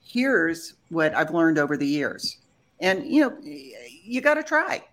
here's 0.00 0.74
what 0.90 1.12
I've 1.12 1.34
learned 1.34 1.58
over 1.58 1.76
the 1.76 1.88
years. 1.88 2.38
And 2.78 3.04
you 3.04 3.22
know, 3.22 3.36
you 3.42 4.20
got 4.20 4.34
to 4.34 4.44
try. 4.44 4.84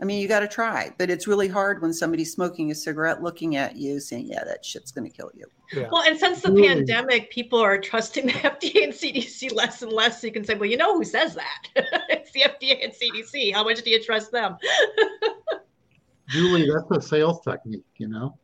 I 0.00 0.04
mean, 0.06 0.20
you 0.20 0.28
got 0.28 0.40
to 0.40 0.48
try, 0.48 0.90
but 0.96 1.10
it's 1.10 1.26
really 1.26 1.48
hard 1.48 1.82
when 1.82 1.92
somebody's 1.92 2.32
smoking 2.32 2.70
a 2.70 2.74
cigarette, 2.74 3.22
looking 3.22 3.56
at 3.56 3.76
you, 3.76 4.00
saying, 4.00 4.28
"Yeah, 4.28 4.44
that 4.44 4.64
shit's 4.64 4.90
going 4.92 5.10
to 5.10 5.14
kill 5.14 5.30
you." 5.34 5.44
Yeah. 5.72 5.88
Well, 5.92 6.02
and 6.02 6.18
since 6.18 6.40
the 6.40 6.48
Absolutely. 6.48 6.68
pandemic, 6.68 7.30
people 7.30 7.58
are 7.58 7.78
trusting 7.78 8.26
the 8.26 8.32
FDA 8.32 8.84
and 8.84 8.92
CDC 8.92 9.52
less 9.54 9.82
and 9.82 9.92
less. 9.92 10.20
So 10.20 10.26
you 10.26 10.32
can 10.32 10.44
say, 10.44 10.54
well, 10.54 10.68
you 10.70 10.76
know 10.78 10.94
who 10.96 11.04
says 11.04 11.34
that? 11.34 11.68
it's 12.08 12.32
the 12.32 12.40
FDA 12.40 12.82
and 12.82 12.92
CDC. 12.92 13.52
How 13.52 13.62
much 13.62 13.82
do 13.82 13.90
you 13.90 14.02
trust 14.02 14.32
them? 14.32 14.56
Julie, 16.28 16.68
that's 16.70 17.04
a 17.04 17.08
sales 17.08 17.40
technique, 17.42 17.84
you 17.98 18.08
know. 18.08 18.36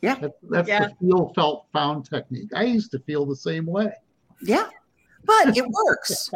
Yeah. 0.00 0.14
That's, 0.14 0.34
that's 0.48 0.68
Yeah. 0.68 0.88
the 0.88 0.94
feel 1.06 1.32
felt 1.34 1.66
found 1.72 2.08
technique. 2.08 2.50
I 2.54 2.62
used 2.64 2.90
to 2.92 2.98
feel 3.00 3.26
the 3.26 3.36
same 3.36 3.66
way. 3.66 3.92
Yeah, 4.42 4.68
but 5.24 5.56
it 5.56 5.66
works. 5.68 6.30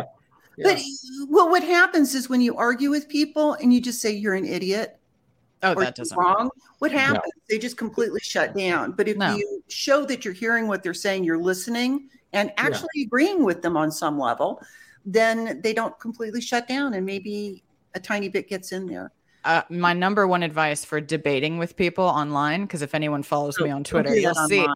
But 0.63 0.81
well, 1.29 1.51
what 1.51 1.63
happens 1.63 2.15
is 2.15 2.29
when 2.29 2.41
you 2.41 2.57
argue 2.57 2.91
with 2.91 3.09
people 3.09 3.55
and 3.55 3.73
you 3.73 3.81
just 3.81 4.01
say 4.01 4.11
you're 4.13 4.35
an 4.35 4.45
idiot 4.45 4.99
Oh, 5.63 5.75
that 5.75 5.95
doesn't. 5.95 6.17
wrong, 6.17 6.51
what 6.79 6.93
happens? 6.93 7.33
They 7.49 7.59
just 7.59 7.77
completely 7.79 8.21
shut 8.23 8.55
down. 8.55 8.93
But 8.93 9.09
if 9.09 9.17
No. 9.17 9.35
you 9.35 9.63
show 9.69 10.05
that 10.05 10.25
you're 10.25 10.35
hearing 10.35 10.69
what 10.69 10.83
they're 10.83 10.93
saying, 10.93 11.25
you're 11.25 11.39
listening 11.39 12.09
and 12.33 12.53
actually 12.59 13.03
agreeing 13.03 13.45
with 13.45 13.63
them 13.63 13.77
on 13.77 13.91
some 13.91 14.19
level, 14.19 14.61
then 15.07 15.61
they 15.63 15.73
don't 15.73 15.99
completely 15.99 16.41
shut 16.41 16.69
down, 16.69 16.95
and 16.95 17.07
maybe 17.07 17.63
a 17.95 18.01
tiny 18.01 18.29
bit 18.29 18.49
gets 18.49 18.73
in 18.73 18.87
there. 18.87 19.11
Uh, 19.45 19.63
my 19.71 19.93
number 19.93 20.27
one 20.27 20.43
advice 20.43 20.85
for 20.85 21.01
debating 21.01 21.59
with 21.59 21.77
people 21.77 22.05
online, 22.05 22.63
because 22.63 22.83
if 22.83 22.95
anyone 22.95 23.23
follows 23.23 23.59
me 23.61 23.71
on 23.71 23.85
Twitter, 23.85 24.15
you'll 24.15 24.35
that 24.35 24.49
see. 24.49 24.67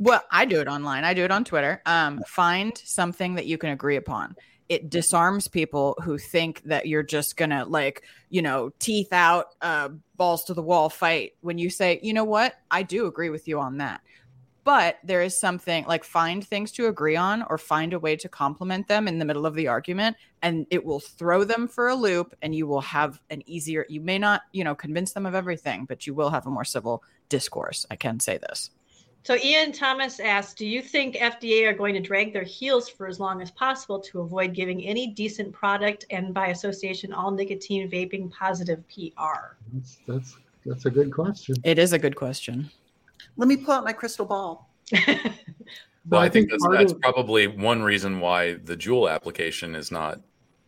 Well, 0.00 0.22
I 0.30 0.44
do 0.44 0.60
it 0.60 0.68
online. 0.68 1.04
I 1.04 1.14
do 1.14 1.24
it 1.24 1.30
on 1.30 1.44
Twitter. 1.44 1.80
Um, 1.86 2.20
find 2.26 2.76
something 2.76 3.36
that 3.36 3.46
you 3.46 3.58
can 3.58 3.70
agree 3.70 3.96
upon. 3.96 4.36
It 4.68 4.90
disarms 4.90 5.48
people 5.48 5.96
who 6.02 6.18
think 6.18 6.62
that 6.64 6.86
you're 6.86 7.02
just 7.02 7.36
gonna 7.36 7.64
like, 7.64 8.02
you 8.30 8.42
know, 8.42 8.70
teeth 8.78 9.12
out, 9.12 9.46
uh, 9.60 9.90
balls 10.16 10.44
to 10.44 10.54
the 10.54 10.62
wall 10.62 10.88
fight. 10.88 11.32
When 11.40 11.58
you 11.58 11.70
say, 11.70 12.00
you 12.02 12.12
know 12.12 12.24
what, 12.24 12.54
I 12.70 12.82
do 12.82 13.06
agree 13.06 13.30
with 13.30 13.46
you 13.46 13.60
on 13.60 13.78
that. 13.78 14.00
But 14.64 14.96
there 15.04 15.20
is 15.22 15.36
something 15.36 15.84
like 15.84 16.04
find 16.04 16.42
things 16.42 16.72
to 16.72 16.86
agree 16.86 17.16
on 17.16 17.44
or 17.50 17.58
find 17.58 17.92
a 17.92 17.98
way 17.98 18.16
to 18.16 18.30
compliment 18.30 18.88
them 18.88 19.06
in 19.06 19.18
the 19.18 19.26
middle 19.26 19.44
of 19.44 19.54
the 19.54 19.68
argument, 19.68 20.16
and 20.40 20.66
it 20.70 20.82
will 20.82 21.00
throw 21.00 21.44
them 21.44 21.68
for 21.68 21.88
a 21.88 21.94
loop, 21.94 22.34
and 22.40 22.54
you 22.54 22.66
will 22.66 22.80
have 22.80 23.20
an 23.28 23.42
easier. 23.46 23.84
You 23.90 24.00
may 24.00 24.18
not, 24.18 24.40
you 24.52 24.64
know, 24.64 24.74
convince 24.74 25.12
them 25.12 25.26
of 25.26 25.34
everything, 25.34 25.84
but 25.84 26.06
you 26.06 26.14
will 26.14 26.30
have 26.30 26.46
a 26.46 26.50
more 26.50 26.64
civil 26.64 27.02
discourse. 27.28 27.84
I 27.90 27.96
can 27.96 28.20
say 28.20 28.38
this. 28.38 28.70
So 29.24 29.36
Ian 29.36 29.72
Thomas 29.72 30.20
asked, 30.20 30.58
do 30.58 30.66
you 30.66 30.82
think 30.82 31.16
FDA 31.16 31.66
are 31.66 31.72
going 31.72 31.94
to 31.94 32.00
drag 32.00 32.34
their 32.34 32.42
heels 32.42 32.90
for 32.90 33.06
as 33.06 33.18
long 33.18 33.40
as 33.40 33.50
possible 33.50 33.98
to 34.00 34.20
avoid 34.20 34.52
giving 34.52 34.84
any 34.84 35.06
decent 35.06 35.50
product 35.50 36.04
and 36.10 36.34
by 36.34 36.48
association 36.48 37.10
all 37.14 37.30
nicotine 37.30 37.90
vaping 37.90 38.30
positive 38.30 38.84
PR? 38.88 39.56
That's, 39.72 39.98
that's 40.06 40.36
That's 40.66 40.84
a 40.84 40.90
good 40.90 41.10
question. 41.10 41.56
It 41.64 41.78
is 41.78 41.94
a 41.94 41.98
good 41.98 42.16
question. 42.16 42.70
Let 43.38 43.48
me 43.48 43.56
pull 43.56 43.72
out 43.72 43.84
my 43.84 43.92
crystal 43.92 44.26
ball. 44.26 44.70
Well, 46.10 46.20
I, 46.20 46.26
I 46.26 46.28
think, 46.28 46.50
think 46.50 46.60
that's, 46.60 46.76
that's 46.76 46.92
of- 46.92 47.00
probably 47.00 47.46
one 47.46 47.82
reason 47.82 48.20
why 48.20 48.56
the 48.56 48.76
Juul 48.76 49.10
application 49.10 49.74
is 49.74 49.90
not 49.90 50.20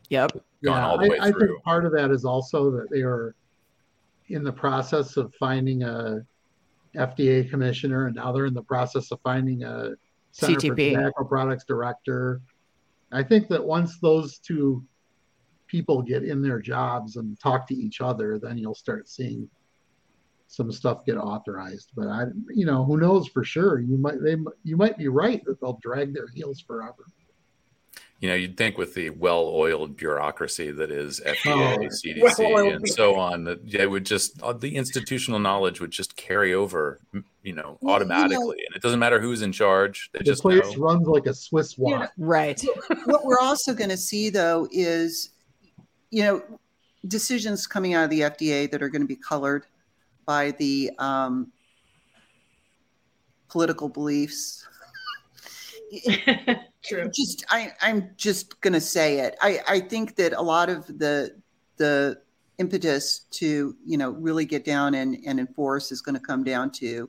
Yep. 0.09 0.33
gone 0.65 0.83
all 0.83 0.97
the 0.99 1.11
way 1.11 1.19
I, 1.19 1.27
I 1.27 1.33
think 1.33 1.63
part 1.63 1.85
of 1.85 1.93
that 1.93 2.11
is 2.11 2.25
also 2.25 2.71
that 2.71 2.89
they 2.91 3.03
are 3.03 3.35
in 4.29 4.43
the 4.43 4.53
process 4.53 5.19
of 5.19 5.35
finding 5.35 5.83
a 5.83 6.25
FDA 6.97 7.49
commissioner, 7.49 8.07
and 8.07 8.17
now 8.17 8.33
they're 8.33 8.47
in 8.47 8.55
the 8.55 8.63
process 8.63 9.11
of 9.13 9.21
finding 9.23 9.65
a 9.65 9.93
Center 10.33 10.61
for 10.61 10.75
CTP. 10.75 10.95
Tobacco 10.95 11.25
Products 11.25 11.65
director. 11.65 12.43
I 13.13 13.23
think 13.23 13.49
that 13.49 13.65
once 13.65 13.99
those 14.01 14.39
two 14.39 14.85
people 15.67 16.03
get 16.03 16.25
in 16.25 16.43
their 16.43 16.61
jobs 16.61 17.17
and 17.17 17.39
talk 17.41 17.67
to 17.69 17.75
each 17.75 18.01
other, 18.01 18.39
then 18.39 18.59
you'll 18.59 18.75
start 18.75 19.09
seeing 19.09 19.49
some 20.47 20.71
stuff 20.71 21.05
get 21.05 21.17
authorized. 21.17 21.91
But 21.97 22.09
I, 22.09 22.25
you 22.55 22.67
know, 22.67 22.85
who 22.85 22.99
knows 22.99 23.29
for 23.29 23.45
sure? 23.45 23.81
You 23.81 23.97
might 23.97 24.23
they 24.23 24.37
you 24.63 24.77
might 24.77 24.99
be 24.99 25.09
right 25.09 25.45
that 25.45 25.61
they'll 25.61 25.79
drag 25.83 26.15
their 26.15 26.29
heels 26.29 26.61
forever. 26.61 27.07
You 28.21 28.29
know, 28.31 28.35
you'd 28.35 28.57
think 28.57 28.79
with 28.79 28.95
the 28.95 29.11
well-oiled 29.11 29.97
bureaucracy 29.97 30.71
that 30.71 30.91
is 30.91 31.21
FDA, 31.21 31.77
Oh, 31.77 31.79
CDC, 31.89 32.23
well-oiled 32.23 32.73
and 32.75 32.89
so 32.89 33.17
on, 33.17 33.45
that 33.45 33.75
it 33.75 33.91
would 33.91 34.07
just 34.07 34.43
uh, 34.43 34.53
the 34.55 34.75
institutional 34.77 35.39
knowledge 35.39 35.81
would 35.81 35.91
just 35.91 36.17
carry 36.17 36.55
over, 36.55 36.99
you 37.43 37.53
know, 37.53 37.77
Well, 37.81 37.91
you 37.93 37.97
automatically, 37.97 38.65
and 38.67 38.75
it 38.75 38.81
doesn't 38.83 38.99
matter 39.01 39.21
who's 39.21 39.43
in 39.43 39.53
charge; 39.53 40.09
they 40.13 40.19
The 40.21 40.25
just 40.25 40.43
place 40.43 40.63
know. 40.77 40.83
runs 40.83 41.07
like 41.07 41.27
a 41.27 41.35
Swiss 41.35 41.77
watch. 41.77 42.01
Yeah. 42.01 42.09
Right. 42.17 42.63
what 43.05 43.27
we're 43.27 43.39
also 43.41 43.75
going 43.75 43.91
to 43.91 43.97
see 43.99 44.31
though 44.31 44.67
is 44.73 45.31
you 46.11 46.23
know 46.23 46.43
decisions 47.09 47.67
coming 47.67 47.95
out 47.95 48.05
of 48.05 48.11
the 48.11 48.21
fda 48.23 48.71
that 48.71 48.83
are 48.83 48.89
going 48.89 49.03
to 49.03 49.07
be 49.09 49.15
colored 49.17 49.67
by 50.25 50.51
the 50.53 50.91
um, 50.99 51.53
political 53.49 53.89
beliefs 53.89 54.67
True. 56.87 57.11
just 57.13 57.45
I, 57.51 57.73
i'm 57.81 58.11
just 58.17 58.61
to 58.75 58.81
say 58.81 59.21
it 59.21 59.37
I, 59.41 59.61
I 59.69 59.81
think 59.81 60.17
that 60.17 60.33
a 60.33 60.43
lot 60.43 60.69
of 60.69 60.87
the 60.87 61.41
the 61.77 62.21
impetus 62.59 63.21
to 63.33 63.77
you 63.85 63.99
know 63.99 64.11
really 64.11 64.45
get 64.45 64.65
down 64.65 64.95
and, 64.95 65.19
and 65.27 65.39
enforce 65.39 65.93
is 65.93 66.01
going 66.01 66.15
to 66.15 66.21
come 66.21 66.43
down 66.45 66.71
to 66.73 67.09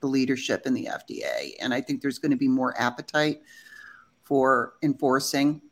the 0.00 0.06
leadership 0.06 0.66
in 0.66 0.74
the 0.74 0.88
fda 0.90 1.52
and 1.60 1.72
i 1.74 1.80
think 1.80 2.02
there's 2.02 2.18
going 2.18 2.30
to 2.30 2.36
be 2.36 2.48
more 2.48 2.74
appetite 2.80 3.40
for 4.24 4.74
enforcing 4.82 5.62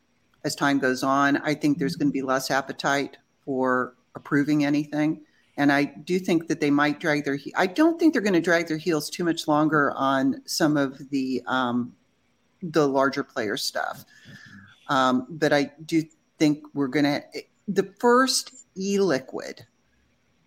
as 0.47 0.55
time 0.55 0.79
goes 0.79 1.03
on. 1.03 1.37
I 1.39 1.53
think 1.55 1.77
there's 1.77 1.97
going 1.97 2.09
to 2.09 2.13
be 2.13 2.23
less 2.23 2.51
appetite 2.51 3.19
for 3.45 3.97
approving 4.15 4.65
anything. 4.65 5.23
And 5.59 5.73
I 5.73 5.85
do 5.85 6.19
think 6.19 6.47
that 6.49 6.61
they 6.61 6.71
might 6.71 7.01
drag 7.01 7.25
their. 7.25 7.37
he- 7.37 7.55
I 7.57 7.67
don't 7.67 7.99
think 7.99 8.13
they're 8.13 8.23
going 8.23 8.33
to 8.35 8.41
drag 8.41 8.69
their 8.69 8.77
heels 8.77 9.11
too 9.11 9.25
much 9.25 9.49
longer 9.49 9.93
on 9.97 10.41
some 10.47 10.77
of 10.77 11.11
the 11.11 11.43
um, 11.47 11.93
the 12.73 12.87
larger 12.87 13.23
player 13.25 13.57
stuff. 13.57 14.05
Um, 14.89 15.27
but 15.29 15.53
I 15.53 15.73
do 15.85 16.03
think 16.39 16.65
we're 16.75 16.89
going 16.89 17.05
to. 17.05 17.23
The 17.69 17.93
first 17.99 18.55
e-liquid 18.77 19.67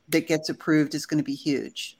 that 0.09 0.27
gets 0.27 0.49
approved 0.49 0.95
is 0.95 1.05
going 1.05 1.17
to 1.17 1.23
be 1.23 1.35
huge. 1.35 1.97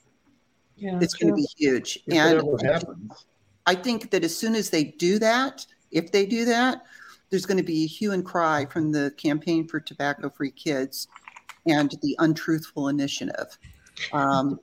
Yeah, 0.78 0.98
It's 1.02 1.14
going 1.14 1.34
to 1.34 1.36
be 1.36 1.48
huge, 1.58 1.98
If 2.08 2.14
and 2.14 2.38
that 2.40 2.46
ever 2.46 2.74
happens. 2.74 3.26
I 3.66 3.76
think 3.76 4.12
that 4.12 4.24
as 4.24 4.36
soon 4.36 4.56
as 4.56 4.70
they 4.70 4.86
do 4.86 5.20
that, 5.20 5.66
if 5.92 6.12
they 6.12 6.26
do 6.26 6.46
that, 6.46 6.84
there's 7.30 7.46
going 7.46 7.58
to 7.58 7.64
be 7.64 7.84
a 7.84 7.88
hue 7.88 8.14
and 8.14 8.26
cry 8.26 8.66
from 8.66 8.92
the 8.92 9.12
Campaign 9.18 9.68
for 9.68 9.80
Tobacco 9.80 10.30
Free 10.30 10.52
Kids 10.52 11.08
and 11.68 11.94
the 12.02 12.16
Untruthful 12.20 12.88
Initiative. 12.88 13.58
Um, 14.14 14.60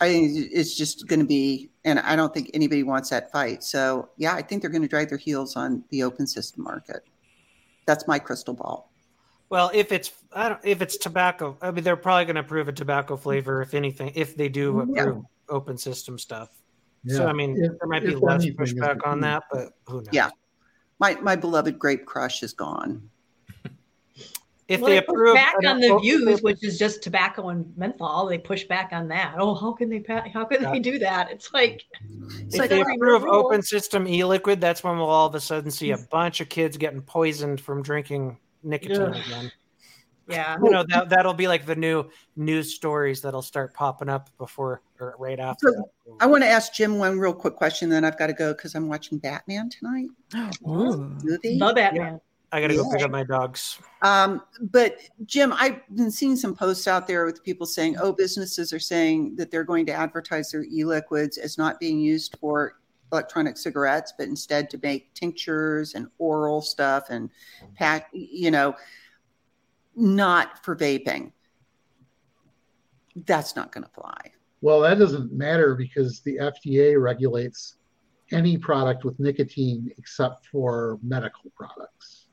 I 0.00 0.08
think 0.08 0.48
it's 0.52 0.76
just 0.76 1.06
going 1.08 1.20
to 1.20 1.26
be, 1.26 1.70
and 1.84 1.98
I 1.98 2.14
don't 2.16 2.32
think 2.32 2.50
anybody 2.54 2.82
wants 2.82 3.10
that 3.10 3.32
fight. 3.32 3.64
So, 3.64 4.10
yeah, 4.16 4.34
I 4.34 4.42
think 4.42 4.62
they're 4.62 4.70
going 4.70 4.82
to 4.82 4.88
drag 4.88 5.08
their 5.08 5.18
heels 5.18 5.56
on 5.56 5.82
the 5.90 6.02
open 6.02 6.26
system 6.26 6.62
market. 6.64 7.02
That's 7.86 8.06
my 8.06 8.18
crystal 8.18 8.54
ball. 8.54 8.92
Well, 9.50 9.70
if 9.72 9.92
it's 9.92 10.12
I 10.32 10.50
don't, 10.50 10.60
if 10.62 10.82
it's 10.82 10.98
tobacco, 10.98 11.56
I 11.62 11.70
mean 11.70 11.82
they're 11.82 11.96
probably 11.96 12.26
going 12.26 12.34
to 12.34 12.42
approve 12.42 12.68
a 12.68 12.72
tobacco 12.72 13.16
flavor 13.16 13.62
if 13.62 13.72
anything, 13.72 14.12
if 14.14 14.36
they 14.36 14.48
do 14.48 14.74
mm-hmm. 14.74 14.94
Yeah. 14.94 15.02
approve 15.02 15.24
open 15.48 15.78
system 15.78 16.18
stuff. 16.18 16.50
So 17.06 17.26
I 17.26 17.32
mean, 17.32 17.56
If- 17.56 17.78
there 17.78 17.88
might 17.88 18.04
be 18.04 18.14
less 18.14 18.44
pushback 18.44 19.06
on 19.06 19.20
that, 19.20 19.44
but 19.50 19.72
who 19.86 19.98
knows? 19.98 20.08
Yeah. 20.12 20.30
My 20.98 21.14
my 21.22 21.36
beloved 21.36 21.78
grape 21.78 22.04
crush 22.04 22.42
is 22.42 22.52
gone. 22.52 23.08
If 24.68 24.80
well, 24.80 24.90
they 24.90 24.96
they 24.96 25.00
push 25.00 25.14
approve 25.14 25.34
back 25.34 25.54
on 25.66 25.80
the 25.80 25.88
open- 25.88 26.02
Vuse, 26.02 26.42
which 26.42 26.62
is 26.62 26.78
just 26.78 27.02
tobacco 27.02 27.48
and 27.48 27.74
menthol. 27.78 28.26
They 28.26 28.36
push 28.36 28.64
back 28.64 28.90
on 28.92 29.08
that. 29.08 29.34
Oh, 29.38 29.54
how 29.54 29.72
can 29.72 29.88
they? 29.88 30.00
pa- 30.00 30.26
How 30.32 30.44
can 30.44 30.62
they 30.62 30.78
do 30.78 30.98
that? 30.98 31.30
It's 31.30 31.54
like 31.54 31.84
It's 32.40 32.54
if 32.54 32.60
like 32.60 32.70
they 32.70 32.82
approve 32.82 33.22
rule. 33.22 33.34
open 33.34 33.62
system 33.62 34.06
e-liquid, 34.06 34.60
that's 34.60 34.84
when 34.84 34.98
we'll 34.98 35.08
all 35.08 35.26
of 35.26 35.34
a 35.34 35.40
sudden 35.40 35.70
see 35.70 35.92
a 35.92 35.96
mm. 35.96 36.10
bunch 36.10 36.42
of 36.42 36.50
kids 36.50 36.76
getting 36.76 37.00
poisoned 37.00 37.62
from 37.62 37.82
drinking 37.82 38.36
nicotine 38.62 39.00
Ugh. 39.00 39.16
again. 39.16 39.52
yeah. 40.28 40.58
You 40.62 40.68
know 40.70 40.84
that 40.90 41.08
that'll 41.08 41.32
be 41.32 41.48
like 41.48 41.64
the 41.64 41.76
new 41.76 42.04
news 42.36 42.74
stories 42.74 43.22
that'll 43.22 43.40
start 43.40 43.72
popping 43.72 44.10
up 44.10 44.28
before 44.36 44.82
or 45.00 45.14
right 45.18 45.40
after. 45.40 45.72
So. 45.74 46.16
I 46.20 46.26
want 46.26 46.42
to 46.42 46.48
ask 46.48 46.74
Jim 46.74 46.98
one 46.98 47.18
real 47.18 47.32
quick 47.32 47.54
question, 47.54 47.88
then 47.88 48.04
I've 48.04 48.18
got 48.18 48.26
to 48.26 48.34
go 48.34 48.52
because 48.52 48.74
I'm 48.74 48.86
watching 48.86 49.16
Batman 49.16 49.70
tonight. 49.70 50.08
Ooh. 50.68 51.16
Movie. 51.24 51.56
Love 51.56 51.76
Batman. 51.76 52.20
I 52.50 52.60
got 52.60 52.68
to 52.68 52.76
go 52.76 52.90
pick 52.90 53.02
up 53.02 53.10
my 53.10 53.24
dogs. 53.24 53.78
Um, 54.02 54.42
but 54.60 54.98
Jim, 55.26 55.52
I've 55.52 55.80
been 55.94 56.10
seeing 56.10 56.34
some 56.34 56.54
posts 56.54 56.88
out 56.88 57.06
there 57.06 57.26
with 57.26 57.44
people 57.44 57.66
saying, 57.66 57.96
"Oh, 57.98 58.12
businesses 58.12 58.72
are 58.72 58.78
saying 58.78 59.36
that 59.36 59.50
they're 59.50 59.64
going 59.64 59.84
to 59.86 59.92
advertise 59.92 60.50
their 60.50 60.64
e-liquids 60.64 61.36
as 61.36 61.58
not 61.58 61.78
being 61.78 61.98
used 61.98 62.36
for 62.40 62.78
electronic 63.12 63.56
cigarettes, 63.56 64.14
but 64.16 64.28
instead 64.28 64.70
to 64.70 64.80
make 64.82 65.12
tinctures 65.14 65.94
and 65.94 66.08
oral 66.18 66.62
stuff 66.62 67.10
and 67.10 67.30
pack, 67.74 68.08
you 68.12 68.50
know, 68.50 68.74
not 69.94 70.64
for 70.64 70.74
vaping." 70.74 71.32
That's 73.26 73.56
not 73.56 73.72
going 73.72 73.84
to 73.84 73.90
fly. 73.90 74.32
Well, 74.60 74.80
that 74.80 74.98
doesn't 74.98 75.32
matter 75.32 75.74
because 75.74 76.20
the 76.20 76.36
FDA 76.36 77.00
regulates 77.00 77.76
any 78.32 78.56
product 78.56 79.04
with 79.04 79.18
nicotine 79.18 79.90
except 79.98 80.46
for 80.46 80.98
medical 81.02 81.50
products. 81.56 82.27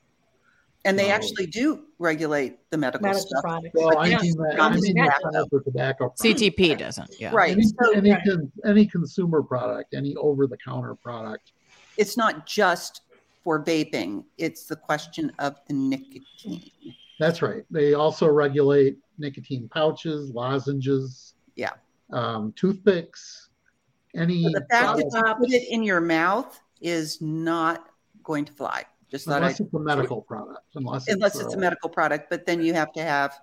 And 0.86 0.96
they 0.96 1.08
No. 1.08 1.14
actually 1.14 1.46
do 1.46 1.82
regulate 1.98 2.58
the 2.70 2.78
medical, 2.78 3.02
Medical 3.08 3.26
stuff. 3.26 3.42
products. 3.42 3.72
Well, 3.74 3.98
I 3.98 4.06
Yes, 4.06 4.22
mean 4.22 4.34
I 4.60 4.70
mean 4.70 4.94
the 4.94 5.46
for 5.50 5.60
tobacco. 5.60 5.98
products. 6.10 6.22
CTP 6.22 6.76
doesn't. 6.78 7.10
Yeah. 7.20 7.34
Right. 7.34 7.50
Any, 7.50 7.64
So 7.64 7.92
any, 7.92 8.12
Right. 8.12 8.22
con- 8.24 8.52
any 8.64 8.86
consumer 8.86 9.42
product, 9.42 9.94
any 9.94 10.14
over-the-counter 10.16 10.94
product. 10.94 11.52
it's 11.98 12.14
not 12.16 12.46
just 12.46 13.00
for 13.42 13.64
vaping, 13.64 14.22
it's 14.36 14.66
the 14.66 14.76
question 14.76 15.32
of 15.38 15.56
the 15.66 15.72
nicotine. 15.72 16.70
That's 17.18 17.40
right. 17.40 17.64
They 17.70 17.94
also 17.94 18.28
regulate 18.28 18.98
nicotine 19.18 19.66
pouches, 19.70 20.30
lozenges. 20.30 21.34
Yeah. 21.56 21.72
Um, 22.12 22.52
toothpicks. 22.52 23.48
Any. 24.14 24.42
So 24.44 24.50
the 24.50 24.66
fact 24.70 24.98
that 24.98 25.04
you 25.26 25.34
put 25.36 25.50
it 25.52 25.68
in 25.72 25.82
your 25.82 26.00
mouth 26.02 26.60
is 26.82 27.20
not 27.22 27.88
going 28.22 28.44
to 28.44 28.52
fly. 28.52 28.84
Just 29.10 29.26
thought 29.26 29.34
I, 29.34 29.36
unless 29.36 29.60
it's 29.60 29.72
a 29.72 29.78
medical 29.78 30.22
product. 30.22 30.60
Unless 30.74 31.08
unless 31.08 31.36
it's, 31.36 31.44
it's 31.44 31.54
a 31.54 31.58
medical 31.58 31.88
product, 31.88 32.28
but 32.28 32.44
then 32.46 32.60
you 32.60 32.74
have 32.74 32.92
to 32.94 33.02
have 33.02 33.38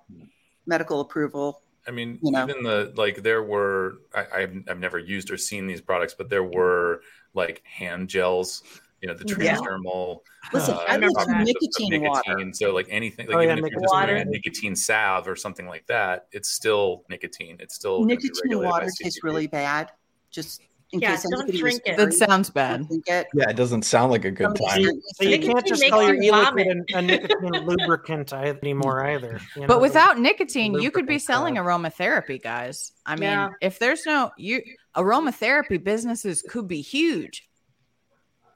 medical 0.66 1.00
approval. 1.02 1.62
I 1.88 1.92
mean, 1.92 2.20
you 2.22 2.32
know? 2.32 2.44
even 2.48 2.64
the 2.64 2.94
like, 2.96 3.24
there 3.24 3.44
were 3.44 4.00
I, 4.14 4.26
I've 4.36 4.64
I've 4.70 4.80
never 4.80 5.00
used 5.00 5.32
or 5.32 5.38
seen 5.38 5.68
these 5.68 5.82
products, 5.82 6.14
but 6.14 6.30
there 6.30 6.44
were 6.44 7.02
like 7.34 7.62
hand 7.66 8.10
gels. 8.10 8.64
You 9.02 9.10
know, 9.10 9.16
the 9.16 9.26
Yeah. 9.38 9.58
transdermal. 9.58 10.22
Listen, 10.54 10.76
uh, 10.76 10.86
I 10.88 10.96
use 10.96 11.12
properties 11.12 11.36
of- 11.36 11.40
of 11.42 11.46
nicotine 11.46 12.02
water. 12.04 12.54
So, 12.54 12.74
like 12.74 12.88
anything, 12.90 13.28
like 13.28 13.36
Oh, 13.36 13.40
yeah, 13.42 13.52
even 13.52 13.66
if 13.66 13.72
you're 13.72 13.82
just 13.82 13.94
doing 13.94 14.22
a 14.22 14.26
nicotine 14.26 14.76
salve 14.78 15.28
or 15.28 15.36
something 15.36 15.68
like 15.68 15.86
that, 15.88 16.28
it's 16.32 16.50
still 16.52 17.04
nicotine. 17.10 17.58
It's 17.60 17.76
still 17.76 18.06
Nicotine 18.06 18.60
water 18.60 18.88
tastes 19.02 19.22
really 19.22 19.48
bad. 19.48 19.92
Just 20.32 20.62
in 20.94 21.00
Yeah, 21.00 21.12
case 21.16 21.26
don't 21.30 21.52
drink 21.54 21.82
it. 21.86 21.98
That 21.98 22.14
sounds 22.14 22.50
bad. 22.50 22.88
it. 22.90 23.28
Yeah, 23.34 23.50
it 23.50 23.56
doesn't 23.56 23.82
sound 23.82 24.12
like 24.12 24.26
a 24.26 24.32
good 24.32 24.56
Somebody 24.58 24.86
time. 24.86 24.94
sent 25.02 25.04
So 25.18 25.24
you 25.28 25.40
can't 25.40 25.66
just 25.66 25.90
call 25.90 26.04
your 26.04 26.16
e-liquid 26.22 26.68
a, 26.94 26.98
a 26.98 27.02
nicotine 27.02 27.66
lubricant 27.66 28.32
anymore 28.34 29.04
either. 29.08 29.40
you 29.56 29.62
know? 29.62 29.68
But 29.68 29.82
without 29.82 30.20
nicotine, 30.20 30.74
you 30.76 30.92
could 30.92 31.06
be 31.08 31.20
selling 31.20 31.56
stuff. 31.56 31.66
aromatherapy, 31.66 32.42
guys. 32.42 32.94
I 33.06 33.16
mean, 33.16 33.24
Yeah. 33.24 33.50
if 33.62 33.80
there's 33.80 34.06
no 34.06 34.32
you 34.38 34.62
aromatherapy 34.96 35.84
businesses 35.84 36.42
could 36.48 36.68
be 36.68 36.82
huge. 36.82 37.50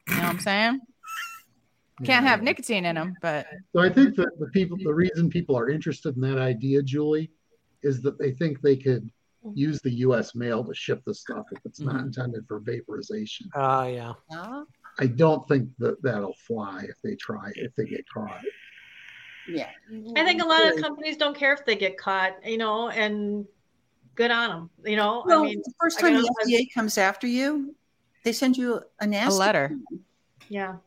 You 0.07 0.15
know 0.15 0.21
what 0.21 0.29
I'm 0.29 0.39
saying? 0.39 0.79
Can't 2.03 2.25
have 2.27 2.43
nicotine 2.43 2.85
in 2.85 2.93
them, 2.95 3.15
but 3.23 3.47
So 3.75 3.81
I 3.81 3.89
think 3.89 4.15
that 4.17 4.29
the 4.39 4.45
people, 4.53 4.77
the 4.83 4.93
reason 4.93 5.29
people 5.29 5.57
are 5.57 5.67
interested 5.69 6.15
in 6.15 6.21
that 6.21 6.37
idea, 6.37 6.83
Julie, 6.83 7.31
is 7.81 8.01
that 8.03 8.19
they 8.19 8.31
think 8.31 8.61
they 8.61 8.75
could 8.77 9.09
use 9.55 9.81
the 9.81 9.91
U.S. 10.05 10.35
mail 10.35 10.63
to 10.63 10.73
ship 10.73 11.01
the 11.05 11.13
stuff 11.13 11.45
if 11.51 11.59
it's 11.65 11.79
not 11.79 11.95
Mhm. 11.95 12.05
intended 12.07 12.45
for 12.47 12.59
vaporization. 12.59 13.49
Oh 13.55 13.83
yeah. 13.87 14.13
Yeah. 14.31 14.63
I 14.99 15.07
don't 15.07 15.47
think 15.47 15.69
that 15.79 16.01
that'll 16.01 16.35
fly 16.47 16.83
if 16.89 16.95
they 17.03 17.15
try 17.15 17.51
if 17.55 17.75
they 17.75 17.85
get 17.85 18.07
caught. 18.09 18.43
Yeah. 19.47 19.69
I 20.15 20.25
think 20.25 20.41
a 20.41 20.45
lot 20.45 20.65
of 20.67 20.81
companies 20.81 21.17
don't 21.17 21.35
care 21.37 21.53
if 21.53 21.65
they 21.65 21.75
get 21.75 21.97
caught, 21.97 22.33
you 22.45 22.57
know, 22.57 22.89
and 22.89 23.45
good 24.15 24.31
on 24.31 24.49
them. 24.49 24.69
You 24.85 24.97
know, 24.97 25.23
Well, 25.25 25.43
I 25.43 25.45
mean, 25.45 25.61
the 25.63 25.73
first 25.79 25.99
time 25.99 26.13
gotta- 26.13 26.23
the 26.45 26.53
FDA 26.53 26.65
comes 26.73 26.97
after 26.97 27.27
you, 27.27 27.75
they 28.23 28.33
send 28.33 28.57
you 28.57 28.75
a 28.75 28.83
A 29.01 29.07
nasty 29.07 29.39
letter. 29.39 29.77
yeah. 30.49 30.77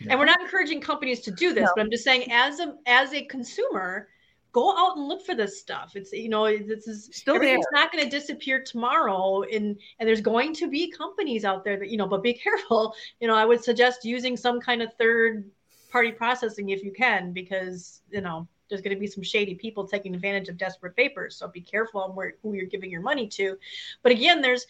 Yeah. 0.00 0.10
And 0.10 0.18
we're 0.18 0.26
not 0.26 0.40
encouraging 0.40 0.80
companies 0.80 1.20
to 1.20 1.30
do 1.30 1.54
this, 1.54 1.62
No. 1.64 1.72
but 1.76 1.82
I'm 1.82 1.90
just 1.90 2.02
saying, 2.04 2.30
as 2.30 2.58
a 2.60 2.76
as 2.86 3.12
a 3.12 3.22
consumer, 3.24 4.08
go 4.54 4.70
out 4.78 4.96
and 4.96 5.08
look 5.08 5.26
for 5.26 5.34
this 5.34 5.60
stuff. 5.60 5.96
It's 5.96 6.12
you 6.12 6.28
know, 6.28 6.46
this 6.56 6.86
is 6.86 7.10
Still 7.12 7.38
there. 7.38 7.56
It's 7.56 7.66
not 7.72 7.92
going 7.92 8.04
to 8.04 8.08
disappear 8.10 8.62
tomorrow, 8.62 9.42
and 9.42 9.76
and 9.98 10.08
there's 10.08 10.20
going 10.20 10.54
to 10.54 10.70
be 10.70 10.90
companies 10.90 11.44
out 11.44 11.64
there 11.64 11.76
that 11.76 11.90
you 11.90 11.98
know, 11.98 12.06
but 12.06 12.22
be 12.22 12.32
careful. 12.46 12.94
You 13.20 13.28
know, 13.28 13.34
I 13.34 13.44
would 13.44 13.62
suggest 13.62 14.04
using 14.04 14.36
some 14.36 14.60
kind 14.60 14.80
of 14.80 14.94
third 14.94 15.50
party 15.90 16.12
processing 16.12 16.70
if 16.70 16.82
you 16.82 16.92
can, 16.92 17.32
because 17.32 18.00
you 18.10 18.20
know 18.20 18.48
there's 18.68 18.80
going 18.80 18.94
to 18.96 19.00
be 19.00 19.08
some 19.08 19.22
shady 19.22 19.56
people 19.56 19.86
taking 19.86 20.14
advantage 20.14 20.48
of 20.48 20.56
desperate 20.56 20.96
vapors. 20.96 21.36
So 21.36 21.48
be 21.48 21.60
careful 21.60 22.00
on 22.00 22.14
where 22.14 22.34
who 22.42 22.54
you're 22.54 22.66
giving 22.66 22.90
your 22.90 23.02
money 23.02 23.26
to. 23.28 23.58
But 24.02 24.12
again, 24.12 24.40
there's 24.40 24.66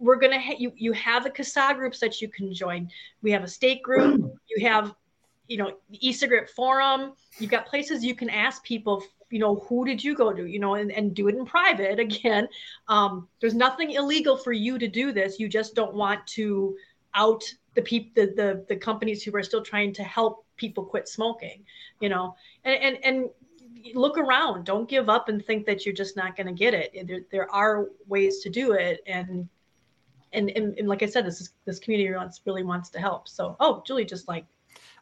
we're 0.00 0.16
gonna 0.16 0.40
ha- 0.40 0.56
you 0.58 0.72
you 0.76 0.92
have 0.92 1.22
the 1.22 1.30
CASAA 1.30 1.76
groups 1.76 2.00
that 2.00 2.20
you 2.20 2.28
can 2.28 2.52
join. 2.52 2.90
We 3.22 3.30
have 3.30 3.44
a 3.44 3.48
state 3.48 3.82
group. 3.82 4.20
You 4.48 4.66
have 4.66 4.94
you 5.46 5.58
know 5.58 5.78
the 5.90 6.08
e-cigarette 6.08 6.50
forum. 6.50 7.12
You've 7.38 7.52
got 7.52 7.66
places 7.66 8.04
you 8.04 8.16
can 8.16 8.30
ask 8.30 8.64
people. 8.64 9.04
You 9.30 9.38
know 9.38 9.56
who 9.68 9.84
did 9.84 10.02
you 10.02 10.14
go 10.14 10.32
to? 10.32 10.44
You 10.46 10.58
know 10.58 10.74
and, 10.74 10.90
and 10.92 11.14
do 11.14 11.28
it 11.28 11.34
in 11.34 11.44
private. 11.44 11.98
Again, 12.08 12.48
um, 12.88 13.28
there's 13.40 13.54
nothing 13.54 13.92
illegal 13.92 14.36
for 14.36 14.52
you 14.52 14.78
to 14.78 14.88
do 14.88 15.12
this. 15.12 15.38
You 15.38 15.48
just 15.48 15.74
don't 15.74 15.94
want 15.94 16.26
to 16.28 16.76
out 17.14 17.44
the 17.74 17.82
people 17.82 18.10
the, 18.14 18.32
the 18.32 18.64
the 18.68 18.76
companies 18.76 19.22
who 19.22 19.34
are 19.36 19.42
still 19.42 19.62
trying 19.62 19.92
to 19.94 20.02
help 20.02 20.44
people 20.56 20.84
quit 20.84 21.08
smoking. 21.08 21.64
You 22.00 22.08
know 22.08 22.36
and 22.64 22.82
and 22.82 23.04
and 23.04 23.30
look 23.94 24.18
around 24.18 24.64
don't 24.64 24.88
give 24.88 25.08
up 25.08 25.28
and 25.28 25.44
think 25.44 25.66
that 25.66 25.84
you're 25.84 25.94
just 25.94 26.16
not 26.16 26.36
going 26.36 26.46
to 26.46 26.52
get 26.52 26.74
it 26.74 27.06
there, 27.06 27.20
there 27.30 27.54
are 27.54 27.86
ways 28.06 28.40
to 28.40 28.50
do 28.50 28.72
it 28.72 29.00
and 29.06 29.48
and, 30.32 30.50
and 30.50 30.78
and 30.78 30.88
like 30.88 31.02
i 31.02 31.06
said 31.06 31.24
this 31.24 31.40
is 31.40 31.50
this 31.64 31.78
community 31.78 32.14
wants 32.14 32.40
really 32.44 32.62
wants 32.62 32.90
to 32.90 32.98
help 32.98 33.28
so 33.28 33.56
oh 33.60 33.82
julie 33.86 34.04
just 34.04 34.28
like 34.28 34.44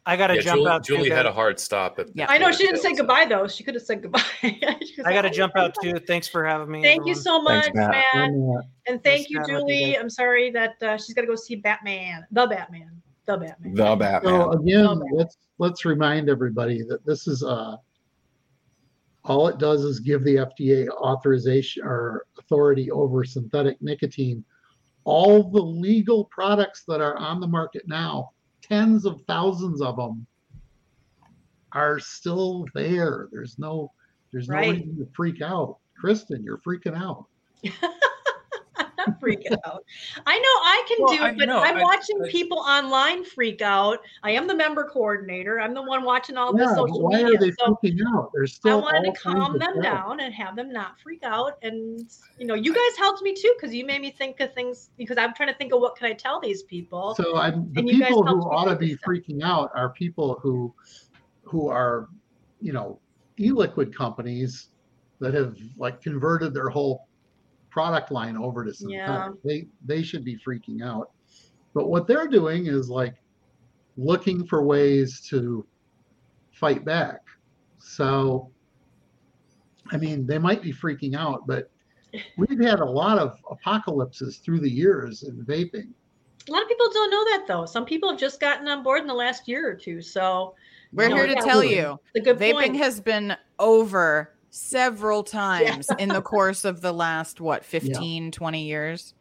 I 0.07 0.15
got 0.15 0.27
to 0.27 0.35
Yeah, 0.35 0.41
jump 0.41 0.59
Julie, 0.59 0.71
out. 0.71 0.83
too, 0.85 0.95
Julie 0.95 1.09
had 1.09 1.23
guys. 1.23 1.31
a 1.31 1.33
hard 1.33 1.59
stop. 1.59 1.99
At 1.99 2.07
Yeah. 2.15 2.27
i 2.29 2.37
know 2.37 2.49
she 2.51 2.65
didn't 2.65 2.81
say 2.81 2.91
so- 2.93 2.97
goodbye 2.99 3.25
though 3.25 3.45
she 3.47 3.63
could 3.63 3.75
have 3.75 3.83
said 3.83 4.01
goodbye 4.01 4.21
I 4.43 5.13
got 5.13 5.23
to 5.23 5.29
jump 5.29 5.55
out 5.57 5.75
too. 5.83 5.93
Thanks 6.07 6.27
for 6.29 6.45
having 6.45 6.71
me. 6.71 6.81
thank 6.81 7.05
you 7.05 7.13
so 7.13 7.41
much 7.41 7.65
Thanks, 7.65 7.77
Matt. 7.77 7.91
matt, 7.91 8.29
And, 8.29 8.57
uh, 8.57 8.61
thank 8.87 9.03
Nice 9.05 9.29
you 9.29 9.37
chatting 9.39 9.55
with 9.55 9.63
you 9.67 9.79
julie 9.79 9.97
i'm 9.97 10.09
sorry 10.09 10.49
that 10.51 10.81
uh, 10.81 10.97
she's 10.97 11.13
got 11.13 11.21
to 11.21 11.27
go 11.27 11.35
see 11.35 11.55
batman 11.57 12.25
the 12.31 12.47
batman 12.47 13.01
the 13.25 13.37
batman 13.37 13.73
The 13.75 13.95
Batman. 13.97 14.21
So 14.31 14.51
again, 14.53 14.85
Okay. 14.85 15.01
let's 15.11 15.37
let's 15.57 15.83
remind 15.83 16.29
everybody 16.29 16.81
that 16.83 17.05
this 17.05 17.27
is 17.27 17.43
uh 17.43 17.75
all 19.25 19.49
it 19.49 19.57
does 19.57 19.83
is 19.83 19.99
give 19.99 20.23
the 20.23 20.35
FDA 20.35 20.87
authorization 20.89 21.83
or 21.83 22.25
authority 22.39 22.89
over 22.91 23.25
synthetic 23.25 23.81
nicotine. 23.81 24.45
All 25.03 25.43
the 25.51 25.61
legal 25.61 26.23
products 26.25 26.83
that 26.87 27.01
are 27.01 27.17
on 27.17 27.41
the 27.41 27.47
market 27.47 27.85
now, 27.87 28.31
tens 28.69 29.05
of 29.05 29.21
thousands 29.27 29.81
of 29.81 29.95
them, 29.97 30.25
are 31.73 31.99
still 31.99 32.65
there. 32.73 33.27
There's 33.31 33.59
no 33.59 33.91
there's 34.31 34.49
no 34.49 34.55
Right. 34.55 34.71
reason 34.71 34.97
to 34.97 35.07
freak 35.15 35.41
out. 35.41 35.77
Kristen, 35.99 36.43
you're 36.43 36.57
freaking 36.59 36.95
out. 36.95 37.25
I'm 39.07 39.11
not 39.13 39.21
freaking 39.21 39.57
out. 39.65 39.83
I 40.25 40.37
know 40.37 40.43
I 40.43 40.83
can 40.87 40.97
Well, 40.99 41.17
do 41.17 41.23
it, 41.25 41.37
but 41.37 41.47
know, 41.47 41.59
I'm 41.59 41.77
I- 41.77 41.81
watching 41.81 42.21
I- 42.23 42.29
people 42.29 42.59
online 42.59 43.23
freak 43.23 43.61
out. 43.61 43.99
I 44.23 44.31
am 44.31 44.47
the 44.47 44.55
member 44.55 44.83
coordinator. 44.85 45.59
I'm 45.59 45.73
the 45.73 45.81
one 45.81 46.03
watching 46.03 46.37
all 46.37 46.51
Yeah, 46.57 46.65
this 46.65 46.75
but 46.75 46.75
social 46.87 47.01
why 47.03 47.17
media. 47.23 47.35
are 47.35 47.37
they 47.39 47.51
so 47.51 47.77
freaking 47.83 47.99
out? 48.15 48.31
There's 48.33 48.53
I 48.53 48.55
still 48.55 48.81
wanted 48.81 49.13
to 49.13 49.19
calm 49.19 49.57
them 49.57 49.71
stuff. 49.73 49.83
down 49.83 50.19
and 50.19 50.33
have 50.33 50.55
them 50.55 50.71
not 50.71 50.99
freak 50.99 51.23
out. 51.23 51.57
And 51.61 52.09
you 52.37 52.45
know, 52.45 52.53
you 52.55 52.73
guys 52.73 52.97
helped 52.97 53.21
me 53.21 53.33
too 53.33 53.53
because 53.57 53.73
you 53.73 53.85
made 53.85 54.01
me 54.01 54.11
think 54.11 54.39
of 54.39 54.53
things 54.53 54.89
because 54.97 55.17
I'm 55.17 55.33
trying 55.33 55.49
to 55.49 55.55
think 55.55 55.73
of 55.73 55.79
what 55.81 55.95
can 55.95 56.07
I 56.07 56.13
tell 56.13 56.39
these 56.39 56.63
people. 56.63 57.15
So 57.15 57.37
I'm 57.37 57.71
the 57.73 57.79
And 57.81 57.89
you 57.89 57.99
guys 57.99 58.09
people 58.09 58.25
who 58.25 58.41
ought 58.49 58.65
to 58.65 58.75
be 58.75 58.95
stuff. 58.95 59.01
freaking 59.07 59.41
out 59.43 59.71
are 59.75 59.89
people 59.89 60.39
who 60.41 60.73
who 61.43 61.69
are, 61.69 62.09
you 62.59 62.73
know, 62.73 62.99
e-liquid 63.39 63.95
companies 63.95 64.69
that 65.19 65.33
have 65.33 65.57
like 65.77 66.01
converted 66.01 66.53
their 66.53 66.69
whole 66.69 67.06
product 67.77 68.11
line 68.11 68.35
over 68.35 68.65
to 68.65 68.73
synthetic. 68.73 69.05
Yeah. 69.07 69.29
They 69.45 69.67
they 69.85 70.01
should 70.01 70.23
be 70.23 70.35
freaking 70.35 70.81
out. 70.83 71.11
But 71.75 71.89
what 71.89 72.07
they're 72.07 72.27
doing 72.27 72.65
is 72.65 72.89
like 72.89 73.13
looking 73.97 74.47
for 74.47 74.63
ways 74.63 75.21
to 75.29 75.63
fight 76.51 76.83
back. 76.83 77.19
So 77.77 78.49
I 79.91 79.97
mean, 79.97 80.25
they 80.25 80.39
might 80.39 80.63
be 80.63 80.73
freaking 80.73 81.15
out, 81.15 81.45
but 81.45 81.69
we've 82.37 82.59
had 82.59 82.79
a 82.79 82.85
lot 82.85 83.19
of 83.19 83.37
apocalypses 83.51 84.37
through 84.37 84.61
the 84.61 84.71
years 84.71 85.21
in 85.21 85.45
vaping. 85.45 85.89
a 86.47 86.51
lot 86.51 86.63
of 86.63 86.67
people 86.67 86.89
don't 86.91 87.11
know 87.11 87.25
that 87.25 87.45
though. 87.47 87.67
Some 87.67 87.85
people 87.85 88.09
have 88.09 88.19
just 88.19 88.39
gotten 88.39 88.67
on 88.67 88.81
board 88.81 89.01
in 89.01 89.07
the 89.07 89.13
last 89.13 89.47
year 89.47 89.69
or 89.69 89.75
two. 89.75 90.01
So 90.01 90.55
We're 90.93 91.09
No, 91.09 91.15
here 91.17 91.27
to 91.27 91.33
yeah, 91.33 91.41
tell 91.41 91.63
you 91.63 91.99
the 92.15 92.21
good 92.21 92.39
vaping 92.39 92.53
point. 92.53 92.75
has 92.77 92.99
been 92.99 93.37
over 93.59 94.33
several 94.57 95.23
times 95.23 95.87
in 95.99 96.09
the 96.09 96.21
course 96.33 96.65
of 96.65 96.81
the 96.81 96.91
last 96.91 97.39
what 97.39 97.63
15 97.63 98.31
20 98.31 98.63
years 98.63 99.13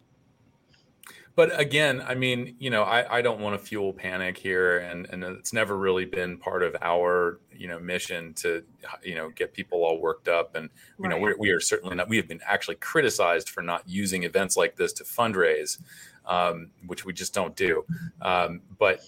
But 1.36 1.60
again, 1.60 2.02
I 2.04 2.14
mean, 2.14 2.56
you 2.58 2.70
know, 2.70 2.82
I, 2.82 3.18
I 3.18 3.20
don't 3.20 3.40
want 3.40 3.60
to 3.60 3.64
fuel 3.64 3.92
panic 3.92 4.38
here, 4.38 4.78
and 4.78 5.06
and 5.10 5.22
it's 5.22 5.52
never 5.52 5.76
really 5.76 6.06
been 6.06 6.38
part 6.38 6.62
of 6.62 6.74
our 6.80 7.40
you 7.54 7.68
know 7.68 7.78
mission 7.78 8.32
to 8.34 8.64
you 9.02 9.14
know 9.16 9.28
get 9.28 9.52
people 9.52 9.84
all 9.84 10.00
worked 10.00 10.28
up, 10.28 10.54
and 10.54 10.70
you 10.98 11.10
know 11.10 11.18
we're, 11.18 11.36
we 11.36 11.50
are 11.50 11.60
certainly 11.60 11.94
not. 11.94 12.08
We 12.08 12.16
have 12.16 12.26
been 12.26 12.40
actually 12.46 12.76
criticized 12.76 13.50
for 13.50 13.60
not 13.60 13.82
using 13.86 14.22
events 14.22 14.56
like 14.56 14.76
this 14.76 14.94
to 14.94 15.04
fundraise, 15.04 15.78
um, 16.24 16.70
which 16.86 17.04
we 17.04 17.12
just 17.12 17.34
don't 17.34 17.54
do. 17.54 17.84
Um, 18.22 18.62
but 18.78 19.00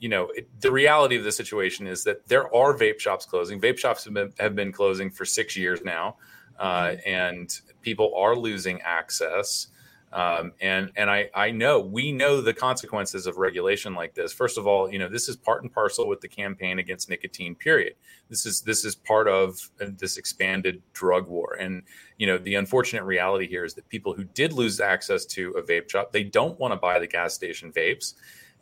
you 0.00 0.08
know, 0.08 0.30
it, 0.34 0.48
the 0.60 0.72
reality 0.72 1.16
of 1.16 1.24
the 1.24 1.30
situation 1.30 1.86
is 1.86 2.02
that 2.04 2.26
there 2.26 2.52
are 2.54 2.76
vape 2.76 2.98
shops 2.98 3.26
closing. 3.26 3.60
Vape 3.60 3.78
shops 3.78 4.04
have 4.04 4.14
been 4.14 4.32
have 4.38 4.56
been 4.56 4.72
closing 4.72 5.10
for 5.10 5.24
six 5.24 5.56
years 5.56 5.80
now, 5.84 6.16
uh, 6.58 6.96
and 7.06 7.60
people 7.82 8.12
are 8.16 8.34
losing 8.34 8.80
access. 8.80 9.68
Um, 10.12 10.52
and 10.60 10.90
and 10.96 11.08
I 11.08 11.30
I 11.34 11.50
know 11.52 11.78
we 11.78 12.10
know 12.10 12.40
the 12.40 12.54
consequences 12.54 13.26
of 13.26 13.36
regulation 13.36 13.94
like 13.94 14.14
this. 14.14 14.32
First 14.32 14.58
of 14.58 14.66
all, 14.66 14.90
you 14.90 14.98
know 14.98 15.08
this 15.08 15.28
is 15.28 15.36
part 15.36 15.62
and 15.62 15.72
parcel 15.72 16.08
with 16.08 16.20
the 16.20 16.28
campaign 16.28 16.78
against 16.78 17.10
nicotine. 17.10 17.54
Period. 17.54 17.94
This 18.28 18.44
is 18.46 18.62
this 18.62 18.84
is 18.84 18.96
part 18.96 19.28
of 19.28 19.70
uh, 19.80 19.86
this 19.98 20.16
expanded 20.16 20.82
drug 20.94 21.28
war. 21.28 21.58
And 21.60 21.82
you 22.16 22.26
know 22.26 22.38
the 22.38 22.56
unfortunate 22.56 23.04
reality 23.04 23.46
here 23.46 23.64
is 23.64 23.74
that 23.74 23.88
people 23.88 24.14
who 24.14 24.24
did 24.24 24.52
lose 24.52 24.80
access 24.80 25.26
to 25.26 25.50
a 25.52 25.62
vape 25.62 25.90
shop, 25.90 26.10
they 26.10 26.24
don't 26.24 26.58
want 26.58 26.72
to 26.72 26.76
buy 26.76 26.98
the 26.98 27.06
gas 27.06 27.34
station 27.34 27.70
vapes. 27.70 28.14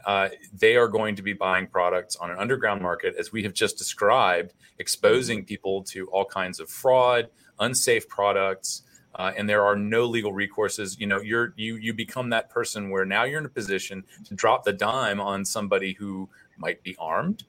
Uh, 0.05 0.29
they 0.53 0.77
are 0.77 0.89
going 0.89 1.17
to 1.17 1.23
be 1.23 1.33
buying 1.33 1.67
products 1.67 2.17
on 2.17 2.31
an 2.31 2.39
underground 2.39 2.81
market, 2.81 3.15
as 3.19 3.33
we 3.33 3.43
have 3.43 3.53
just 3.53 3.77
described, 3.77 4.55
exposing 4.79 5.45
people 5.45 5.83
to 5.83 6.07
all 6.09 6.25
kinds 6.25 6.61
of 6.61 6.71
fraud, 6.71 7.29
unsafe 7.59 8.09
products 8.09 8.83
uh, 9.19 9.33
and 9.37 9.49
there 9.49 9.65
are 9.65 9.77
no 9.77 10.05
legal 10.05 10.33
recourses. 10.33 10.99
You 10.99 11.07
know 11.07 11.21
you're 11.21 11.53
you 11.57 11.77
you 11.77 11.93
become 11.93 12.31
that 12.31 12.51
person 12.51 12.91
where 12.91 13.05
now 13.05 13.25
you're 13.25 13.41
in 13.41 13.47
a 13.47 13.51
position 13.51 14.05
to 14.25 14.35
drop 14.35 14.65
the 14.65 14.73
dime 14.73 15.21
on 15.21 15.45
somebody 15.45 15.93
who 15.93 16.29
might 16.57 16.83
be 16.83 16.97
armed. 16.99 17.45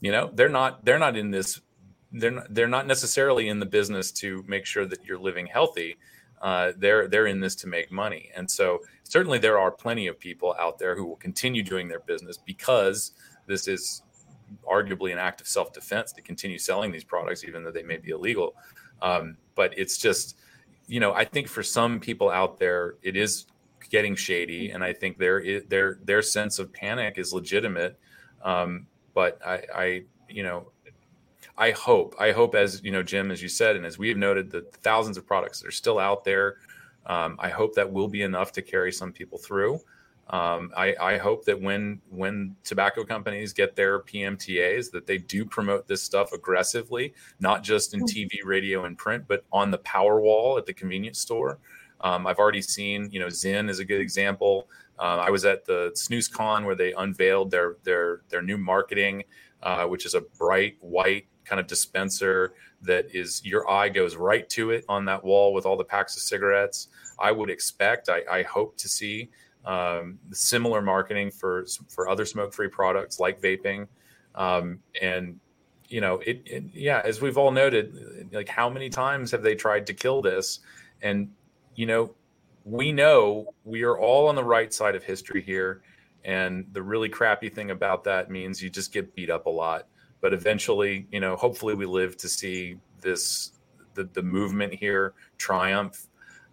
You 0.00 0.10
know 0.12 0.30
they're 0.34 0.48
not 0.48 0.84
they're 0.84 0.98
not 0.98 1.16
in 1.16 1.30
this 1.30 1.60
they're 2.10 2.32
not, 2.32 2.52
they're 2.52 2.68
not 2.68 2.86
necessarily 2.86 3.48
in 3.48 3.60
the 3.60 3.66
business 3.66 4.10
to 4.12 4.44
make 4.48 4.66
sure 4.66 4.84
that 4.84 5.04
you're 5.04 5.18
living 5.18 5.46
healthy. 5.46 5.96
Uh, 6.40 6.72
they're 6.76 7.06
they're 7.06 7.26
in 7.26 7.40
this 7.40 7.54
to 7.56 7.68
make 7.68 7.92
money. 7.92 8.30
And 8.34 8.50
so 8.50 8.80
certainly 9.12 9.38
there 9.38 9.58
are 9.58 9.70
plenty 9.70 10.06
of 10.06 10.18
people 10.18 10.54
out 10.58 10.78
there 10.78 10.94
who 10.96 11.04
will 11.04 11.16
continue 11.16 11.62
doing 11.62 11.88
their 11.88 12.00
business 12.00 12.38
because 12.38 13.12
this 13.46 13.68
is 13.68 14.02
arguably 14.70 15.12
an 15.12 15.18
act 15.18 15.40
of 15.40 15.46
self-defense 15.46 16.12
to 16.12 16.22
continue 16.22 16.58
selling 16.58 16.90
these 16.92 17.04
products 17.04 17.44
even 17.44 17.62
though 17.64 17.70
they 17.70 17.82
may 17.82 17.96
be 17.96 18.10
illegal 18.10 18.54
um, 19.02 19.36
but 19.54 19.76
it's 19.76 19.98
just 19.98 20.36
you 20.86 21.00
know, 21.00 21.12
I 21.14 21.24
think 21.24 21.48
for 21.48 21.62
some 21.62 22.00
people 22.00 22.30
out 22.30 22.58
there, 22.58 22.96
it 23.02 23.16
is 23.16 23.46
getting 23.90 24.14
shady, 24.14 24.70
and 24.70 24.82
I 24.82 24.92
think 24.92 25.18
their 25.18 25.62
their 25.62 25.98
their 26.04 26.22
sense 26.22 26.58
of 26.58 26.72
panic 26.72 27.18
is 27.18 27.32
legitimate. 27.32 27.98
Um, 28.44 28.86
but 29.14 29.38
I, 29.46 29.62
I, 29.74 30.02
you 30.28 30.42
know, 30.42 30.70
I 31.56 31.70
hope, 31.70 32.14
I 32.18 32.32
hope, 32.32 32.54
as 32.54 32.82
you 32.82 32.90
know, 32.90 33.02
Jim, 33.02 33.30
as 33.30 33.42
you 33.42 33.48
said, 33.48 33.76
and 33.76 33.86
as 33.86 33.98
we 33.98 34.08
have 34.08 34.18
noted, 34.18 34.50
the 34.50 34.62
thousands 34.82 35.16
of 35.16 35.26
products 35.26 35.60
that 35.60 35.68
are 35.68 35.72
still 35.72 35.98
out 35.98 36.24
there. 36.24 36.56
Um, 37.06 37.36
I 37.38 37.48
hope 37.48 37.74
that 37.74 37.90
will 37.90 38.08
be 38.08 38.22
enough 38.22 38.52
to 38.52 38.62
carry 38.62 38.92
some 38.92 39.12
people 39.12 39.38
through. 39.38 39.80
Um, 40.30 40.72
I, 40.76 40.94
I 41.00 41.18
hope 41.18 41.44
that 41.44 41.60
when 41.60 42.00
when 42.08 42.56
tobacco 42.64 43.04
companies 43.04 43.52
get 43.52 43.74
their 43.76 44.00
PMTAs, 44.00 44.90
that 44.92 45.06
they 45.06 45.18
do 45.18 45.44
promote 45.44 45.88
this 45.88 46.02
stuff 46.02 46.32
aggressively, 46.32 47.12
not 47.40 47.62
just 47.62 47.92
in 47.92 48.02
TV, 48.04 48.30
radio, 48.44 48.84
and 48.84 48.96
print, 48.96 49.24
but 49.26 49.44
on 49.52 49.70
the 49.70 49.78
power 49.78 50.20
wall 50.20 50.58
at 50.58 50.66
the 50.66 50.72
convenience 50.72 51.18
store. 51.18 51.58
Um, 52.00 52.26
I've 52.26 52.38
already 52.38 52.62
seen, 52.62 53.08
you 53.12 53.20
know, 53.20 53.26
Zyn 53.26 53.68
is 53.68 53.78
a 53.78 53.84
good 53.84 54.00
example. 54.00 54.68
Uh, 54.98 55.18
I 55.26 55.30
was 55.30 55.44
at 55.44 55.64
the 55.64 55.90
Snooze 55.94 56.28
Con 56.28 56.64
where 56.64 56.74
they 56.74 56.92
unveiled 56.92 57.50
their 57.50 57.76
their 57.82 58.22
their 58.28 58.42
new 58.42 58.56
marketing, 58.56 59.24
uh, 59.62 59.84
which 59.86 60.06
is 60.06 60.14
a 60.14 60.20
bright 60.20 60.76
white 60.80 61.26
kind 61.44 61.60
of 61.60 61.66
dispenser 61.66 62.54
that 62.82 63.06
is 63.14 63.44
your 63.44 63.68
eye 63.70 63.88
goes 63.88 64.16
right 64.16 64.48
to 64.50 64.70
it 64.70 64.84
on 64.88 65.04
that 65.06 65.24
wall 65.24 65.52
with 65.52 65.66
all 65.66 65.76
the 65.76 65.84
packs 65.84 66.16
of 66.16 66.22
cigarettes. 66.22 66.88
I 67.18 67.32
would 67.32 67.50
expect, 67.50 68.08
I, 68.08 68.22
I 68.30 68.42
hope 68.42 68.76
to 68.78 68.88
see 68.88 69.30
um, 69.64 70.18
similar 70.32 70.82
marketing 70.82 71.30
for 71.30 71.64
for 71.88 72.08
other 72.08 72.24
smoke 72.24 72.52
free 72.52 72.68
products 72.68 73.20
like 73.20 73.40
vaping, 73.40 73.86
um, 74.34 74.80
and 75.00 75.38
you 75.88 76.00
know, 76.00 76.20
it, 76.26 76.42
it, 76.46 76.64
yeah, 76.72 77.02
as 77.04 77.20
we've 77.20 77.36
all 77.36 77.50
noted, 77.50 78.28
like 78.32 78.48
how 78.48 78.68
many 78.68 78.88
times 78.88 79.30
have 79.30 79.42
they 79.42 79.54
tried 79.54 79.86
to 79.86 79.94
kill 79.94 80.22
this, 80.22 80.60
and 81.02 81.30
you 81.74 81.86
know, 81.86 82.12
we 82.64 82.90
know 82.92 83.54
we 83.64 83.82
are 83.82 83.98
all 83.98 84.26
on 84.28 84.34
the 84.34 84.44
right 84.44 84.72
side 84.72 84.96
of 84.96 85.04
history 85.04 85.42
here, 85.42 85.82
and 86.24 86.66
the 86.72 86.82
really 86.82 87.08
crappy 87.08 87.48
thing 87.48 87.70
about 87.70 88.02
that 88.04 88.30
means 88.30 88.60
you 88.60 88.68
just 88.68 88.92
get 88.92 89.14
beat 89.14 89.30
up 89.30 89.46
a 89.46 89.50
lot 89.50 89.86
but 90.22 90.32
eventually, 90.32 91.06
you 91.10 91.20
know, 91.20 91.36
hopefully 91.36 91.74
we 91.74 91.84
live 91.84 92.16
to 92.16 92.28
see 92.28 92.78
this 93.02 93.52
the, 93.94 94.04
the 94.04 94.22
movement 94.22 94.72
here 94.72 95.12
triumph. 95.36 96.06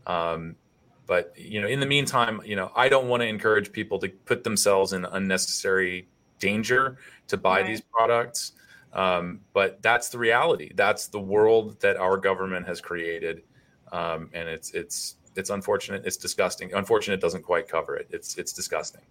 Um, 0.05 0.57
but 1.05 1.33
you 1.37 1.61
know, 1.61 1.67
in 1.67 1.79
the 1.79 1.85
meantime, 1.85 2.41
you 2.43 2.57
know, 2.57 2.71
I 2.75 2.89
don't 2.89 3.07
want 3.07 3.21
to 3.21 3.27
encourage 3.27 3.71
people 3.71 3.99
to 3.99 4.09
put 4.09 4.43
themselves 4.43 4.91
in 4.91 5.05
unnecessary 5.05 6.09
danger 6.39 6.97
to 7.27 7.37
buy 7.37 7.61
right. 7.61 7.67
these 7.67 7.81
products. 7.81 8.53
Um, 8.91 9.41
but 9.53 9.81
that's 9.81 10.09
the 10.09 10.17
reality. 10.17 10.71
That's 10.75 11.07
the 11.07 11.19
world 11.19 11.79
that 11.79 11.95
our 11.95 12.17
government 12.17 12.67
has 12.67 12.81
created, 12.81 13.43
um, 13.91 14.31
and 14.33 14.49
it's 14.49 14.71
it's 14.71 15.17
it's 15.35 15.51
unfortunate. 15.51 16.05
It's 16.05 16.17
disgusting. 16.17 16.73
Unfortunate, 16.73 17.21
doesn't 17.21 17.43
quite 17.43 17.67
cover 17.67 17.95
it. 17.95 18.07
It's 18.09 18.35
it's 18.37 18.51
disgusting. 18.51 19.03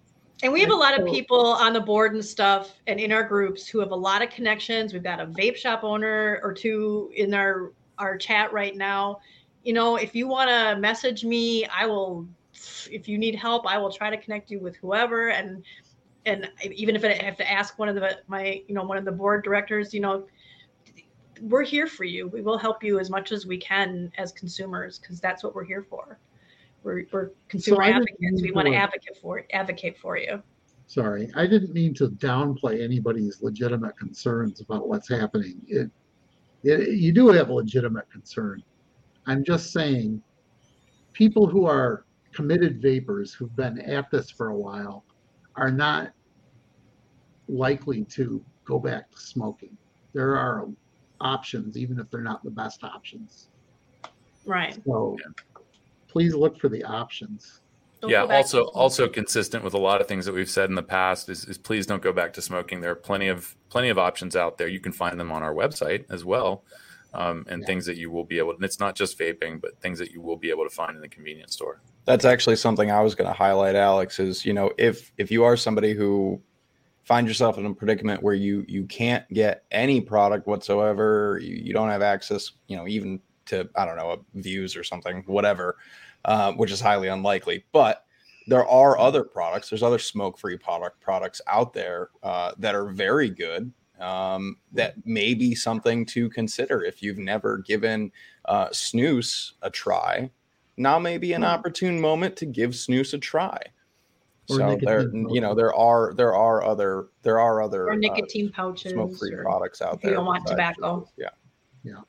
And 0.42 0.52
we 0.52 0.60
have 0.60 0.70
a 0.70 0.74
lot 0.74 0.98
of 0.98 1.04
people 1.06 1.46
on 1.46 1.72
the 1.72 1.80
board 1.80 2.14
and 2.14 2.24
stuff 2.24 2.74
and 2.86 3.00
in 3.00 3.10
our 3.10 3.24
groups 3.24 3.66
who 3.66 3.80
have 3.80 3.90
a 3.90 3.96
lot 3.96 4.22
of 4.22 4.30
connections. 4.30 4.92
We've 4.92 5.02
got 5.02 5.20
a 5.20 5.26
vape 5.26 5.56
shop 5.56 5.82
owner 5.82 6.40
or 6.44 6.52
two 6.52 7.10
in 7.16 7.34
our 7.34 7.72
our 7.98 8.16
chat 8.16 8.52
right 8.52 8.76
now. 8.76 9.18
You 9.64 9.72
know, 9.72 9.96
if 9.96 10.14
you 10.14 10.28
want 10.28 10.48
to 10.48 10.80
message 10.80 11.24
me, 11.24 11.66
I 11.66 11.86
will 11.86 12.28
if 12.90 13.08
you 13.08 13.18
need 13.18 13.34
help, 13.34 13.66
I 13.66 13.78
will 13.78 13.90
try 13.90 14.10
to 14.10 14.16
connect 14.16 14.50
you 14.50 14.60
with 14.60 14.76
whoever 14.76 15.30
and 15.30 15.64
and 16.26 16.48
even 16.70 16.94
if 16.94 17.04
I 17.04 17.14
have 17.24 17.36
to 17.38 17.50
ask 17.50 17.78
one 17.78 17.88
of 17.88 17.94
the 17.96 18.18
my, 18.28 18.62
you 18.68 18.74
know, 18.74 18.84
one 18.84 18.96
of 18.96 19.04
the 19.04 19.12
board 19.12 19.42
directors, 19.42 19.92
you 19.92 20.00
know, 20.00 20.26
we're 21.40 21.64
here 21.64 21.86
for 21.86 22.04
you. 22.04 22.28
We 22.28 22.42
will 22.42 22.58
help 22.58 22.84
you 22.84 23.00
as 23.00 23.10
much 23.10 23.32
as 23.32 23.46
we 23.46 23.58
can 23.58 24.12
as 24.18 24.30
consumers 24.32 24.98
because 24.98 25.20
that's 25.20 25.42
what 25.42 25.54
we're 25.54 25.64
here 25.64 25.86
for. 25.88 26.18
We're, 26.82 27.04
we're 27.12 27.30
consumer 27.48 27.84
so 27.84 27.90
advocates. 27.90 28.42
We 28.42 28.52
want 28.52 28.68
to 28.68 28.74
uh, 28.74 28.78
advocate 28.78 29.16
for 29.20 29.44
advocate 29.52 29.98
for 29.98 30.16
you. 30.16 30.42
Sorry, 30.86 31.30
I 31.36 31.46
didn't 31.46 31.74
mean 31.74 31.92
to 31.94 32.08
downplay 32.08 32.82
anybody's 32.82 33.42
legitimate 33.42 33.98
concerns 33.98 34.60
about 34.60 34.88
what's 34.88 35.08
happening. 35.08 35.60
It, 35.66 35.90
it, 36.62 36.96
you 36.96 37.12
do 37.12 37.28
have 37.28 37.50
a 37.50 37.52
legitimate 37.52 38.10
concern. 38.10 38.62
I'm 39.26 39.44
just 39.44 39.72
saying, 39.72 40.22
people 41.12 41.46
who 41.46 41.66
are 41.66 42.06
committed 42.32 42.80
vapors 42.80 43.34
who've 43.34 43.54
been 43.54 43.80
at 43.80 44.10
this 44.10 44.30
for 44.30 44.48
a 44.48 44.56
while 44.56 45.04
are 45.56 45.70
not 45.70 46.12
likely 47.48 48.04
to 48.04 48.42
go 48.64 48.78
back 48.78 49.10
to 49.10 49.18
smoking. 49.18 49.76
There 50.14 50.36
are 50.36 50.68
options, 51.20 51.76
even 51.76 51.98
if 51.98 52.10
they're 52.10 52.22
not 52.22 52.42
the 52.44 52.50
best 52.50 52.84
options. 52.84 53.48
Right. 54.46 54.78
So 54.86 55.18
please 56.08 56.34
look 56.34 56.58
for 56.58 56.68
the 56.68 56.82
options. 56.84 57.60
Don't 58.00 58.10
yeah 58.10 58.22
also 58.22 58.64
also 58.66 59.08
consistent 59.08 59.64
with 59.64 59.74
a 59.74 59.78
lot 59.78 60.00
of 60.00 60.06
things 60.06 60.24
that 60.26 60.32
we've 60.32 60.50
said 60.50 60.68
in 60.68 60.76
the 60.76 60.82
past 60.82 61.28
is, 61.28 61.44
is 61.46 61.58
please 61.58 61.84
don't 61.84 62.02
go 62.02 62.12
back 62.12 62.32
to 62.34 62.42
smoking 62.42 62.80
there 62.80 62.92
are 62.92 62.94
plenty 62.94 63.26
of 63.26 63.56
plenty 63.70 63.88
of 63.88 63.98
options 63.98 64.36
out 64.36 64.56
there 64.56 64.68
you 64.68 64.78
can 64.78 64.92
find 64.92 65.18
them 65.18 65.32
on 65.32 65.42
our 65.42 65.52
website 65.52 66.04
as 66.08 66.24
well 66.24 66.62
um, 67.12 67.44
and 67.48 67.62
yeah. 67.62 67.66
things 67.66 67.84
that 67.86 67.96
you 67.96 68.08
will 68.08 68.24
be 68.24 68.38
able 68.38 68.52
and 68.52 68.62
it's 68.62 68.78
not 68.78 68.94
just 68.94 69.18
vaping 69.18 69.60
but 69.60 69.80
things 69.80 69.98
that 69.98 70.12
you 70.12 70.20
will 70.20 70.36
be 70.36 70.48
able 70.48 70.62
to 70.62 70.70
find 70.70 70.94
in 70.94 71.02
the 71.02 71.08
convenience 71.08 71.54
store 71.54 71.80
that's 72.04 72.24
actually 72.24 72.54
something 72.54 72.88
i 72.88 73.00
was 73.00 73.16
going 73.16 73.28
to 73.28 73.36
highlight 73.36 73.74
alex 73.74 74.20
is 74.20 74.44
you 74.44 74.52
know 74.52 74.70
if 74.78 75.10
if 75.18 75.28
you 75.28 75.42
are 75.42 75.56
somebody 75.56 75.92
who 75.92 76.40
find 77.02 77.26
yourself 77.26 77.58
in 77.58 77.66
a 77.66 77.74
predicament 77.74 78.22
where 78.22 78.34
you 78.34 78.64
you 78.68 78.84
can't 78.84 79.28
get 79.32 79.64
any 79.72 80.00
product 80.00 80.46
whatsoever 80.46 81.40
you, 81.42 81.56
you 81.56 81.72
don't 81.72 81.88
have 81.88 82.02
access 82.02 82.52
you 82.68 82.76
know 82.76 82.86
even 82.86 83.20
to 83.48 83.68
I 83.76 83.84
don't 83.84 83.96
know 83.96 84.24
Vuse 84.36 84.76
or 84.76 84.84
something, 84.84 85.22
whatever, 85.26 85.76
uh, 86.24 86.52
which 86.52 86.70
is 86.70 86.80
highly 86.80 87.08
unlikely. 87.08 87.64
But 87.72 88.04
there 88.46 88.66
are 88.66 88.98
other 88.98 89.24
products. 89.24 89.68
There's 89.68 89.82
other 89.82 89.98
smoke-free 89.98 90.58
product 90.58 91.00
products 91.00 91.40
out 91.46 91.74
there 91.74 92.08
uh, 92.22 92.52
that 92.58 92.74
are 92.74 92.86
very 92.86 93.28
good. 93.28 93.72
Um, 94.00 94.58
that 94.72 94.94
may 95.04 95.34
be 95.34 95.54
something 95.56 96.06
to 96.06 96.30
consider 96.30 96.84
if 96.84 97.02
you've 97.02 97.18
never 97.18 97.58
given 97.58 98.12
uh, 98.44 98.68
snus 98.68 99.52
a 99.62 99.70
try. 99.70 100.30
Now 100.76 100.98
may 101.00 101.18
be 101.18 101.32
an 101.32 101.42
hmm. 101.42 101.48
opportune 101.48 102.00
moment 102.00 102.36
to 102.36 102.46
give 102.46 102.70
snus 102.70 103.12
a 103.12 103.18
try. 103.18 103.60
Or 104.50 104.56
so 104.56 104.78
there, 104.80 105.10
you 105.12 105.42
know, 105.42 105.54
there 105.54 105.74
are 105.74 106.14
there 106.14 106.34
are 106.34 106.64
other 106.64 107.08
there 107.22 107.38
are 107.38 107.60
other 107.60 107.88
or 107.88 107.92
uh, 107.92 107.96
nicotine 107.96 108.50
pouches, 108.50 108.92
smoke-free 108.92 109.36
products 109.42 109.82
out 109.82 110.00
there. 110.00 110.12
You 110.12 110.16
don't 110.16 110.24
want 110.24 110.46
tobacco. 110.46 111.06
Yeah, 111.18 111.28
yeah. 111.84 112.00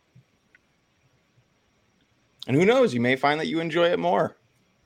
And 2.50 2.58
who 2.58 2.66
knows, 2.66 2.96
you 2.96 3.00
may 3.00 3.16
find 3.16 3.40
that 3.40 3.46
you 3.46 3.60
enjoy 3.60 3.92
it 3.92 4.00
more. 4.00 4.36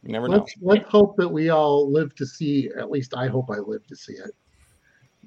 You 0.04 0.12
never 0.12 0.28
let's, 0.28 0.58
know. 0.58 0.74
Let's 0.74 0.90
hope 0.90 1.16
that 1.16 1.30
we 1.30 1.50
all 1.50 1.90
live 1.90 2.14
to 2.16 2.26
see, 2.26 2.70
at 2.78 2.92
least 2.92 3.16
I 3.16 3.28
hope 3.28 3.50
I 3.50 3.60
live 3.60 3.88
to 3.88 3.96
see 3.96 4.12
it, 4.16 4.32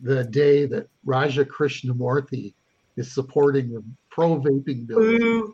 the 0.02 0.22
day 0.22 0.66
that 0.66 0.86
Raja 1.06 1.46
Krishnamoorthi 1.46 2.52
is 2.98 3.10
supporting 3.10 3.72
the 3.72 3.82
pro 4.10 4.38
vaping 4.38 4.86
bill. 4.86 5.50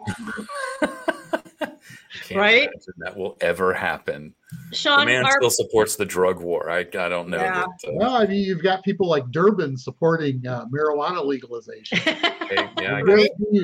right? 2.34 2.68
That 2.96 3.16
will 3.16 3.36
ever 3.40 3.72
happen. 3.72 4.34
Sean, 4.72 5.06
the 5.06 5.06
man 5.06 5.24
our... 5.24 5.36
still 5.38 5.50
supports 5.50 5.94
the 5.94 6.04
drug 6.04 6.40
war. 6.40 6.68
I, 6.68 6.80
I 6.80 7.08
don't 7.08 7.28
know. 7.28 7.36
Yeah. 7.36 7.60
That, 7.60 7.90
uh... 7.90 7.92
Well, 7.92 8.16
I 8.16 8.26
mean, 8.26 8.42
you've 8.42 8.64
got 8.64 8.82
people 8.82 9.08
like 9.08 9.30
Durbin 9.30 9.76
supporting 9.76 10.44
uh, 10.48 10.64
marijuana 10.66 11.24
legalization. 11.24 11.98
okay, 12.08 12.68
yeah, 12.80 13.02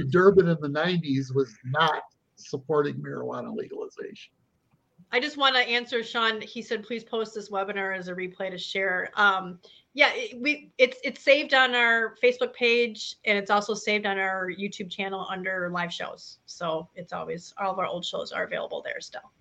Durbin 0.09 0.47
in 0.47 0.59
the 0.61 0.69
90s 0.69 1.35
was 1.35 1.53
not 1.65 2.05
supporting 2.39 2.95
marijuana 2.97 3.55
legalization. 3.55 4.33
I 5.11 5.21
just 5.21 5.37
want 5.37 5.57
to 5.57 5.63
answer 5.63 6.03
Sean. 6.03 6.41
He 6.41 6.61
said, 6.61 6.83
please 6.85 7.03
post 7.03 7.35
this 7.35 7.51
webinar 7.51 7.97
as 7.97 8.09
a 8.09 8.15
replay 8.15 8.51
to 8.51 8.59
share. 8.59 9.11
Um, 9.15 9.59
yeah, 9.95 10.11
it, 10.13 10.41
we 10.41 10.71
it's 10.79 10.99
it's 11.03 11.23
saved 11.23 11.55
on 11.55 11.75
our 11.75 12.15
Facebook 12.23 12.53
page 12.53 13.17
and 13.25 13.39
it's 13.39 13.51
also 13.51 13.75
saved 13.75 14.07
on 14.07 14.19
our 14.19 14.51
YouTube 14.51 14.91
channel 14.91 15.27
under 15.31 15.71
live 15.73 15.93
shows. 15.93 16.39
So 16.47 16.89
it's 16.95 17.13
always 17.13 17.55
all 17.59 17.73
of 17.73 17.79
our 17.79 17.87
old 17.87 18.05
shows 18.05 18.33
are 18.33 18.45
available 18.45 18.83
there 18.83 19.01
still. 19.01 19.33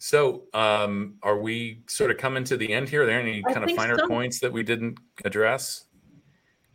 So, 0.00 0.44
um, 0.54 1.14
are 1.24 1.40
we 1.40 1.82
sort 1.88 2.12
of 2.12 2.18
coming 2.18 2.44
to 2.44 2.56
the 2.56 2.72
end 2.72 2.88
here? 2.88 3.02
Are 3.02 3.06
there 3.06 3.20
any 3.20 3.42
kind 3.42 3.68
of 3.68 3.76
finer 3.76 3.98
so. 3.98 4.06
points 4.06 4.38
that 4.38 4.52
we 4.52 4.62
didn't 4.62 4.98
address? 5.24 5.86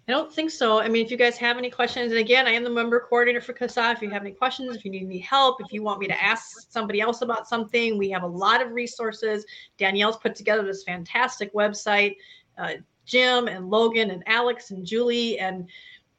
I 0.08 0.12
don't 0.12 0.34
think 0.34 0.52
so. 0.52 0.82
I 0.82 0.90
mean, 0.90 1.06
if 1.06 1.12
you 1.12 1.18
guys 1.18 1.38
have 1.38 1.58
any 1.58 1.70
questions, 1.70 2.12
and 2.12 2.20
again, 2.20 2.46
I 2.46 2.52
am 2.52 2.66
the 2.66 2.70
member 2.70 3.00
coordinator 3.00 3.40
for 3.40 3.54
CASAA. 3.54 3.94
If 3.94 4.02
you 4.02 4.10
have 4.10 4.22
any 4.22 4.34
questions, 4.34 4.76
if 4.76 4.84
you 4.84 4.92
need 4.92 5.06
any 5.06 5.20
help, 5.20 5.62
if 5.62 5.72
you 5.72 5.82
want 5.82 6.02
me 6.02 6.08
to 6.08 6.22
ask 6.22 6.70
somebody 6.70 7.00
else 7.00 7.22
about 7.22 7.48
something, 7.48 7.98
we 7.98 8.10
have 8.10 8.24
a 8.24 8.28
lot 8.28 8.62
of 8.62 8.72
resources. 8.72 9.46
Danielle's 9.78 10.18
put 10.18 10.36
together 10.36 10.64
this 10.64 10.84
fantastic 10.84 11.54
website. 11.54 12.18
Uh, 12.58 12.74
Jim 13.06 13.48
and 13.48 13.70
Logan 13.70 14.12
and 14.12 14.24
Alex 14.28 14.72
and 14.72 14.86
Julie 14.86 15.40
and 15.40 15.70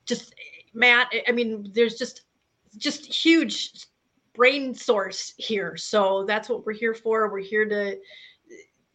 just 0.07 0.35
Matt. 0.73 1.13
I 1.29 1.33
mean, 1.33 1.71
there's 1.75 1.97
just 1.97 2.23
just 2.79 3.05
huge 3.05 3.87
brain 4.35 4.75
source 4.75 5.35
here. 5.37 5.77
So 5.77 6.25
that's 6.27 6.49
what 6.49 6.65
we're 6.65 6.73
here 6.73 6.95
for. 6.95 7.31
We're 7.31 7.41
here 7.41 7.67
to 7.69 7.99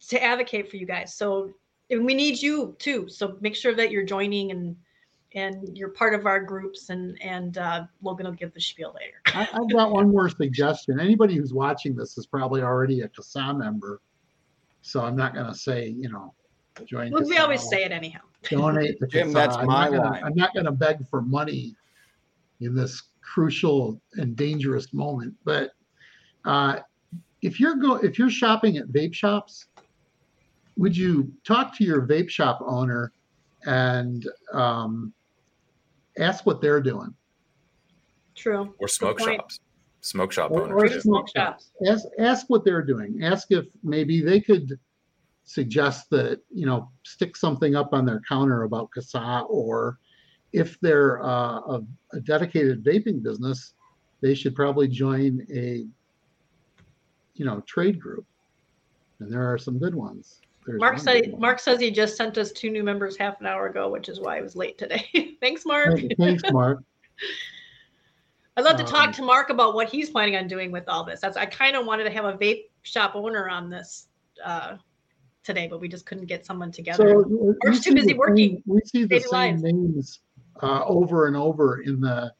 to 0.08 0.22
advocate 0.22 0.68
for 0.68 0.76
you 0.76 0.86
guys. 0.86 1.14
So 1.14 1.52
and 1.90 2.04
we 2.04 2.14
need 2.14 2.40
you 2.40 2.76
too. 2.78 3.08
So 3.08 3.36
make 3.40 3.56
sure 3.56 3.74
that 3.74 3.90
you're 3.90 4.04
joining 4.04 4.50
and 4.50 4.76
and 5.34 5.76
you're 5.78 5.90
part 5.90 6.14
of 6.14 6.26
our 6.26 6.40
groups 6.40 6.90
and 6.90 7.20
and 7.22 7.58
uh, 7.58 7.84
Logan 8.02 8.26
will 8.26 8.32
give 8.32 8.52
the 8.52 8.60
spiel 8.60 8.94
later. 8.98 9.20
I, 9.26 9.44
have 9.44 9.70
got 9.70 9.90
one 9.90 10.10
more 10.10 10.28
suggestion. 10.28 10.98
Anybody 10.98 11.36
who's 11.36 11.52
watching 11.52 11.94
this 11.94 12.18
is 12.18 12.26
probably 12.26 12.62
already 12.62 13.02
a 13.02 13.08
CASAA 13.08 13.58
member, 13.58 14.00
so 14.82 15.02
I'm 15.02 15.16
not 15.16 15.34
going 15.34 15.46
to 15.46 15.54
say 15.54 15.88
you 15.88 16.08
know 16.08 16.34
join. 16.84 17.12
Well, 17.12 17.24
we 17.24 17.38
always 17.38 17.68
say 17.68 17.84
it 17.84 17.92
anyhow. 17.92 18.20
Donate 18.48 18.98
to 19.00 19.06
Jim. 19.10 19.32
That's 19.32 19.56
I'm 19.56 19.66
my 19.66 19.88
not 19.88 20.12
line. 20.12 20.24
I'm 20.24 20.34
not 20.34 20.54
going 20.54 20.66
to 20.66 20.72
beg 20.72 21.08
for 21.08 21.22
money 21.22 21.74
in 22.60 22.74
this 22.74 23.02
crucial 23.22 24.00
and 24.14 24.36
dangerous 24.36 24.92
moment, 24.92 25.34
but 25.44 25.70
uh, 26.44 26.80
if 27.42 27.60
you're 27.60 27.76
go 27.76 27.96
if 27.96 28.18
you're 28.18 28.30
shopping 28.30 28.76
at 28.76 28.88
vape 28.88 29.14
shops 29.14 29.66
would 30.80 30.96
you 30.96 31.30
talk 31.44 31.76
to 31.76 31.84
your 31.84 32.06
vape 32.06 32.30
shop 32.30 32.58
owner 32.66 33.12
and 33.66 34.26
um, 34.54 35.12
ask 36.18 36.46
what 36.46 36.62
they're 36.62 36.80
doing? 36.80 37.14
True. 38.34 38.74
Or 38.78 38.88
smoke 38.88 39.20
shops. 39.20 39.60
Smoke 40.00 40.32
shop 40.32 40.50
or, 40.50 40.62
owners. 40.62 40.96
Or 40.96 41.00
smoke 41.02 41.28
shops. 41.36 41.72
Ask, 41.86 42.06
ask 42.18 42.46
what 42.48 42.64
they're 42.64 42.82
doing. 42.82 43.22
Ask 43.22 43.48
if 43.50 43.66
maybe 43.84 44.22
they 44.22 44.40
could 44.40 44.78
suggest 45.44 46.08
that, 46.10 46.40
you 46.50 46.64
know, 46.64 46.90
stick 47.02 47.36
something 47.36 47.76
up 47.76 47.92
on 47.92 48.06
their 48.06 48.22
counter 48.26 48.62
about 48.62 48.88
CASAA 48.96 49.50
or 49.50 49.98
if 50.54 50.80
they're 50.80 51.22
uh, 51.22 51.58
a, 51.58 51.82
a 52.14 52.20
dedicated 52.20 52.82
vaping 52.82 53.22
business, 53.22 53.74
they 54.22 54.34
should 54.34 54.54
probably 54.56 54.88
join 54.88 55.46
a 55.54 55.86
you 57.34 57.44
know 57.44 57.60
trade 57.66 58.00
group, 58.00 58.26
and 59.18 59.32
there 59.32 59.50
are 59.50 59.56
some 59.56 59.78
good 59.78 59.94
ones. 59.94 60.40
There's 60.66 60.78
Mark 60.80 60.98
said. 60.98 61.38
Mark 61.38 61.58
says 61.58 61.80
he 61.80 61.90
just 61.90 62.16
sent 62.16 62.36
us 62.38 62.52
two 62.52 62.70
new 62.70 62.82
members 62.84 63.16
half 63.16 63.40
an 63.40 63.46
hour 63.46 63.66
ago, 63.66 63.88
which 63.90 64.08
is 64.08 64.20
why 64.20 64.38
I 64.38 64.40
was 64.42 64.54
late 64.56 64.76
today. 64.78 65.36
Thanks, 65.40 65.64
Mark. 65.64 65.96
Thank- 65.98 66.16
Thanks, 66.18 66.42
Mark. 66.52 66.82
I'd 68.56 68.64
love 68.64 68.76
to 68.76 68.84
talk 68.84 69.08
Um, 69.08 69.12
to 69.14 69.22
Mark 69.22 69.48
about 69.50 69.74
what 69.74 69.88
he's 69.88 70.10
planning 70.10 70.36
on 70.36 70.46
doing 70.48 70.70
with 70.70 70.88
all 70.88 71.04
this. 71.04 71.20
That's 71.20 71.36
I 71.36 71.46
kind 71.46 71.76
of 71.76 71.86
wanted 71.86 72.04
to 72.04 72.10
have 72.10 72.24
a 72.24 72.32
vape 72.34 72.64
shop 72.82 73.12
owner 73.14 73.48
on 73.48 73.70
this 73.70 74.08
uh, 74.44 74.76
today, 75.44 75.66
but 75.68 75.80
we 75.80 75.88
just 75.88 76.04
couldn't 76.04 76.26
get 76.26 76.44
someone 76.44 76.70
together. 76.70 77.08
So 77.10 77.24
we 77.26 77.54
Mark's 77.64 77.80
too 77.80 77.94
busy 77.94 78.12
working 78.14 78.56
same- 78.56 78.62
We 78.66 78.80
see 78.84 79.04
the 79.04 79.20
same 79.20 79.30
lives. 79.30 79.62
names 79.62 80.20
uh, 80.62 80.84
over 80.84 81.26
and 81.26 81.36
over 81.36 81.80
in 81.82 82.00
the 82.00 82.32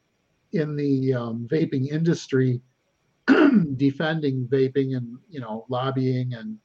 in 0.51 0.75
the 0.75 1.13
um, 1.13 1.47
vaping 1.49 1.87
industry, 1.87 2.61
defending 3.77 4.45
vaping 4.47 4.95
and 4.97 5.17
you 5.29 5.39
know 5.39 5.65
lobbying 5.69 6.33
and 6.33 6.57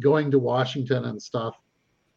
going 0.00 0.30
to 0.30 0.38
Washington 0.38 1.06
and 1.06 1.20
stuff. 1.20 1.56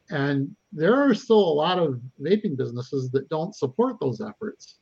And 0.10 0.56
there 0.74 0.96
are 0.96 1.14
still 1.14 1.40
a 1.40 1.54
lot 1.54 1.80
of 1.80 2.02
vaping 2.22 2.58
businesses 2.58 3.10
that 3.12 3.30
don't 3.30 3.56
support 3.56 4.00
those 4.00 4.22
efforts. 4.22 4.78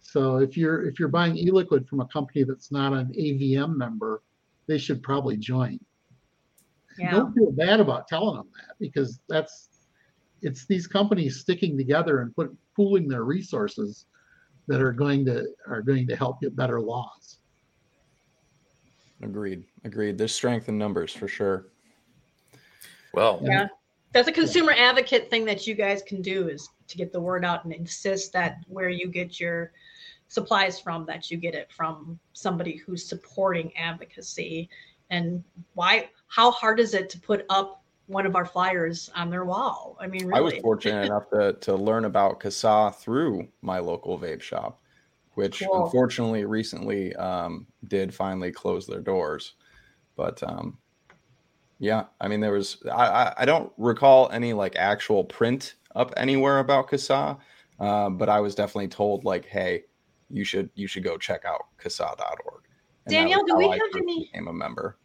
So 0.00 0.38
if 0.38 0.56
you're 0.56 0.86
if 0.86 0.98
you're 0.98 1.08
buying 1.08 1.36
e-liquid 1.36 1.86
from 1.86 2.00
a 2.00 2.06
company 2.06 2.44
that's 2.44 2.72
not 2.72 2.92
an 2.92 3.12
AVM 3.12 3.76
member, 3.76 4.22
they 4.66 4.78
should 4.78 5.02
probably 5.02 5.36
join. 5.36 5.78
Yeah. 6.98 7.10
Don't 7.10 7.34
feel 7.34 7.52
bad 7.52 7.80
about 7.80 8.08
telling 8.08 8.36
them 8.36 8.48
that 8.56 8.76
because 8.80 9.20
that's 9.28 9.68
it's 10.40 10.66
these 10.66 10.86
companies 10.86 11.40
sticking 11.40 11.76
together 11.76 12.20
and 12.20 12.34
put 12.34 12.54
pooling 12.74 13.08
their 13.08 13.24
resources 13.24 14.06
that 14.66 14.80
are 14.80 14.92
going 14.92 15.24
to 15.26 15.46
are 15.66 15.82
going 15.82 16.06
to 16.06 16.16
help 16.16 16.40
get 16.40 16.56
better 16.56 16.80
laws. 16.80 17.38
Agreed. 19.22 19.64
Agreed. 19.84 20.16
There's 20.16 20.34
strength 20.34 20.68
in 20.68 20.78
numbers 20.78 21.12
for 21.12 21.28
sure. 21.28 21.66
Well, 23.14 23.40
Yeah. 23.42 23.68
That's 24.12 24.28
a 24.28 24.32
consumer 24.32 24.72
advocate 24.72 25.28
thing 25.28 25.44
that 25.44 25.66
you 25.66 25.74
guys 25.74 26.02
can 26.02 26.22
do 26.22 26.48
is 26.48 26.70
to 26.86 26.96
get 26.96 27.12
the 27.12 27.20
word 27.20 27.44
out 27.44 27.64
and 27.64 27.74
insist 27.74 28.32
that 28.32 28.56
where 28.66 28.88
you 28.88 29.08
get 29.08 29.38
your 29.38 29.72
supplies 30.28 30.80
from, 30.80 31.04
that 31.06 31.30
you 31.30 31.36
get 31.36 31.54
it 31.54 31.70
from 31.70 32.18
somebody 32.32 32.76
who's 32.76 33.04
supporting 33.06 33.76
advocacy. 33.76 34.68
And 35.10 35.44
why, 35.74 36.08
how 36.28 36.50
hard 36.50 36.80
is 36.80 36.94
it 36.94 37.10
to 37.10 37.20
put 37.20 37.44
up 37.50 37.82
one 38.06 38.24
of 38.24 38.36
our 38.36 38.46
flyers 38.46 39.10
on 39.14 39.30
their 39.30 39.44
wall? 39.44 39.96
I 40.00 40.06
mean, 40.06 40.32
I 40.32 40.40
was 40.40 40.54
fortunate 40.62 41.04
enough 41.06 41.28
to 41.30 41.54
to 41.60 41.74
learn 41.74 42.04
about 42.04 42.40
CASAA 42.40 42.94
through 42.94 43.48
my 43.62 43.78
local 43.78 44.18
vape 44.18 44.42
shop, 44.42 44.80
which 45.34 45.62
Cool. 45.62 45.84
unfortunately 45.84 46.44
recently 46.44 47.14
um, 47.16 47.66
did 47.86 48.14
finally 48.14 48.52
close 48.52 48.86
their 48.86 49.00
doors. 49.00 49.54
But 50.16 50.42
um, 50.42 50.78
yeah, 51.78 52.04
I 52.20 52.28
mean, 52.28 52.40
there 52.40 52.52
was 52.52 52.78
I, 52.90 53.06
I 53.06 53.34
I 53.38 53.44
don't 53.44 53.72
recall 53.76 54.28
any 54.30 54.52
like 54.52 54.74
actual 54.76 55.24
print 55.24 55.74
up 55.94 56.12
anywhere 56.16 56.58
about 56.58 56.88
CASAA, 56.90 57.38
uh, 57.80 58.10
but 58.10 58.28
I 58.28 58.40
was 58.40 58.54
definitely 58.54 58.88
told 58.88 59.24
like, 59.24 59.46
hey, 59.46 59.84
you 60.30 60.44
should 60.44 60.70
you 60.74 60.86
should 60.86 61.04
go 61.04 61.16
check 61.16 61.44
out 61.44 61.66
CASAA.org. 61.82 62.62
And 63.06 63.14
that 63.14 63.20
Danielle, 63.20 63.44
do 63.44 63.56
we 63.56 63.66
I 63.66 63.72
have 63.72 63.78
first 63.80 63.96
any- 63.96 64.24
became 64.24 64.48
a 64.48 64.52
member? 64.52 64.96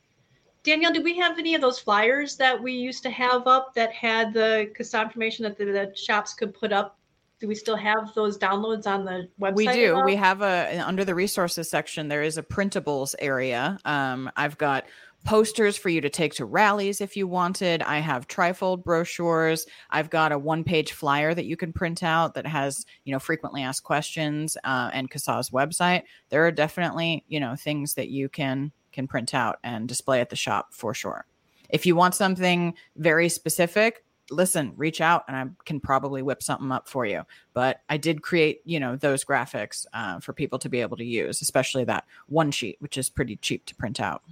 Danielle, 0.63 0.93
do 0.93 1.01
we 1.03 1.17
have 1.17 1.37
any 1.37 1.55
of 1.55 1.61
those 1.61 1.77
flyers 1.77 2.37
that 2.37 2.61
we 2.61 2.71
used 2.71 3.03
to 3.03 3.09
have 3.09 3.47
up 3.47 3.73
that 3.75 3.91
had 3.91 4.33
the 4.33 4.71
CASAA 4.79 5.03
information 5.03 5.43
that 5.43 5.57
the, 5.57 5.65
the 5.65 5.91
shops 5.95 6.33
could 6.33 6.53
put 6.53 6.71
up? 6.71 6.97
Do 7.41 7.49
we 7.49 7.55
still 7.55 7.75
have 7.75 8.13
those 8.15 8.37
downloads 8.37 8.87
on 8.87 9.03
the 9.03 9.27
website? 9.41 9.55
We 9.55 9.67
do. 9.67 9.95
all? 9.95 10.05
We 10.05 10.15
have 10.15 10.41
a 10.41 10.79
under 10.79 11.03
the 11.03 11.13
resources 11.13 11.69
section. 11.69 12.07
There 12.07 12.23
is 12.23 12.37
a 12.37 12.43
printables 12.43 13.13
area. 13.19 13.77
Um, 13.83 14.31
I've 14.37 14.57
got 14.57 14.85
posters 15.25 15.77
for 15.77 15.89
you 15.89 16.01
to 16.01 16.09
take 16.09 16.33
to 16.35 16.45
rallies 16.45 17.01
if 17.01 17.15
you 17.15 17.27
wanted. 17.27 17.81
I 17.81 17.99
have 17.99 18.27
trifold 18.27 18.83
brochures. 18.83 19.65
I've 19.89 20.09
got 20.09 20.31
a 20.31 20.37
one-page 20.37 20.91
flyer 20.91 21.33
that 21.33 21.45
you 21.45 21.57
can 21.57 21.73
print 21.73 22.03
out 22.03 22.33
that 22.35 22.45
has 22.45 22.85
you 23.05 23.13
know 23.13 23.19
frequently 23.19 23.61
asked 23.61 23.83
questions 23.83 24.57
uh, 24.63 24.89
and 24.93 25.09
CASAA's 25.09 25.49
website. 25.49 26.03
There 26.29 26.45
are 26.45 26.51
definitely 26.51 27.23
you 27.27 27.39
know 27.39 27.55
things 27.55 27.93
that 27.95 28.09
you 28.09 28.29
can 28.29 28.71
can 28.91 29.07
print 29.07 29.33
out 29.33 29.57
and 29.63 29.87
display 29.87 30.21
at 30.21 30.29
the 30.29 30.35
shop 30.35 30.73
for 30.73 30.93
sure. 30.93 31.25
If 31.69 31.85
you 31.85 31.95
want 31.95 32.13
something 32.13 32.75
very 32.97 33.29
specific, 33.29 34.05
listen, 34.29 34.73
reach 34.75 35.01
out 35.01 35.23
and 35.27 35.35
I 35.35 35.45
can 35.65 35.79
probably 35.79 36.21
whip 36.21 36.43
something 36.43 36.71
up 36.71 36.87
for 36.87 37.05
you 37.05 37.23
but 37.53 37.81
I 37.89 37.97
did 37.97 38.21
create, 38.21 38.61
you 38.65 38.79
know, 38.79 38.95
those 38.95 39.23
graphics 39.23 39.85
uh, 39.93 40.19
for 40.19 40.33
people 40.33 40.59
to 40.59 40.69
be 40.69 40.81
able 40.81 40.97
to 40.97 41.05
use, 41.05 41.41
especially 41.41 41.83
that 41.85 42.05
one 42.27 42.51
sheet, 42.51 42.77
which 42.79 42.97
is 42.97 43.09
pretty 43.09 43.35
cheap 43.37 43.65
to 43.67 43.75
print 43.75 43.99
out. 43.99 44.23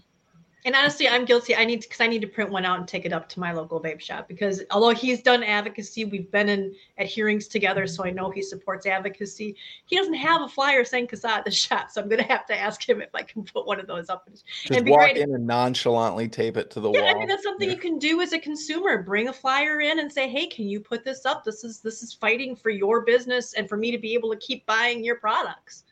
And 0.64 0.76
honestly, 0.76 1.08
I'm 1.08 1.26
guilty. 1.26 1.56
I 1.56 1.66
need 1.66 1.82
because 1.82 2.02
I 2.02 2.08
need 2.08 2.22
to 2.22 2.28
print 2.28 2.52
one 2.52 2.66
out 2.66 2.78
and 2.78 2.88
take 2.88 3.06
it 3.06 3.14
up 3.14 3.28
to 3.30 3.40
my 3.40 3.52
local 3.52 3.82
vape 3.82 4.00
shop 4.00 4.28
because 4.28 4.62
although 4.70 4.94
he's 4.94 5.22
done 5.22 5.44
advocacy, 5.44 6.06
we've 6.06 6.30
been 6.30 6.50
in 6.50 6.76
at 6.98 7.08
hearings 7.08 7.48
together, 7.48 7.88
so 7.88 8.06
I 8.06 8.12
know 8.12 8.30
he 8.30 8.42
supports 8.44 8.86
advocacy. 8.86 9.56
He 9.86 9.98
doesn't 9.98 10.14
have 10.14 10.42
a 10.42 10.48
flyer 10.48 10.84
saying 10.84 11.08
CASAA 11.08 11.30
at 11.30 11.46
the 11.46 11.52
shop, 11.52 11.90
so 11.90 12.02
I'm 12.02 12.10
gonna 12.10 12.24
have 12.24 12.46
to 12.48 12.56
ask 12.58 12.88
him 12.88 13.02
if 13.02 13.10
I 13.16 13.24
can 13.24 13.44
put 13.44 13.66
one 13.66 13.80
of 13.80 13.88
those 13.88 14.10
up. 14.10 14.28
Just 14.32 14.46
It'd 14.72 14.86
be 14.86 14.92
walk 14.92 15.16
in 15.16 15.34
and 15.34 15.48
nonchalantly 15.48 16.28
tape 16.28 16.58
it 16.58 16.70
to 16.72 16.80
the 16.80 16.92
Yeah, 16.92 17.02
wall. 17.02 17.10
I 17.10 17.18
mean 17.18 17.28
that's 17.28 17.44
something 17.44 17.68
Yeah. 17.68 17.76
you 17.76 17.82
can 17.82 17.98
do 17.98 18.22
as 18.22 18.34
a 18.34 18.40
consumer. 18.40 19.02
Bring 19.02 19.30
a 19.30 19.34
flyer 19.34 19.82
in 19.82 20.00
and 20.00 20.12
say, 20.12 20.30
"Hey, 20.30 20.46
can 20.46 20.68
you 20.68 20.80
put 20.80 21.04
this 21.04 21.26
up? 21.26 21.44
This 21.44 21.64
is 21.64 21.82
this 21.82 22.04
is 22.04 22.14
fighting 22.14 22.56
for 22.56 22.70
your 22.70 23.02
business 23.02 23.54
and 23.54 23.68
for 23.68 23.78
me 23.78 23.90
to 23.92 23.98
be 23.98 24.14
able 24.14 24.30
to 24.32 24.38
keep 24.38 24.66
buying 24.68 25.04
your 25.04 25.16
products." 25.16 25.86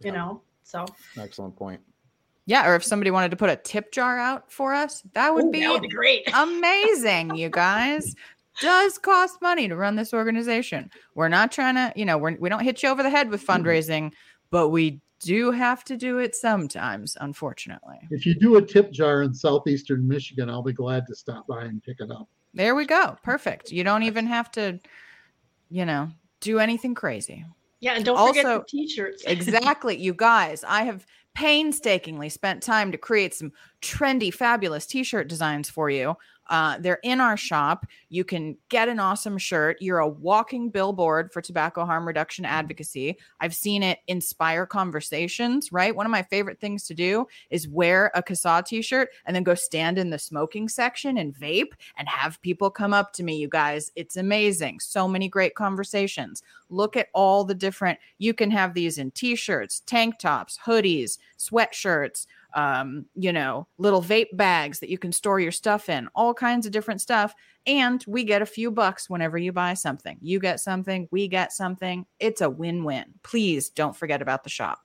You 0.00 0.10
Yeah. 0.12 0.16
know, 0.18 0.42
so 0.62 0.94
Excellent 1.18 1.56
point. 1.56 1.80
Yeah, 2.46 2.68
or 2.68 2.74
if 2.74 2.84
somebody 2.84 3.10
wanted 3.10 3.30
to 3.30 3.36
put 3.36 3.50
a 3.50 3.56
tip 3.56 3.92
jar 3.92 4.18
out 4.18 4.50
for 4.50 4.74
us, 4.74 5.02
that 5.14 5.32
would 5.32 5.46
Ooh, 5.46 5.50
be 5.50 5.60
that 5.60 5.72
would 5.72 5.82
be 5.82 5.88
great. 5.88 6.28
amazing, 6.34 7.36
you 7.36 7.48
guys. 7.48 8.14
Does 8.60 8.98
cost 8.98 9.40
money 9.40 9.68
to 9.68 9.76
run 9.76 9.96
this 9.96 10.12
organization. 10.12 10.90
We're 11.14 11.28
not 11.28 11.52
trying 11.52 11.76
to, 11.76 11.92
you 11.96 12.04
know, 12.04 12.18
we're, 12.18 12.36
we 12.38 12.48
don't 12.48 12.62
hit 12.62 12.82
you 12.82 12.88
over 12.88 13.02
the 13.02 13.10
head 13.10 13.30
with 13.30 13.46
mm-hmm. 13.46 13.62
fundraising, 13.62 14.12
but 14.50 14.68
we 14.68 15.00
do 15.20 15.52
have 15.52 15.84
to 15.84 15.96
do 15.96 16.18
it 16.18 16.34
sometimes, 16.34 17.16
unfortunately. 17.20 17.98
If 18.10 18.26
you 18.26 18.34
do 18.34 18.56
a 18.56 18.62
tip 18.62 18.90
jar 18.90 19.22
in 19.22 19.32
southeastern 19.32 20.06
Michigan, 20.06 20.50
I'll 20.50 20.62
be 20.62 20.72
glad 20.72 21.06
to 21.06 21.14
stop 21.14 21.46
by 21.46 21.64
and 21.64 21.82
pick 21.82 22.00
it 22.00 22.10
up. 22.10 22.28
There 22.54 22.74
we 22.74 22.84
go. 22.84 23.16
Perfect. 23.22 23.70
You 23.70 23.84
don't 23.84 24.02
even 24.02 24.26
have 24.26 24.50
to, 24.52 24.78
you 25.70 25.86
know, 25.86 26.10
do 26.40 26.58
anything 26.58 26.94
crazy. 26.94 27.46
Yeah, 27.80 27.94
and 27.94 28.04
don't 28.04 28.28
forget 28.28 28.44
Also- 28.44 28.58
the 28.60 28.64
t-shirts. 28.66 29.24
Exactly, 29.26 29.96
you 29.96 30.12
guys. 30.12 30.64
I 30.64 30.84
have 30.84 31.06
painstakingly 31.34 32.28
spent 32.28 32.62
time 32.62 32.92
to 32.92 32.98
create 32.98 33.34
some 33.34 33.52
trendy, 33.80 34.32
fabulous 34.32 34.86
t 34.86 35.02
shirt 35.02 35.28
designs 35.28 35.68
for 35.68 35.90
you. 35.90 36.16
Uh, 36.48 36.76
they're 36.80 36.98
in 37.02 37.20
our 37.20 37.36
shop. 37.36 37.86
You 38.08 38.24
can 38.24 38.56
get 38.68 38.88
an 38.88 39.00
awesome 39.00 39.38
shirt. 39.38 39.78
You're 39.80 40.00
a 40.00 40.08
walking 40.08 40.70
billboard 40.70 41.32
for 41.32 41.40
tobacco 41.40 41.86
harm 41.86 42.06
reduction 42.06 42.44
advocacy. 42.44 43.16
I've 43.40 43.54
seen 43.54 43.82
it 43.82 44.00
inspire 44.06 44.66
conversations, 44.66 45.72
right? 45.72 45.94
One 45.94 46.04
of 46.04 46.12
my 46.12 46.22
favorite 46.22 46.60
things 46.60 46.84
to 46.88 46.94
do 46.94 47.26
is 47.50 47.68
wear 47.68 48.10
a 48.14 48.22
CASAA 48.22 48.66
t 48.66 48.82
shirt 48.82 49.10
and 49.24 49.34
then 49.34 49.44
go 49.44 49.54
stand 49.54 49.98
in 49.98 50.10
the 50.10 50.18
smoking 50.18 50.68
section 50.68 51.16
and 51.16 51.34
vape 51.34 51.72
and 51.96 52.08
have 52.08 52.42
people 52.42 52.70
come 52.70 52.92
up 52.92 53.12
to 53.14 53.22
me. 53.22 53.36
You 53.36 53.48
guys, 53.48 53.90
it's 53.96 54.16
amazing. 54.16 54.80
So 54.80 55.08
many 55.08 55.28
great 55.28 55.54
conversations. 55.54 56.42
Look 56.68 56.96
at 56.96 57.08
all 57.14 57.44
the 57.44 57.54
different, 57.54 57.98
you 58.18 58.34
can 58.34 58.50
have 58.50 58.74
these 58.74 58.98
in 58.98 59.10
t 59.12 59.36
shirts, 59.36 59.80
tank 59.86 60.18
tops, 60.18 60.58
hoodies, 60.66 61.18
sweatshirts 61.38 62.26
um, 62.54 63.06
you 63.14 63.32
know, 63.32 63.66
little 63.78 64.02
vape 64.02 64.36
bags 64.36 64.80
that 64.80 64.90
you 64.90 64.98
can 64.98 65.12
store 65.12 65.40
your 65.40 65.52
stuff 65.52 65.88
in, 65.88 66.08
all 66.14 66.34
kinds 66.34 66.66
of 66.66 66.72
different 66.72 67.00
stuff. 67.00 67.34
And 67.66 68.04
we 68.06 68.24
get 68.24 68.42
a 68.42 68.46
few 68.46 68.70
bucks 68.70 69.08
whenever 69.08 69.38
you 69.38 69.52
buy 69.52 69.74
something. 69.74 70.18
You 70.20 70.38
get 70.38 70.60
something, 70.60 71.08
we 71.10 71.28
get 71.28 71.52
something. 71.52 72.06
It's 72.18 72.40
a 72.40 72.50
win 72.50 72.84
win. 72.84 73.04
Please 73.22 73.70
don't 73.70 73.96
forget 73.96 74.22
about 74.22 74.44
the 74.44 74.50
shop. 74.50 74.80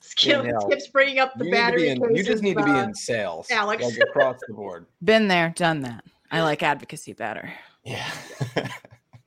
Skip, 0.00 0.42
Danielle, 0.42 0.60
Skip's 0.60 0.88
bringing 0.88 1.18
up 1.18 1.32
the 1.36 1.46
You, 1.46 1.50
need 1.50 1.56
to 1.56 1.62
battery 1.62 1.82
be 1.82 1.88
in, 1.88 2.16
you 2.16 2.22
just 2.22 2.42
need 2.42 2.58
to 2.58 2.64
be 2.64 2.70
uh, 2.70 2.84
in 2.84 2.94
sales, 2.94 3.50
Alex. 3.50 3.82
like 3.82 3.98
across 3.98 4.36
the 4.46 4.52
board. 4.52 4.86
Been 5.04 5.28
there, 5.28 5.52
done 5.56 5.80
that. 5.80 6.04
I 6.30 6.42
like 6.42 6.62
advocacy 6.62 7.14
better. 7.14 7.52
Yeah. 7.84 8.10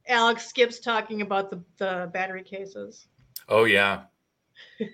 Alex 0.08 0.48
Skip's 0.48 0.80
talking 0.80 1.22
about 1.22 1.50
the, 1.50 1.64
the 1.78 2.10
battery 2.14 2.44
cases. 2.44 3.08
oh 3.50 3.64
yeah, 3.64 3.72
yeah. 3.96 4.02
Wasn't 4.80 4.92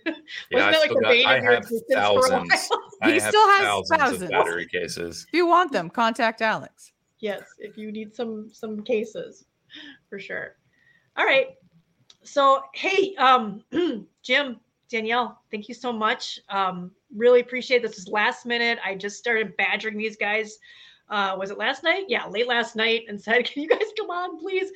I 0.54 0.72
that 0.72 0.80
like 0.80 0.90
still 0.90 0.96
the 0.96 1.08
bane 1.08 1.26
I 1.26 1.36
of 1.38 1.44
your 1.44 1.52
have 1.54 1.64
existence 1.64 1.94
for 1.94 1.98
a 1.98 2.02
thousands. 2.02 2.68
while? 2.70 2.80
I 3.02 3.08
He 3.12 3.20
have 3.20 3.30
still 3.30 3.48
has 3.50 3.62
thousands, 3.62 4.00
thousands. 4.00 4.22
of 4.24 4.30
battery 4.30 4.68
cases. 4.68 5.26
If 5.32 5.38
you 5.38 5.48
want 5.48 5.72
them, 5.72 5.90
contact 5.90 6.42
Alex. 6.42 6.92
yes, 7.20 7.42
if 7.60 7.78
you 7.78 7.92
need 7.92 8.16
some 8.16 8.50
some 8.52 8.82
cases, 8.84 9.46
for 10.10 10.20
sure. 10.20 10.56
All 11.18 11.26
right. 11.26 11.50
So 12.24 12.64
hey, 12.74 13.16
um, 13.18 13.64
Jim, 14.24 14.60
Danielle, 14.90 15.42
thank 15.52 15.68
you 15.68 15.74
so 15.76 15.92
much. 15.92 16.40
Um, 16.50 16.92
really 17.16 17.42
appreciate 17.42 17.82
this. 17.82 17.98
Is 17.98 18.08
last 18.08 18.46
minute. 18.46 18.80
I 18.86 18.96
just 18.96 19.18
started 19.18 19.56
badgering 19.58 19.98
these 19.98 20.16
guys 20.18 20.58
uh, 21.10 21.36
was 21.38 21.52
it 21.52 21.58
last 21.58 21.84
night? 21.84 22.06
Yeah, 22.08 22.26
late 22.28 22.48
last 22.48 22.76
night, 22.76 23.04
and 23.08 23.22
said, 23.22 23.46
"Can 23.46 23.62
you 23.64 23.70
guys 23.70 23.84
come 24.00 24.10
on, 24.10 24.40
please?" 24.40 24.72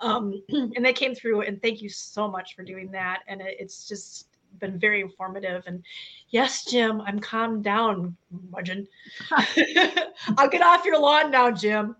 Um, 0.00 0.40
and 0.50 0.84
they 0.84 0.92
came 0.92 1.14
through, 1.14 1.40
and 1.42 1.60
thank 1.62 1.80
you 1.80 1.88
so 1.88 2.28
much 2.30 2.54
for 2.54 2.62
doing 2.62 2.90
that. 2.92 3.20
And 3.28 3.40
it, 3.40 3.56
it's 3.58 3.88
just 3.88 4.28
been 4.60 4.78
very 4.78 5.00
informative. 5.00 5.64
And 5.66 5.82
yes, 6.28 6.64
Jim, 6.64 7.00
I'm 7.00 7.18
calmed 7.18 7.64
down, 7.64 8.16
Mudgeon. 8.50 8.86
I'll 10.36 10.48
get 10.48 10.62
off 10.62 10.84
your 10.84 10.98
lawn 10.98 11.30
now, 11.30 11.50
Jim. 11.50 11.96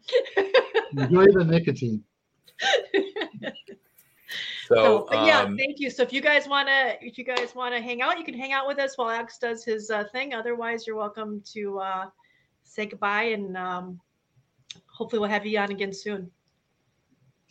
Enjoy 0.97 1.27
the 1.27 1.45
nicotine. 1.45 2.05
So, 4.69 4.77
so 4.77 5.07
but 5.11 5.27
yeah, 5.27 5.41
um, 5.41 5.57
thank 5.57 5.81
you. 5.81 5.91
So 5.91 6.05
if 6.05 6.13
you 6.13 6.21
guys 6.21 6.47
want 6.47 6.69
to, 6.69 6.97
if 7.05 7.19
you 7.19 7.25
guys 7.25 7.57
want 7.57 7.75
to 7.75 7.81
hang 7.81 8.03
out, 8.03 8.21
you 8.21 8.25
can 8.25 8.35
hang 8.35 8.53
out 8.53 8.69
with 8.69 8.79
us 8.79 8.97
while 8.97 9.11
Alex 9.11 9.37
does 9.37 9.65
his 9.65 9.91
uh, 9.91 10.05
thing. 10.13 10.33
Otherwise, 10.33 10.87
you're 10.87 10.95
welcome 10.95 11.43
to 11.55 11.81
uh, 11.81 12.07
say 12.63 12.87
goodbye, 12.87 13.25
and 13.25 13.57
um, 13.57 14.01
hopefully 14.87 15.19
we'll 15.19 15.29
have 15.29 15.45
you 15.45 15.59
on 15.59 15.73
again 15.73 15.93
soon. 15.93 16.31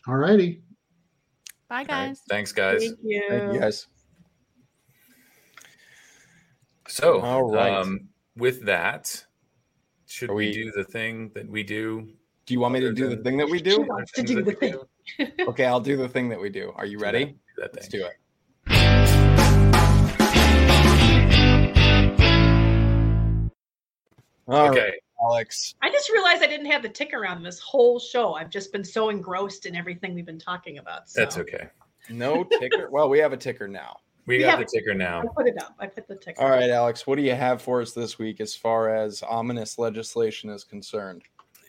All 0.08 0.16
righty. 0.16 0.62
Bye, 1.68 1.84
guys. 1.84 2.08
Right. 2.08 2.18
Thanks, 2.30 2.54
guys. 2.54 2.80
Thank 2.80 3.00
you. 3.04 3.26
Thank 3.28 3.54
you, 3.54 3.60
guys. 3.60 3.88
So, 6.90 7.22
all 7.22 7.52
right. 7.52 7.72
Um, 7.72 8.10
with 8.36 8.66
that, 8.66 9.24
should 10.08 10.32
we, 10.32 10.48
we, 10.48 10.54
do 10.54 10.72
the 10.72 10.84
thing 10.84 11.30
that 11.36 11.48
we 11.48 11.62
do? 11.62 12.10
Do 12.48 12.54
you 12.56 12.60
want 12.60 12.74
me 12.74 12.80
to 12.80 12.92
do 12.92 13.08
the 13.08 13.18
thing 13.18 13.38
that 13.38 13.48
we 13.48 13.62
do? 13.62 13.88
To 14.16 14.24
do 14.24 14.42
the 14.42 14.54
thing. 14.54 14.76
okay, 15.48 15.66
I'll 15.66 15.80
do 15.80 15.96
the 15.98 16.10
thing 16.10 16.30
that 16.30 16.42
we 16.42 16.50
do. 16.50 16.74
Are 16.76 16.88
you 16.88 16.98
ready? 16.98 17.26
Do 17.26 17.36
that, 17.58 17.76
Let's 17.76 17.88
do 17.90 18.04
it. 18.06 18.14
All 24.48 24.70
okay. 24.70 24.80
Right, 24.80 24.94
Alex. 25.24 25.76
I 25.84 25.92
just 25.92 26.10
realized 26.10 26.42
I 26.42 26.48
didn't 26.48 26.72
have 26.72 26.82
the 26.82 26.90
ticker 26.90 27.28
on 27.28 27.44
this 27.44 27.60
whole 27.60 28.00
show. 28.00 28.34
I've 28.34 28.50
just 28.50 28.72
been 28.72 28.84
so 28.84 29.10
engrossed 29.10 29.68
in 29.68 29.76
everything 29.76 30.16
we've 30.16 30.26
been 30.26 30.40
talking 30.40 30.80
about. 30.80 31.08
So. 31.08 31.22
That's 31.22 31.38
okay. 31.38 31.68
No 32.10 32.44
ticker. 32.60 32.90
well, 32.90 33.10
we 33.10 33.20
have 33.20 33.32
a 33.32 33.38
ticker 33.38 33.68
now. 33.68 33.98
We, 34.30 34.38
we 34.38 34.44
got 34.44 34.60
the 34.60 34.66
ticker 34.66 34.94
now. 34.94 35.22
I 35.22 35.26
put 35.36 35.48
it 35.48 35.60
up. 35.60 35.74
I 35.80 35.88
put 35.88 36.08
the 36.08 36.16
ticker. 36.16 36.40
All 36.40 36.52
right, 36.52 36.70
Alex. 36.70 37.08
What 37.08 37.16
do 37.16 37.24
you 37.24 37.34
have 37.34 37.64
for 37.64 37.82
us 37.82 37.94
this 37.94 38.20
week 38.20 38.40
as 38.40 38.56
far 38.56 38.96
as 38.96 39.24
ominous 39.28 39.80
legislation 39.80 40.52
is 40.52 40.64
concerned? 40.64 41.24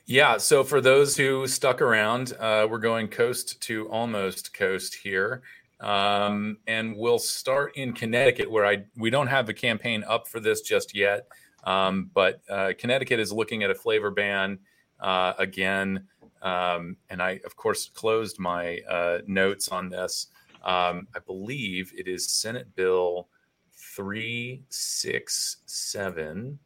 Yeah. 0.04 0.36
So 0.36 0.62
for 0.62 0.82
those 0.82 1.16
who 1.16 1.46
stuck 1.46 1.80
around, 1.80 2.34
uh, 2.38 2.68
we're 2.70 2.76
going 2.76 3.08
coast 3.08 3.62
to 3.62 3.88
almost 3.88 4.52
coast 4.52 4.94
here. 4.94 5.40
Um, 5.80 6.58
and 6.66 6.94
we'll 6.98 7.18
start 7.18 7.78
in 7.78 7.94
Connecticut, 7.94 8.50
where 8.50 8.66
I 8.66 8.84
we 8.94 9.08
don't 9.08 9.28
have 9.28 9.46
the 9.46 9.54
campaign 9.54 10.04
up 10.06 10.28
for 10.28 10.38
this 10.38 10.60
just 10.60 10.94
yet. 10.94 11.28
Um, 11.64 12.10
but 12.12 12.42
uh, 12.50 12.74
Connecticut 12.76 13.20
is 13.20 13.32
looking 13.32 13.62
at 13.62 13.70
a 13.70 13.74
flavor 13.74 14.10
ban 14.10 14.58
uh, 15.00 15.32
again. 15.38 16.06
Um, 16.42 16.98
and 17.08 17.22
I, 17.22 17.40
of 17.46 17.56
course, 17.56 17.88
closed 17.88 18.38
my 18.38 18.80
uh, 18.80 19.20
notes 19.26 19.68
on 19.68 19.88
this. 19.88 20.26
Um, 20.62 21.06
I 21.14 21.20
believe 21.24 21.92
it 21.96 22.08
is 22.08 22.28
Senate 22.28 22.74
Bill 22.74 23.28
367 23.72 26.58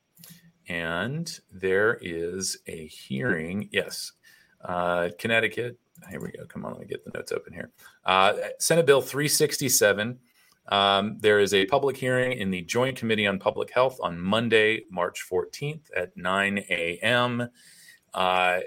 and 0.68 1.40
there 1.52 1.98
is 2.00 2.58
a 2.66 2.86
hearing. 2.86 3.68
Yes, 3.72 4.12
uh, 4.64 5.10
Connecticut. 5.18 5.78
Here 6.10 6.20
we 6.20 6.32
go. 6.32 6.44
Come 6.46 6.64
on, 6.64 6.72
let 6.72 6.80
me 6.80 6.86
get 6.86 7.04
the 7.04 7.10
notes 7.14 7.32
open 7.32 7.52
here. 7.52 7.70
Uh, 8.04 8.34
Senate 8.58 8.86
Bill 8.86 9.00
367. 9.00 10.18
Um, 10.68 11.18
there 11.20 11.40
is 11.40 11.52
a 11.52 11.66
public 11.66 11.96
hearing 11.96 12.38
in 12.38 12.50
the 12.50 12.62
Joint 12.62 12.96
Committee 12.96 13.26
on 13.26 13.38
Public 13.38 13.70
Health 13.70 13.98
on 14.02 14.18
Monday, 14.18 14.84
March 14.90 15.22
14th 15.30 15.82
at 15.94 16.16
9 16.16 16.58
a.m. 16.70 17.48
Uh, 18.14 18.60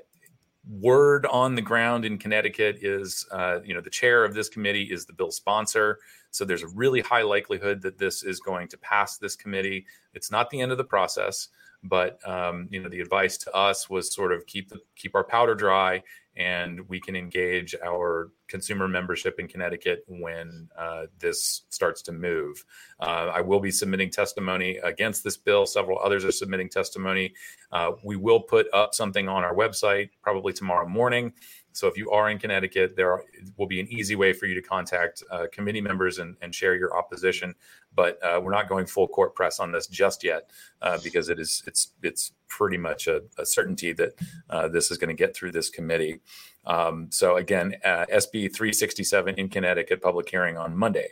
word 0.69 1.25
on 1.27 1.55
the 1.55 1.61
ground 1.61 2.05
in 2.05 2.17
Connecticut 2.17 2.79
is, 2.81 3.25
uh, 3.31 3.59
you 3.63 3.73
know, 3.73 3.81
the 3.81 3.89
chair 3.89 4.23
of 4.23 4.33
this 4.33 4.49
committee 4.49 4.83
is 4.83 5.05
the 5.05 5.13
bill 5.13 5.31
sponsor. 5.31 5.99
So 6.31 6.45
there's 6.45 6.63
a 6.63 6.67
really 6.67 7.01
high 7.01 7.21
likelihood 7.21 7.81
that 7.81 7.97
this 7.97 8.23
is 8.23 8.39
going 8.39 8.67
to 8.69 8.77
pass 8.77 9.17
this 9.17 9.35
committee. 9.35 9.85
It's 10.13 10.31
not 10.31 10.49
the 10.49 10.61
end 10.61 10.71
of 10.71 10.77
the 10.77 10.83
process. 10.83 11.49
But 11.83 12.19
um, 12.27 12.67
you 12.71 12.81
know, 12.81 12.89
the 12.89 12.99
advice 12.99 13.37
to 13.39 13.53
us 13.53 13.89
was 13.89 14.13
sort 14.13 14.31
of 14.31 14.45
keep 14.45 14.69
the 14.69 14.79
keep 14.95 15.15
our 15.15 15.23
powder 15.23 15.55
dry, 15.55 16.03
and 16.37 16.87
we 16.87 16.99
can 16.99 17.15
engage 17.15 17.75
our 17.83 18.31
consumer 18.47 18.87
membership 18.87 19.39
in 19.39 19.47
Connecticut 19.47 20.03
when 20.07 20.69
uh, 20.77 21.07
this 21.19 21.63
starts 21.69 22.01
to 22.03 22.11
move. 22.11 22.63
Uh, 22.99 23.31
I 23.33 23.41
will 23.41 23.59
be 23.59 23.71
submitting 23.71 24.11
testimony 24.11 24.77
against 24.77 25.23
this 25.23 25.35
bill. 25.35 25.65
Several 25.65 25.99
others 25.99 26.23
are 26.23 26.31
submitting 26.31 26.69
testimony. 26.69 27.33
Uh, 27.71 27.93
we 28.03 28.15
will 28.15 28.39
put 28.39 28.67
up 28.73 28.93
something 28.93 29.27
on 29.27 29.43
our 29.43 29.53
website 29.55 30.09
probably 30.21 30.53
tomorrow 30.53 30.87
morning 30.87 31.33
so 31.77 31.87
if 31.87 31.95
you 31.95 32.09
are 32.09 32.29
in 32.29 32.39
Connecticut, 32.39 32.95
there 32.95 33.11
are, 33.11 33.23
will 33.55 33.67
be 33.67 33.79
an 33.79 33.87
easy 33.91 34.15
way 34.15 34.33
for 34.33 34.47
you 34.47 34.55
to 34.55 34.61
contact 34.61 35.23
uh, 35.29 35.45
committee 35.51 35.81
members 35.81 36.17
and, 36.17 36.35
and, 36.41 36.53
share 36.53 36.75
your 36.75 36.97
opposition. 36.97 37.53
But 37.93 38.17
uh, 38.23 38.41
we're 38.41 38.51
not 38.51 38.67
going 38.67 38.87
full 38.87 39.07
court 39.07 39.35
press 39.35 39.59
on 39.59 39.71
this 39.71 39.85
just 39.87 40.23
yet 40.23 40.49
uh, 40.81 40.97
because 41.03 41.29
it 41.29 41.39
is 41.39 41.63
it's 41.67 41.93
it's 42.01 42.31
pretty 42.47 42.77
much 42.77 43.07
a, 43.07 43.21
a 43.37 43.45
certainty 43.45 43.93
that 43.93 44.13
uh, 44.49 44.67
this 44.67 44.89
is 44.89 44.97
going 44.97 45.09
to 45.09 45.13
get 45.13 45.35
through 45.35 45.51
this 45.51 45.69
committee. 45.69 46.19
Um, 46.65 47.07
so 47.11 47.37
again, 47.37 47.75
uh, 47.85 48.05
SB 48.11 48.53
367 48.53 49.35
in 49.35 49.47
Connecticut 49.47 50.01
public 50.01 50.29
hearing 50.29 50.57
on 50.57 50.75
Monday. 50.75 51.09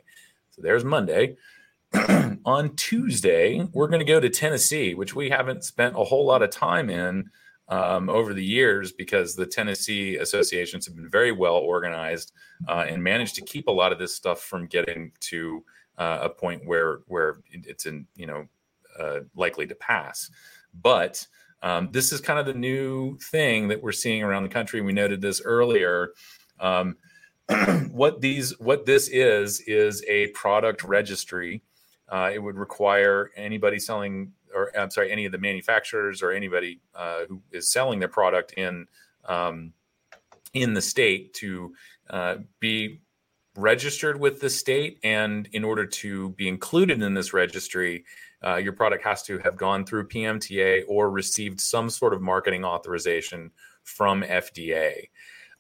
So 0.50 0.62
there's 0.62 0.84
Monday. 0.84 1.38
on 2.46 2.76
Tuesday, 2.76 3.66
we're 3.72 3.88
going 3.88 4.00
to 4.00 4.06
go 4.06 4.20
to 4.20 4.30
Tennessee, 4.30 4.96
which 4.96 5.16
we 5.16 5.30
haven't 5.30 5.64
spent 5.64 5.96
a 5.96 6.04
whole 6.04 6.26
lot 6.26 6.42
of 6.42 6.50
time 6.50 6.90
in 6.90 7.30
um, 7.68 8.10
over 8.10 8.34
the 8.34 8.44
years 8.44 8.92
because 8.92 9.36
the 9.36 9.46
Tennessee 9.46 10.18
associations 10.18 10.86
have 10.86 10.96
been 10.96 11.10
very 11.10 11.32
well 11.32 11.56
organized 11.56 12.32
uh, 12.68 12.86
and 12.88 13.04
managed 13.04 13.36
to 13.36 13.42
keep 13.42 13.68
a 13.68 13.72
lot 13.72 13.92
of 13.92 14.00
this 14.00 14.16
stuff 14.16 14.42
from 14.42 14.68
getting 14.68 15.12
to 15.22 15.64
uh, 15.98 16.20
a 16.24 16.30
point 16.30 16.66
where 16.66 17.00
where 17.08 17.38
it's 17.52 17.86
in 17.86 18.06
you 18.16 18.28
know 18.28 18.48
uh, 19.00 19.20
likely 19.36 19.66
to 19.68 19.76
pass. 19.76 20.30
But 20.82 21.26
um, 21.62 21.90
this 21.92 22.12
is 22.12 22.22
kind 22.22 22.40
of 22.40 22.46
the 22.46 22.54
new 22.54 23.18
thing 23.18 23.68
that 23.70 23.82
we're 23.82 23.92
seeing 23.92 24.24
around 24.24 24.44
the 24.44 24.50
country. 24.50 24.82
We 24.82 24.94
noted 24.94 25.22
this 25.22 25.42
earlier. 25.44 26.10
Um, 26.60 26.98
what 27.92 28.22
these 28.22 28.58
what 28.60 28.86
this 28.86 29.08
is 29.08 29.62
is 29.62 30.04
a 30.08 30.28
product 30.28 30.84
registry. 30.84 31.62
Uh, 32.08 32.30
it 32.32 32.40
would 32.40 32.56
require 32.56 33.32
anybody 33.36 33.80
selling 33.80 34.32
or 34.56 34.72
I'm 34.78 34.90
sorry, 34.90 35.12
any 35.12 35.26
of 35.26 35.32
the 35.32 35.38
manufacturers 35.38 36.24
or 36.24 36.32
anybody 36.32 36.80
uh, 36.96 37.26
who 37.28 37.42
is 37.52 37.70
selling 37.72 38.00
their 38.00 38.10
product 38.10 38.54
in 38.54 38.88
um, 39.26 39.74
in 40.54 40.74
the 40.74 40.82
state 40.82 41.34
to 41.36 41.74
uh, 42.10 42.38
be 42.60 43.02
registered 43.58 44.20
with 44.20 44.40
the 44.40 44.50
state, 44.50 45.00
and 45.04 45.48
in 45.54 45.64
order 45.64 45.86
to 45.86 46.30
be 46.32 46.48
included 46.48 47.02
in 47.02 47.14
this 47.14 47.34
registry, 47.34 48.06
uh, 48.46 48.56
your 48.56 48.74
product 48.74 49.04
has 49.04 49.24
to 49.24 49.38
have 49.40 49.58
gone 49.58 49.86
through 49.86 50.08
PMTA 50.08 50.84
or 50.88 51.10
received 51.10 51.60
some 51.60 51.90
sort 51.90 52.14
of 52.14 52.22
marketing 52.22 52.64
authorization 52.64 53.52
from 53.84 54.24
FDA. 54.24 55.10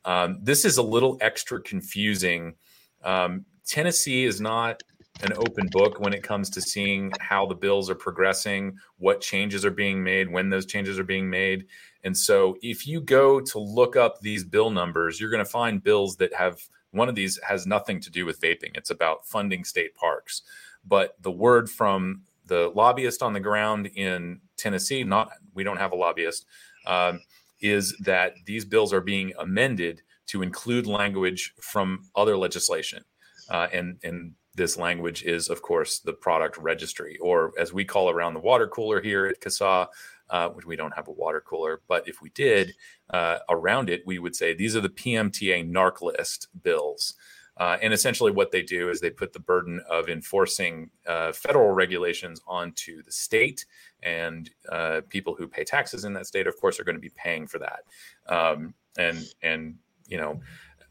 Um, 0.04 0.40
this 0.42 0.66
is 0.66 0.78
a 0.78 0.84
little 0.84 1.18
extra 1.22 1.62
confusing. 1.62 2.56
Um, 3.04 3.46
Tennessee 3.66 4.26
is 4.26 4.40
not 4.40 4.84
an 5.22 5.34
open 5.34 5.68
book 5.72 6.00
when 6.00 6.14
it 6.14 6.24
comes 6.24 6.50
to 6.52 6.62
seeing 6.62 7.12
how 7.20 7.46
the 7.46 7.56
bills 7.56 7.90
are 7.90 7.96
progressing, 7.96 8.78
what 8.98 9.22
changes 9.22 9.64
are 9.64 9.72
being 9.72 10.04
made, 10.04 10.30
when 10.32 10.50
those 10.50 10.66
changes 10.66 11.00
are 11.00 11.06
being 11.06 11.30
made. 11.30 11.66
And 12.04 12.18
so 12.18 12.58
if 12.62 12.86
you 12.86 13.02
go 13.02 13.40
to 13.40 13.60
look 13.60 13.96
up 13.96 14.20
these 14.20 14.44
bill 14.44 14.70
numbers, 14.70 15.20
you're 15.20 15.30
going 15.30 15.44
to 15.44 15.50
find 15.50 15.84
bills 15.84 16.18
that 16.18 16.34
have 16.34 16.60
one 16.92 17.10
of 17.10 17.16
these 17.16 17.40
has 17.44 17.68
nothing 17.68 18.00
to 18.02 18.10
do 18.10 18.26
with 18.26 18.40
vaping. 18.40 18.72
It's 18.76 18.90
about 18.90 19.28
funding 19.28 19.64
state 19.64 19.96
parks. 19.96 20.42
But 20.86 21.16
the 21.22 21.32
word 21.32 21.70
from 21.70 22.22
the 22.46 22.72
lobbyist 22.76 23.22
on 23.22 23.34
the 23.34 23.40
ground 23.40 23.88
in 23.96 24.40
Tennessee, 24.56 25.04
not 25.04 25.32
we 25.54 25.64
don't 25.64 25.78
have 25.78 25.92
a 25.92 25.96
lobbyist, 25.96 26.46
um, 26.86 27.22
is 27.60 27.98
that 28.00 28.34
these 28.46 28.66
bills 28.66 28.94
are 28.94 29.02
being 29.02 29.34
amended 29.40 30.02
to 30.28 30.42
include 30.42 30.88
language 30.88 31.54
from 31.60 32.04
other 32.16 32.38
legislation. 32.38 33.04
Uh, 33.50 33.68
and 33.74 33.98
and 34.04 34.34
this 34.56 34.77
language 34.77 35.23
is, 35.23 35.49
of 35.49 35.61
course, 35.61 35.99
the 35.99 36.14
product 36.14 36.57
registry, 36.57 37.18
or 37.19 37.52
as 37.60 37.73
we 37.73 37.86
call 37.86 38.10
around 38.10 38.34
the 38.34 38.40
water 38.40 38.68
cooler 38.68 39.02
here 39.02 39.26
at 39.26 39.41
CASAA, 39.41 39.88
uh, 40.30 40.49
which 40.49 40.65
we 40.65 40.76
don't 40.76 40.95
have 40.95 41.07
a 41.07 41.11
water 41.11 41.41
cooler, 41.45 41.82
but 41.88 42.07
if 42.07 42.22
we 42.22 42.30
did, 42.30 42.73
uh, 43.11 43.40
around 43.49 43.90
it, 43.90 44.02
we 44.06 44.18
would 44.18 44.36
say 44.36 44.53
these 44.53 44.76
are 44.76 44.82
the 44.82 44.90
PMTA 44.90 45.69
NARC 45.69 46.02
list 46.02 46.48
bills. 46.64 47.15
Uh, 47.57 47.77
and 47.82 47.94
essentially, 47.94 48.32
what 48.32 48.52
they 48.52 48.61
do 48.61 48.90
is 48.90 48.99
they 48.99 49.10
put 49.10 49.32
the 49.32 49.40
burden 49.40 49.82
of 49.90 50.10
enforcing 50.10 50.90
uh, 51.07 51.32
federal 51.32 51.72
regulations 51.72 52.41
onto 52.48 53.02
the 53.03 53.11
state, 53.11 53.65
and 54.03 54.49
uh, 54.69 54.99
people 55.07 55.36
who 55.36 55.48
pay 55.48 55.64
taxes 55.64 56.03
in 56.03 56.11
that 56.14 56.27
state, 56.27 56.48
of 56.48 56.60
course, 56.60 56.80
are 56.80 56.84
going 56.84 56.98
to 56.98 57.02
be 57.02 57.11
paying 57.15 57.48
for 57.48 57.60
that. 57.60 57.84
Um, 58.27 58.73
and 58.98 59.26
and 59.41 59.76
you 60.07 60.18
know, 60.18 60.41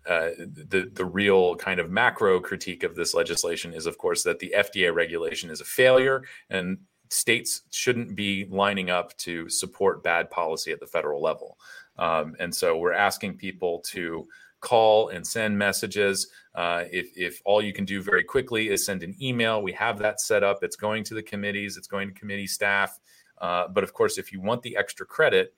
uh, 0.07 0.31
the 0.39 0.91
the 0.93 1.05
real 1.05 1.57
kind 1.57 1.81
of 1.81 1.91
macro 1.91 2.41
critique 2.41 2.83
of 2.83 2.95
this 2.95 3.15
legislation 3.15 3.73
is, 3.73 3.87
of 3.87 3.99
course, 3.99 4.23
that 4.23 4.39
the 4.39 4.55
FDA 4.57 4.95
regulation 4.95 5.51
is 5.51 5.61
a 5.61 5.65
failure, 5.65 6.25
and 6.51 6.79
states 7.11 7.63
shouldn't 7.71 8.15
be 8.15 8.47
lining 8.51 8.91
up 8.91 9.17
to 9.19 9.49
support 9.49 10.03
bad 10.03 10.31
policy 10.31 10.73
at 10.73 10.81
the 10.81 10.87
federal 10.87 11.23
level. 11.23 11.59
Um, 11.97 12.35
and 12.41 12.55
so 12.55 12.77
we're 12.77 12.93
asking 12.93 13.37
people 13.37 13.81
to 13.91 14.27
call 14.61 15.11
and 15.11 15.25
send 15.25 15.57
messages. 15.57 16.29
Uh, 16.55 16.85
if, 16.91 17.17
if 17.17 17.41
all 17.45 17.63
you 17.63 17.73
can 17.73 17.85
do 17.85 18.03
very 18.03 18.25
quickly 18.25 18.71
is 18.71 18.85
send 18.85 19.03
an 19.03 19.15
email, 19.21 19.63
we 19.63 19.73
have 19.73 19.99
that 19.99 20.21
set 20.21 20.43
up. 20.43 20.63
It's 20.63 20.77
going 20.77 21.05
to 21.05 21.15
the 21.15 21.23
committees, 21.23 21.77
it's 21.77 21.87
going 21.87 22.09
to 22.09 22.15
committee 22.15 22.47
staff. 22.47 22.99
Uh, 23.39 23.69
but 23.69 23.85
of 23.85 23.93
course, 23.93 24.17
if 24.19 24.33
you 24.33 24.41
want 24.41 24.63
the 24.63 24.77
extra 24.77 25.05
credit, 25.05 25.55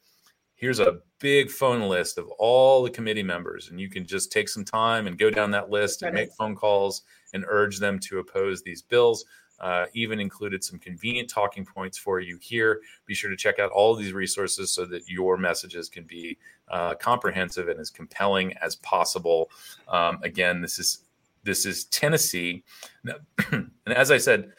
here's 0.57 0.81
a 0.81 0.99
big 1.19 1.51
phone 1.51 1.89
list 1.89 2.19
of 2.19 2.29
all 2.39 2.83
the 2.83 2.91
committee 2.91 3.23
members, 3.23 3.71
and 3.71 3.81
you 3.81 3.89
can 3.89 4.05
just 4.05 4.33
take 4.33 4.49
some 4.49 4.65
time 4.65 5.07
and 5.07 5.19
go 5.19 5.31
down 5.31 5.51
that 5.53 5.71
list 5.71 6.03
and 6.03 6.15
make 6.15 6.33
phone 6.33 6.57
calls 6.57 7.03
and 7.35 7.45
urge 7.49 7.79
them 7.79 7.99
to 8.01 8.19
oppose 8.19 8.63
these 8.63 8.83
bills. 8.83 9.25
Uh, 9.59 9.87
even 9.95 10.21
included 10.21 10.63
some 10.63 10.79
convenient 10.79 11.31
talking 11.31 11.65
points 11.65 11.97
for 11.97 12.21
you 12.21 12.37
here. 12.43 12.83
Be 13.07 13.15
sure 13.15 13.31
to 13.31 13.37
check 13.37 13.59
out 13.59 13.71
all 13.71 13.95
of 13.95 13.99
these 13.99 14.13
resources 14.13 14.71
so 14.71 14.85
that 14.85 15.09
your 15.09 15.39
messages 15.39 15.89
can 15.89 16.05
be 16.05 16.37
uh, 16.69 16.95
comprehensive 16.97 17.69
and 17.69 17.81
as 17.81 17.89
compelling 17.89 18.53
as 18.59 18.77
possible. 18.77 19.51
Um, 19.89 20.19
again, 20.23 20.61
this 20.61 20.79
is 20.79 21.05
this 21.43 21.65
is 21.65 21.85
Tennessee, 21.85 22.65
and 23.53 23.71
as 23.87 24.11
I 24.11 24.19
said. 24.19 24.53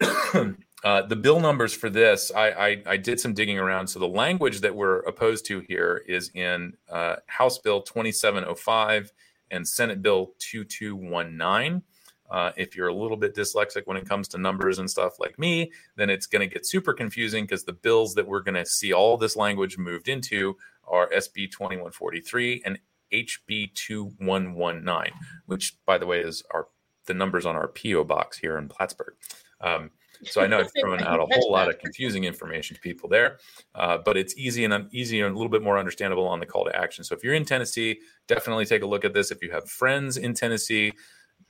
Uh, 0.84 1.02
the 1.02 1.16
bill 1.16 1.40
numbers 1.40 1.74
for 1.74 1.90
this, 1.90 2.30
I, 2.34 2.50
I, 2.50 2.82
I, 2.86 2.96
did 2.96 3.18
some 3.18 3.34
digging 3.34 3.58
around. 3.58 3.88
So 3.88 3.98
the 3.98 4.06
language 4.06 4.60
that 4.60 4.76
we're 4.76 5.00
opposed 5.00 5.44
to 5.46 5.58
here 5.58 6.04
is 6.06 6.30
in 6.34 6.74
uh, 6.88 7.16
House 7.26 7.58
Bill 7.58 7.82
2705 7.82 9.12
and 9.50 9.66
Senate 9.66 10.02
Bill 10.02 10.34
2219. 10.38 11.82
Uh, 12.30 12.52
if 12.56 12.76
you're 12.76 12.88
a 12.88 12.94
little 12.94 13.16
bit 13.16 13.34
dyslexic 13.34 13.86
when 13.86 13.96
it 13.96 14.08
comes 14.08 14.28
to 14.28 14.38
numbers 14.38 14.78
and 14.78 14.88
stuff 14.88 15.18
like 15.18 15.36
me, 15.38 15.72
then 15.96 16.10
it's 16.10 16.26
going 16.26 16.46
to 16.48 16.52
get 16.52 16.64
super 16.64 16.92
confusing 16.92 17.44
because 17.44 17.64
the 17.64 17.72
bills 17.72 18.14
that 18.14 18.28
we're 18.28 18.42
going 18.42 18.54
to 18.54 18.66
see 18.66 18.92
all 18.92 19.16
this 19.16 19.34
language 19.34 19.78
moved 19.78 20.08
into 20.08 20.56
are 20.86 21.08
SB 21.10 21.50
2143 21.50 22.62
and 22.64 22.78
HB 23.12 23.74
2119, 23.74 25.12
which, 25.46 25.76
by 25.86 25.98
the 25.98 26.06
way, 26.06 26.20
is 26.20 26.42
our 26.52 26.68
the 27.06 27.14
numbers 27.14 27.46
on 27.46 27.56
our 27.56 27.68
PO 27.68 28.04
box 28.04 28.36
here 28.36 28.58
in 28.58 28.68
Plattsburgh. 28.68 29.14
Um, 29.62 29.90
so 30.24 30.40
I 30.40 30.46
know 30.46 30.58
I've 30.58 30.70
thrown 30.80 31.02
out 31.02 31.20
a 31.20 31.26
whole 31.34 31.50
lot 31.50 31.68
of 31.68 31.78
confusing 31.78 32.24
information 32.24 32.74
to 32.76 32.80
people 32.80 33.08
there, 33.08 33.38
uh, 33.74 33.98
but 33.98 34.16
it's 34.16 34.36
easy 34.36 34.64
and 34.64 34.88
easy 34.92 35.20
and 35.20 35.34
a 35.34 35.36
little 35.36 35.50
bit 35.50 35.62
more 35.62 35.78
understandable 35.78 36.26
on 36.26 36.40
the 36.40 36.46
call 36.46 36.64
to 36.64 36.76
action. 36.76 37.04
So 37.04 37.14
if 37.14 37.22
you're 37.22 37.34
in 37.34 37.44
Tennessee, 37.44 38.00
definitely 38.26 38.66
take 38.66 38.82
a 38.82 38.86
look 38.86 39.04
at 39.04 39.14
this. 39.14 39.30
If 39.30 39.42
you 39.42 39.50
have 39.50 39.68
friends 39.68 40.16
in 40.16 40.34
Tennessee, 40.34 40.92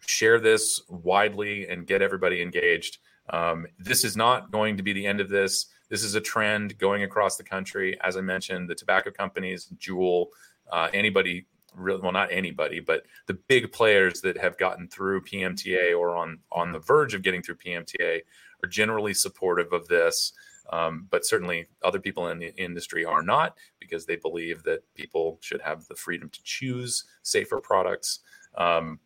share 0.07 0.39
this 0.39 0.81
widely 0.89 1.69
and 1.69 1.86
get 1.86 2.03
everybody 2.03 2.43
engaged. 2.43 2.99
Um, 3.31 3.66
this 3.78 4.05
is 4.05 4.16
not 4.16 4.51
going 4.51 4.77
to 4.77 4.82
be 4.82 4.93
the 4.93 5.07
end 5.07 5.20
of 5.20 5.28
this. 5.28 5.66
This 5.89 6.03
is 6.03 6.15
a 6.15 6.20
trend 6.20 6.78
going 6.78 7.03
across 7.03 7.36
the 7.36 7.45
country. 7.45 7.99
As 8.03 8.16
I 8.16 8.20
mentioned, 8.20 8.69
the 8.69 8.74
tobacco 8.74 9.11
companies, 9.11 9.73
Juul, 9.78 10.27
uh, 10.70 10.89
anybody 10.93 11.47
really 11.74 12.01
well 12.01 12.12
not 12.12 12.32
anybody 12.32 12.81
but 12.81 13.05
the 13.27 13.35
big 13.35 13.70
players 13.73 14.20
that 14.20 14.36
have 14.36 14.57
gotten 14.59 14.89
through 14.89 15.20
pmta 15.23 15.97
or 15.97 16.16
on 16.16 16.39
on 16.51 16.73
the 16.73 16.78
verge 16.78 17.15
of 17.15 17.23
getting 17.23 17.43
through 17.43 17.55
pmta 17.55 18.20
are 18.62 18.68
generally 18.68 19.14
supportive 19.14 19.72
of 19.72 19.86
this 19.89 20.32
um, 20.70 21.06
but 21.10 21.24
certainly 21.24 21.66
other 21.82 21.98
people 21.98 22.28
in 22.28 22.39
the 22.39 22.55
industry 22.62 23.05
are 23.05 23.22
not 23.22 23.56
because 23.80 24.05
they 24.05 24.16
believe 24.16 24.62
that 24.64 24.82
people 24.94 25.39
should 25.40 25.62
have 25.62 25.86
the 25.86 25.94
freedom 25.94 26.28
to 26.28 26.43
choose 26.43 27.05
safer 27.22 27.59
products. 27.60 28.20
Um, 28.56 28.98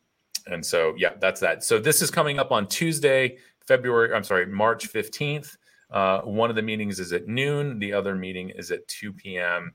and 0.47 0.65
so 0.65 0.95
yeah 0.97 1.13
that's 1.21 1.41
that. 1.41 1.63
So 1.63 1.79
this 1.79 2.03
is 2.03 2.11
coming 2.11 2.39
up 2.39 2.51
on 2.51 2.67
tuesday 2.67 3.37
february 3.67 4.13
i'm 4.13 4.25
sorry 4.25 4.45
march 4.47 4.93
15th 4.93 5.57
uh, 5.91 6.23
one 6.23 6.51
of 6.51 6.57
the 6.57 6.63
meetings 6.63 6.99
is 6.99 7.13
at 7.13 7.29
noon 7.29 7.79
the 7.79 7.93
other 7.93 8.15
meeting 8.15 8.51
is 8.51 8.73
at 8.73 8.87
2 8.89 9.13
p.m 9.13 9.73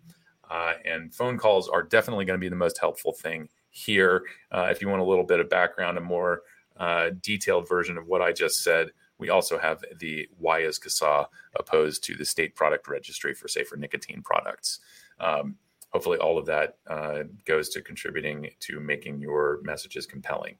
uh, 0.49 0.73
and 0.85 1.13
phone 1.13 1.37
calls 1.37 1.69
are 1.69 1.83
definitely 1.83 2.25
going 2.25 2.37
to 2.37 2.43
be 2.43 2.49
the 2.49 2.55
most 2.55 2.77
helpful 2.79 3.11
thing 3.11 3.49
here. 3.69 4.23
Uh, 4.51 4.67
if 4.71 4.81
you 4.81 4.87
want 4.87 5.01
a 5.01 5.05
little 5.05 5.25
bit 5.25 5.39
of 5.39 5.49
background 5.49 5.97
a 5.97 6.01
more 6.01 6.41
uh, 6.77 7.09
detailed 7.21 7.67
version 7.67 7.97
of 7.97 8.07
what 8.07 8.21
i 8.21 8.31
just 8.31 8.61
said 8.63 8.89
we 9.17 9.29
also 9.29 9.57
have 9.57 9.83
the 9.99 10.27
why 10.37 10.59
is 10.59 10.79
CASAA 10.79 11.27
opposed 11.55 12.03
to 12.05 12.15
the 12.15 12.25
state 12.25 12.55
product 12.55 12.87
registry 12.87 13.33
for 13.33 13.47
safer 13.47 13.77
nicotine 13.77 14.21
products? 14.21 14.79
Um, 15.19 15.55
hopefully 15.89 16.17
all 16.17 16.37
of 16.37 16.45
that 16.45 16.77
uh, 16.87 17.23
goes 17.45 17.69
to 17.69 17.81
contributing 17.81 18.49
to 18.59 18.79
making 18.79 19.19
your 19.19 19.59
messages 19.63 20.05
compelling. 20.05 20.57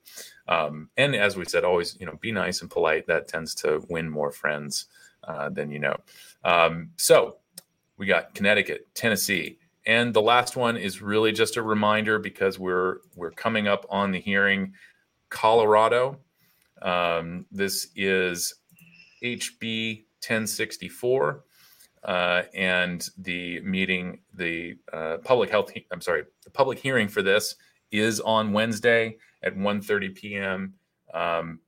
Um, 0.47 0.89
and 0.97 1.15
as 1.15 1.35
we 1.35 1.45
said 1.45 1.63
always 1.63 1.97
you 1.99 2.05
know 2.05 2.17
be 2.21 2.31
nice 2.31 2.61
and 2.61 2.69
polite. 2.69 3.07
That 3.07 3.27
tends 3.27 3.53
to 3.55 3.83
win 3.89 4.09
more 4.09 4.31
friends 4.31 4.85
uh, 5.23 5.49
than 5.49 5.69
you 5.71 5.79
know. 5.79 5.97
Um, 6.43 6.91
so 6.97 7.37
we 7.97 8.05
got 8.05 8.33
connecticut 8.33 8.87
tennessee 8.93 9.57
and 9.87 10.13
the 10.13 10.21
last 10.21 10.57
one 10.57 10.75
is 10.75 11.01
really 11.01 11.31
just 11.31 11.55
a 11.55 11.61
reminder 11.61 12.19
because 12.19 12.59
we're 12.59 12.97
we're 13.15 13.31
coming 13.31 13.67
up 13.67 13.85
on 13.89 14.11
the 14.11 14.19
hearing. 14.19 14.73
Colorado 15.29 16.19
um, 16.81 17.45
this 17.51 17.87
is 17.95 18.55
hb 19.23 20.03
1064 20.21 21.43
uh, 22.03 22.43
and 22.53 23.09
the 23.17 23.59
meeting, 23.61 24.19
the 24.33 24.77
uh, 24.93 25.17
public 25.23 25.49
health, 25.49 25.71
I'm 25.91 26.01
sorry, 26.01 26.23
the 26.43 26.49
public 26.49 26.79
hearing 26.79 27.07
for 27.07 27.21
this 27.21 27.55
is 27.91 28.19
on 28.21 28.53
Wednesday 28.53 29.17
at 29.43 29.55
1.30 29.55 30.15
p.m. 30.15 30.73
Um, 31.13 31.59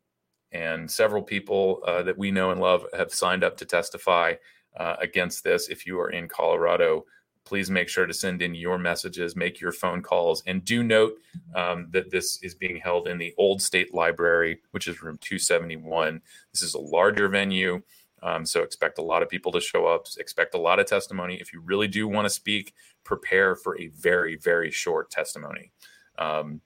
and 0.51 0.89
several 0.89 1.21
people 1.21 1.81
uh, 1.85 2.03
that 2.03 2.17
we 2.17 2.31
know 2.31 2.51
and 2.51 2.61
love 2.61 2.85
have 2.97 3.13
signed 3.13 3.43
up 3.43 3.57
to 3.57 3.65
testify 3.65 4.35
uh, 4.77 4.95
against 4.99 5.43
this. 5.43 5.67
If 5.67 5.85
you 5.85 5.99
are 5.99 6.09
in 6.09 6.27
Colorado, 6.27 7.05
please 7.49 7.71
make 7.71 7.89
sure 7.89 8.05
to 8.05 8.13
send 8.13 8.43
in 8.43 8.53
your 8.53 8.77
messages, 8.77 9.35
make 9.35 9.59
your 9.59 9.71
phone 9.71 10.03
calls, 10.03 10.43
and 10.45 10.63
do 10.63 10.83
note 10.83 11.17
um, 11.55 11.87
that 11.89 12.11
this 12.11 12.37
is 12.43 12.53
being 12.53 12.77
held 12.77 13.07
in 13.07 13.17
the 13.17 13.33
Old 13.39 13.59
State 13.59 13.91
Library, 13.91 14.59
which 14.69 14.87
is 14.87 15.01
room 15.01 15.17
271. 15.19 16.21
This 16.53 16.61
is 16.61 16.75
a 16.75 16.79
larger 16.79 17.27
venue. 17.27 17.81
Um, 18.21 18.45
so 18.45 18.61
expect 18.61 18.99
a 18.99 19.01
lot 19.01 19.23
of 19.23 19.29
people 19.29 19.51
to 19.53 19.59
show 19.59 19.87
up, 19.87 20.05
expect 20.19 20.53
a 20.53 20.59
lot 20.59 20.77
of 20.77 20.85
testimony. 20.85 21.37
If 21.41 21.51
you 21.51 21.61
really 21.61 21.87
do 21.87 22.07
want 22.07 22.25
to 22.25 22.29
speak, 22.29 22.75
prepare 23.03 23.55
for 23.55 23.79
a 23.79 23.87
very, 23.87 24.35
very 24.35 24.69
short 24.69 25.09
testimony. 25.09 25.71
Um, 26.19 26.61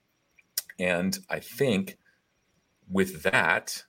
and 0.80 1.18
I 1.30 1.40
think 1.40 1.98
with 2.92 3.24
that, 3.24 3.82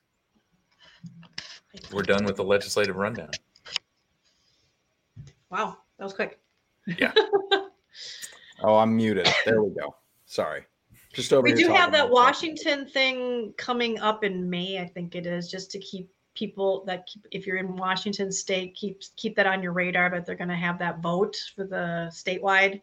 we're 1.92 2.02
done 2.02 2.24
with 2.24 2.36
the 2.36 2.44
legislative 2.44 2.94
rundown. 2.94 3.30
Wow, 5.50 5.78
that 5.98 6.04
was 6.04 6.14
quick. 6.14 6.38
Yeah. 6.86 7.12
oh, 8.62 8.76
I'm 8.76 8.96
muted. 8.96 9.28
There 9.44 9.62
we 9.62 9.74
go. 9.74 9.94
Sorry. 10.26 10.64
Just 11.12 11.32
over 11.32 11.42
we 11.42 11.52
do 11.52 11.68
have 11.68 11.92
that 11.92 12.10
Washington 12.10 12.86
thing 12.86 13.54
coming 13.56 14.00
up 14.00 14.24
in 14.24 14.50
May, 14.50 14.80
I 14.80 14.86
think 14.86 15.14
it 15.14 15.26
is, 15.26 15.48
just 15.48 15.70
to 15.70 15.78
keep 15.78 16.10
people 16.34 16.84
that 16.86 17.06
keep, 17.06 17.24
if 17.30 17.46
you're 17.46 17.56
in 17.56 17.76
Washington 17.76 18.32
State, 18.32 18.74
keep 18.74 19.00
keep 19.16 19.36
that 19.36 19.46
on 19.46 19.62
your 19.62 19.72
radar. 19.72 20.10
But 20.10 20.26
they're 20.26 20.34
going 20.34 20.48
to 20.48 20.56
have 20.56 20.78
that 20.80 21.00
vote 21.00 21.36
for 21.54 21.64
the 21.64 22.10
statewide 22.12 22.82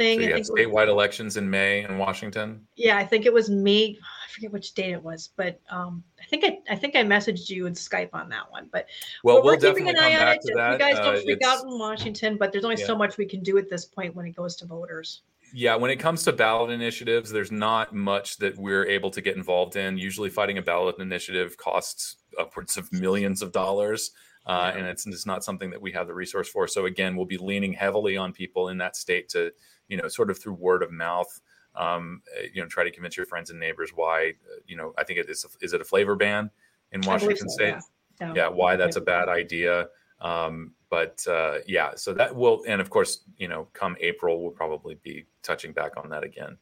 thing. 0.00 0.20
So 0.20 0.26
you 0.26 0.34
have 0.34 0.42
statewide 0.42 0.86
was, 0.86 0.88
elections 0.88 1.36
in 1.36 1.48
May 1.48 1.84
in 1.84 1.98
Washington. 1.98 2.66
Yeah, 2.76 2.96
I 2.96 3.04
think 3.04 3.26
it 3.26 3.32
was 3.32 3.50
May. 3.50 3.98
I 4.00 4.32
forget 4.32 4.52
which 4.52 4.72
date 4.74 4.92
it 4.92 5.02
was, 5.02 5.30
but 5.36 5.60
um, 5.70 6.02
I 6.20 6.24
think 6.26 6.44
I, 6.44 6.58
I 6.72 6.76
think 6.76 6.96
I 6.96 7.02
messaged 7.02 7.50
you 7.50 7.66
in 7.66 7.74
Skype 7.74 8.10
on 8.12 8.28
that 8.30 8.50
one. 8.50 8.68
But 8.72 8.86
well, 9.24 9.36
we're, 9.36 9.56
we'll 9.56 9.74
keeping 9.74 9.88
an 9.88 9.98
eye 9.98 10.16
on 10.16 10.28
it. 10.28 10.40
You 10.44 10.54
guys 10.54 10.96
don't 10.96 11.16
uh, 11.16 11.20
freak 11.20 11.44
out 11.44 11.64
in 11.64 11.78
Washington, 11.78 12.36
but 12.38 12.52
there's 12.52 12.64
only 12.64 12.80
yeah. 12.80 12.86
so 12.86 12.96
much 12.96 13.18
we 13.18 13.26
can 13.26 13.42
do 13.42 13.58
at 13.58 13.68
this 13.68 13.84
point 13.84 14.14
when 14.14 14.26
it 14.26 14.34
goes 14.34 14.56
to 14.56 14.66
voters. 14.66 15.22
Yeah, 15.52 15.74
when 15.74 15.90
it 15.90 15.96
comes 15.96 16.22
to 16.24 16.32
ballot 16.32 16.70
initiatives, 16.70 17.30
there's 17.30 17.50
not 17.50 17.92
much 17.92 18.38
that 18.38 18.56
we're 18.56 18.86
able 18.86 19.10
to 19.10 19.20
get 19.20 19.36
involved 19.36 19.76
in. 19.76 19.98
Usually, 19.98 20.30
fighting 20.30 20.58
a 20.58 20.62
ballot 20.62 20.98
initiative 20.98 21.56
costs 21.56 22.16
upwards 22.38 22.76
of 22.76 22.90
millions 22.92 23.42
of 23.42 23.52
dollars. 23.52 24.12
Uh, 24.46 24.72
and 24.74 24.86
it's, 24.86 25.06
it's 25.06 25.26
not 25.26 25.44
something 25.44 25.70
that 25.70 25.80
we 25.80 25.92
have 25.92 26.06
the 26.06 26.14
resource 26.14 26.48
for. 26.48 26.66
So 26.66 26.86
again, 26.86 27.14
we'll 27.14 27.26
be 27.26 27.36
leaning 27.36 27.72
heavily 27.74 28.16
on 28.16 28.32
people 28.32 28.70
in 28.70 28.78
that 28.78 28.96
state 28.96 29.28
to, 29.30 29.52
you 29.90 29.96
know, 29.96 30.08
sort 30.08 30.30
of 30.30 30.38
through 30.38 30.54
word 30.54 30.82
of 30.82 30.90
mouth, 30.90 31.40
um, 31.74 32.22
uh, 32.36 32.46
you 32.52 32.62
know, 32.62 32.68
try 32.68 32.84
to 32.84 32.90
convince 32.90 33.16
your 33.16 33.26
friends 33.26 33.50
and 33.50 33.60
neighbors 33.60 33.90
why, 33.94 34.30
uh, 34.50 34.60
you 34.66 34.76
know, 34.76 34.94
I 34.96 35.04
think 35.04 35.18
it 35.18 35.28
is. 35.28 35.44
Is 35.60 35.72
it 35.72 35.80
a 35.80 35.84
flavor 35.84 36.16
ban 36.16 36.50
in 36.92 37.02
Washington 37.02 37.48
so, 37.48 37.54
State? 37.54 37.74
Yeah. 38.20 38.32
yeah. 38.34 38.48
why 38.48 38.76
that's 38.76 38.96
a 38.96 39.00
bad 39.00 39.28
idea. 39.28 39.88
Um, 40.20 40.72
but 40.90 41.24
uh, 41.28 41.58
yeah, 41.66 41.92
so 41.94 42.12
that 42.14 42.34
will, 42.34 42.62
and 42.66 42.80
of 42.80 42.90
course, 42.90 43.24
you 43.36 43.48
know, 43.48 43.68
come 43.72 43.96
April, 44.00 44.42
we'll 44.42 44.50
probably 44.50 44.96
be 45.02 45.26
touching 45.42 45.72
back 45.72 45.92
on 45.96 46.08
that 46.10 46.24
again. 46.24 46.56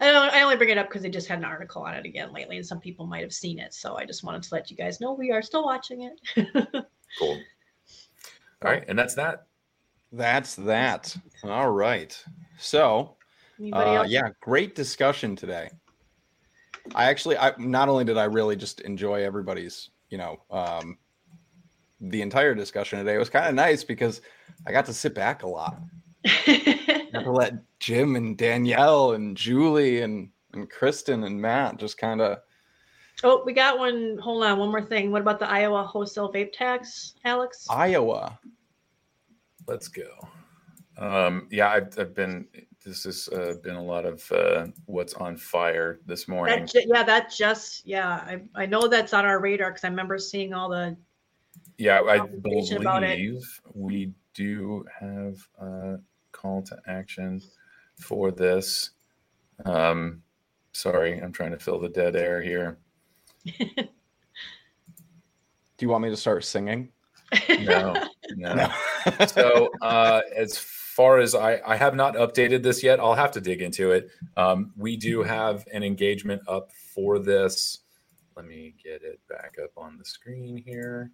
I 0.00 0.42
only 0.42 0.56
bring 0.56 0.70
it 0.70 0.78
up 0.78 0.88
because 0.88 1.02
they 1.02 1.10
just 1.10 1.28
had 1.28 1.38
an 1.38 1.44
article 1.44 1.82
on 1.82 1.94
it 1.94 2.06
again 2.06 2.32
lately, 2.32 2.56
and 2.56 2.66
some 2.66 2.80
people 2.80 3.06
might 3.06 3.22
have 3.22 3.32
seen 3.32 3.58
it. 3.58 3.74
So 3.74 3.96
I 3.96 4.04
just 4.04 4.24
wanted 4.24 4.42
to 4.44 4.54
let 4.54 4.70
you 4.70 4.76
guys 4.76 5.00
know 5.00 5.12
we 5.12 5.30
are 5.30 5.42
still 5.42 5.64
watching 5.64 6.02
it. 6.02 6.46
cool. 7.18 7.38
All 8.64 8.70
right, 8.70 8.84
and 8.88 8.98
that's 8.98 9.14
that. 9.14 9.46
That's 10.12 10.54
that. 10.56 11.16
All 11.44 11.70
right. 11.70 12.16
So, 12.58 13.16
uh, 13.72 14.04
yeah, 14.08 14.28
great 14.40 14.74
discussion 14.74 15.36
today. 15.36 15.68
I 16.94 17.06
actually, 17.06 17.36
I 17.36 17.52
not 17.58 17.88
only 17.88 18.04
did 18.04 18.16
I 18.16 18.24
really 18.24 18.56
just 18.56 18.80
enjoy 18.82 19.24
everybody's, 19.24 19.90
you 20.08 20.18
know, 20.18 20.40
um, 20.50 20.98
the 22.00 22.22
entire 22.22 22.54
discussion 22.54 22.98
today. 22.98 23.14
It 23.14 23.18
was 23.18 23.30
kind 23.30 23.46
of 23.46 23.54
nice 23.54 23.82
because 23.82 24.20
I 24.66 24.72
got 24.72 24.86
to 24.86 24.94
sit 24.94 25.14
back 25.14 25.42
a 25.42 25.48
lot. 25.48 25.78
Got 26.46 27.22
to 27.22 27.30
let 27.30 27.54
Jim 27.78 28.16
and 28.16 28.36
Danielle 28.36 29.12
and 29.12 29.36
Julie 29.36 30.00
and 30.00 30.28
and 30.52 30.68
Kristen 30.68 31.24
and 31.24 31.40
Matt 31.40 31.76
just 31.76 31.98
kind 31.98 32.20
of. 32.20 32.38
Oh, 33.22 33.42
we 33.46 33.52
got 33.52 33.78
one. 33.78 34.18
Hold 34.22 34.44
on, 34.44 34.58
one 34.58 34.70
more 34.70 34.82
thing. 34.82 35.10
What 35.10 35.22
about 35.22 35.38
the 35.38 35.48
Iowa 35.48 35.84
wholesale 35.84 36.32
vape 36.32 36.52
tax, 36.52 37.14
Alex? 37.24 37.66
Iowa. 37.70 38.38
Let's 39.66 39.88
go. 39.88 40.28
Um, 40.98 41.48
yeah, 41.50 41.70
I've, 41.70 41.98
I've 41.98 42.14
been. 42.14 42.46
This 42.84 43.04
has 43.04 43.28
uh, 43.28 43.54
been 43.62 43.74
a 43.74 43.82
lot 43.82 44.06
of 44.06 44.30
uh, 44.30 44.66
what's 44.84 45.14
on 45.14 45.36
fire 45.36 45.98
this 46.06 46.28
morning. 46.28 46.60
That 46.60 46.70
ju- 46.70 46.86
yeah, 46.86 47.02
that 47.02 47.30
just 47.30 47.84
yeah. 47.86 48.08
I 48.08 48.42
I 48.54 48.66
know 48.66 48.86
that's 48.86 49.12
on 49.12 49.24
our 49.24 49.40
radar 49.40 49.70
because 49.70 49.84
I 49.84 49.88
remember 49.88 50.18
seeing 50.18 50.54
all 50.54 50.68
the. 50.68 50.96
Yeah, 51.78 52.00
I 52.08 52.18
conversation 52.18 52.78
about 52.78 53.02
it. 53.02 53.16
believe 53.16 53.60
we 53.74 54.12
do 54.34 54.84
have 55.00 55.36
a 55.60 55.98
call 56.32 56.62
to 56.62 56.78
action 56.86 57.42
for 57.98 58.30
this. 58.30 58.90
Um, 59.64 60.22
sorry, 60.72 61.18
I'm 61.18 61.32
trying 61.32 61.50
to 61.50 61.58
fill 61.58 61.80
the 61.80 61.88
dead 61.88 62.14
air 62.14 62.40
here. 62.40 62.78
Do 65.78 65.84
you 65.84 65.88
want 65.88 66.04
me 66.04 66.10
to 66.10 66.16
start 66.16 66.44
singing? 66.44 66.90
No, 67.60 67.94
no. 68.36 68.70
so 69.26 69.70
uh, 69.82 70.20
as 70.34 70.56
far 70.96 71.18
as 71.18 71.34
I, 71.34 71.60
I 71.66 71.76
have 71.76 71.94
not 71.94 72.14
updated 72.14 72.62
this 72.62 72.82
yet. 72.82 73.00
I'll 73.00 73.14
have 73.14 73.32
to 73.32 73.40
dig 73.40 73.60
into 73.60 73.90
it. 73.92 74.08
Um, 74.36 74.72
we 74.76 74.96
do 74.96 75.22
have 75.22 75.66
an 75.72 75.82
engagement 75.82 76.40
up 76.48 76.72
for 76.72 77.18
this. 77.18 77.80
Let 78.34 78.46
me 78.46 78.74
get 78.82 79.02
it 79.02 79.20
back 79.28 79.56
up 79.62 79.70
on 79.76 79.98
the 79.98 80.04
screen 80.04 80.56
here. 80.56 81.10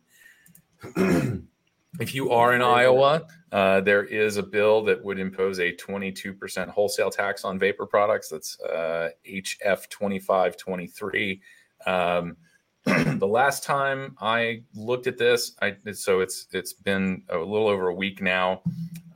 if 2.00 2.14
you 2.14 2.30
are 2.30 2.54
in 2.54 2.62
Iowa, 2.62 3.26
uh, 3.50 3.80
there 3.80 4.04
is 4.04 4.36
a 4.36 4.42
bill 4.42 4.84
that 4.84 5.02
would 5.04 5.18
impose 5.18 5.58
a 5.58 5.72
22% 5.72 6.68
wholesale 6.68 7.10
tax 7.10 7.44
on 7.44 7.58
vapor 7.58 7.86
products. 7.86 8.28
That's 8.28 8.60
uh, 8.60 9.10
HF 9.28 9.88
2523. 9.90 11.40
Um, 11.86 12.36
the 12.84 13.26
last 13.26 13.62
time 13.62 14.16
I 14.20 14.62
looked 14.74 15.06
at 15.06 15.16
this, 15.16 15.52
I 15.62 15.76
so 15.92 16.20
it's 16.20 16.48
it's 16.52 16.72
been 16.72 17.22
a 17.28 17.38
little 17.38 17.68
over 17.68 17.88
a 17.88 17.94
week 17.94 18.20
now, 18.20 18.62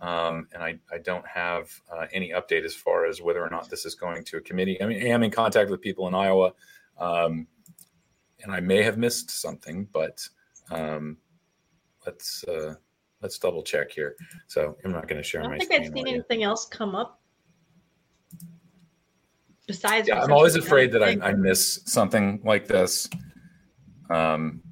um, 0.00 0.46
and 0.52 0.62
I, 0.62 0.78
I 0.92 0.98
don't 0.98 1.26
have 1.26 1.68
uh, 1.92 2.06
any 2.12 2.30
update 2.30 2.64
as 2.64 2.74
far 2.74 3.06
as 3.06 3.20
whether 3.20 3.44
or 3.44 3.50
not 3.50 3.68
this 3.68 3.84
is 3.84 3.96
going 3.96 4.22
to 4.24 4.36
a 4.36 4.40
committee. 4.40 4.80
I 4.80 4.86
mean, 4.86 5.02
I 5.02 5.08
am 5.08 5.24
in 5.24 5.32
contact 5.32 5.68
with 5.68 5.80
people 5.80 6.06
in 6.06 6.14
Iowa, 6.14 6.52
um, 7.00 7.48
and 8.42 8.52
I 8.52 8.60
may 8.60 8.84
have 8.84 8.98
missed 8.98 9.30
something, 9.30 9.88
but 9.92 10.28
um, 10.70 11.16
let's 12.06 12.44
uh, 12.44 12.74
let's 13.20 13.36
double 13.36 13.64
check 13.64 13.90
here. 13.90 14.14
So 14.46 14.76
I'm 14.84 14.92
not 14.92 15.08
going 15.08 15.20
to 15.20 15.28
share 15.28 15.42
I 15.42 15.48
don't 15.48 15.58
think 15.58 15.72
I've 15.72 15.92
seen 15.92 16.06
anything 16.06 16.44
else 16.44 16.66
come 16.66 16.94
up 16.94 17.20
besides. 19.66 20.06
Yeah, 20.06 20.22
I'm 20.22 20.32
always 20.32 20.54
afraid 20.54 20.92
that 20.92 21.02
I, 21.02 21.16
I 21.20 21.32
miss 21.32 21.80
something 21.84 22.40
like 22.44 22.68
this. 22.68 23.08
Um, 24.10 24.62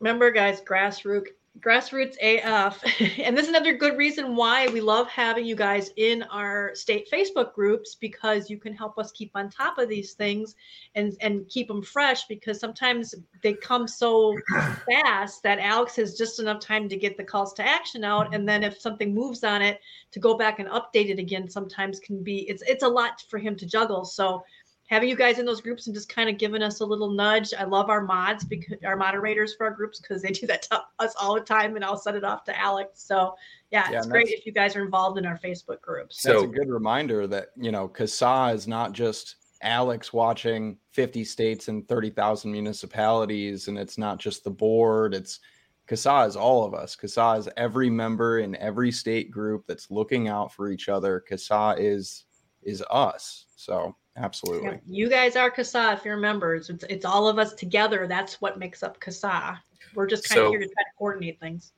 remember 0.00 0.30
guys 0.30 0.60
grassroots 0.60 1.28
grassroots 1.60 2.16
af 2.22 2.82
and 3.18 3.36
this 3.36 3.44
is 3.44 3.48
another 3.48 3.74
good 3.74 3.96
reason 3.96 4.34
why 4.34 4.66
we 4.68 4.80
love 4.80 5.08
having 5.08 5.46
you 5.46 5.54
guys 5.54 5.90
in 5.96 6.22
our 6.24 6.74
state 6.74 7.08
facebook 7.10 7.54
groups 7.54 7.94
because 7.94 8.50
you 8.50 8.58
can 8.58 8.74
help 8.74 8.98
us 8.98 9.12
keep 9.12 9.30
on 9.34 9.48
top 9.48 9.78
of 9.78 9.88
these 9.88 10.14
things 10.14 10.56
and 10.94 11.16
and 11.20 11.48
keep 11.48 11.68
them 11.68 11.80
fresh 11.80 12.26
because 12.26 12.58
sometimes 12.58 13.14
they 13.42 13.54
come 13.54 13.86
so 13.86 14.36
fast 14.90 15.42
that 15.44 15.58
alex 15.60 15.96
has 15.96 16.18
just 16.18 16.40
enough 16.40 16.60
time 16.60 16.88
to 16.88 16.96
get 16.96 17.16
the 17.16 17.24
calls 17.24 17.52
to 17.54 17.66
action 17.66 18.04
out. 18.04 18.34
And 18.34 18.48
then 18.48 18.62
if 18.62 18.80
something 18.80 19.14
moves 19.14 19.44
on 19.44 19.62
it 19.62 19.80
to 20.12 20.20
go 20.20 20.36
back 20.36 20.58
and 20.58 20.68
update 20.68 21.10
it 21.10 21.18
again 21.18 21.48
sometimes 21.48 22.00
can 22.00 22.22
be 22.22 22.48
it's 22.48 22.62
it's 22.66 22.82
a 22.82 22.88
lot 22.88 23.22
for 23.28 23.38
him 23.38 23.56
to 23.56 23.66
juggle. 23.66 24.04
So 24.04 24.44
having 24.86 25.08
you 25.08 25.16
guys 25.16 25.38
in 25.38 25.46
those 25.46 25.60
groups 25.60 25.86
and 25.86 25.94
just 25.94 26.08
kind 26.08 26.28
of 26.28 26.38
giving 26.38 26.62
us 26.62 26.80
a 26.80 26.84
little 26.84 27.10
nudge. 27.10 27.54
I 27.58 27.64
love 27.64 27.88
our 27.88 28.02
mods 28.02 28.44
because 28.44 28.76
our 28.84 28.96
moderators 28.96 29.54
for 29.54 29.64
our 29.66 29.72
groups 29.72 30.00
because 30.00 30.22
they 30.22 30.30
do 30.30 30.46
that 30.46 30.62
to 30.62 30.82
us 30.98 31.14
all 31.20 31.34
the 31.34 31.40
time, 31.40 31.76
and 31.76 31.84
I'll 31.84 31.96
send 31.96 32.16
it 32.16 32.24
off 32.24 32.44
to 32.44 32.58
Alex. 32.58 33.02
So 33.02 33.34
yeah, 33.70 33.90
Yeah, 33.90 33.98
it's 33.98 34.06
great 34.06 34.28
if 34.28 34.44
you 34.46 34.52
guys 34.52 34.76
are 34.76 34.84
involved 34.84 35.18
in 35.18 35.26
our 35.26 35.38
Facebook 35.38 35.80
groups. 35.80 36.22
That's 36.22 36.38
So- 36.38 36.44
a 36.44 36.48
good 36.48 36.68
reminder 36.68 37.26
that, 37.26 37.48
you 37.56 37.72
know, 37.72 37.88
CASAA 37.88 38.54
is 38.54 38.68
not 38.68 38.92
just 38.92 39.36
Alex 39.62 40.12
watching 40.12 40.78
50 40.90 41.24
states 41.24 41.68
and 41.68 41.88
30,000 41.88 42.52
municipalities, 42.52 43.68
and 43.68 43.78
it's 43.78 43.96
not 43.96 44.18
just 44.18 44.44
the 44.44 44.50
board. 44.50 45.14
It's 45.14 45.40
CASAA 45.88 46.28
is 46.28 46.36
all 46.36 46.64
of 46.64 46.74
us. 46.74 46.94
CASAA 46.94 47.38
is 47.38 47.48
every 47.56 47.88
member 47.90 48.40
in 48.40 48.54
every 48.56 48.92
state 48.92 49.30
group 49.30 49.64
that's 49.66 49.90
looking 49.90 50.28
out 50.28 50.52
for 50.52 50.70
each 50.70 50.88
other. 50.90 51.24
CASAA 51.28 51.76
is 51.78 52.24
is 52.62 52.82
us. 52.90 53.44
So 53.56 53.94
absolutely. 54.16 54.68
Yeah, 54.70 54.78
you 54.86 55.08
guys 55.08 55.36
are 55.36 55.50
CASAA 55.50 55.94
if 55.94 56.04
you're 56.04 56.16
members. 56.16 56.70
It's, 56.70 56.84
it's 56.88 57.04
all 57.04 57.28
of 57.28 57.38
us 57.38 57.54
together. 57.54 58.06
That's 58.06 58.40
what 58.40 58.58
makes 58.58 58.82
up 58.82 59.00
CASAA. 59.00 59.58
We're 59.94 60.06
just 60.06 60.28
kind 60.28 60.38
So- 60.38 60.46
of 60.46 60.50
here 60.50 60.60
to 60.60 60.66
try 60.66 60.82
to 60.82 60.90
coordinate 60.98 61.40
things. 61.40 61.72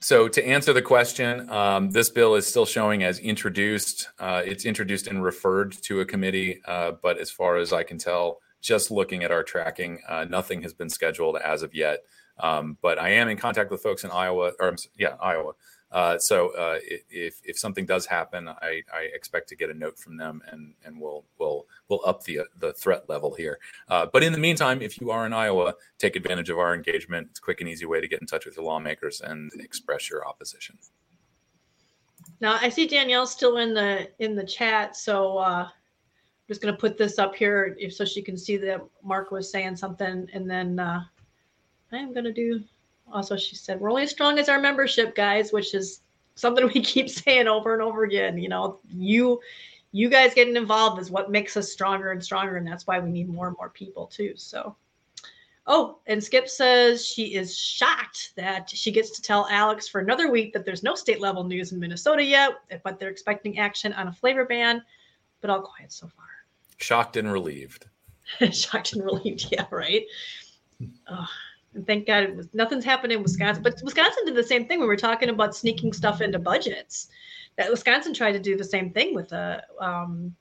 So 0.00 0.28
to 0.28 0.46
answer 0.46 0.72
the 0.72 0.82
question, 0.82 1.50
um, 1.50 1.90
this 1.90 2.08
bill 2.08 2.36
is 2.36 2.46
still 2.46 2.64
showing 2.66 3.02
as 3.02 3.18
introduced. 3.18 4.08
Uh, 4.20 4.42
it's 4.44 4.64
introduced 4.64 5.08
and 5.08 5.24
referred 5.24 5.72
to 5.82 6.00
a 6.00 6.04
committee, 6.04 6.60
uh, 6.66 6.92
but 7.02 7.18
as 7.18 7.32
far 7.32 7.56
as 7.56 7.72
I 7.72 7.82
can 7.82 7.98
tell, 7.98 8.38
just 8.60 8.92
looking 8.92 9.24
at 9.24 9.32
our 9.32 9.42
tracking, 9.42 10.00
uh, 10.08 10.24
nothing 10.24 10.62
has 10.62 10.72
been 10.72 10.88
scheduled 10.88 11.36
as 11.38 11.62
of 11.64 11.74
yet. 11.74 12.04
Um, 12.38 12.78
but 12.80 13.00
I 13.00 13.08
am 13.08 13.28
in 13.28 13.36
contact 13.36 13.72
with 13.72 13.82
folks 13.82 14.04
in 14.04 14.12
Iowa, 14.12 14.52
or 14.60 14.76
yeah, 14.96 15.16
Iowa. 15.20 15.52
Uh, 15.90 16.18
so 16.18 16.50
uh, 16.50 16.78
if 17.10 17.40
if 17.44 17.58
something 17.58 17.86
does 17.86 18.04
happen, 18.04 18.48
I, 18.48 18.82
I 18.92 19.08
expect 19.14 19.48
to 19.48 19.56
get 19.56 19.70
a 19.70 19.74
note 19.74 19.98
from 19.98 20.16
them, 20.16 20.42
and 20.48 20.74
and 20.84 21.00
we'll 21.00 21.24
we'll 21.38 21.66
we'll 21.88 22.00
up 22.04 22.24
the 22.24 22.40
the 22.58 22.74
threat 22.74 23.08
level 23.08 23.34
here. 23.34 23.58
Uh, 23.88 24.06
but 24.12 24.22
in 24.22 24.32
the 24.32 24.38
meantime, 24.38 24.82
if 24.82 25.00
you 25.00 25.10
are 25.10 25.24
in 25.24 25.32
Iowa, 25.32 25.74
take 25.98 26.14
advantage 26.14 26.50
of 26.50 26.58
our 26.58 26.74
engagement. 26.74 27.28
It's 27.30 27.38
a 27.38 27.42
quick 27.42 27.60
and 27.60 27.70
easy 27.70 27.86
way 27.86 28.00
to 28.00 28.08
get 28.08 28.20
in 28.20 28.26
touch 28.26 28.44
with 28.44 28.56
your 28.56 28.66
lawmakers 28.66 29.22
and 29.22 29.50
express 29.58 30.10
your 30.10 30.26
opposition. 30.26 30.76
Now 32.40 32.58
I 32.60 32.68
see 32.68 32.86
Danielle 32.86 33.26
still 33.26 33.56
in 33.56 33.72
the 33.72 34.10
in 34.18 34.36
the 34.36 34.44
chat, 34.44 34.94
so 34.94 35.38
uh, 35.38 35.64
I'm 35.64 35.70
just 36.48 36.60
gonna 36.60 36.76
put 36.76 36.98
this 36.98 37.18
up 37.18 37.34
here 37.34 37.74
if 37.78 37.94
so 37.94 38.04
she 38.04 38.20
can 38.20 38.36
see 38.36 38.58
that 38.58 38.82
Mark 39.02 39.30
was 39.30 39.50
saying 39.50 39.76
something, 39.76 40.28
and 40.34 40.50
then 40.50 40.78
uh, 40.78 41.00
I 41.92 41.96
am 41.96 42.12
gonna 42.12 42.32
do. 42.32 42.62
Also, 43.12 43.36
she 43.36 43.56
said 43.56 43.80
we're 43.80 43.90
only 43.90 44.02
as 44.02 44.10
strong 44.10 44.38
as 44.38 44.48
our 44.48 44.60
membership, 44.60 45.14
guys, 45.14 45.52
which 45.52 45.74
is 45.74 46.00
something 46.34 46.66
we 46.74 46.80
keep 46.80 47.08
saying 47.08 47.48
over 47.48 47.72
and 47.72 47.82
over 47.82 48.04
again. 48.04 48.38
You 48.38 48.48
know, 48.48 48.80
you 48.88 49.40
you 49.92 50.08
guys 50.08 50.34
getting 50.34 50.56
involved 50.56 51.00
is 51.00 51.10
what 51.10 51.30
makes 51.30 51.56
us 51.56 51.72
stronger 51.72 52.12
and 52.12 52.22
stronger, 52.22 52.56
and 52.56 52.66
that's 52.66 52.86
why 52.86 52.98
we 52.98 53.10
need 53.10 53.28
more 53.28 53.48
and 53.48 53.56
more 53.58 53.70
people 53.70 54.06
too. 54.06 54.34
So. 54.36 54.76
Oh, 55.70 55.98
and 56.06 56.24
Skip 56.24 56.48
says 56.48 57.06
she 57.06 57.34
is 57.34 57.54
shocked 57.54 58.32
that 58.36 58.70
she 58.70 58.90
gets 58.90 59.10
to 59.10 59.20
tell 59.20 59.46
Alex 59.50 59.86
for 59.86 60.00
another 60.00 60.30
week 60.30 60.54
that 60.54 60.64
there's 60.64 60.82
no 60.82 60.94
state 60.94 61.20
level 61.20 61.44
news 61.44 61.72
in 61.72 61.78
Minnesota 61.78 62.24
yet, 62.24 62.52
but 62.82 62.98
they're 62.98 63.10
expecting 63.10 63.58
action 63.58 63.92
on 63.92 64.08
a 64.08 64.12
flavor 64.12 64.46
ban. 64.46 64.82
But 65.42 65.50
all 65.50 65.60
quiet 65.60 65.92
so 65.92 66.06
far. 66.06 66.24
Shocked 66.78 67.18
and 67.18 67.30
relieved. 67.30 67.84
shocked 68.50 68.94
and 68.94 69.04
relieved. 69.04 69.48
Yeah, 69.50 69.66
right. 69.70 70.06
Oh, 71.10 71.26
and 71.74 71.86
thank 71.86 72.06
God 72.06 72.24
it 72.24 72.36
was 72.36 72.48
nothing's 72.52 72.84
happened 72.84 73.12
in 73.12 73.22
Wisconsin. 73.22 73.62
But 73.62 73.80
Wisconsin 73.82 74.24
did 74.24 74.34
the 74.34 74.42
same 74.42 74.66
thing. 74.66 74.80
We 74.80 74.86
were 74.86 74.96
talking 74.96 75.28
about 75.28 75.54
sneaking 75.54 75.92
stuff 75.92 76.20
into 76.20 76.38
budgets. 76.38 77.08
That 77.56 77.70
Wisconsin 77.70 78.14
tried 78.14 78.32
to 78.32 78.38
do 78.38 78.56
the 78.56 78.64
same 78.64 78.92
thing 78.92 79.14
with 79.14 79.32
a 79.32 79.62
um, 79.80 80.34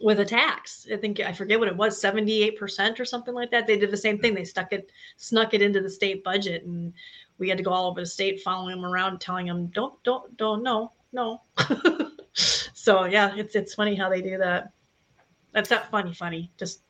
with 0.00 0.20
a 0.20 0.24
tax. 0.24 0.86
I 0.92 0.96
think 0.96 1.20
I 1.20 1.32
forget 1.32 1.58
what 1.58 1.68
it 1.68 1.76
was, 1.76 2.00
seventy 2.00 2.42
eight 2.42 2.58
percent 2.58 3.00
or 3.00 3.04
something 3.04 3.34
like 3.34 3.50
that. 3.50 3.66
They 3.66 3.78
did 3.78 3.90
the 3.90 3.96
same 3.96 4.18
thing. 4.18 4.34
They 4.34 4.44
stuck 4.44 4.72
it, 4.72 4.90
snuck 5.16 5.54
it 5.54 5.62
into 5.62 5.80
the 5.80 5.90
state 5.90 6.22
budget, 6.22 6.64
and 6.64 6.92
we 7.38 7.48
had 7.48 7.58
to 7.58 7.64
go 7.64 7.72
all 7.72 7.90
over 7.90 8.00
the 8.00 8.06
state, 8.06 8.42
following 8.42 8.76
them 8.76 8.84
around, 8.84 9.20
telling 9.20 9.46
them, 9.46 9.66
"Don't, 9.68 10.00
don't, 10.04 10.36
don't, 10.36 10.62
no, 10.62 10.92
no." 11.12 11.42
so 12.32 13.04
yeah, 13.04 13.34
it's 13.36 13.56
it's 13.56 13.74
funny 13.74 13.94
how 13.94 14.08
they 14.08 14.22
do 14.22 14.38
that. 14.38 14.70
That's 15.52 15.70
not 15.70 15.90
funny, 15.90 16.12
funny. 16.12 16.50
Just 16.58 16.80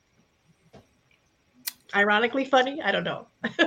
ironically 1.94 2.44
funny. 2.44 2.80
I 2.82 2.92
don't 2.92 3.04
know. 3.04 3.26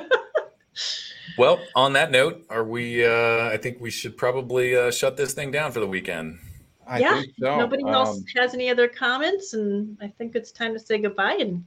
Well, 1.37 1.59
on 1.75 1.93
that 1.93 2.09
note, 2.09 2.45
are 2.49 2.63
we? 2.63 3.05
Uh, 3.05 3.49
I 3.49 3.57
think 3.57 3.79
we 3.79 3.91
should 3.91 4.17
probably 4.17 4.75
uh, 4.75 4.89
shut 4.89 5.17
this 5.17 5.35
thing 5.35 5.51
down 5.51 5.71
for 5.71 5.79
the 5.79 5.85
weekend. 5.85 6.39
I 6.87 6.99
Yeah, 6.99 7.21
think 7.21 7.33
so. 7.39 7.59
Nobody 7.59 7.83
else 7.87 8.17
Um, 8.17 8.25
has 8.37 8.55
any 8.55 8.71
other 8.71 8.87
comments, 8.87 9.53
and 9.53 9.95
I 10.01 10.07
think 10.07 10.35
it's 10.35 10.51
time 10.51 10.73
to 10.73 10.79
say 10.79 10.97
goodbye. 10.97 11.37
And 11.39 11.63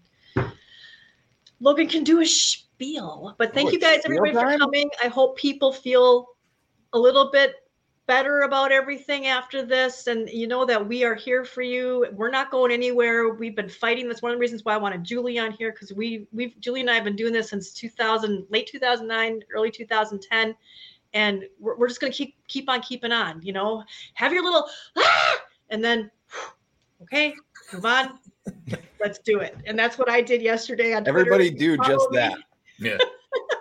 Logan 1.61 1.87
can 1.87 2.03
do 2.03 2.21
a 2.21 2.27
spiel. 2.27 3.37
But 3.39 3.55
thank 3.55 3.69
Oh, 3.69 3.73
you 3.73 3.79
guys, 3.79 4.01
everybody, 4.05 4.33
for 4.33 4.59
coming. 4.59 4.91
I 5.05 5.07
hope 5.07 5.39
people 5.39 5.73
feel 5.73 6.31
a 6.93 6.99
little 6.99 7.31
bit 7.31 7.55
better 8.11 8.41
about 8.41 8.73
everything 8.73 9.29
after 9.29 9.65
this 9.65 10.09
and 10.09 10.29
you 10.31 10.49
know 10.49 10.65
that 10.65 10.85
we 10.85 11.05
are 11.05 11.15
here 11.15 11.45
for 11.45 11.63
you. 11.63 12.09
We're 12.11 12.29
not 12.29 12.51
going 12.51 12.73
anywhere. 12.73 13.29
We've 13.33 13.55
been 13.55 13.69
fighting. 13.69 14.09
That's 14.09 14.21
one 14.21 14.33
of 14.33 14.37
the 14.37 14.41
reasons 14.41 14.65
why 14.65 14.75
i 14.75 14.79
wanted 14.79 15.05
julie 15.05 15.39
on 15.39 15.53
here 15.53 15.71
because 15.71 15.93
we 15.93 16.27
we've 16.33 16.59
julie 16.59 16.81
and 16.81 16.91
i 16.91 16.95
have 16.97 17.05
been 17.05 17.15
doing 17.15 17.33
this 17.33 17.51
since 17.51 17.73
2000 17.73 18.47
late 18.51 18.67
2009 18.67 19.43
early 19.55 19.71
2010 19.71 20.57
and 21.15 21.45
we're, 21.61 21.77
we're 21.77 21.87
just 21.87 22.01
going 22.01 22.13
to 22.13 22.17
keep 22.17 22.35
keep 22.49 22.69
on 22.69 22.81
keeping 22.81 23.13
on 23.13 23.41
you 23.43 23.53
know? 23.53 23.85
Have 24.15 24.33
your 24.33 24.43
little 24.43 24.69
ah! 24.99 25.37
and 25.69 25.85
then 25.85 26.11
okay 27.03 27.33
move 27.73 27.85
on. 27.85 28.19
Let's 29.01 29.21
do 29.21 29.39
it. 29.39 29.57
And 29.67 29.79
that's 29.79 29.99
what 29.99 30.11
i 30.11 30.21
did 30.21 30.43
yesterday 30.43 30.95
on 30.95 31.07
everybody 31.07 31.51
Twitter. 31.51 31.77
do 31.77 31.85
just 31.85 32.09
that. 32.11 32.39
Yeah. 32.81 32.99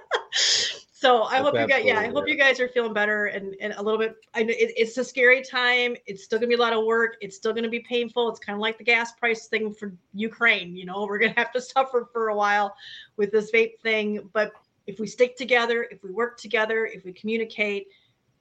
so 0.99 1.23
I 1.23 1.37
hope 1.37 1.53
you 1.53 1.65
guys, 1.65 1.85
yeah, 1.85 1.97
I 1.97 2.07
hope 2.09 2.27
you 2.27 2.35
guys 2.35 2.59
are 2.59 2.67
feeling 2.67 2.91
better 2.91 3.27
and, 3.27 3.55
and 3.61 3.71
a 3.77 3.81
little 3.81 3.97
bit. 3.97 4.17
I 4.33 4.43
know 4.43 4.49
it, 4.49 4.73
it's 4.75 4.97
a 4.97 5.03
scary 5.05 5.41
time. 5.41 5.95
It's 6.05 6.25
still 6.25 6.39
gonna 6.39 6.49
be 6.49 6.55
a 6.55 6.59
lot 6.59 6.73
of 6.73 6.83
work. 6.83 7.15
It's 7.21 7.37
still 7.37 7.53
gonna 7.53 7.69
be 7.69 7.79
painful. 7.79 8.27
It's 8.27 8.39
kind 8.41 8.53
of 8.53 8.59
like 8.59 8.77
the 8.77 8.83
gas 8.83 9.13
price 9.13 9.47
thing 9.47 9.73
for 9.73 9.93
Ukraine. 10.13 10.75
You 10.75 10.85
know, 10.85 11.05
we're 11.09 11.19
gonna 11.19 11.33
have 11.37 11.53
to 11.53 11.61
suffer 11.61 12.09
for 12.11 12.27
a 12.27 12.35
while 12.35 12.75
with 13.15 13.31
this 13.31 13.49
vape 13.49 13.79
thing. 13.79 14.29
But 14.33 14.51
if 14.87 14.99
we 14.99 15.07
stick 15.07 15.37
together, 15.37 15.87
if 15.89 16.03
we 16.03 16.11
work 16.11 16.37
together, 16.37 16.85
if 16.85 17.05
we 17.05 17.13
communicate, 17.13 17.87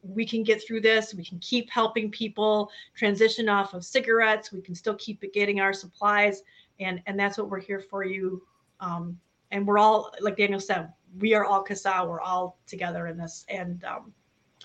we 0.03 0.27
can 0.27 0.43
get 0.43 0.61
through 0.67 0.81
this. 0.81 1.15
We 1.15 1.25
can 1.25 1.39
keep 1.39 1.71
helping 1.71 2.11
people 2.11 2.73
transition 2.97 3.49
off 3.49 3.73
of 3.73 3.85
cigarettes. 3.85 4.51
We 4.51 4.63
can 4.63 4.75
still 4.75 4.97
keep 4.97 5.25
getting 5.33 5.61
our 5.61 5.73
supplies, 5.73 6.43
and 6.81 7.01
and 7.07 7.17
that's 7.17 7.39
what 7.39 7.51
we're 7.51 7.61
here 7.61 7.79
for 7.89 8.03
you. 8.03 8.43
Um, 8.81 9.17
and 9.53 9.65
we're 9.65 9.79
all 9.79 10.13
like 10.21 10.37
Daniel 10.37 10.59
said, 10.59 10.93
we 11.19 11.35
are 11.35 11.45
all 11.45 11.65
CASAA. 11.65 12.09
We're 12.09 12.21
all 12.21 12.59
together 12.67 13.07
in 13.07 13.17
this, 13.17 13.45
and 13.49 13.83
um, 13.85 14.13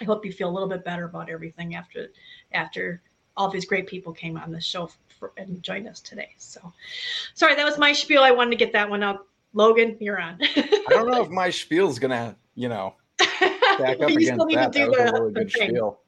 I 0.02 0.06
hope 0.06 0.26
you 0.26 0.32
feel 0.32 0.50
a 0.50 0.52
little 0.52 0.70
bit 0.70 0.84
better 0.84 1.06
about 1.06 1.30
everything 1.30 1.76
after 1.76 2.10
after 2.52 3.02
all 3.36 3.50
these 3.50 3.66
great 3.66 3.88
people 3.88 4.14
came 4.14 4.38
on 4.38 4.52
the 4.52 4.62
show 4.62 4.90
for, 5.08 5.34
and 5.38 5.62
joined 5.64 5.88
us 5.88 6.00
today. 6.00 6.30
So, 6.38 6.74
sorry, 7.34 7.56
that 7.56 7.66
was 7.66 7.78
my 7.78 7.94
spiel. 7.94 8.24
I 8.24 8.32
wanted 8.32 8.52
to 8.52 8.58
get 8.58 8.74
that 8.74 8.90
one 8.90 9.04
out. 9.04 9.28
Logan, 9.54 9.98
you're 10.00 10.20
on. 10.20 10.38
I 10.42 10.86
don't 10.90 11.10
know 11.10 11.24
if 11.24 11.30
my 11.30 11.50
spiel's 11.50 12.00
gonna, 12.00 12.36
you 12.56 12.70
know, 12.70 12.96
back 13.18 14.02
up 14.02 14.10
against 14.10 14.34
still 14.34 14.46
need 14.46 14.56
to 14.56 14.62
that. 14.62 14.74
That 14.74 14.90
was 14.90 15.00
a 15.00 15.14
really 15.14 15.34
good 15.34 15.52
thing. 15.52 15.70
spiel. 15.70 16.02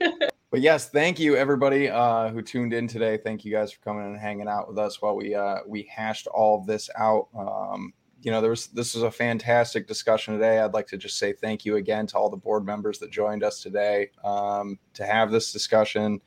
but 0.50 0.60
yes, 0.60 0.88
thank 0.88 1.18
you 1.18 1.36
everybody 1.36 1.90
uh, 1.90 2.30
who 2.30 2.40
tuned 2.40 2.72
in 2.72 2.88
today. 2.88 3.18
Thank 3.18 3.44
you 3.44 3.52
guys 3.52 3.72
for 3.72 3.80
coming 3.82 4.06
and 4.06 4.18
hanging 4.18 4.48
out 4.48 4.68
with 4.68 4.78
us 4.78 5.00
while 5.02 5.14
we 5.14 5.34
uh, 5.34 5.58
we 5.66 5.82
hashed 5.94 6.26
all 6.28 6.58
of 6.58 6.66
this 6.66 6.88
out. 6.96 7.28
Um, 7.38 7.92
you 8.26 8.32
know, 8.32 8.40
there 8.40 8.50
was 8.50 8.66
this 8.66 8.94
was 8.94 9.04
a 9.04 9.10
fantastic 9.10 9.86
discussion 9.86 10.34
today. 10.34 10.58
I'd 10.58 10.74
like 10.74 10.88
to 10.88 10.96
just 10.96 11.16
say 11.16 11.32
thank 11.32 11.64
you 11.64 11.76
again 11.76 12.08
to 12.08 12.18
all 12.18 12.28
the 12.28 12.36
board 12.36 12.66
members 12.66 12.98
that 12.98 13.12
joined 13.12 13.44
us 13.44 13.62
today 13.62 14.10
um, 14.24 14.80
to 14.94 15.06
have 15.06 15.30
this 15.30 15.52
discussion. 15.52 16.20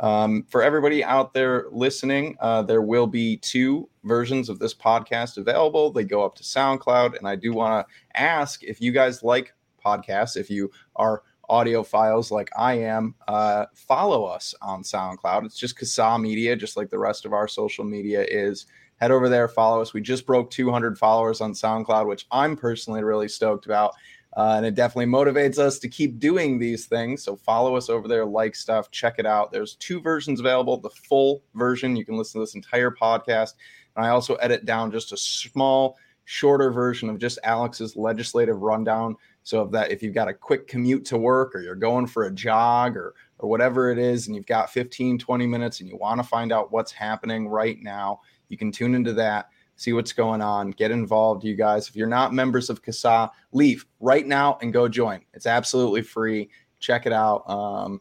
Um, 0.00 0.46
for 0.48 0.62
everybody 0.62 1.04
out 1.04 1.34
there 1.34 1.66
listening, 1.70 2.38
uh, 2.40 2.62
there 2.62 2.80
will 2.80 3.06
be 3.06 3.36
two 3.36 3.86
versions 4.02 4.48
of 4.48 4.60
this 4.60 4.72
podcast 4.72 5.36
available. 5.36 5.92
They 5.92 6.04
go 6.04 6.24
up 6.24 6.36
to 6.36 6.42
SoundCloud, 6.42 7.18
and 7.18 7.28
I 7.28 7.36
do 7.36 7.52
want 7.52 7.86
to 7.86 8.18
ask 8.18 8.64
if 8.64 8.80
you 8.80 8.90
guys 8.90 9.22
like 9.22 9.52
podcasts, 9.84 10.38
if 10.38 10.48
you 10.48 10.70
are 10.96 11.22
audio 11.50 11.82
files 11.82 12.30
like 12.30 12.48
I 12.56 12.78
am, 12.78 13.14
uh, 13.28 13.66
follow 13.74 14.24
us 14.24 14.54
on 14.62 14.84
SoundCloud. 14.84 15.44
It's 15.44 15.58
just 15.58 15.76
CASAA 15.76 16.18
Media, 16.18 16.56
just 16.56 16.78
like 16.78 16.88
the 16.88 16.98
rest 16.98 17.26
of 17.26 17.34
our 17.34 17.46
social 17.46 17.84
media 17.84 18.24
is. 18.26 18.64
Head 19.02 19.10
over 19.10 19.28
there, 19.28 19.48
follow 19.48 19.82
us. 19.82 19.92
We 19.92 20.00
just 20.00 20.26
broke 20.26 20.48
200 20.52 20.96
followers 20.96 21.40
on 21.40 21.54
SoundCloud, 21.54 22.06
which 22.06 22.24
I'm 22.30 22.54
personally 22.54 23.02
really 23.02 23.26
stoked 23.26 23.66
about. 23.66 23.96
Uh, 24.36 24.54
and 24.58 24.64
it 24.64 24.76
definitely 24.76 25.12
motivates 25.12 25.58
us 25.58 25.80
to 25.80 25.88
keep 25.88 26.20
doing 26.20 26.56
these 26.56 26.86
things. 26.86 27.24
So 27.24 27.34
follow 27.34 27.74
us 27.74 27.88
over 27.88 28.06
there, 28.06 28.24
like 28.24 28.54
stuff, 28.54 28.92
check 28.92 29.16
it 29.18 29.26
out. 29.26 29.50
There's 29.50 29.74
two 29.74 30.00
versions 30.00 30.38
available. 30.38 30.76
The 30.76 30.90
full 30.90 31.42
version, 31.56 31.96
you 31.96 32.04
can 32.04 32.16
listen 32.16 32.38
to 32.38 32.44
this 32.44 32.54
entire 32.54 32.92
podcast. 32.92 33.54
And 33.96 34.06
I 34.06 34.10
also 34.10 34.36
edit 34.36 34.66
down 34.66 34.92
just 34.92 35.12
a 35.12 35.16
small, 35.16 35.96
shorter 36.24 36.70
version 36.70 37.10
of 37.10 37.18
just 37.18 37.40
Alex's 37.42 37.96
legislative 37.96 38.62
rundown. 38.62 39.16
So 39.42 39.62
if 39.62 39.72
that 39.72 39.90
if 39.90 40.04
you've 40.04 40.14
got 40.14 40.28
a 40.28 40.32
quick 40.32 40.68
commute 40.68 41.04
to 41.06 41.18
work 41.18 41.56
or 41.56 41.60
you're 41.60 41.74
going 41.74 42.06
for 42.06 42.26
a 42.26 42.32
jog 42.32 42.96
or 42.96 43.14
or 43.40 43.48
whatever 43.48 43.90
it 43.90 43.98
is, 43.98 44.28
and 44.28 44.36
you've 44.36 44.46
got 44.46 44.70
15, 44.70 45.18
20 45.18 45.46
minutes 45.48 45.80
and 45.80 45.88
you 45.88 45.96
want 45.96 46.22
to 46.22 46.28
find 46.28 46.52
out 46.52 46.70
what's 46.70 46.92
happening 46.92 47.48
right 47.48 47.82
now, 47.82 48.20
you 48.52 48.58
can 48.58 48.70
tune 48.70 48.94
into 48.94 49.12
that 49.14 49.48
see 49.76 49.92
what's 49.92 50.12
going 50.12 50.40
on, 50.40 50.70
get 50.70 50.90
involved, 50.90 51.44
you 51.44 51.56
guys. 51.56 51.88
If 51.88 51.96
you're 51.96 52.06
not 52.06 52.32
members 52.32 52.70
of 52.70 52.82
CASAA, 52.82 53.30
leave 53.52 53.84
right 54.00 54.26
now 54.26 54.58
and 54.62 54.72
go 54.72 54.88
join. 54.88 55.20
It's 55.34 55.46
absolutely 55.46 56.02
free. 56.02 56.50
Check 56.78 57.06
it 57.06 57.12
out. 57.12 57.48
Um, 57.48 58.00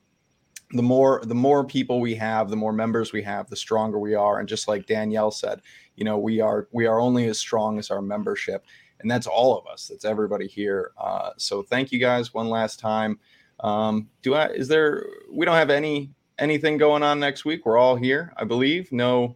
the 0.74 0.84
more 0.84 1.22
the 1.26 1.36
more 1.36 1.66
people 1.66 2.00
we 2.00 2.16
have, 2.16 2.50
the 2.50 2.56
more 2.56 2.72
members 2.72 3.12
we 3.12 3.22
have, 3.24 3.50
the 3.50 3.56
stronger 3.56 4.00
we 4.00 4.16
are. 4.16 4.40
And 4.40 4.48
just 4.48 4.68
like 4.68 4.86
Danielle 4.86 5.32
said, 5.32 5.62
you 5.96 6.06
know, 6.06 6.18
we 6.18 6.40
are 6.40 6.68
we 6.72 6.86
are 6.86 7.00
only 7.00 7.28
as 7.28 7.38
strong 7.38 7.78
as 7.78 7.92
our 7.92 8.02
membership, 8.02 8.66
and 9.00 9.12
that's 9.12 9.28
all 9.28 9.58
of 9.58 9.68
us. 9.68 9.88
That's 9.88 10.06
everybody 10.06 10.48
here. 10.48 10.92
Uh, 10.98 11.32
so 11.38 11.62
thank 11.62 11.92
you 11.92 12.00
guys 12.00 12.34
one 12.34 12.50
last 12.50 12.80
time. 12.80 13.20
Um, 13.60 14.10
do 14.22 14.34
I? 14.36 14.48
Is 14.48 14.70
there? 14.70 15.06
We 15.30 15.46
don't 15.46 15.56
have 15.56 15.70
any 15.70 16.12
anything 16.40 16.78
going 16.78 17.04
on 17.04 17.20
next 17.20 17.44
week. 17.44 17.66
We're 17.66 17.78
all 17.78 17.98
here, 17.98 18.34
I 18.38 18.46
believe. 18.46 18.92
No 18.94 19.36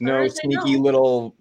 no 0.00 0.22
as 0.22 0.38
I 0.44 0.46
know. 0.48 0.62
sneaky 0.62 0.78
little 0.78 1.34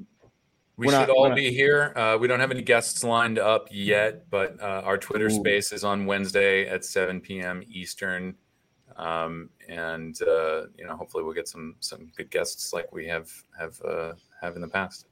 We 0.78 0.88
We're 0.88 0.92
should 0.92 1.00
not- 1.00 1.10
all 1.10 1.22
we're 1.24 1.30
not- 1.30 1.36
be 1.38 1.52
here. 1.54 1.94
Uh, 1.96 2.18
we 2.20 2.28
don't 2.28 2.40
have 2.42 2.52
any 2.52 2.62
guests 2.62 3.02
lined 3.04 3.40
up 3.40 3.70
yet, 3.72 4.30
but 4.30 4.62
uh, 4.62 4.82
our 4.84 4.98
Twitter 4.98 5.28
Ooh. 5.28 5.30
space 5.30 5.72
is 5.72 5.86
on 5.86 6.06
Wednesday 6.06 6.68
at 6.68 6.84
7 6.84 7.22
p.m. 7.22 7.64
Eastern, 7.70 8.36
um, 8.98 9.50
and 9.70 10.22
uh, 10.22 10.64
you 10.78 10.86
know, 10.86 10.96
hopefully, 10.98 11.24
we'll 11.24 11.34
get 11.34 11.48
some 11.48 11.76
some 11.80 12.12
good 12.18 12.30
guests 12.30 12.74
like 12.74 12.92
we 12.92 13.08
have 13.08 13.30
have 13.58 13.80
uh, 13.84 14.14
have 14.42 14.56
in 14.56 14.62
the 14.62 14.68
past. 14.68 15.08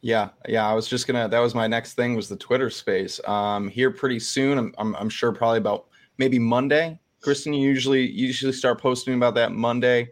Yeah, 0.00 0.30
yeah. 0.48 0.68
I 0.68 0.72
was 0.74 0.88
just 0.88 1.06
gonna. 1.06 1.28
That 1.28 1.38
was 1.38 1.54
my 1.54 1.66
next 1.68 1.94
thing 1.94 2.14
was 2.16 2.28
the 2.28 2.36
Twitter 2.36 2.68
space. 2.68 3.20
Um, 3.26 3.68
here 3.68 3.90
pretty 3.92 4.18
soon. 4.20 4.58
I'm, 4.58 4.74
I'm, 4.78 4.94
I'm 4.96 5.08
sure 5.08 5.32
probably 5.32 5.58
about 5.58 5.86
maybe 6.18 6.38
Monday. 6.40 6.98
Kristen, 7.22 7.54
you 7.54 7.66
usually 7.68 8.02
you 8.02 8.26
usually 8.26 8.52
start 8.52 8.80
posting 8.80 9.14
about 9.14 9.34
that 9.36 9.52
Monday, 9.52 10.10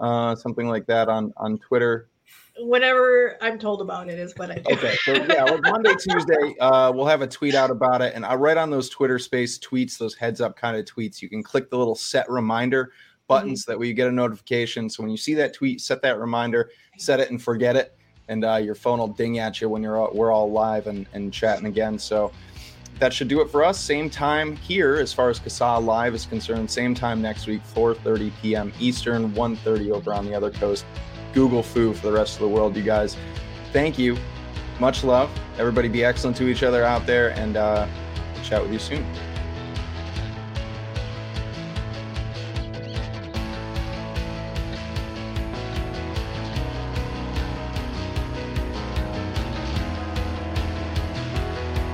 uh, 0.00 0.34
something 0.36 0.68
like 0.68 0.86
that 0.86 1.08
on 1.08 1.32
on 1.36 1.58
Twitter. 1.58 2.08
Whenever 2.58 3.36
I'm 3.40 3.58
told 3.58 3.80
about 3.80 4.08
it 4.08 4.18
is 4.18 4.32
what 4.36 4.50
I 4.50 4.54
do. 4.54 4.74
Okay, 4.74 4.94
so 5.04 5.12
yeah, 5.12 5.42
like 5.44 5.62
Monday, 5.62 5.94
Tuesday, 6.08 6.54
uh, 6.60 6.92
we'll 6.94 7.06
have 7.06 7.20
a 7.20 7.26
tweet 7.26 7.54
out 7.54 7.70
about 7.70 8.00
it, 8.00 8.14
and 8.14 8.24
I 8.24 8.34
write 8.36 8.56
on 8.56 8.70
those 8.70 8.88
Twitter 8.88 9.18
Space 9.18 9.58
tweets, 9.58 9.98
those 9.98 10.14
heads 10.14 10.40
up 10.40 10.56
kind 10.56 10.76
of 10.76 10.84
tweets. 10.84 11.20
You 11.20 11.28
can 11.28 11.42
click 11.42 11.68
the 11.70 11.76
little 11.78 11.96
set 11.96 12.30
reminder 12.30 12.92
buttons 13.26 13.62
Mm-hmm. 13.62 13.72
that 13.72 13.78
way 13.78 13.86
you 13.86 13.94
get 13.94 14.06
a 14.06 14.12
notification. 14.12 14.88
So 14.88 15.02
when 15.02 15.10
you 15.10 15.16
see 15.16 15.34
that 15.34 15.54
tweet, 15.54 15.80
set 15.80 16.02
that 16.02 16.18
reminder, 16.18 16.70
set 16.98 17.20
it 17.20 17.30
and 17.30 17.42
forget 17.42 17.74
it, 17.74 17.96
and 18.28 18.44
uh, 18.44 18.56
your 18.56 18.74
phone 18.74 18.98
will 18.98 19.08
ding 19.08 19.38
at 19.38 19.60
you 19.60 19.68
when 19.68 19.82
you're 19.82 19.96
all, 19.96 20.10
we're 20.12 20.30
all 20.30 20.50
live 20.50 20.86
and, 20.86 21.06
and 21.12 21.32
chatting 21.32 21.66
again. 21.66 21.98
So 21.98 22.32
that 22.98 23.12
should 23.12 23.28
do 23.28 23.40
it 23.40 23.50
for 23.50 23.64
us. 23.64 23.80
Same 23.80 24.08
time 24.08 24.54
here 24.56 24.94
as 24.96 25.12
far 25.12 25.28
as 25.28 25.40
CASAA 25.40 25.84
Live 25.84 26.14
is 26.14 26.26
concerned. 26.26 26.70
Same 26.70 26.94
time 26.94 27.20
next 27.20 27.46
week, 27.48 27.62
4:30 27.74 28.30
p.m. 28.40 28.72
Eastern, 28.78 29.32
1:30 29.32 29.90
over 29.90 30.14
on 30.14 30.26
the 30.26 30.34
other 30.34 30.50
coast. 30.50 30.84
Google 31.34 31.62
Foo 31.62 31.92
for 31.92 32.06
the 32.06 32.12
rest 32.12 32.34
of 32.34 32.40
the 32.40 32.48
world, 32.48 32.76
you 32.76 32.82
guys. 32.82 33.16
Thank 33.72 33.98
you. 33.98 34.16
Much 34.80 35.04
love. 35.04 35.30
Everybody 35.58 35.88
be 35.88 36.04
excellent 36.04 36.36
to 36.38 36.48
each 36.48 36.62
other 36.62 36.84
out 36.84 37.06
there, 37.06 37.30
and 37.30 37.56
uh, 37.56 37.86
chat 38.42 38.62
with 38.62 38.72
you 38.72 38.78
soon. 38.78 39.04